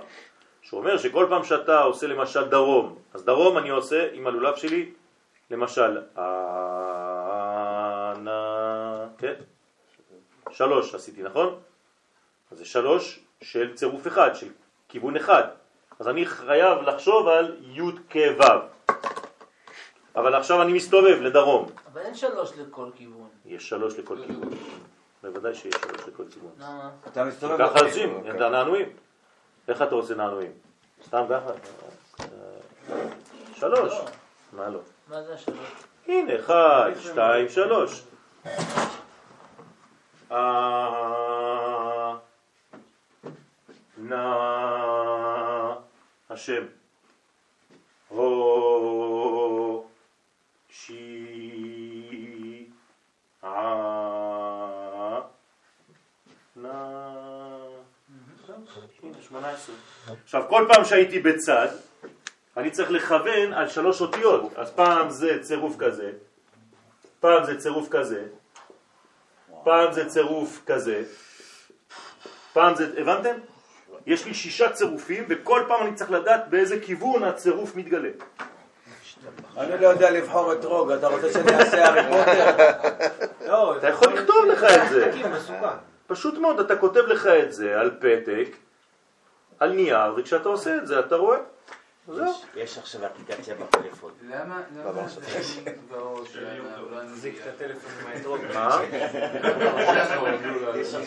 שאומר 0.62 0.98
שכל 0.98 1.26
פעם 1.28 1.44
שאתה 1.44 1.80
עושה 1.80 2.06
למשל 2.06 2.48
דרום, 2.48 2.98
אז 3.14 3.24
דרום 3.24 3.58
אני 3.58 3.68
עושה 3.68 4.08
עם 4.12 4.26
הלולב 4.26 4.56
שלי, 4.56 4.90
למשל, 5.50 5.98
אנא, 8.16 9.04
כן? 9.18 9.34
שלוש 10.50 10.94
עשיתי, 10.94 11.22
נכון? 11.22 11.60
אז 12.50 12.58
זה 12.58 12.64
שלוש 12.64 13.20
של 13.42 13.74
צירוף 13.74 14.06
אחד, 14.06 14.34
של 14.34 14.48
כיוון 14.88 15.16
אחד. 15.16 15.44
אז 15.98 16.08
אני 16.08 16.26
חייב 16.26 16.82
לחשוב 16.82 17.28
על 17.28 17.56
י' 17.60 17.80
כו'. 18.12 18.44
אבל 20.16 20.34
עכשיו 20.34 20.62
אני 20.62 20.72
מסתובב 20.72 21.18
לדרום. 21.20 21.68
אבל 21.92 22.00
אין 22.00 22.14
שלוש 22.14 22.52
לכל 22.58 22.90
כיוון. 22.96 23.28
יש 23.46 23.68
שלוש 23.68 23.98
לכל 23.98 24.16
כיוון. 24.26 24.48
בוודאי 25.22 25.54
שיש 25.54 25.74
שלוש 25.74 26.08
לכל 26.08 26.24
כיוון. 26.30 26.52
למה? 26.58 26.90
אתה 27.06 27.24
מסתובב... 27.24 27.58
ככה. 27.58 27.80
עושים, 27.80 28.14
אוקיי. 28.14 28.30
את 28.30 28.40
הנענועים. 28.40 28.88
איך 29.68 29.82
אתה 29.82 29.94
עושה 29.94 30.14
נענועים? 30.14 30.52
סתם 31.06 31.24
ככה? 31.30 31.50
שלוש. 33.54 33.92
לא. 33.92 34.04
מה 34.52 34.68
לא? 34.68 34.80
מה 35.08 35.22
זה 35.22 35.34
השלוש? 35.34 35.68
הנה, 36.06 36.36
אחד, 36.36 36.90
שתיים, 37.00 37.48
שלוש. 37.48 38.02
נא, 43.98 45.74
השם. 46.30 46.62
הו, 48.08 49.86
שי, 50.70 52.66
ע, 53.44 53.48
נא. 56.56 56.68
הנה, 59.02 59.22
18. 59.22 59.74
עכשיו, 60.24 60.42
כל 60.48 60.66
פעם 60.72 60.84
שהייתי 60.84 61.20
בצד, 61.20 61.68
אני 62.56 62.70
צריך 62.70 62.90
לכוון 62.90 63.52
על 63.52 63.68
שלוש 63.68 64.00
אותיות. 64.00 64.52
אז 64.56 64.70
פעם 64.70 65.10
זה 65.10 65.42
צירוף 65.42 65.76
כזה, 65.78 66.12
פעם 67.20 67.44
זה 67.44 67.58
צירוף 67.58 67.88
כזה, 67.90 68.26
פעם 69.64 69.92
זה 69.92 70.08
צירוף 70.08 70.62
כזה, 70.66 71.04
פעם 72.52 72.74
זה, 72.74 73.00
הבנתם? 73.00 73.38
יש 74.08 74.26
לי 74.26 74.34
שישה 74.34 74.70
צירופים 74.72 75.24
וכל 75.28 75.62
פעם 75.68 75.86
אני 75.86 75.94
צריך 75.94 76.10
לדעת 76.10 76.48
באיזה 76.48 76.80
כיוון 76.80 77.24
הצירוף 77.24 77.76
מתגלה. 77.76 78.08
אני 79.56 79.82
לא 79.82 79.88
יודע 79.88 80.10
לבחור 80.10 80.52
את 80.52 80.64
רוג, 80.64 80.90
אתה 80.90 81.06
רוצה 81.06 81.32
שאני 81.32 81.54
אעשה 81.54 81.84
הארי 81.84 82.02
פוטר? 82.02 82.66
לא, 83.50 83.76
אתה 83.76 83.88
יכול 83.88 84.12
לכתוב 84.12 84.44
לך 84.46 84.64
את 84.64 84.90
זה. 84.90 85.12
תקים, 85.12 85.32
מסוכן. 85.32 85.76
פשוט 86.06 86.38
מאוד, 86.38 86.60
אתה 86.60 86.76
כותב 86.76 87.00
לך 87.00 87.26
את 87.26 87.52
זה 87.52 87.80
על 87.80 87.90
פתק, 87.98 88.56
על 89.58 89.72
נייר, 89.72 90.14
וכשאתה 90.16 90.48
עושה 90.48 90.76
את 90.76 90.86
זה 90.86 91.00
אתה 91.00 91.16
רואה. 91.16 91.38
יש- 92.56 92.78
עכשיו 92.78 93.06
אפליקציה 93.06 93.54
בפלאפון. 93.54 94.12
למה? 94.22 94.62
למה 94.76 95.08
זה 95.08 95.20
בראש 95.90 96.32
שלנו? 96.32 96.64
מחזיק 97.04 97.42
את 97.42 97.46
הטלפון 97.46 97.90
עם 98.00 98.06
האתרוג. 98.06 98.40
מה? 98.54 98.80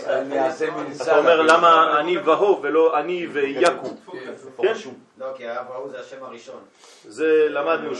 אני 0.07 0.39
אעשה 0.39 0.71
מנסה. 0.71 1.03
אתה 1.03 1.17
אומר 1.17 1.41
למה 1.41 1.99
אני 1.99 2.17
והו 2.17 2.61
ולא 2.61 2.99
אני 2.99 3.27
ויקו. 3.27 3.89
כן? 4.61 4.73
לא, 5.17 5.27
כי 5.37 5.47
ההוא 5.47 5.89
זה 5.89 5.99
השם 5.99 6.23
הראשון. 6.23 6.63
זה 7.05 7.47
למדנו 7.49 7.95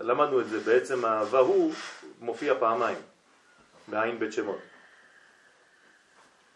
למדנו 0.00 0.40
את 0.40 0.48
זה, 0.48 0.60
בעצם 0.60 1.04
הוהו 1.04 1.70
מופיע 2.20 2.54
פעמיים 2.60 2.98
בעין 3.88 4.18
בית 4.18 4.32
שמות. 4.32 4.58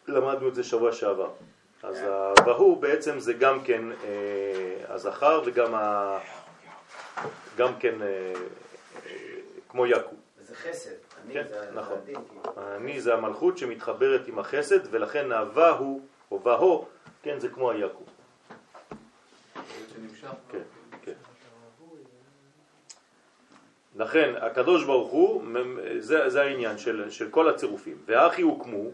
למדנו 0.08 0.48
את 0.48 0.54
זה 0.54 0.64
שבוע 0.64 0.92
שעבר. 0.92 1.30
אז 1.84 2.02
הוהו 2.44 2.76
בעצם 2.76 3.18
זה 3.18 3.32
גם 3.32 3.64
כן 3.64 3.92
אה, 3.92 4.94
הזכר 4.94 5.42
וגם 5.44 5.74
ה... 5.74 6.18
גם 7.56 7.76
כן 7.78 8.02
אה, 8.02 8.06
אה, 9.06 9.12
כמו 9.68 9.86
יקו. 9.86 10.14
וזה 10.38 10.54
חסד. 10.54 10.90
אני 11.24 11.34
כן, 11.34 11.44
זה 11.48 11.60
זה 11.60 11.70
נכון. 11.80 11.98
הדין, 11.98 12.16
כאילו. 12.28 12.74
אני 12.76 13.00
זה 13.00 13.14
המלכות 13.14 13.58
שמתחברת 13.58 14.28
עם 14.28 14.38
החסד 14.38 14.78
ולכן 14.90 15.32
הוהו 15.32 16.00
או 16.30 16.42
והו, 16.42 16.88
כן, 17.22 17.38
זה 17.38 17.48
כמו 17.48 17.70
היקו. 17.70 18.04
כן, 20.48 20.58
כן. 21.02 21.12
לכן 23.96 24.34
הקדוש 24.40 24.84
ברוך 24.84 25.10
הוא, 25.10 25.44
זה, 25.98 26.30
זה 26.30 26.42
העניין 26.42 26.78
של, 26.78 27.10
של 27.10 27.30
כל 27.30 27.48
הצירופים. 27.48 27.96
והאחי 28.06 28.42
הוקמו, 28.42 28.90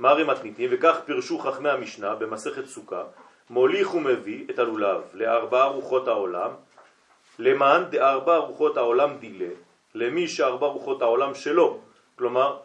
מרי 0.00 0.24
מתניתים, 0.24 0.70
וכך 0.72 0.96
פירשו 1.04 1.38
חכמי 1.38 1.68
המשנה 1.68 2.14
במסכת 2.14 2.66
סוכה, 2.66 3.02
מוליך 3.50 3.94
ומביא 3.94 4.46
את 4.50 4.58
הלולב 4.58 5.00
לארבע 5.14 5.64
רוחות 5.64 6.08
העולם, 6.08 6.50
למען 7.38 7.84
דארבע 7.84 8.36
רוחות 8.36 8.76
העולם 8.76 9.16
דילה, 9.18 9.52
למי 9.94 10.28
שארבע 10.28 10.66
רוחות 10.66 11.02
העולם 11.02 11.34
שלו. 11.34 11.78
כלומר, 12.18 12.58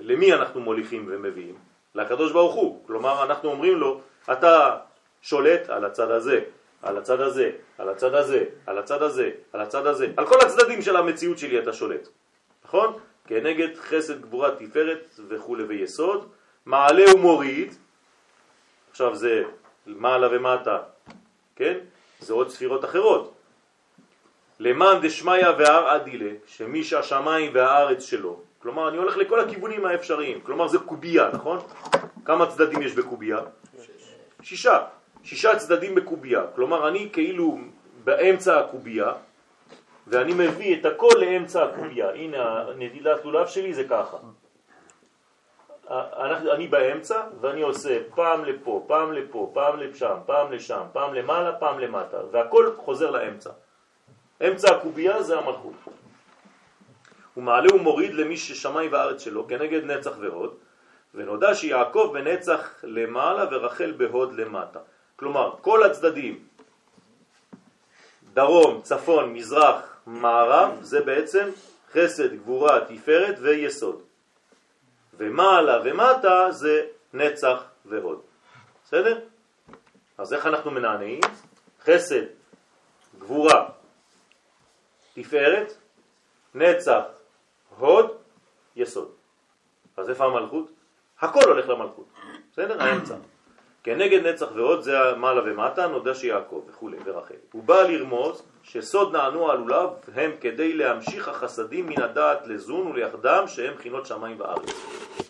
למי 0.00 0.34
אנחנו 0.34 0.60
מוליכים 0.60 1.06
ומביאים? 1.08 1.54
לקדוש 1.94 2.32
ברוך 2.32 2.54
הוא. 2.54 2.82
כלומר, 2.86 3.24
אנחנו 3.24 3.50
אומרים 3.50 3.78
לו, 3.78 4.00
אתה 4.32 4.76
שולט 5.22 5.68
על 5.68 5.84
הצד 5.84 6.10
הזה, 6.10 6.40
על 6.82 6.98
הצד 6.98 7.20
הזה, 7.20 7.50
על 7.78 7.88
הצד 7.88 8.14
הזה, 8.14 8.44
על 8.66 8.78
הצד 8.78 9.02
הזה, 9.02 9.30
על 9.52 9.60
הצד 9.60 9.86
הזה, 9.86 10.06
על 10.16 10.26
כל 10.26 10.40
הצדדים 10.40 10.82
של 10.82 10.96
המציאות 10.96 11.38
שלי 11.38 11.58
אתה 11.58 11.72
שולט, 11.72 12.08
נכון? 12.64 12.98
כנגד 13.28 13.76
חסד, 13.76 14.20
גבורה, 14.22 14.50
תפארת 14.50 15.20
וכו' 15.28 15.56
ויסוד, 15.68 16.28
מעלה 16.66 17.14
ומוריד, 17.14 17.74
עכשיו 18.90 19.14
זה 19.14 19.44
מעלה 19.86 20.28
ומטה, 20.30 20.78
כן? 21.56 21.78
זה 22.20 22.32
עוד 22.32 22.48
ספירות 22.50 22.84
אחרות. 22.84 23.34
למען 24.60 25.00
דשמיא 25.02 25.48
והר 25.58 25.96
אדילה, 25.96 26.30
שמי 26.46 26.84
שהשמיים 26.84 27.50
והארץ 27.54 28.02
שלו, 28.04 28.40
כלומר 28.62 28.88
אני 28.88 28.96
הולך 28.96 29.16
לכל 29.16 29.40
הכיוונים 29.40 29.84
האפשריים, 29.84 30.40
כלומר 30.40 30.68
זה 30.68 30.78
קובייה, 30.78 31.28
נכון? 31.32 31.58
כמה 32.24 32.46
צדדים 32.46 32.82
יש 32.82 32.94
בקובייה? 32.94 33.38
שישה, 34.42 34.84
שישה 35.22 35.56
צדדים 35.56 35.94
בקובייה, 35.94 36.42
כלומר 36.54 36.88
אני 36.88 37.08
כאילו 37.12 37.58
באמצע 38.04 38.60
הקובייה 38.60 39.12
ואני 40.10 40.34
מביא 40.34 40.80
את 40.80 40.84
הכל 40.84 41.14
לאמצע 41.20 41.64
הקובייה, 41.64 42.10
הנה 42.10 42.60
הנטילת 42.60 43.24
לולב 43.24 43.46
שלי 43.46 43.74
זה 43.74 43.84
ככה. 43.84 44.16
אנחנו, 45.90 46.52
אני 46.52 46.66
באמצע 46.68 47.22
ואני 47.40 47.62
עושה 47.62 47.98
פעם 48.14 48.44
לפה, 48.44 48.84
פעם 48.86 49.12
לפה, 49.12 49.50
פעם 49.54 49.80
לשם, 49.80 50.16
פעם 50.26 50.52
לשם, 50.52 50.82
פעם 50.92 51.14
למעלה, 51.14 51.52
פעם 51.52 51.78
למטה, 51.78 52.16
והכל 52.30 52.72
חוזר 52.76 53.10
לאמצע. 53.10 53.50
אמצע 54.48 54.76
הקובייה 54.76 55.22
זה 55.22 55.38
המלכות. 55.38 55.74
הוא 57.34 57.44
מעלה 57.44 57.74
ומוריד 57.74 58.14
למי 58.14 58.36
ששמיים 58.36 58.92
וארץ 58.92 59.22
שלו 59.22 59.48
כנגד 59.48 59.84
נצח 59.84 60.12
והוד, 60.20 60.54
ונודע 61.14 61.54
שיעקב 61.54 62.10
בנצח 62.12 62.74
למעלה 62.82 63.44
ורחל 63.50 63.92
בהוד 63.96 64.32
למטה. 64.32 64.78
כלומר, 65.16 65.54
כל 65.60 65.82
הצדדים, 65.82 66.44
דרום, 68.34 68.80
צפון, 68.82 69.32
מזרח, 69.32 69.97
מערב, 70.08 70.78
זה 70.80 71.00
בעצם 71.00 71.48
חסד, 71.92 72.34
גבורה, 72.34 72.80
תפארת 72.88 73.34
ויסוד. 73.40 74.02
ומעלה 75.14 75.80
ומטה 75.84 76.46
זה 76.50 76.86
נצח 77.12 77.64
והוד. 77.84 78.20
בסדר? 78.84 79.18
אז 80.18 80.32
איך 80.32 80.46
אנחנו 80.46 80.70
מנענעים? 80.70 81.20
חסד, 81.84 82.22
גבורה, 83.18 83.68
תפארת, 85.14 85.72
נצח, 86.54 87.02
הוד, 87.78 88.10
יסוד. 88.76 89.10
אז 89.96 90.10
איפה 90.10 90.24
המלכות? 90.24 90.70
הכל 91.20 91.44
הולך 91.44 91.68
למלכות, 91.68 92.06
בסדר? 92.52 92.82
האמצע. 92.82 93.14
כנגד 93.82 94.26
נצח 94.26 94.46
והוד 94.54 94.80
זה 94.82 94.92
מעלה 95.16 95.52
ומטה, 95.52 95.86
נודע 95.86 96.14
שיעקב 96.14 96.64
וכו' 96.68 96.90
ורחל. 97.04 97.34
הוא 97.52 97.62
בא 97.64 97.82
לרמוז 97.82 98.42
שסוד 98.68 99.12
נענו 99.12 99.50
עלוליו 99.50 99.88
הם 100.14 100.30
כדי 100.40 100.72
להמשיך 100.72 101.28
החסדים 101.28 101.86
מן 101.86 102.02
הדעת 102.02 102.46
לזון 102.46 102.86
וליחדם 102.86 103.44
שהם 103.46 103.74
בחינות 103.74 104.06
שמיים 104.06 104.40
וארץ. 104.40 104.70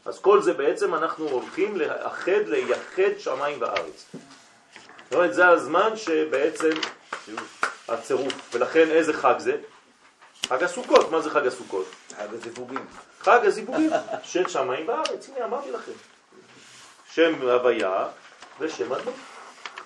אז 0.04 0.18
כל 0.18 0.42
זה 0.42 0.52
בעצם 0.52 0.94
אנחנו 0.94 1.28
הולכים 1.28 1.76
לאחד, 1.76 2.46
לייחד 2.46 3.18
שמיים 3.18 3.56
וארץ. 3.60 4.06
זאת 4.12 5.14
אומרת, 5.14 5.34
זה 5.34 5.48
הזמן 5.48 5.96
שבעצם 5.96 6.70
הצירוף, 7.88 8.54
ולכן 8.54 8.90
איזה 8.90 9.12
חג 9.12 9.34
זה? 9.38 9.56
חג 10.46 10.62
הסוכות, 10.62 11.10
מה 11.10 11.20
זה 11.20 11.30
חג 11.30 11.46
הסוכות? 11.46 11.86
חג 12.16 12.34
הזיווגים. 12.34 12.86
חג 13.20 13.40
הזיווגים 13.42 13.90
של 14.22 14.48
שמיים 14.48 14.88
וארץ, 14.88 15.28
הנה 15.28 15.44
אמרתי 15.44 15.70
לכם. 15.70 15.92
שם 17.12 17.34
הוויה 17.42 18.06
ושם 18.60 18.92
אדמה. 18.92 19.12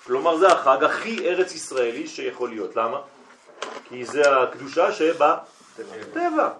כלומר 0.04 0.36
זה 0.36 0.48
החג 0.48 0.84
הכי 0.84 1.28
ארץ 1.28 1.54
ישראלי 1.54 2.08
שיכול 2.08 2.48
להיות, 2.48 2.76
למה? 2.76 3.00
כי 3.84 4.04
זה 4.04 4.42
הקדושה 4.42 4.92
שבטבע, 4.92 6.50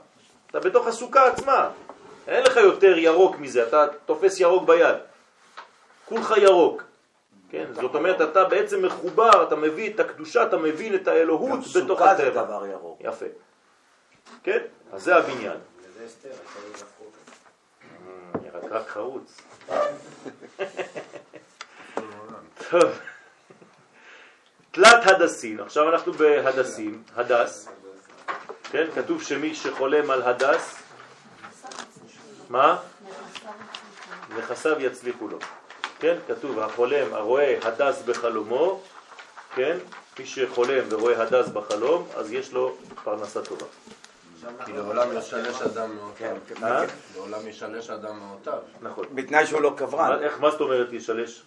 אתה 0.51 0.61
בתוך 0.61 0.87
הסוכה 0.87 1.27
עצמה, 1.27 1.71
אין 2.29 2.45
לך 2.45 2.57
יותר 2.57 2.99
ירוק 2.99 3.39
מזה, 3.39 3.69
אתה 3.69 3.87
תופס 4.07 4.41
ירוק 4.41 4.65
ביד, 4.65 4.97
כולך 6.05 6.35
ירוק. 6.37 6.83
כן, 7.51 7.65
זאת 7.73 7.95
אומרת, 7.95 8.21
אתה 8.21 8.45
בעצם 8.45 8.87
מחובר, 8.87 9.43
אתה 9.49 9.57
מביא 9.57 9.95
את 9.95 10.01
הקדושה, 10.01 10.43
אתה 10.43 10.57
מבין 10.57 10.95
את 10.95 11.09
האלוהות 11.09 11.61
בתוך 11.61 11.71
הטבע. 11.71 11.85
גם 11.85 11.87
סוכה 11.89 12.17
זה 12.17 12.31
דבר 12.31 12.67
ירוק. 12.67 12.99
יפה. 13.01 13.27
כן, 14.43 14.59
אז 14.93 15.03
זה 15.03 15.17
הבניין. 15.17 15.59
רק 18.55 18.65
רק 18.71 18.89
חרוץ. 18.89 19.41
טוב. 22.71 23.12
תלת 24.73 25.07
הדסין, 25.07 25.61
עכשיו 25.61 25.89
אנחנו 25.93 26.13
בהדסים, 26.13 27.03
הדס, 27.17 27.69
כן, 28.63 28.87
כתוב 28.95 29.23
שמי 29.23 29.55
שחולם 29.55 30.11
על 30.11 30.23
הדס, 30.23 30.83
מה? 32.49 32.79
נכסיו 34.39 34.81
יצליחו 34.81 35.29
לו. 35.29 35.39
כן, 35.99 36.17
כתוב, 36.29 36.59
החולם, 36.59 37.15
הרואה 37.15 37.59
הדס 37.63 38.03
בחלומו, 38.03 38.81
כן, 39.55 39.79
מי 40.19 40.27
שחולם 40.27 40.85
ורואה 40.91 41.23
הדס 41.23 41.49
בחלום, 41.49 42.09
אז 42.17 42.33
יש 42.33 42.53
לו 42.53 42.77
פרנסה 43.05 43.43
טובה. 43.43 43.67
כי 44.65 44.73
לעולם 44.73 45.09
ישלש 45.19 45.63
אדם 45.63 45.91
כן, 46.19 46.35
מאותיו. 46.35 46.67
אה? 46.67 46.85
לעולם 47.15 47.49
ישלש 47.49 47.91
אדם 47.91 48.19
מאותיו. 48.21 48.59
נכון. 48.83 49.05
בתנאי 49.15 49.47
שהוא 49.47 49.61
לא 49.61 49.75
קברן. 49.77 50.19
מה 50.41 50.51
זאת 50.51 50.61
אומרת 50.61 50.93
ישלש? 50.93 51.43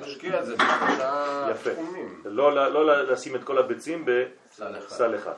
משקיע 0.00 0.40
את 0.40 0.46
זה 0.46 0.56
בשלושה 0.56 1.48
יפה. 1.50 1.70
תחומים. 1.72 2.22
לא, 2.24 2.54
לא, 2.54 2.72
לא 2.86 3.02
לשים 3.12 3.36
את 3.36 3.44
כל 3.44 3.58
הביצים. 3.58 4.04
בסל 4.56 5.16
אחד. 5.16 5.32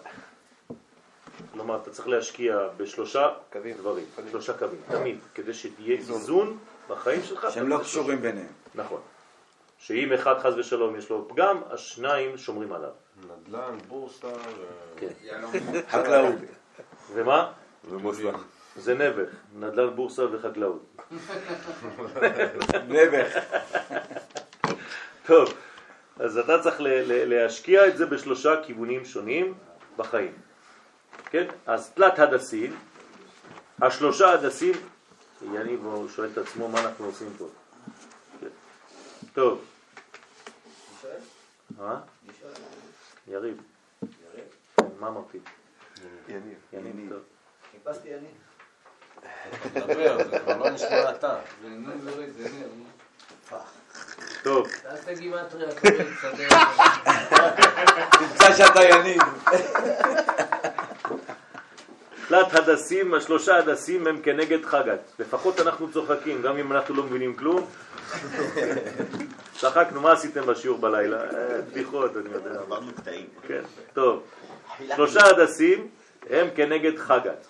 כלומר, 1.52 1.76
אתה 1.82 1.90
צריך 1.90 2.08
להשקיע 2.08 2.58
בשלושה 2.76 3.28
קווים. 3.52 3.76
דברים, 3.76 4.04
שלושה 4.30 4.52
קווים, 4.52 4.80
תמיד, 4.88 5.18
כדי 5.34 5.54
שתהיה 5.54 5.96
איזון 5.96 6.58
בחיים 6.88 7.22
שלך. 7.22 7.46
שהם 7.50 7.68
לא 7.68 7.78
קשורים 7.78 8.22
ביניהם. 8.22 8.52
נכון. 8.74 9.00
שאם 9.78 10.12
אחד 10.12 10.38
חס 10.38 10.52
ושלום 10.58 10.96
יש 10.96 11.10
לו 11.10 11.28
פגם, 11.28 11.60
השניים 11.70 12.38
שומרים 12.38 12.72
עליו. 12.72 12.90
נדל"ן, 13.24 13.78
בורסה, 13.88 14.26
ו- 14.26 14.96
כן. 14.96 15.08
חקלאות. 15.88 16.34
ומה? 17.14 17.52
ומוסלם. 17.84 18.34
זה 18.80 18.94
נבך, 18.94 19.28
נדל"ן 19.54 19.96
בורסה 19.96 20.22
וחקלאות. 20.32 20.96
נבך. 22.88 23.38
טוב, 25.26 25.54
אז 26.20 26.38
אתה 26.38 26.62
צריך 26.62 26.80
ל- 26.80 26.88
ל- 26.88 27.34
להשקיע 27.34 27.86
את 27.86 27.96
זה 27.96 28.06
בשלושה 28.06 28.62
כיוונים 28.62 29.04
שונים 29.04 29.54
בחיים. 29.96 30.32
כן? 31.30 31.46
אז 31.66 31.90
תלת 31.90 32.18
הדסים, 32.18 32.76
השלושה 33.82 34.32
הדסים, 34.32 34.74
יניב 35.54 35.80
שואל 36.16 36.28
את 36.32 36.38
עצמו 36.38 36.68
מה 36.68 36.80
אנחנו 36.80 37.06
עושים 37.06 37.32
פה. 37.38 37.48
כן. 38.40 38.46
טוב. 39.34 39.64
מה? 41.78 42.00
יריב. 43.28 43.56
כן, 44.76 44.84
מה 45.00 45.08
אמרתי? 45.08 45.38
יניב. 46.28 46.58
יניב, 46.72 47.10
טוב. 47.10 47.22
חיפשתי 47.72 48.14
אני. 48.14 48.28
דבר, 49.74 50.24
זה 50.30 50.38
כבר 50.38 50.58
לא 50.58 50.70
נשמע 50.70 51.10
אתה. 51.10 51.34
זה. 52.38 52.48
טוב, 54.42 54.68
תעשה 54.82 55.14
גימטריה. 55.14 55.68
תמצא 58.10 58.54
שאתה 58.56 58.82
יניב. 58.84 59.22
תלת 62.28 62.54
הדסים, 62.54 63.14
השלושה 63.14 63.56
הדסים 63.56 64.06
הם 64.06 64.20
כנגד 64.22 64.64
חגת. 64.64 64.98
לפחות 65.18 65.60
אנחנו 65.60 65.92
צוחקים, 65.92 66.42
גם 66.42 66.56
אם 66.56 66.72
אנחנו 66.72 66.94
לא 66.94 67.02
מבינים 67.02 67.36
כלום. 67.36 67.66
צחקנו, 69.58 70.00
מה 70.00 70.12
עשיתם 70.12 70.46
בשיעור 70.46 70.78
בלילה? 70.78 71.20
אה, 71.20 71.26
בדיחות, 71.70 72.16
אני 72.16 72.28
יודע. 72.32 72.60
עברנו 72.60 72.92
קטעים. 72.96 73.26
כן, 73.48 73.62
טוב. 73.94 74.22
שלושה 74.96 75.26
הדסים 75.26 75.88
הם 76.30 76.48
כנגד 76.56 76.98
חגת. 76.98 77.46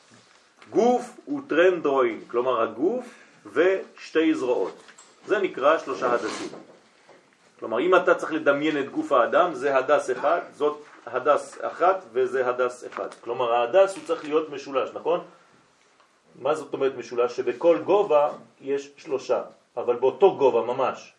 גוף 0.70 1.20
ותרין 1.28 1.82
דרועין, 1.82 2.20
כלומר 2.28 2.60
הגוף 2.60 3.06
ושתי 3.52 4.34
זרועות. 4.34 4.76
זה 5.26 5.38
נקרא 5.38 5.78
שלושה 5.78 6.12
הדסים. 6.12 6.48
כלומר, 7.58 7.80
אם 7.80 7.94
אתה 7.94 8.14
צריך 8.14 8.32
לדמיין 8.32 8.80
את 8.80 8.90
גוף 8.90 9.12
האדם, 9.12 9.54
זה 9.54 9.76
הדס 9.76 10.10
אחד, 10.10 10.40
זאת 10.52 10.82
הדס 11.06 11.58
אחת 11.62 12.04
וזה 12.12 12.48
הדס 12.48 12.86
אחד. 12.86 13.14
כלומר, 13.20 13.52
ההדס 13.52 13.96
הוא 13.96 14.04
צריך 14.06 14.24
להיות 14.24 14.48
משולש, 14.48 14.90
נכון? 14.94 15.20
מה 16.34 16.54
זאת 16.54 16.72
אומרת 16.72 16.92
משולש? 16.96 17.36
שבכל 17.36 17.78
גובה 17.84 18.32
יש 18.60 18.90
שלושה, 18.96 19.42
אבל 19.76 19.96
באותו 19.96 20.36
גובה 20.36 20.62
ממש. 20.74 21.12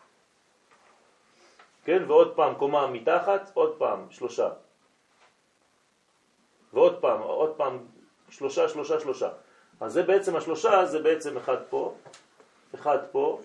כן? 1.85 2.03
ועוד 2.07 2.35
פעם 2.35 2.55
קומה 2.55 2.87
מתחת, 2.87 3.51
עוד 3.53 3.75
פעם 3.77 3.99
שלושה. 4.09 4.49
ועוד 6.73 6.95
פעם, 7.01 7.19
עוד 7.21 7.53
פעם 7.57 7.79
שלושה, 8.31 8.69
שלושה, 8.69 8.99
שלושה. 8.99 9.29
אז 9.81 9.93
זה 9.93 10.03
בעצם 10.03 10.35
השלושה, 10.35 10.85
זה 10.85 10.99
בעצם 10.99 11.37
אחד 11.37 11.57
פה, 11.69 11.95
אחד 12.75 12.97
פה 13.11 13.41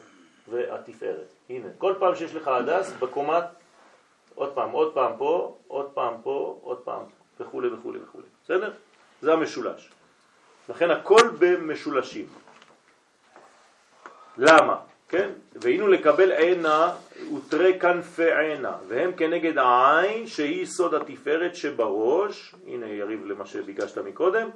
והתפארת. 0.50 1.26
הנה, 1.50 1.68
כל 1.78 1.94
פעם 1.98 2.14
שיש 2.14 2.34
לך 2.34 2.48
הדס 2.48 2.92
בקומת, 2.98 3.44
עוד 4.34 4.52
פעם, 4.54 4.70
עוד 4.70 4.94
פעם 4.94 5.12
פה, 5.18 5.56
עוד 5.68 5.90
פעם 5.94 6.14
פה, 6.22 6.58
עוד 6.62 6.78
פעם, 6.78 7.02
וכו' 7.40 7.62
וכו' 7.72 7.92
וכו'. 8.02 8.20
בסדר? 8.44 8.72
זה 9.22 9.32
המשולש. 9.32 9.90
לכן 10.68 10.90
הכל 10.90 11.22
במשולשים. 11.38 12.26
למה? 14.38 14.76
כן? 15.08 15.30
והיינו 15.54 15.88
לקבל 15.88 16.32
עינה 16.32 16.92
ותרי 17.36 17.80
כנפי 17.80 18.32
עינה, 18.34 18.76
והם 18.88 19.12
כנגד 19.16 19.58
העין 19.58 20.26
שהיא 20.26 20.66
סוד 20.66 20.94
התפארת 20.94 21.56
שבראש, 21.56 22.54
הנה 22.66 22.86
יריב 22.86 23.26
למה 23.26 23.46
שביקשת 23.46 23.98
מקודם, 23.98 24.50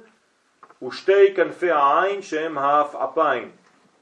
ושתי 0.87 1.33
כנפי 1.35 1.71
העין 1.71 2.21
שהם 2.21 2.57
העפעפיים, 2.57 3.51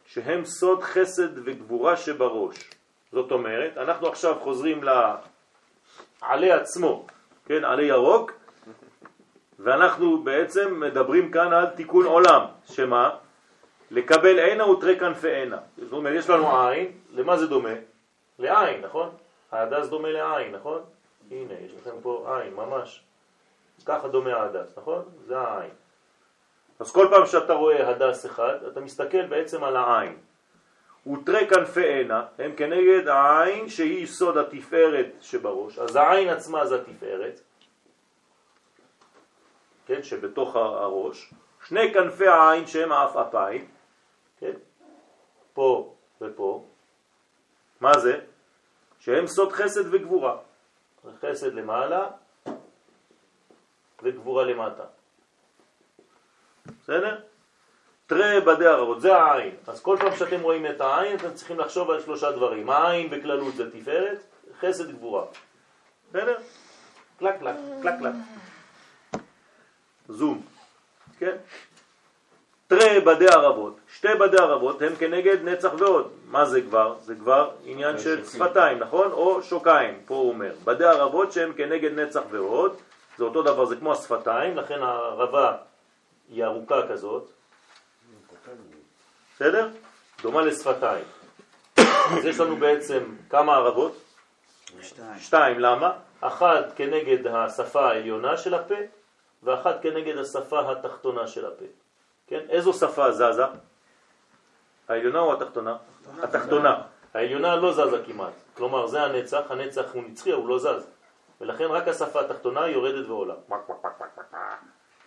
שהם 0.05 0.45
סוד 0.45 0.83
חסד 0.83 1.29
וגבורה 1.45 1.97
שבראש. 1.97 2.69
זאת 3.11 3.31
אומרת, 3.31 3.77
אנחנו 3.77 4.07
עכשיו 4.07 4.35
חוזרים 4.39 4.83
לעלה 4.83 6.55
עצמו, 6.55 7.05
כן, 7.45 7.65
עלה 7.65 7.83
ירוק, 7.83 8.31
ואנחנו 9.59 10.23
בעצם 10.23 10.79
מדברים 10.79 11.31
כאן 11.31 11.53
על 11.53 11.65
תיקון 11.65 12.05
עולם, 12.05 12.41
שמה? 12.65 13.09
לקבל 13.91 14.39
עינה 14.39 14.67
ותרי 14.67 14.99
כנפי 14.99 15.29
עינה. 15.29 15.57
זאת 15.77 15.93
אומרת, 15.93 16.13
יש 16.15 16.29
לנו 16.29 16.67
עין, 16.67 16.91
למה 17.13 17.37
זה 17.37 17.47
דומה? 17.47 17.73
לעין, 18.39 18.81
נכון? 18.81 19.09
ההדס 19.51 19.87
דומה 19.87 20.09
לעין, 20.11 20.55
נכון? 20.55 20.81
הנה, 21.31 21.53
יש 21.65 21.71
לכם 21.81 22.01
פה 22.01 22.37
עין, 22.37 22.53
ממש. 22.53 23.03
ככה 23.85 24.07
דומה 24.07 24.33
ההדס, 24.33 24.77
נכון? 24.77 25.03
זה 25.25 25.39
העין. 25.39 25.71
אז 26.79 26.91
כל 26.91 27.07
פעם 27.09 27.25
שאתה 27.25 27.53
רואה 27.53 27.89
הדס 27.89 28.25
אחד, 28.25 28.63
אתה 28.63 28.79
מסתכל 28.79 29.25
בעצם 29.25 29.63
על 29.63 29.75
העין. 29.75 30.17
ותרי 31.07 31.47
כנפי 31.47 31.85
עינה 31.85 32.25
הם 32.39 32.55
כנגד 32.55 33.07
העין 33.07 33.69
שהיא 33.69 34.07
סוד 34.07 34.37
התפארת 34.37 35.07
שבראש, 35.21 35.79
אז 35.79 35.95
העין 35.95 36.29
עצמה 36.29 36.65
זה 36.65 36.81
התפארת, 36.81 37.41
כן, 39.85 40.03
שבתוך 40.03 40.55
הראש, 40.55 41.33
שני 41.67 41.93
כנפי 41.93 42.27
העין 42.27 42.67
שהם 42.67 42.91
האפיים, 42.91 43.67
כן, 44.39 44.53
פה 45.53 45.93
ופה, 46.21 46.65
מה 47.81 47.99
זה? 47.99 48.19
שהם 48.99 49.27
סוד 49.27 49.51
חסד 49.51 49.93
וגבורה, 49.93 50.37
חסד 51.21 51.53
למעלה 51.53 52.07
וגבורה 54.03 54.43
למטה. 54.43 54.83
בסדר? 56.89 57.15
תראה 58.07 58.41
בדי 58.41 58.65
ערבות, 58.65 59.01
זה 59.01 59.15
העין. 59.15 59.55
אז 59.67 59.81
כל 59.81 59.97
פעם 59.99 60.15
שאתם 60.15 60.41
רואים 60.41 60.65
את 60.65 60.81
העין, 60.81 61.15
אתם 61.15 61.33
צריכים 61.33 61.59
לחשוב 61.59 61.91
על 61.91 62.01
שלושה 62.01 62.31
דברים. 62.31 62.69
העין 62.69 63.09
בכללות 63.09 63.55
זה 63.55 63.71
תפארת, 63.71 64.17
חסד 64.61 64.91
גבורה. 64.91 65.25
בסדר? 66.09 66.37
קלק 67.19 67.39
קלק, 67.39 67.55
קלק 67.81 67.93
קלק. 67.99 68.13
זום. 70.07 70.41
כן? 71.19 71.35
תראה 72.67 72.99
בדי 72.99 73.27
ערבות. 73.27 73.79
שתי 73.93 74.15
בדי 74.19 74.37
ערבות 74.37 74.81
הם 74.81 74.95
כנגד 74.95 75.43
נצח 75.43 75.71
ועוד. 75.79 76.11
מה 76.25 76.45
זה 76.45 76.61
כבר? 76.61 76.95
זה 77.01 77.15
כבר 77.15 77.51
עניין 77.65 77.97
של 77.97 78.25
שפתיים, 78.25 78.79
נכון? 78.79 79.11
או 79.11 79.43
שוקיים, 79.43 80.01
פה 80.05 80.15
הוא 80.15 80.29
אומר. 80.29 80.53
בדי 80.63 80.85
ערבות 80.85 81.31
שהם 81.31 81.53
כנגד 81.53 81.99
נצח 81.99 82.21
ועוד, 82.31 82.75
זה 83.17 83.23
אותו 83.23 83.43
דבר, 83.43 83.65
זה 83.65 83.75
כמו 83.75 83.91
השפתיים, 83.91 84.57
לכן 84.57 84.83
הערבה 84.83 85.57
היא 86.29 86.45
ארוכה 86.45 86.87
כזאת, 86.89 87.29
בסדר? 89.35 89.69
דומה 90.21 90.41
לשפתיים. 90.41 91.05
אז 91.77 92.25
יש 92.25 92.39
לנו 92.39 92.55
בעצם 92.55 93.15
כמה 93.29 93.55
ערבות? 93.55 94.01
שתיים. 94.81 95.19
שתיים, 95.19 95.59
למה? 95.59 95.91
אחת 96.21 96.65
כנגד 96.75 97.27
השפה 97.27 97.89
העליונה 97.89 98.37
של 98.37 98.53
הפה, 98.53 98.75
ואחת 99.43 99.81
כנגד 99.81 100.17
השפה 100.17 100.71
התחתונה 100.71 101.27
של 101.27 101.45
הפה. 101.45 101.65
כן? 102.27 102.39
איזו 102.49 102.73
שפה 102.73 103.11
זזה? 103.11 103.43
העליונה 104.87 105.19
או 105.19 105.33
התחתונה? 105.33 105.77
התחתונה. 106.23 106.81
העליונה 107.13 107.55
לא 107.55 107.73
זזה 107.73 108.03
כמעט. 108.05 108.33
כלומר, 108.53 108.87
זה 108.87 109.01
הנצח, 109.01 109.41
הנצח 109.49 109.93
הוא 109.93 110.03
נצחי, 110.03 110.31
הוא 110.31 110.49
לא 110.49 110.59
זז. 110.59 110.87
ולכן 111.41 111.65
רק 111.65 111.87
השפה 111.87 112.21
התחתונה 112.21 112.67
יורדת 112.67 113.07
ועולה. 113.07 113.33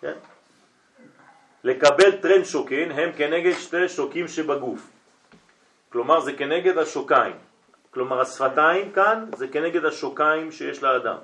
כן? 0.00 0.14
לקבל 1.64 2.10
טרן 2.22 2.44
שוקן 2.44 2.90
הם 2.90 3.12
כנגד 3.12 3.52
שתי 3.52 3.88
שוקים 3.88 4.28
שבגוף. 4.28 4.90
כלומר 5.92 6.20
זה 6.20 6.32
כנגד 6.32 6.78
השוקיים. 6.78 7.36
כלומר 7.90 8.20
השפתיים 8.20 8.92
כאן 8.92 9.26
זה 9.36 9.48
כנגד 9.48 9.84
השוקיים 9.84 10.52
שיש 10.52 10.82
לאדם. 10.82 11.16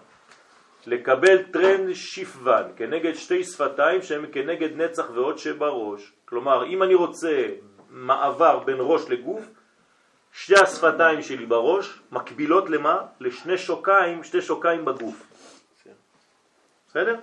לקבל 0.86 1.42
טרן 1.42 1.94
שפוון 1.94 2.64
כנגד 2.76 3.14
שתי 3.14 3.44
שפתיים 3.44 4.02
שהם 4.02 4.26
כנגד 4.32 4.76
נצח 4.76 5.10
ועוד 5.14 5.38
שבראש. 5.38 6.12
כלומר 6.24 6.66
אם 6.66 6.82
אני 6.82 6.94
רוצה 6.94 7.46
מעבר 7.90 8.58
בין 8.58 8.76
ראש 8.80 9.02
לגוף, 9.08 9.42
שתי 10.32 10.54
השפתיים 10.62 11.22
שלי 11.22 11.46
בראש 11.46 12.00
מקבילות 12.12 12.70
למה? 12.70 13.02
לשני 13.20 13.58
שוקיים, 13.58 14.24
שתי 14.24 14.42
שוקיים 14.42 14.84
בגוף. 14.84 15.22
בסדר? 16.88 17.16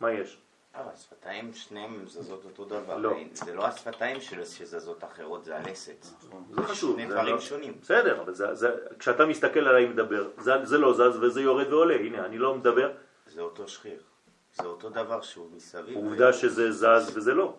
מה 0.00 0.12
יש? 0.12 0.43
אבל 0.74 0.90
השפתיים 0.94 1.54
שניהם 1.54 2.04
זזות 2.06 2.44
אותו 2.44 2.64
דבר. 2.64 2.96
לא. 2.96 3.12
זה 3.32 3.54
לא 3.54 3.66
השפתיים 3.66 4.20
שלו 4.20 4.46
שזזות 4.46 5.04
אחרות, 5.04 5.44
זה 5.44 5.56
הלסת. 5.56 6.06
זה 6.50 6.62
חשוב. 6.62 6.96
שני 6.96 7.08
זה 7.08 7.14
דברים 7.14 7.34
לא- 7.34 7.40
שונים. 7.40 7.74
בסדר, 7.82 8.20
אבל 8.22 8.34
זה, 8.34 8.54
זה, 8.54 8.70
כשאתה 8.98 9.26
מסתכל 9.26 9.68
עליי 9.68 9.86
מדבר, 9.86 10.28
זה, 10.38 10.52
זה 10.64 10.78
לא 10.78 10.92
זז 10.92 11.16
וזה 11.22 11.40
יורד 11.40 11.72
ועולה. 11.72 11.94
הנה, 11.94 12.24
אני 12.26 12.38
לא 12.38 12.54
מדבר. 12.54 12.92
זה 13.26 13.40
אותו 13.40 13.68
שריר. 13.68 14.00
זה 14.54 14.66
אותו 14.66 14.90
דבר 14.90 15.20
שהוא 15.20 15.48
מסביב. 15.56 15.96
עובדה 15.96 16.32
שזה 16.32 16.72
זז 16.72 17.16
וזה 17.16 17.34
לא. 17.34 17.54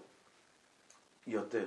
יותר. 1.27 1.65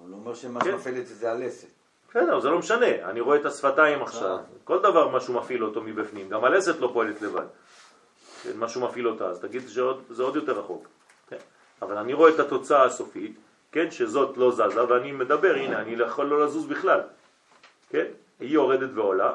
הוא 0.00 0.10
לא 0.10 0.16
אומר 0.16 0.34
שמה 0.34 0.60
כן. 0.60 0.70
שמפעיל 0.70 0.98
את 0.98 1.06
זה 1.06 1.14
זה 1.14 1.32
הלסת. 1.32 1.68
בסדר, 2.10 2.40
זה 2.40 2.48
לא 2.50 2.58
משנה. 2.58 3.10
אני 3.10 3.20
רואה 3.20 3.40
את 3.40 3.46
השפתיים 3.46 4.02
עכשיו. 4.02 4.38
כל 4.64 4.78
דבר 4.78 5.08
משהו 5.08 5.34
מפעיל 5.34 5.64
אותו 5.64 5.82
מבפנים. 5.82 6.28
גם 6.28 6.44
הלסת 6.44 6.80
לא 6.80 6.90
פועלת 6.92 7.22
לבד. 7.22 7.46
כן, 8.42 8.50
משהו 8.56 8.80
מפעיל 8.80 9.08
אותה, 9.08 9.26
אז 9.26 9.40
תגיד 9.40 9.62
שזה 9.68 10.22
עוד 10.22 10.36
יותר 10.36 10.58
רחוק. 10.58 10.88
כן? 11.28 11.36
אבל 11.82 11.98
אני 11.98 12.12
רואה 12.12 12.30
את 12.30 12.40
התוצאה 12.40 12.84
הסופית, 12.84 13.36
כן, 13.72 13.90
שזאת 13.90 14.36
לא 14.36 14.52
זזה, 14.52 14.84
ואני 14.88 15.12
מדבר, 15.12 15.54
הנה, 15.54 15.80
אני 15.80 15.96
לא 15.96 16.04
יכול 16.04 16.26
לא 16.26 16.44
לזוז 16.44 16.66
בכלל. 16.66 17.00
כן? 17.90 18.06
היא 18.40 18.50
יורדת 18.50 18.90
ועולה, 18.94 19.32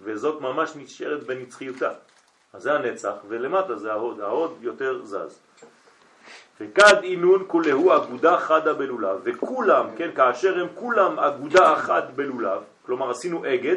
וזאת 0.00 0.40
ממש 0.40 0.72
נשארת 0.76 1.22
בנצחיותה. 1.22 1.90
אז 2.52 2.62
זה 2.62 2.72
הנצח, 2.72 3.14
ולמטה 3.28 3.76
זה 3.76 3.92
ההוד, 3.92 4.20
ההוד 4.20 4.58
יותר 4.60 5.04
זז. 5.04 5.38
וכד 6.60 7.02
אינון 7.02 7.44
כולהו 7.46 7.96
אגודה 7.96 8.38
חדה 8.38 8.74
בלולב, 8.74 9.20
וכולם, 9.24 9.86
כן, 9.96 10.10
כאשר 10.14 10.58
הם 10.58 10.66
כולם 10.74 11.18
אגודה 11.18 11.74
אחת 11.74 12.04
בלולב, 12.14 12.62
כלומר 12.86 13.10
עשינו 13.10 13.44
אגד, 13.46 13.76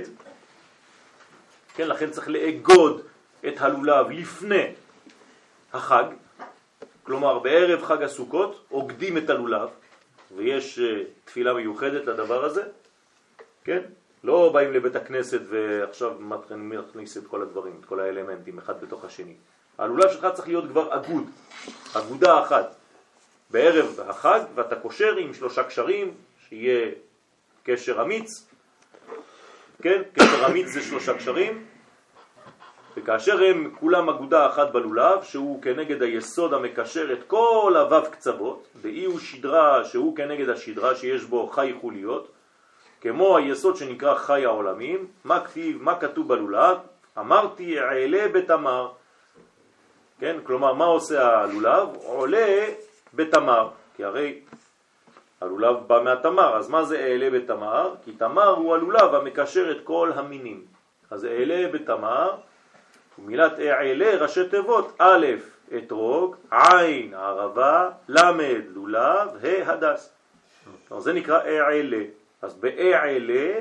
כן, 1.76 1.88
לכן 1.88 2.10
צריך 2.10 2.30
לאגוד 2.30 3.02
את 3.48 3.62
הלולב 3.62 4.10
לפני 4.10 4.74
החג, 5.74 6.04
כלומר 7.04 7.40
בערב 7.40 7.84
חג 7.84 8.04
הסוכות 8.04 8.66
אוגדים 8.72 9.18
את 9.18 9.30
הלולב, 9.30 9.70
ויש 10.36 10.80
אה, 10.80 11.04
תפילה 11.26 11.54
מיוחדת 11.54 12.06
לדבר 12.06 12.46
הזה, 12.46 12.64
כן? 13.64 13.82
לא 14.24 14.50
באים 14.54 14.74
לבית 14.74 14.96
הכנסת 14.96 15.42
ועכשיו 15.50 16.12
להכניס 16.72 17.18
את 17.18 17.28
כל 17.28 17.42
הדברים, 17.42 17.74
את 17.80 17.86
כל 17.86 18.00
האלמנטים, 18.00 18.58
אחד 18.58 18.82
בתוך 18.82 19.06
השני. 19.06 19.34
הלולב 19.78 20.12
שלך 20.12 20.28
צריך 20.34 20.48
להיות 20.48 20.66
כבר 20.70 20.96
אגוד, 20.96 21.24
אגודה 21.94 22.44
אחת. 22.44 22.76
בערב 23.50 24.00
החג, 24.08 24.40
ואתה 24.56 24.76
קושר 24.76 25.16
עם 25.16 25.34
שלושה 25.34 25.64
קשרים, 25.64 26.14
שיהיה 26.50 26.92
קשר 27.64 28.02
אמיץ, 28.02 28.48
כן? 29.82 30.02
קשר 30.14 30.48
אמיץ 30.48 30.68
זה 30.68 30.82
שלושה 30.82 31.18
קשרים, 31.18 31.66
וכאשר 32.98 33.44
הם 33.44 33.72
כולם 33.80 34.10
אגודה 34.10 34.48
אחת 34.48 34.72
בלולב, 34.72 35.24
שהוא 35.24 35.62
כנגד 35.62 36.02
היסוד 36.02 36.54
המקשר 36.54 37.14
את 37.14 37.24
כל 37.28 37.74
הוו 37.78 38.12
קצוות, 38.12 38.68
ואי 38.82 39.06
הוא 39.06 39.20
שדרה 39.20 39.86
שהוא 39.86 40.16
כנגד 40.16 40.50
השדרה 40.50 40.96
שיש 40.96 41.24
בו 41.24 41.48
חי 41.48 41.74
חוליות, 41.82 42.28
כמו 43.02 43.38
היסוד 43.38 43.76
שנקרא 43.76 44.16
חי 44.16 44.46
העולמים, 44.46 45.08
מה 45.26 45.40
כתיב, 45.40 45.84
מה 45.84 46.00
כתוב 46.00 46.28
בלולב? 46.28 46.78
אמרתי 47.18 47.80
עלה 47.80 48.28
בתמר. 48.28 48.90
כן, 50.20 50.38
כלומר 50.44 50.74
מה 50.74 50.86
עושה 50.86 51.40
הלולב? 51.40 51.88
עולה 52.04 52.66
בתמר, 53.14 53.70
כי 53.96 54.04
הרי 54.04 54.40
הלולב 55.42 55.76
בא 55.88 56.02
מהתמר, 56.04 56.58
אז 56.58 56.70
מה 56.70 56.84
זה 56.84 57.00
אעלה 57.00 57.30
בתמר? 57.30 57.94
כי 58.06 58.12
תמר 58.12 58.50
הוא 58.50 58.76
הלולב 58.76 59.16
המקשר 59.16 59.72
את 59.72 59.78
כל 59.84 60.12
המינים. 60.16 60.66
אז 61.12 61.26
אעלה 61.26 61.68
בתמר, 61.74 62.32
ומילת 63.20 63.60
אעלה 63.60 64.18
ראשי 64.18 64.50
תיבות, 64.50 64.96
א', 64.98 65.26
אתרוג, 65.78 66.36
עין, 66.52 67.14
ערבה, 67.14 67.90
למד, 68.08 68.62
לולב, 68.74 69.46
ה', 69.46 69.72
הדס. 69.72 70.10
זה 70.98 71.14
נקרא 71.14 71.40
אעלה. 71.42 72.04
אז 72.42 72.54
באעלה, 72.54 73.60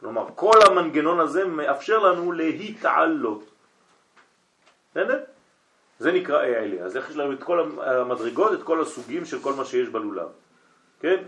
כלומר 0.00 0.26
כל 0.34 0.58
המנגנון 0.66 1.20
הזה 1.20 1.44
מאפשר 1.44 1.98
לנו 1.98 2.32
להתעלות. 2.32 3.44
בסדר? 4.90 5.20
זה 5.98 6.12
נקרא 6.12 6.42
אעלה. 6.42 6.84
אז 6.84 6.96
איך 6.96 7.10
יש 7.10 7.16
לנו 7.16 7.32
את 7.32 7.42
כל 7.42 7.60
המדרגות, 7.60 8.52
את 8.52 8.62
כל 8.62 8.80
הסוגים 8.80 9.24
של 9.24 9.38
כל 9.38 9.52
מה 9.52 9.64
שיש 9.64 9.88
בלולב. 9.88 10.28
כן? 11.00 11.22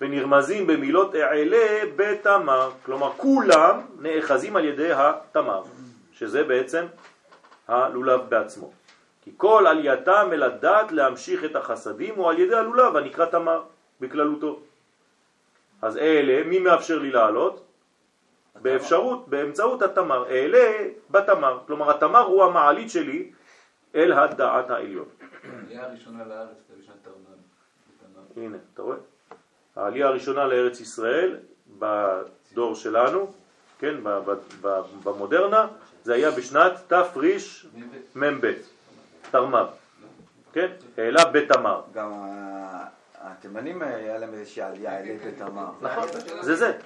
ונרמזים 0.00 0.66
במילות 0.66 1.14
אעלה 1.14 1.80
בתמר. 1.96 2.70
כלומר 2.84 3.12
כולם 3.16 3.80
נאחזים 3.98 4.56
על 4.56 4.64
ידי 4.64 4.92
התמר, 4.92 5.62
שזה 6.18 6.44
בעצם 6.44 6.86
הלולב 7.68 8.20
בעצמו. 8.28 8.72
כי 9.22 9.30
כל 9.36 9.66
עלייתם 9.66 10.28
אל 10.32 10.42
הדת 10.42 10.92
להמשיך 10.92 11.44
את 11.44 11.56
החסדים 11.56 12.14
הוא 12.14 12.30
על 12.30 12.38
ידי 12.38 12.54
הלולב 12.54 12.96
הנקרא 12.96 13.26
תמר 13.26 13.62
בכללותו. 14.00 14.60
אז 15.82 15.96
אלה, 15.96 16.44
מי 16.44 16.58
מאפשר 16.58 16.98
לי 16.98 17.10
לעלות? 17.10 17.64
באפשרות, 18.62 19.28
באמצעות 19.28 19.82
התמר, 19.82 20.30
אעלה 20.30 20.88
בתמר, 21.10 21.58
כלומר 21.66 21.90
התמר 21.90 22.20
הוא 22.20 22.44
המעלית 22.44 22.90
שלי 22.90 23.32
אל 23.94 24.12
הדעת 24.12 24.70
העליון. 24.70 25.08
העלייה 25.44 25.84
הראשונה 25.84 26.24
לארץ. 26.24 26.58
הנה, 28.36 28.56
אתה 28.74 28.82
רואה? 28.82 28.96
העלייה 29.76 30.06
הראשונה 30.06 30.46
לארץ 30.46 30.80
ישראל 30.80 31.36
בדור 31.78 32.74
שלנו, 32.74 33.32
כן, 33.78 33.94
במודרנה, 35.04 35.66
זה 36.08 36.14
היה 36.14 36.30
בשנת 36.30 36.72
תרמ"ב, 36.86 38.52
תרמ"ב, 39.30 39.66
כן, 40.52 40.70
העלה 40.98 41.24
בתמר. 41.24 41.80
גם 41.92 42.12
התימנים 43.14 43.82
היה 43.82 44.18
להם 44.18 44.34
איזושהי 44.34 44.62
עלייה 44.62 44.98
אלית 45.00 45.22
בתמר. 45.26 45.70
נכון, 45.80 46.08
זה 46.40 46.56
זה, 46.56 46.78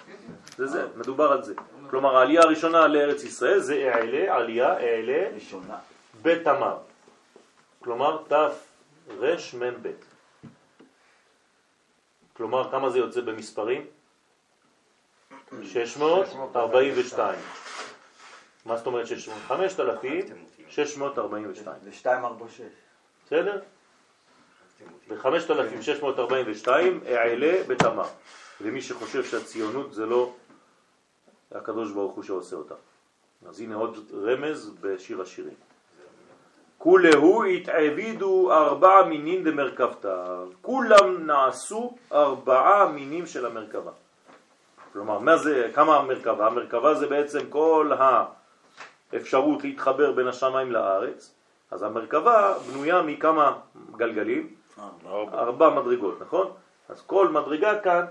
זה 0.57 0.66
זה, 0.66 0.86
מדובר 0.97 1.32
על 1.32 1.43
זה. 1.43 1.55
כלומר 1.90 2.16
העלייה 2.16 2.43
הראשונה 2.43 2.86
לארץ 2.86 3.24
ישראל 3.24 3.59
זה 3.59 3.94
העלה, 3.94 4.36
עלייה, 4.36 4.73
העלה, 4.73 5.28
ראשונה. 5.35 5.77
בתמר. 6.23 6.77
כלומר 7.78 8.23
תרמ"ב. 8.28 9.90
כלומר 12.32 12.70
כמה 12.70 12.90
זה 12.90 12.99
יוצא 12.99 13.20
במספרים? 13.20 13.86
642. 15.62 17.39
מה 18.66 18.76
זאת 18.76 18.86
אומרת 18.86 19.06
600? 19.06 19.39
5,642. 19.48 21.76
זה 21.82 21.90
246. 21.90 22.60
בסדר? 23.26 23.60
ב-5642 25.09 26.68
אעלה 27.06 27.62
בתמר. 27.68 28.09
ומי 28.60 28.82
שחושב 28.82 29.24
שהציונות 29.24 29.93
זה 29.93 30.06
לא 30.06 30.32
הקדוש 31.52 31.93
ברוך 31.93 32.14
הוא 32.14 32.24
שעושה 32.24 32.56
אותה. 32.56 32.74
אז 33.48 33.60
הנה 33.60 33.74
עוד 33.74 34.10
רמז 34.12 34.70
בשיר 34.80 35.22
השירים. 35.22 35.55
כולהו 36.78 37.44
התעבידו 37.44 38.52
ארבע 38.52 39.05
מינים 39.05 39.44
דמרכבתא. 39.44 40.44
כולם 40.62 41.26
נעשו 41.26 41.97
ארבעה 42.12 42.89
מינים 42.89 43.26
של 43.26 43.47
המרכבה. 43.47 43.90
כלומר, 44.93 45.18
מה 45.18 45.36
זה, 45.36 45.70
כמה 45.74 45.97
המרכבה? 45.97 46.47
המרכבה 46.47 46.94
זה 46.94 47.06
בעצם 47.06 47.40
כל 47.48 47.90
האפשרות 49.12 49.64
להתחבר 49.64 50.12
בין 50.12 50.28
השמיים 50.28 50.72
לארץ. 50.72 51.34
אז 51.70 51.82
המרכבה 51.82 52.55
בנויה 52.59 53.02
מכמה 53.02 53.59
גלגלים? 53.97 54.55
ארבע 55.32 55.70
מדרגות, 55.70 56.20
נכון? 56.20 56.52
אז 56.89 57.02
כל 57.06 57.28
מדרגה 57.28 57.80
כאן, 57.80 58.05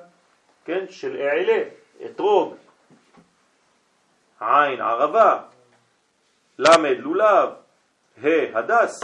כן, 0.66 0.86
של 0.90 1.16
אעלה, 1.16 1.64
אתרוג, 2.06 2.56
עין, 4.40 4.82
ערבה, 4.82 5.40
למד, 6.60 6.98
לולב, 7.00 7.50
ה', 8.24 8.58
הדס, 8.58 9.04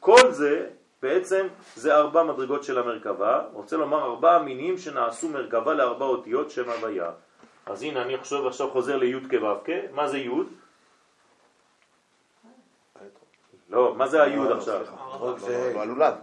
כל 0.00 0.30
זה 0.30 0.66
בעצם 1.02 1.46
זה 1.76 1.96
ארבע 1.96 2.22
מדרגות 2.22 2.64
של 2.64 2.78
המרכבה, 2.78 3.42
רוצה 3.52 3.76
לומר 3.76 4.02
ארבע 4.04 4.38
מינים 4.38 4.78
שנעשו 4.78 5.28
מרכבה 5.28 5.74
לארבע 5.74 6.04
אותיות 6.04 6.50
שם 6.50 6.70
הוויה. 6.70 7.10
אז 7.66 7.82
הנה 7.82 8.02
אני 8.02 8.18
חושב 8.18 8.46
עכשיו 8.46 8.70
חוזר 8.70 8.96
לי' 8.96 9.20
כו' 9.30 9.72
מה 9.92 10.08
זה 10.08 10.18
י'? 10.18 10.30
לא, 13.70 13.94
מה 13.94 14.08
זה 14.08 14.22
הי' 14.22 14.52
עכשיו? 14.52 14.80
זה- 15.38 15.72
הלולב. 15.80 16.14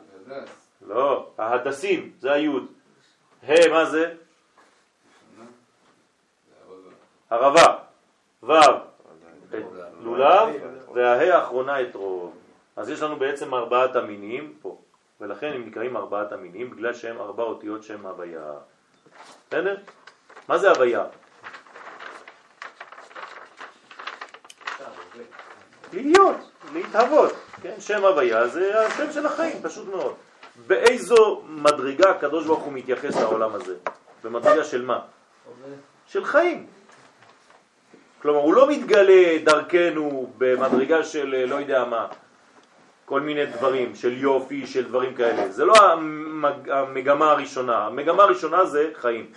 לא, 0.88 1.30
ההדסים, 1.38 2.12
זה 2.20 2.32
היוד. 2.34 2.66
ה', 3.44 3.70
מה 3.72 3.86
זה? 3.86 4.14
ערבה. 7.30 7.78
ו', 8.44 8.54
את 8.54 9.64
לולב, 10.02 10.50
והה 10.94 11.36
האחרונה 11.38 11.82
את 11.82 11.96
רוב. 11.96 12.34
אז 12.76 12.90
יש 12.90 13.02
לנו 13.02 13.16
בעצם 13.16 13.54
ארבעת 13.54 13.96
המינים 13.96 14.54
פה, 14.62 14.78
ולכן 15.22 15.52
הם 15.56 15.66
נקראים 15.66 15.98
ארבעת 15.98 16.32
המינים, 16.32 16.70
בגלל 16.72 16.94
שהם 16.94 17.18
ארבע 17.22 17.44
אותיות 17.44 17.84
שם 17.84 18.06
הוויה. 18.06 18.54
בסדר? 19.50 19.78
מה 20.48 20.58
זה 20.58 20.70
הוויה? 20.72 21.06
להיות, 25.94 26.36
להתהוות, 26.74 27.34
כן? 27.62 27.76
שם 27.80 28.06
הוויה 28.06 28.48
זה 28.48 28.88
השם 28.88 29.12
של 29.12 29.26
החיים, 29.26 29.62
פשוט 29.62 29.88
מאוד. 29.88 30.14
באיזו 30.68 31.42
מדרגה 31.48 32.10
הקדוש 32.10 32.46
ברוך 32.46 32.64
הוא 32.64 32.74
מתייחס 32.74 33.16
לעולם 33.16 33.56
הזה? 33.56 33.76
במדרגה 34.24 34.64
של 34.64 34.86
מה? 34.86 35.00
של 36.08 36.26
חיים. 36.26 36.68
כלומר, 38.22 38.40
הוא 38.40 38.54
לא 38.54 38.70
מתגלה 38.70 39.38
דרכנו 39.44 40.32
במדרגה 40.38 41.04
של 41.04 41.36
אה, 41.36 41.46
לא 41.46 41.56
יודע 41.56 41.86
מה, 41.86 42.08
כל 43.06 43.22
מיני 43.22 43.46
דברים, 43.46 43.96
של 43.96 44.18
יופי, 44.18 44.68
של 44.68 44.88
דברים 44.88 45.16
כאלה. 45.16 45.50
זה 45.50 45.66
לא 45.66 45.74
המג... 45.92 46.70
המגמה 46.70 47.32
הראשונה. 47.32 47.86
המגמה 47.86 48.24
הראשונה 48.24 48.66
זה 48.66 48.92
חיים. 48.96 49.32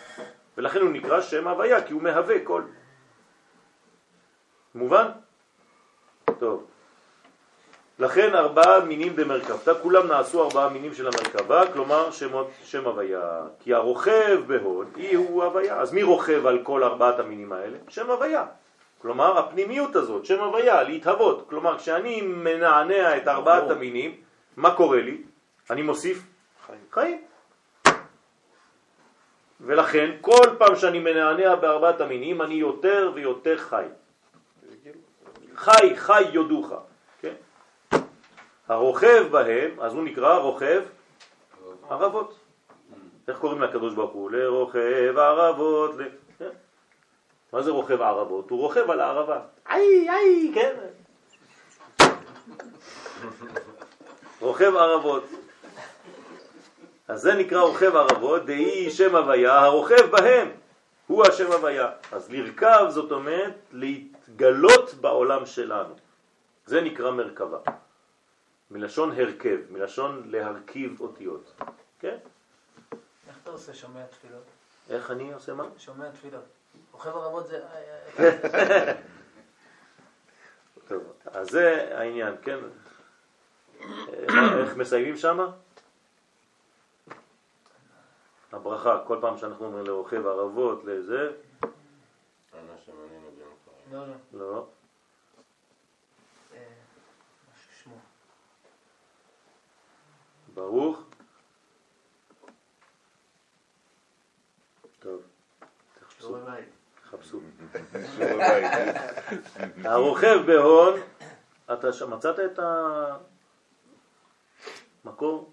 ולכן 0.58 0.80
הוא 0.80 0.90
נקרא 0.90 1.20
שם 1.20 1.48
הוויה, 1.48 1.82
כי 1.82 1.92
הוא 1.92 2.02
מהווה 2.02 2.34
כל. 2.44 2.62
מובן? 4.74 5.06
טוב. 6.38 6.69
לכן 8.00 8.34
ארבעה 8.34 8.80
מינים 8.80 9.16
במרכבתה, 9.16 9.74
כולם 9.74 10.06
נעשו 10.06 10.42
ארבעה 10.42 10.68
מינים 10.68 10.94
של 10.94 11.06
המרכבה, 11.06 11.72
כלומר 11.72 12.10
שמות, 12.10 12.50
שם 12.64 12.84
הוויה. 12.84 13.42
כי 13.58 13.74
הרוכב 13.74 14.40
בהוד 14.46 14.86
היא 14.96 15.16
הוא 15.16 15.44
הוויה. 15.44 15.80
אז 15.80 15.92
מי 15.92 16.02
רוכב 16.02 16.46
על 16.46 16.58
כל 16.62 16.84
ארבעת 16.84 17.18
המינים 17.18 17.52
האלה? 17.52 17.78
שם 17.88 18.10
הוויה. 18.10 18.46
כלומר 19.02 19.38
הפנימיות 19.38 19.96
הזאת, 19.96 20.26
שם 20.26 20.40
הוויה, 20.40 20.82
להתהוות. 20.82 21.46
כלומר 21.48 21.78
כשאני 21.78 22.20
מנענע 22.20 23.16
את 23.16 23.28
ארבעת 23.28 23.70
המינים, 23.70 24.16
מה 24.56 24.74
קורה 24.74 25.00
לי? 25.00 25.22
אני 25.70 25.82
מוסיף 25.82 26.22
חיים. 26.66 26.80
חיים. 26.90 27.18
ולכן 29.60 30.10
כל 30.20 30.46
פעם 30.58 30.76
שאני 30.76 30.98
מנענע 30.98 31.54
בארבעת 31.54 32.00
המינים 32.00 32.42
אני 32.42 32.54
יותר 32.54 33.12
ויותר 33.14 33.56
חי. 33.58 33.84
חי, 35.56 35.96
חי 35.96 36.22
יודוך. 36.32 36.72
הרוכב 38.70 39.26
בהם, 39.30 39.70
אז 39.80 39.94
הוא 39.94 40.04
נקרא 40.04 40.38
רוכב 40.38 40.82
ערבות. 41.90 42.34
איך 43.28 43.38
קוראים 43.38 43.62
לקדוש 43.62 43.94
ברוך 43.94 44.12
הוא? 44.12 44.30
לרוכב 44.30 45.14
ערבות. 45.18 45.90
כן? 46.38 46.48
מה 47.52 47.62
זה 47.62 47.70
רוכב 47.70 48.00
ערבות? 48.00 48.50
הוא 48.50 48.60
רוכב 48.60 48.90
על 48.90 49.00
הערבה. 49.00 49.40
איי, 49.68 50.10
איי, 50.10 50.52
כן. 50.54 50.76
רוכב 54.40 54.76
ערבות. 54.76 55.24
אז 57.08 57.20
זה 57.20 57.34
נקרא 57.34 57.60
רוכב 57.60 57.96
ערבות, 57.96 58.46
דהי 58.46 58.90
שם 58.90 59.16
הוויה, 59.16 59.58
הרוכב 59.58 60.10
בהם 60.10 60.50
הוא 61.06 61.26
השם 61.26 61.52
הוויה. 61.52 61.88
אז 62.12 62.30
לרכב 62.30 62.86
זאת 62.88 63.12
אומרת 63.12 63.54
להתגלות 63.72 64.94
בעולם 64.94 65.46
שלנו. 65.46 65.94
זה 66.66 66.80
נקרא 66.80 67.10
מרכבה. 67.10 67.58
מלשון 68.70 69.12
הרכב, 69.12 69.58
מלשון 69.70 70.22
להרכיב 70.26 71.00
אותיות. 71.00 71.54
כן? 71.98 72.16
איך 73.28 73.38
אתה 73.42 73.50
עושה 73.50 73.74
שומע 73.74 74.06
תפילות? 74.06 74.44
איך 74.90 75.10
אני 75.10 75.32
עושה 75.32 75.54
מה? 75.54 75.64
שומע 75.78 76.10
תפילות. 76.10 76.44
רוכב 76.92 77.10
ערבות 77.10 77.46
זה... 77.46 77.62
טוב, 80.88 81.02
אז 81.26 81.48
זה 81.50 81.98
העניין, 81.98 82.34
כן? 82.42 82.58
אה, 83.80 84.60
איך 84.60 84.76
מסיימים 84.76 85.16
שמה? 85.16 85.52
הברכה, 88.52 89.02
כל 89.06 89.18
פעם 89.20 89.38
שאנחנו 89.38 89.66
אומרים 89.66 89.86
לרוכב 89.86 90.26
ערבות, 90.26 90.84
לזה, 90.84 91.30
לא, 93.92 94.06
לא. 94.06 94.14
לא, 94.32 94.66
אה, 96.54 96.58
משהו 97.52 97.72
שמו. 97.82 97.96
ברוך. 100.60 101.02
טוב, 104.98 105.22
שיעורי 106.18 106.40
בית. 106.50 106.68
חפשו. 107.04 107.40
שיעורי 108.16 108.44
בית. 108.44 108.96
הרוכב 109.84 110.38
בהון, 110.46 111.00
אתה 111.72 111.88
מצאת 112.08 112.38
את 112.40 112.58
המקור? 115.04 115.52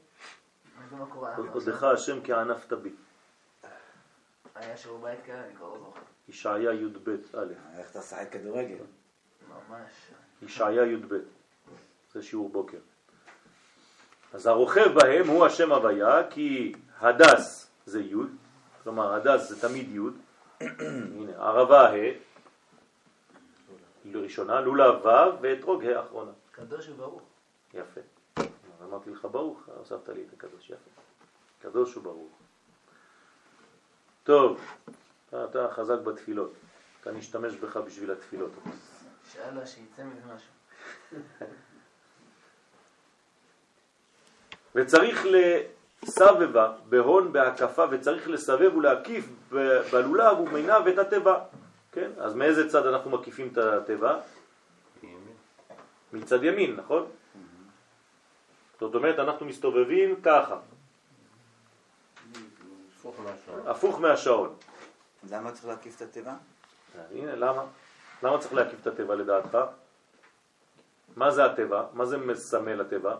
עודך 1.54 1.84
השם 1.84 2.20
כענפת 2.24 2.74
בי. 2.74 2.92
היה 4.56 4.78
שיעור 4.78 5.00
בית 5.00 5.20
כאלה, 5.26 5.46
אני 5.46 5.56
כבר 5.56 5.68
לא 5.74 5.80
זוכר. 5.80 6.02
ישעיה 6.28 6.74
י"ב 6.74 7.10
א', 7.10 7.54
איך 7.78 7.92
אתה 7.92 8.02
שחק 8.02 8.32
כדורגל? 8.32 8.78
ממש. 9.50 9.92
ישעיה 10.42 10.86
י"ב, 10.86 11.14
זה 12.14 12.22
שיעור 12.22 12.50
בוקר. 12.50 12.80
אז 14.34 14.46
הרוכב 14.48 14.94
בהם 14.94 15.28
הוא 15.28 15.46
השם 15.46 15.72
הוויה, 15.72 16.30
כי 16.30 16.74
הדס 17.00 17.68
זה 17.86 18.02
י', 18.02 18.14
כלומר 18.84 19.14
הדס 19.14 19.50
זה 19.50 19.62
תמיד 19.68 19.96
י', 19.96 20.00
הנה, 21.18 21.32
ערבה 21.38 21.90
ה', 21.90 22.12
ראשונה, 24.16 24.62
לולב 24.62 25.06
ו' 25.06 25.10
ואתרוג 25.42 25.86
ה' 25.86 25.98
האחרונה. 26.00 26.32
קדוש 26.52 26.90
וברוך. 26.90 27.22
יפה. 27.74 28.02
אמרתי 28.84 29.10
לך 29.10 29.28
ברוך, 29.32 29.70
הוספת 29.78 30.10
לי 30.10 30.24
את 30.28 30.34
הקדוש, 30.34 30.70
יפה. 30.70 31.02
קדוש 31.62 31.98
וברוך. 31.98 32.32
טוב, 34.24 34.62
אתה- 35.30 35.46
אתה 35.46 35.68
חזק 35.72 36.00
בתפילות, 36.00 36.54
אתה 37.02 37.12
נשתמש 37.12 37.56
בך 37.56 37.78
בשביל 37.78 38.12
התפילות. 38.12 38.52
שאלה 39.32 39.66
שיצא 39.68 40.04
מזה 40.04 40.22
משהו. 40.36 40.52
וצריך 44.78 45.26
לסבבה 46.04 46.74
בהון 46.90 47.34
בהקפה 47.34 47.86
וצריך 47.92 48.30
לסבב 48.30 48.76
ולהקיף 48.76 49.30
בלולב 49.92 50.40
ומינב 50.40 50.88
את 50.88 50.98
התיבה. 51.00 51.40
כן? 51.92 52.12
אז 52.18 52.36
מאיזה 52.36 52.70
צד 52.70 52.86
אנחנו 52.86 53.12
מקיפים 53.12 53.50
את 53.52 53.58
התיבה? 53.58 54.20
מצד 56.14 56.44
ימין, 56.44 56.76
נכון? 56.76 57.06
זאת 58.80 58.96
אומרת 58.96 59.20
אנחנו 59.20 59.46
מסתובבים 59.46 60.22
ככה, 60.24 60.58
הפוך 63.66 64.00
מהשעון. 64.00 64.56
למה 65.32 65.52
צריך 65.52 65.66
להקיף 65.66 65.96
את 65.96 66.02
התיבה? 66.02 66.34
הנה, 67.12 67.36
למה? 67.36 67.64
למה 68.24 68.38
צריך 68.38 68.54
להקיף 68.54 68.82
את 68.82 68.88
התיבה 68.88 69.16
לדעתך? 69.16 69.58
מה 71.16 71.32
זה 71.32 71.46
התיבה? 71.46 71.86
מה 71.94 72.06
זה 72.06 72.18
מסמל 72.18 72.82
התיבה? 72.82 73.16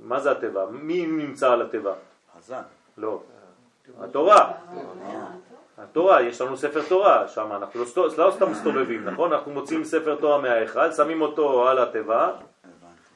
מה 0.00 0.20
זה 0.20 0.30
התיבה? 0.30 0.66
מי 0.70 1.06
נמצא 1.06 1.52
על 1.52 1.62
התיבה? 1.62 1.94
חזן. 2.36 2.62
לא. 2.96 3.22
התורה. 4.00 4.52
התורה, 5.78 6.22
יש 6.22 6.40
לנו 6.40 6.56
ספר 6.56 6.82
תורה, 6.88 7.28
שם 7.28 7.52
אנחנו 7.52 7.80
לא, 7.96 8.08
לא 8.18 8.30
סתם 8.36 8.50
מסתובבים, 8.50 9.04
נכון? 9.04 9.32
אנחנו 9.32 9.52
מוצאים 9.52 9.84
ספר 9.84 10.16
תורה 10.16 10.40
מהאחד, 10.40 10.90
שמים 10.92 11.22
אותו 11.22 11.68
על 11.68 11.78
התיבה 11.78 12.32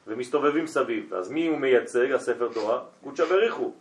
ומסתובבים 0.07 0.67
סביב. 0.67 1.13
אז 1.13 1.31
מי 1.31 1.47
הוא 1.47 1.57
מייצג, 1.57 2.11
הספר 2.11 2.49
תורה? 2.53 2.81
קודשא 3.03 3.25
בריחו. 3.25 3.71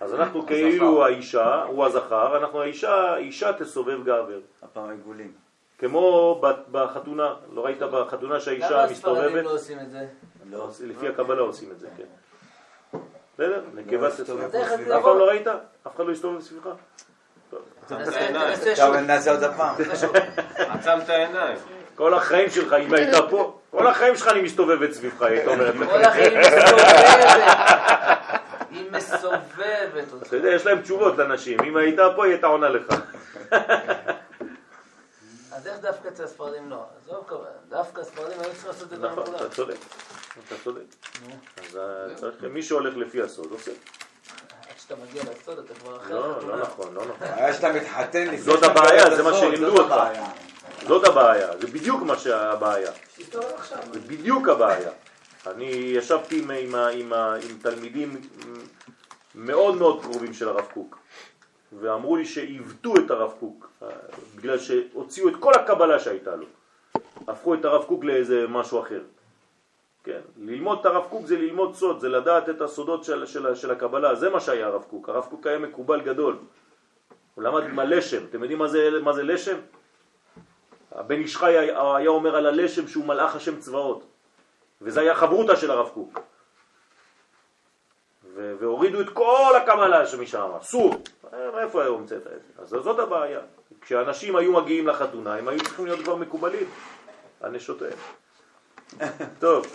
אז 0.00 0.14
אנחנו 0.14 0.46
כאילו 0.46 1.04
האישה, 1.04 1.62
הוא 1.62 1.84
הזכר, 1.84 2.36
אנחנו 2.36 2.60
האישה, 2.60 3.16
אישה 3.16 3.52
תסובב 3.52 4.02
גבר. 4.02 4.40
הפעם 4.62 4.90
עיגולים. 4.90 5.47
כמו 5.78 6.40
בחתונה, 6.70 7.34
לא 7.52 7.64
ראית 7.64 7.78
בחתונה 7.82 8.32
למה 8.32 8.40
שהאישה 8.40 8.84
הספרדים 8.84 8.92
מסתובבת? 8.92 9.44
לא 9.44 9.50
עושים 9.50 9.78
את 9.80 9.90
זה? 9.90 10.06
לא, 10.50 10.70
לפי 10.84 11.08
הקבלה 11.08 11.40
עושים 11.40 11.70
את 11.70 11.80
זה, 11.80 11.88
כן. 11.96 12.98
בסדר? 13.34 13.62
נקבה. 13.74 14.06
אז 14.06 14.20
איך 14.54 14.72
אף 14.72 15.02
פעם 15.02 15.18
לא 15.18 15.24
ראית? 15.24 15.46
אף 15.86 15.96
אחד 15.96 16.06
לא 16.06 16.12
הסתובב 16.12 16.40
סביבך? 16.40 16.68
נעשה 19.06 19.30
עוד 19.30 19.42
הפעם. 19.42 19.74
עצם 20.58 20.98
את 21.04 21.08
העיניים. 21.08 21.56
כל 21.94 22.14
החיים 22.14 22.50
שלך, 22.50 22.72
אם 22.72 22.94
היית 22.94 23.14
פה, 23.30 23.58
כל 23.70 23.86
החיים 23.86 24.16
שלך 24.16 24.28
אני 24.28 24.42
מסתובבת 24.42 24.92
סביבך, 24.92 25.22
היית 25.22 25.46
אומרת 25.46 25.74
לך. 25.74 25.90
כל 25.90 26.04
החיים 26.04 26.40
מסתובבת. 26.40 26.88
היא 28.70 28.90
מסובבת 28.92 30.12
אותך. 30.12 30.26
אתה 30.26 30.36
יודע, 30.36 30.48
יש 30.48 30.66
להם 30.66 30.80
תשובות 30.80 31.18
לנשים, 31.18 31.60
אם 31.60 31.76
היית 31.76 31.98
פה 32.16 32.24
היא 32.24 32.32
הייתה 32.32 32.46
עונה 32.46 32.68
לך. 32.68 32.94
אז 35.58 35.66
איך 35.66 35.78
דווקא 35.80 36.08
אצל 36.08 36.24
הספרדים 36.24 36.70
לא? 36.70 36.84
עזוב 37.04 37.24
כמובן, 37.28 37.44
דווקא 37.68 38.00
הספרדים 38.00 38.40
היו 38.40 38.50
צריכים 38.50 38.68
לעשות 38.70 38.82
את 38.82 38.88
זה 38.88 38.96
גם 38.96 39.12
נכון, 39.12 39.24
כולם. 39.26 39.36
אתה 39.36 39.50
צודק, 39.50 39.76
אתה 40.46 40.54
צודק. 40.64 40.82
אז 41.58 41.78
צריך, 42.16 42.34
מי 42.50 42.62
שהולך 42.62 42.96
לפי 42.96 43.22
הסוד 43.22 43.50
עושה. 43.52 43.70
עד 43.70 43.76
שאתה 44.78 44.94
מגיע 44.96 45.22
לסוד 45.22 45.58
אתה 45.58 45.74
כבר 45.74 45.96
אחרי 45.96 46.14
לא. 46.14 46.48
לא 46.48 46.56
נכון, 46.60 46.94
לא 46.94 47.02
נכון. 47.06 47.26
הבעיה 47.28 47.54
שאתה 47.54 47.72
מתחתן 47.72 48.24
לפני 48.24 48.38
זאת 48.38 48.60
שאתה 48.60 48.66
הבעיה, 48.72 49.16
זה 49.16 49.22
מה 49.22 49.34
שלימדו 49.34 49.70
זאת 49.70 49.78
אותך. 49.78 49.92
הבעיה. 49.92 50.26
זאת 50.86 51.04
הבעיה, 51.08 51.48
זה 51.60 51.66
בדיוק 51.66 52.02
מה 52.02 52.18
שהבעיה. 52.18 52.90
זה 53.92 54.00
בדיוק 54.06 54.48
הבעיה. 54.48 54.90
אני 55.46 55.64
ישבתי 55.66 56.38
עם, 56.42 56.50
עם, 56.50 56.74
ה- 56.74 56.88
עם, 56.88 57.12
ה- 57.12 57.34
עם 57.34 57.58
תלמידים 57.62 58.20
מאוד 59.34 59.74
מאוד 59.76 60.02
קרובים 60.02 60.34
של 60.34 60.48
הרב 60.48 60.66
קוק, 60.74 60.98
ואמרו 61.72 62.16
לי 62.16 62.24
שעיוותו 62.24 62.94
את 62.96 63.10
הרב 63.10 63.32
קוק, 63.40 63.70
אה, 63.82 63.88
בגלל 64.36 64.58
שהוציאו 64.58 65.28
את 65.28 65.34
כל 65.40 65.54
הקבלה 65.54 65.98
שהייתה 65.98 66.36
לו. 66.36 66.46
הפכו 67.28 67.54
את 67.54 67.64
הרב 67.64 67.84
קוק 67.84 68.04
לאיזה 68.04 68.46
משהו 68.48 68.80
אחר. 68.80 69.00
כן, 70.04 70.20
ללמוד 70.36 70.78
את 70.80 70.86
הרב 70.86 71.04
קוק 71.10 71.26
זה 71.26 71.36
ללמוד 71.38 71.74
סוד, 71.74 72.00
זה 72.00 72.08
לדעת 72.08 72.48
את 72.48 72.60
הסודות 72.60 73.04
של, 73.04 73.26
של, 73.26 73.54
של 73.54 73.70
הקבלה, 73.70 74.14
זה 74.14 74.30
מה 74.30 74.40
שהיה 74.40 74.66
הרב 74.66 74.84
קוק. 74.90 75.08
הרב 75.08 75.26
קוק 75.30 75.46
היה 75.46 75.58
מקובל 75.58 76.00
גדול. 76.00 76.36
הוא 77.34 77.44
למד 77.44 77.64
עם 77.64 77.78
הלשם, 77.78 78.24
אתם 78.24 78.42
יודעים 78.42 78.58
מה 78.58 78.68
זה, 78.68 78.90
מה 79.02 79.12
זה 79.12 79.22
לשם? 79.22 79.56
הבן 80.92 81.20
איש 81.20 81.36
חי 81.36 81.58
היה 81.58 82.08
אומר 82.08 82.36
על 82.36 82.46
הלשם 82.46 82.88
שהוא 82.88 83.06
מלאך 83.06 83.36
השם 83.36 83.60
צבאות, 83.60 84.04
וזה 84.82 85.00
היה 85.00 85.14
חברותה 85.14 85.56
של 85.56 85.70
הרב 85.70 85.88
קוק. 85.88 86.20
והורידו 88.60 89.00
את 89.00 89.08
כל 89.08 89.52
הקבלה 89.56 90.06
שמשם, 90.06 90.50
אסור. 90.60 90.94
אה, 91.32 91.38
מאיפה 91.54 91.82
היה 91.82 91.90
המצאת 91.90 92.26
את 92.26 92.42
זה? 92.56 92.62
אז 92.62 92.68
זאת 92.68 92.98
הבעיה. 92.98 93.40
כשאנשים 93.80 94.36
היו 94.36 94.52
מגיעים 94.52 94.86
לחתונה, 94.86 95.34
הם 95.34 95.48
היו 95.48 95.60
צריכים 95.60 95.86
להיות 95.86 96.00
כבר 96.00 96.16
מקובלים 96.16 96.66
על 97.40 97.50
נשותיהם. 97.50 97.98
טוב, 99.40 99.66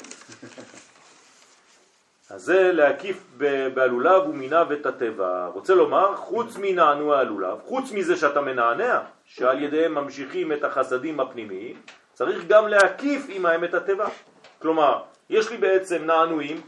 אז 2.29 2.41
זה 2.41 2.71
להקיף 2.73 3.23
ב- 3.37 3.67
בעלוליו 3.73 4.21
ומינב 4.29 4.71
את 4.71 4.85
הטבע. 4.85 5.47
רוצה 5.53 5.75
לומר, 5.75 6.15
חוץ 6.15 6.57
מנענוע 6.57 7.19
עלוליו, 7.19 7.57
חוץ 7.63 7.91
מזה 7.91 8.17
שאתה 8.17 8.41
מנענע, 8.41 8.99
שעל 9.25 9.63
ידיהם 9.63 9.93
ממשיכים 9.95 10.51
את 10.51 10.63
החסדים 10.63 11.19
הפנימיים, 11.19 11.81
צריך 12.13 12.47
גם 12.47 12.67
להקיף 12.67 13.25
עמהם 13.29 13.63
את 13.63 13.73
הטבע. 13.73 14.07
כלומר, 14.61 15.01
יש 15.29 15.51
לי 15.51 15.57
בעצם 15.57 16.03
נענועים 16.05 16.61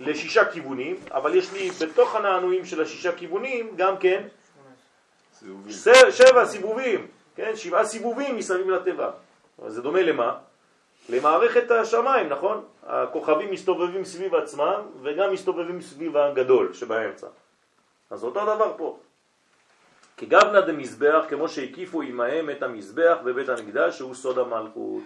לשישה 0.00 0.44
כיוונים, 0.44 0.96
אבל 1.10 1.34
יש 1.34 1.52
לי 1.52 1.70
בתוך 1.70 2.14
הנענועים 2.16 2.64
של 2.64 2.82
השישה 2.82 3.12
כיוונים 3.12 3.70
גם 3.76 3.96
כן 3.96 4.22
ס- 5.70 5.88
שבע 6.10 6.46
סיבובים, 6.46 7.06
כן? 7.36 7.56
שבעה 7.56 7.84
סיבובים 7.84 8.36
מסביב 8.36 8.70
לטבע. 8.70 9.10
אבל 9.62 9.70
זה 9.70 9.82
דומה 9.82 10.02
למה? 10.02 10.36
למערכת 11.08 11.70
השמיים, 11.70 12.28
נכון? 12.28 12.64
הכוכבים 12.86 13.50
מסתובבים 13.50 14.04
סביב 14.04 14.34
עצמם 14.34 14.80
וגם 15.02 15.32
מסתובבים 15.32 15.80
סביב 15.82 16.16
הגדול 16.16 16.72
שבאמצע. 16.72 17.26
אז 18.10 18.24
אותו 18.24 18.40
דבר 18.40 18.72
פה. 18.76 18.98
כי 20.16 20.26
גבנה 20.26 20.60
דמזבח, 20.60 21.24
כמו 21.28 21.48
שהקיפו 21.48 22.02
עמהם 22.02 22.50
את 22.50 22.62
המזבח 22.62 23.16
בבית 23.24 23.48
המקדש, 23.48 23.96
שהוא 23.96 24.14
סוד 24.14 24.38
המלכות. 24.38 25.02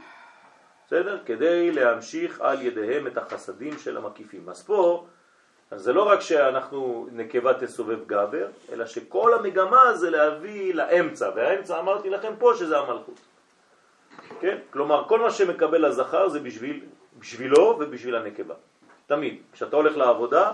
בסדר? 0.86 1.18
כדי 1.26 1.70
להמשיך 1.72 2.40
על 2.40 2.62
ידיהם 2.62 3.06
את 3.06 3.18
החסדים 3.18 3.78
של 3.78 3.96
המקיפים. 3.96 4.48
אז 4.48 4.62
פה, 4.62 5.06
אז 5.70 5.82
זה 5.82 5.92
לא 5.92 6.02
רק 6.02 6.20
שאנחנו 6.20 7.08
נקבה 7.12 7.54
תסובב 7.54 8.06
גבר, 8.06 8.46
אלא 8.72 8.86
שכל 8.86 9.34
המגמה 9.34 9.94
זה 9.94 10.10
להביא 10.10 10.74
לאמצע, 10.74 11.30
והאמצע 11.34 11.80
אמרתי 11.80 12.10
לכם 12.10 12.32
פה 12.38 12.52
שזה 12.58 12.78
המלכות. 12.78 13.20
כן? 14.40 14.58
כלומר, 14.70 15.04
כל 15.08 15.20
מה 15.20 15.30
שמקבל 15.30 15.84
הזכר 15.84 16.28
זה 16.28 16.40
בשביל, 16.40 16.80
בשבילו 17.18 17.76
ובשביל 17.80 18.14
הנקבה. 18.14 18.54
תמיד. 19.06 19.42
כשאתה 19.52 19.76
הולך 19.76 19.96
לעבודה, 19.96 20.52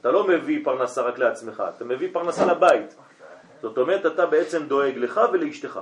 אתה 0.00 0.10
לא 0.10 0.28
מביא 0.28 0.64
פרנסה 0.64 1.02
רק 1.02 1.18
לעצמך, 1.18 1.62
אתה 1.76 1.84
מביא 1.84 2.08
פרנסה 2.12 2.46
לבית. 2.46 2.96
זאת 3.60 3.78
אומרת, 3.78 4.06
אתה 4.06 4.26
בעצם 4.26 4.66
דואג 4.66 4.96
לך 4.96 5.20
ולאשתך. 5.32 5.80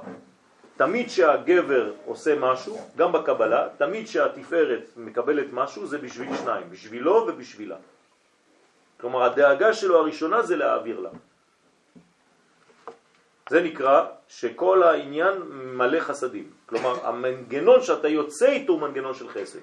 תמיד 0.81 1.11
שהגבר 1.11 1.93
עושה 2.05 2.39
משהו, 2.39 2.78
גם 2.97 3.12
בקבלה, 3.12 3.69
תמיד 3.77 4.07
שהתפארת 4.07 4.85
מקבלת 4.97 5.47
משהו, 5.52 5.86
זה 5.86 5.98
בשביל 5.98 6.36
שניים, 6.36 6.70
בשבילו 6.70 7.12
ובשבילה. 7.12 7.77
כלומר, 9.01 9.23
הדאגה 9.23 9.73
שלו 9.73 9.98
הראשונה 9.98 10.43
זה 10.43 10.57
להעביר 10.57 11.01
לה. 11.01 11.11
זה 13.51 13.62
נקרא 13.62 14.07
שכל 14.28 14.82
העניין 14.82 15.43
מלא 15.52 16.01
חסדים. 16.01 16.51
כלומר, 16.66 17.07
המנגנון 17.07 17.82
שאתה 17.82 18.09
יוצא 18.09 18.48
איתו 18.48 18.73
הוא 18.73 18.81
מנגנון 18.81 19.15
של 19.15 19.28
חסד. 19.28 19.61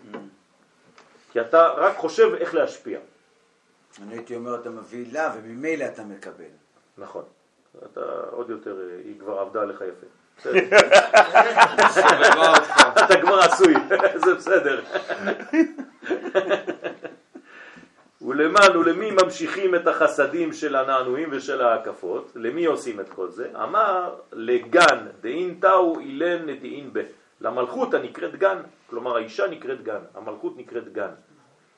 כי 1.31 1.41
אתה 1.41 1.67
רק 1.67 1.97
חושב 1.97 2.33
איך 2.33 2.53
להשפיע. 2.53 2.99
אני 4.01 4.13
הייתי 4.13 4.35
אומר, 4.35 4.61
אתה 4.61 4.69
מביא 4.69 5.05
לה, 5.13 5.33
וממילא 5.37 5.85
אתה 5.85 6.03
מקבל. 6.03 6.53
נכון. 6.97 7.23
אתה 7.91 8.01
עוד 8.31 8.49
יותר, 8.49 8.75
היא 9.05 9.19
כבר 9.19 9.39
עבדה 9.39 9.61
עליך 9.61 9.81
יפה. 9.81 10.07
אתה 13.05 13.21
כבר 13.21 13.39
עשוי, 13.39 13.73
זה 14.15 14.35
בסדר. 14.35 14.81
ולמען 18.21 18.77
ולמי 18.77 19.11
ממשיכים 19.11 19.75
את 19.75 19.87
החסדים 19.87 20.53
של 20.53 20.75
הנענועים 20.75 21.29
ושל 21.31 21.61
ההקפות? 21.61 22.31
למי 22.35 22.65
עושים 22.65 22.99
את 22.99 23.09
כל 23.09 23.29
זה? 23.29 23.49
אמר 23.63 24.15
לגן, 24.33 25.07
דאין 25.21 25.57
תאו 25.61 25.99
אילן 25.99 26.49
נטעין 26.49 26.89
ב. 26.93 27.01
למלכות 27.41 27.93
הנקראת 27.93 28.35
גן, 28.35 28.57
כלומר 28.89 29.15
האישה 29.15 29.47
נקראת 29.47 29.83
גן, 29.83 29.99
המלכות 30.15 30.57
נקראת 30.57 30.93
גן. 30.93 31.11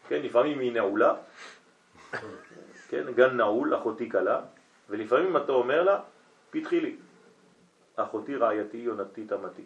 כן, 0.08 0.20
לפעמים 0.24 0.60
היא 0.60 0.72
נעולה, 0.72 1.14
כן, 2.90 3.04
גן 3.16 3.38
נעול, 3.38 3.76
אחותי 3.76 4.10
קלה, 4.10 4.40
ולפעמים 4.90 5.38
אתה 5.38 5.52
אומר 5.52 5.84
לה, 5.84 6.00
פתחי 6.52 6.80
לי, 6.80 6.96
אחותי 8.04 8.36
רעייתי 8.36 8.78
יונתי 8.78 9.26
תמתי. 9.26 9.64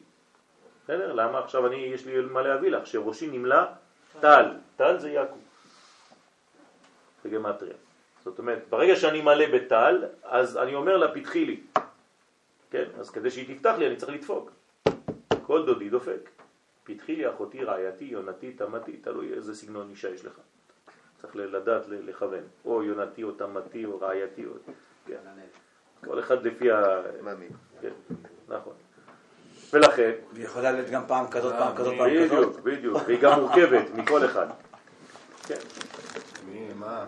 בסדר? 0.84 1.14
למה 1.14 1.40
עכשיו 1.40 1.68
אני, 1.68 1.76
יש 1.76 2.06
לי 2.06 2.22
מה 2.22 2.42
להביא 2.42 2.72
לך, 2.72 2.88
שראשי 2.88 3.28
נמלא 3.28 3.62
טל, 4.20 4.46
טל 4.76 4.98
זה 4.98 5.10
יעקב. 5.10 5.40
בגמטריה. 7.26 7.74
זאת 8.24 8.40
אומרת, 8.40 8.60
ברגע 8.70 8.96
שאני 8.96 9.22
מלא 9.22 9.46
בטל, 9.54 10.06
אז 10.24 10.58
אני 10.58 10.76
אומר 10.76 10.98
לה, 10.98 11.14
פתחי 11.14 11.46
לי. 11.46 11.62
כן? 12.72 12.86
אז 13.00 13.10
כדי 13.10 13.32
שהיא 13.32 13.56
תפתח 13.56 13.76
לי, 13.78 13.88
אני 13.88 13.96
צריך 13.96 14.12
לדפוק. 14.12 14.52
כל 15.46 15.66
דודי 15.66 15.90
דופק. 15.90 16.30
פתחי 16.84 17.16
לי 17.16 17.30
אחותי, 17.30 17.64
רעייתי, 17.64 18.06
יונתי, 18.06 18.54
תמתי, 18.54 18.98
תלוי 18.98 19.34
איזה 19.34 19.56
סגנון 19.56 19.90
אישה 19.90 20.10
יש 20.10 20.26
לך. 20.26 20.40
צריך 21.22 21.36
לדעת 21.36 21.88
לכוון. 21.88 22.44
או 22.66 22.84
יונתי, 22.84 23.24
או 23.24 23.32
תמתי, 23.32 23.86
או 23.86 24.00
רעייתי, 24.00 24.46
או... 24.46 24.52
כן. 25.06 25.18
כל 26.06 26.20
אחד 26.20 26.46
לפי 26.46 26.72
ה... 26.72 26.84
כן, 27.82 27.90
נכון. 28.48 28.74
ולכן... 29.74 30.12
היא 30.36 30.46
יכולה 30.46 30.72
להיות 30.72 30.90
גם 30.90 31.04
פעם 31.08 31.28
כזאת, 31.28 31.54
פעם 31.54 31.76
כזאת, 31.76 31.94
פעם 31.98 32.10
כזאת. 32.10 32.30
בדיוק, 32.30 32.60
בדיוק. 32.60 32.98
והיא 33.06 33.20
גם 33.22 33.40
מורכבת 33.40 33.86
מכל 33.96 34.26
אחד. 34.26 34.48
כן. 35.48 35.60
מי, 36.48 36.74
מה? 36.74 37.06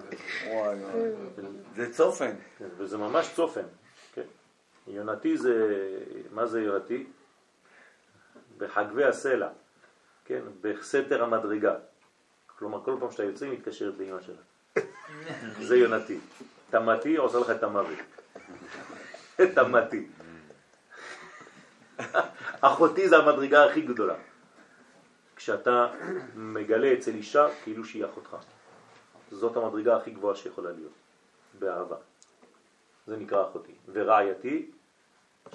זה 1.76 1.94
צופן. 1.94 2.32
כן, 2.58 2.66
וזה 2.78 2.98
ממש 2.98 3.32
צופן. 3.36 3.66
כן. 4.14 4.22
יונתי 4.88 5.38
זה... 5.38 5.80
מה 6.32 6.46
זה 6.46 6.62
יונתי? 6.62 7.06
בחגבי 8.58 9.04
הסלע. 9.04 9.50
כן, 10.26 10.42
בסתר 10.62 11.24
המדרגה. 11.24 11.76
כלומר, 12.60 12.84
כל 12.84 12.96
פעם 13.00 13.12
שאתה 13.12 13.24
יוצא, 13.24 13.46
היא 13.46 13.54
מתקשרת 13.54 13.94
לאמא 13.98 14.22
שלה. 14.22 14.84
זה 15.62 15.78
יונתי. 15.78 16.20
תמתי 16.70 17.16
עושה 17.16 17.40
לך 17.40 17.50
את 17.50 17.64
המוות. 17.64 18.15
תמתי. 19.56 20.08
אחותי 22.62 23.10
זה 23.10 23.18
המדרגה 23.18 23.66
הכי 23.66 23.82
גדולה. 23.82 24.16
כשאתה 25.36 25.88
מגלה 26.36 26.94
אצל 26.94 27.12
אישה 27.12 27.48
כאילו 27.64 27.86
שהיא 27.86 28.06
אחותך. 28.06 28.38
זאת 29.32 29.58
המדרגה 29.58 29.98
הכי 29.98 30.12
גבוהה 30.12 30.36
שיכולה 30.36 30.72
להיות, 30.72 30.94
באהבה. 31.60 31.96
זה 33.08 33.18
נקרא 33.18 33.44
אחותי. 33.50 33.76
ורעייתי, 33.94 34.72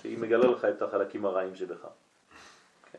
שהיא 0.01 0.19
מגלה 0.19 0.47
לך 0.47 0.65
את 0.65 0.82
החלקים 0.82 1.27
הרעים 1.27 1.57
שבך. 1.57 1.86
כן. 2.93 2.98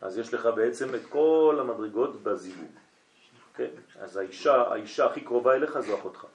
אז 0.00 0.18
יש 0.18 0.34
לך 0.34 0.48
בעצם 0.56 0.94
את 0.94 1.00
כל 1.08 1.58
המדרגות 1.60 2.22
בזיווג. 2.22 2.70
כן? 3.54 3.70
אז 4.00 4.16
האישה, 4.16 4.62
האישה 4.62 5.06
הכי 5.06 5.20
קרובה 5.20 5.54
אליך 5.54 5.80
זו 5.80 5.98
אחותך. 5.98 6.26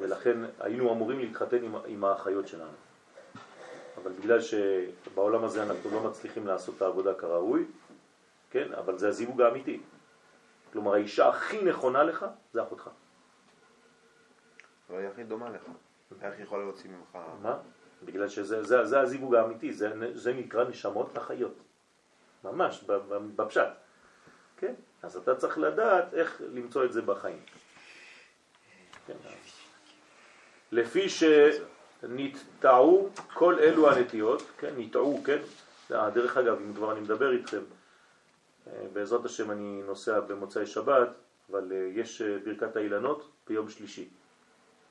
ולכן 0.00 0.38
היינו 0.60 0.92
אמורים 0.92 1.18
להתחתן 1.18 1.62
עם, 1.62 1.74
עם 1.86 2.04
האחיות 2.04 2.48
שלנו. 2.48 2.76
אבל 4.02 4.12
בגלל 4.12 4.38
שבעולם 4.40 5.44
הזה 5.44 5.62
אנחנו 5.62 5.90
לא 5.90 6.00
מצליחים 6.00 6.46
לעשות 6.46 6.76
את 6.76 6.82
העבודה 6.82 7.14
כראוי, 7.14 7.64
כן? 8.50 8.72
אבל 8.72 8.98
זה 8.98 9.08
הזיווג 9.08 9.40
האמיתי. 9.42 9.80
כלומר, 10.72 10.94
האישה 10.94 11.28
הכי 11.28 11.62
נכונה 11.62 12.02
לך 12.02 12.26
זה 12.52 12.62
אחותך. 12.62 12.90
אבל 14.90 14.98
היא 14.98 15.08
הכי 15.08 15.24
דומה 15.24 15.50
לך. 15.50 15.62
איך 16.22 16.40
יכולה 16.40 16.62
להוציא 16.62 16.90
ממך... 16.90 17.18
מה? 17.42 17.58
בגלל 18.04 18.28
שזה 18.28 18.62
זה, 18.62 18.84
זה 18.84 19.00
הזיווג 19.00 19.34
האמיתי, 19.34 19.72
זה, 19.72 19.92
זה 20.14 20.32
נקרא 20.32 20.64
נשמות 20.64 21.18
אחיות. 21.18 21.54
ממש, 22.44 22.84
בפשט. 23.36 23.68
כן? 24.56 24.74
אז 25.02 25.16
אתה 25.16 25.34
צריך 25.34 25.58
לדעת 25.58 26.14
איך 26.14 26.42
למצוא 26.52 26.84
את 26.84 26.92
זה 26.92 27.02
בחיים. 27.02 27.42
כן. 29.06 29.14
לפי 30.72 31.06
שנטעו 32.02 33.08
כל 33.34 33.58
אלו 33.58 33.90
הנטיות, 33.90 34.42
כן, 34.58 34.74
נטעו, 34.76 35.20
כן, 35.24 35.38
דרך 35.90 36.36
אגב, 36.36 36.58
אם 36.60 36.74
כבר 36.74 36.92
אני 36.92 37.00
מדבר 37.00 37.32
איתכם, 37.32 37.62
אה, 38.66 38.86
בעזרת 38.92 39.24
השם 39.24 39.50
אני 39.50 39.82
נוסע 39.86 40.20
במוצאי 40.20 40.66
שבת, 40.66 41.08
אבל 41.50 41.72
אה, 41.72 41.90
יש 41.94 42.22
אה, 42.22 42.38
ברכת 42.44 42.76
האילנות 42.76 43.30
ביום 43.46 43.68
שלישי. 43.68 44.08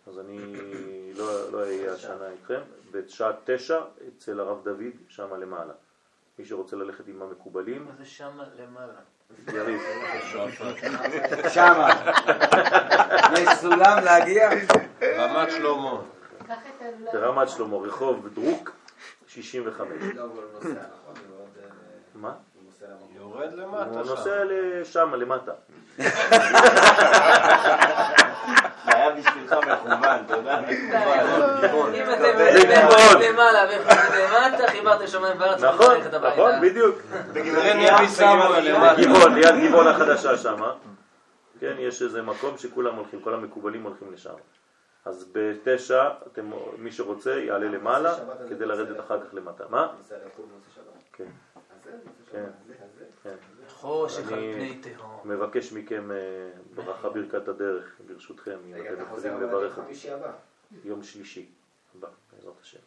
אז 0.08 0.20
אני 0.20 0.40
לא, 1.18 1.52
לא 1.52 1.58
אהיה 1.58 1.94
השנה 1.94 2.30
איתכם, 2.32 2.60
בשעה 2.92 3.32
תשע 3.46 3.82
אצל 4.08 4.40
הרב 4.40 4.64
דוד, 4.64 4.94
שם 5.10 5.34
למעלה. 5.42 5.74
מי 6.40 6.46
שרוצה 6.46 6.76
ללכת 6.76 7.08
עם 7.08 7.22
המקובלים. 7.22 7.86
מה 7.86 7.92
זה 7.98 8.06
שם 8.06 8.40
למעלה? 8.60 8.94
יריב. 9.54 9.82
שמה. 11.50 11.90
יש 13.38 13.50
סולם 13.50 14.04
להגיע? 14.04 14.50
רמת 15.18 15.52
שלמה. 15.52 15.98
רמת 17.14 17.50
שלמה, 17.50 17.78
רחוב 17.78 18.28
דרוק, 18.34 18.72
65. 19.28 19.88
מה? 22.16 22.34
יורד 23.16 23.54
למטה 23.54 23.90
הוא 23.90 24.06
נוסע 24.06 24.44
לשם, 24.46 25.14
למטה. 25.16 25.52
היה 29.08 29.16
בשבילך 29.16 29.54
מכוון, 29.54 30.20
אתה 30.26 30.34
יודע? 30.36 30.60
אם 31.94 32.06
אתם 32.14 32.40
למעלה 33.20 33.66
ואיפה 33.70 33.92
למטה, 33.94 34.68
חיברתם 34.68 35.08
שמיים 35.08 35.42
וארץ, 35.42 35.64
נכון, 35.64 35.98
נכון, 36.22 36.52
בדיוק. 36.62 36.96
גבעון, 38.98 39.34
ליד 39.34 39.56
גבעון 39.68 39.88
החדשה 39.88 40.38
שם, 40.38 40.62
כן, 41.60 41.74
יש 41.80 42.02
איזה 42.02 42.22
מקום 42.22 42.58
שכולם 42.58 42.96
הולכים, 42.96 43.22
כל 43.22 43.34
המקובלים 43.34 43.84
הולכים 43.84 44.14
לשם. 44.14 44.34
אז 45.06 45.26
בתשע, 45.32 46.10
מי 46.78 46.92
שרוצה 46.92 47.40
יעלה 47.40 47.66
למעלה 47.66 48.16
כדי 48.50 48.66
לרדת 48.66 49.00
אחר 49.00 49.20
כך 49.20 49.34
למטה. 49.34 49.64
מה? 49.70 49.88
כן. 51.14 51.26
חושך 53.82 54.32
על 54.32 54.40
פני 54.40 54.80
תהום. 54.82 55.20
מבקש 55.26 55.74
מכם 55.74 56.12
אה, 56.12 56.18
ברכה 56.76 57.10
ברכת 57.10 57.48
הדרך, 57.48 57.96
ברשותכם, 58.08 58.58
אם 58.68 58.74
אתם 58.76 59.02
יכולים 59.02 59.42
לברך 59.42 59.78
אותי. 59.78 59.94
יום 60.84 61.04
שלישי 61.04 61.46
הבא, 61.96 62.08
בעזרת 62.34 62.54
השם. 62.62 62.80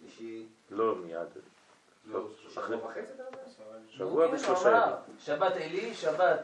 שלישי... 0.00 0.46
לא 0.70 0.94
מיד. 0.94 1.28
שבוע 2.48 2.76
וחצי 2.76 3.12
שבוע 3.88 4.26
ושלושה 4.32 4.68
ימים. 4.68 5.18
שבת 5.18 5.52
עלי, 5.56 5.94
שבת 5.94 6.40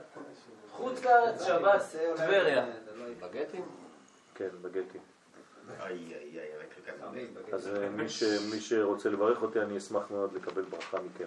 חוץ 0.70 1.04
לארץ, 1.04 1.44
שבת 1.44 1.82
טבריה. 2.16 2.66
בגטים? 3.20 3.64
כן, 4.34 4.48
בגטים. 4.62 5.00
איי, 5.80 6.14
איי, 6.14 6.40
איי, 6.40 6.50
אז 7.52 7.70
מי 8.50 8.60
שרוצה 8.60 9.08
לברך 9.08 9.42
אותי, 9.42 9.60
אני 9.60 9.78
אשמח 9.78 10.10
מאוד 10.10 10.32
לקבל 10.34 10.62
ברכה 10.62 10.98
מכם. 11.00 11.26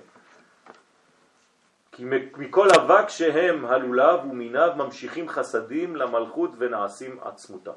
כי 1.97 2.05
מכל 2.37 2.67
אבק 2.75 3.09
שהם 3.09 3.65
הלולב 3.65 4.19
ומיניו 4.29 4.71
ממשיכים 4.75 5.29
חסדים 5.29 5.95
למלכות 5.95 6.51
ונעשים 6.57 7.19
עצמותה. 7.21 7.71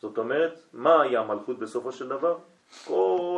זאת 0.00 0.18
אומרת, 0.18 0.60
מה 0.72 1.02
היה 1.02 1.20
המלכות 1.20 1.58
בסופו 1.58 1.92
של 1.92 2.08
דבר? 2.08 2.36
כל 2.84 3.30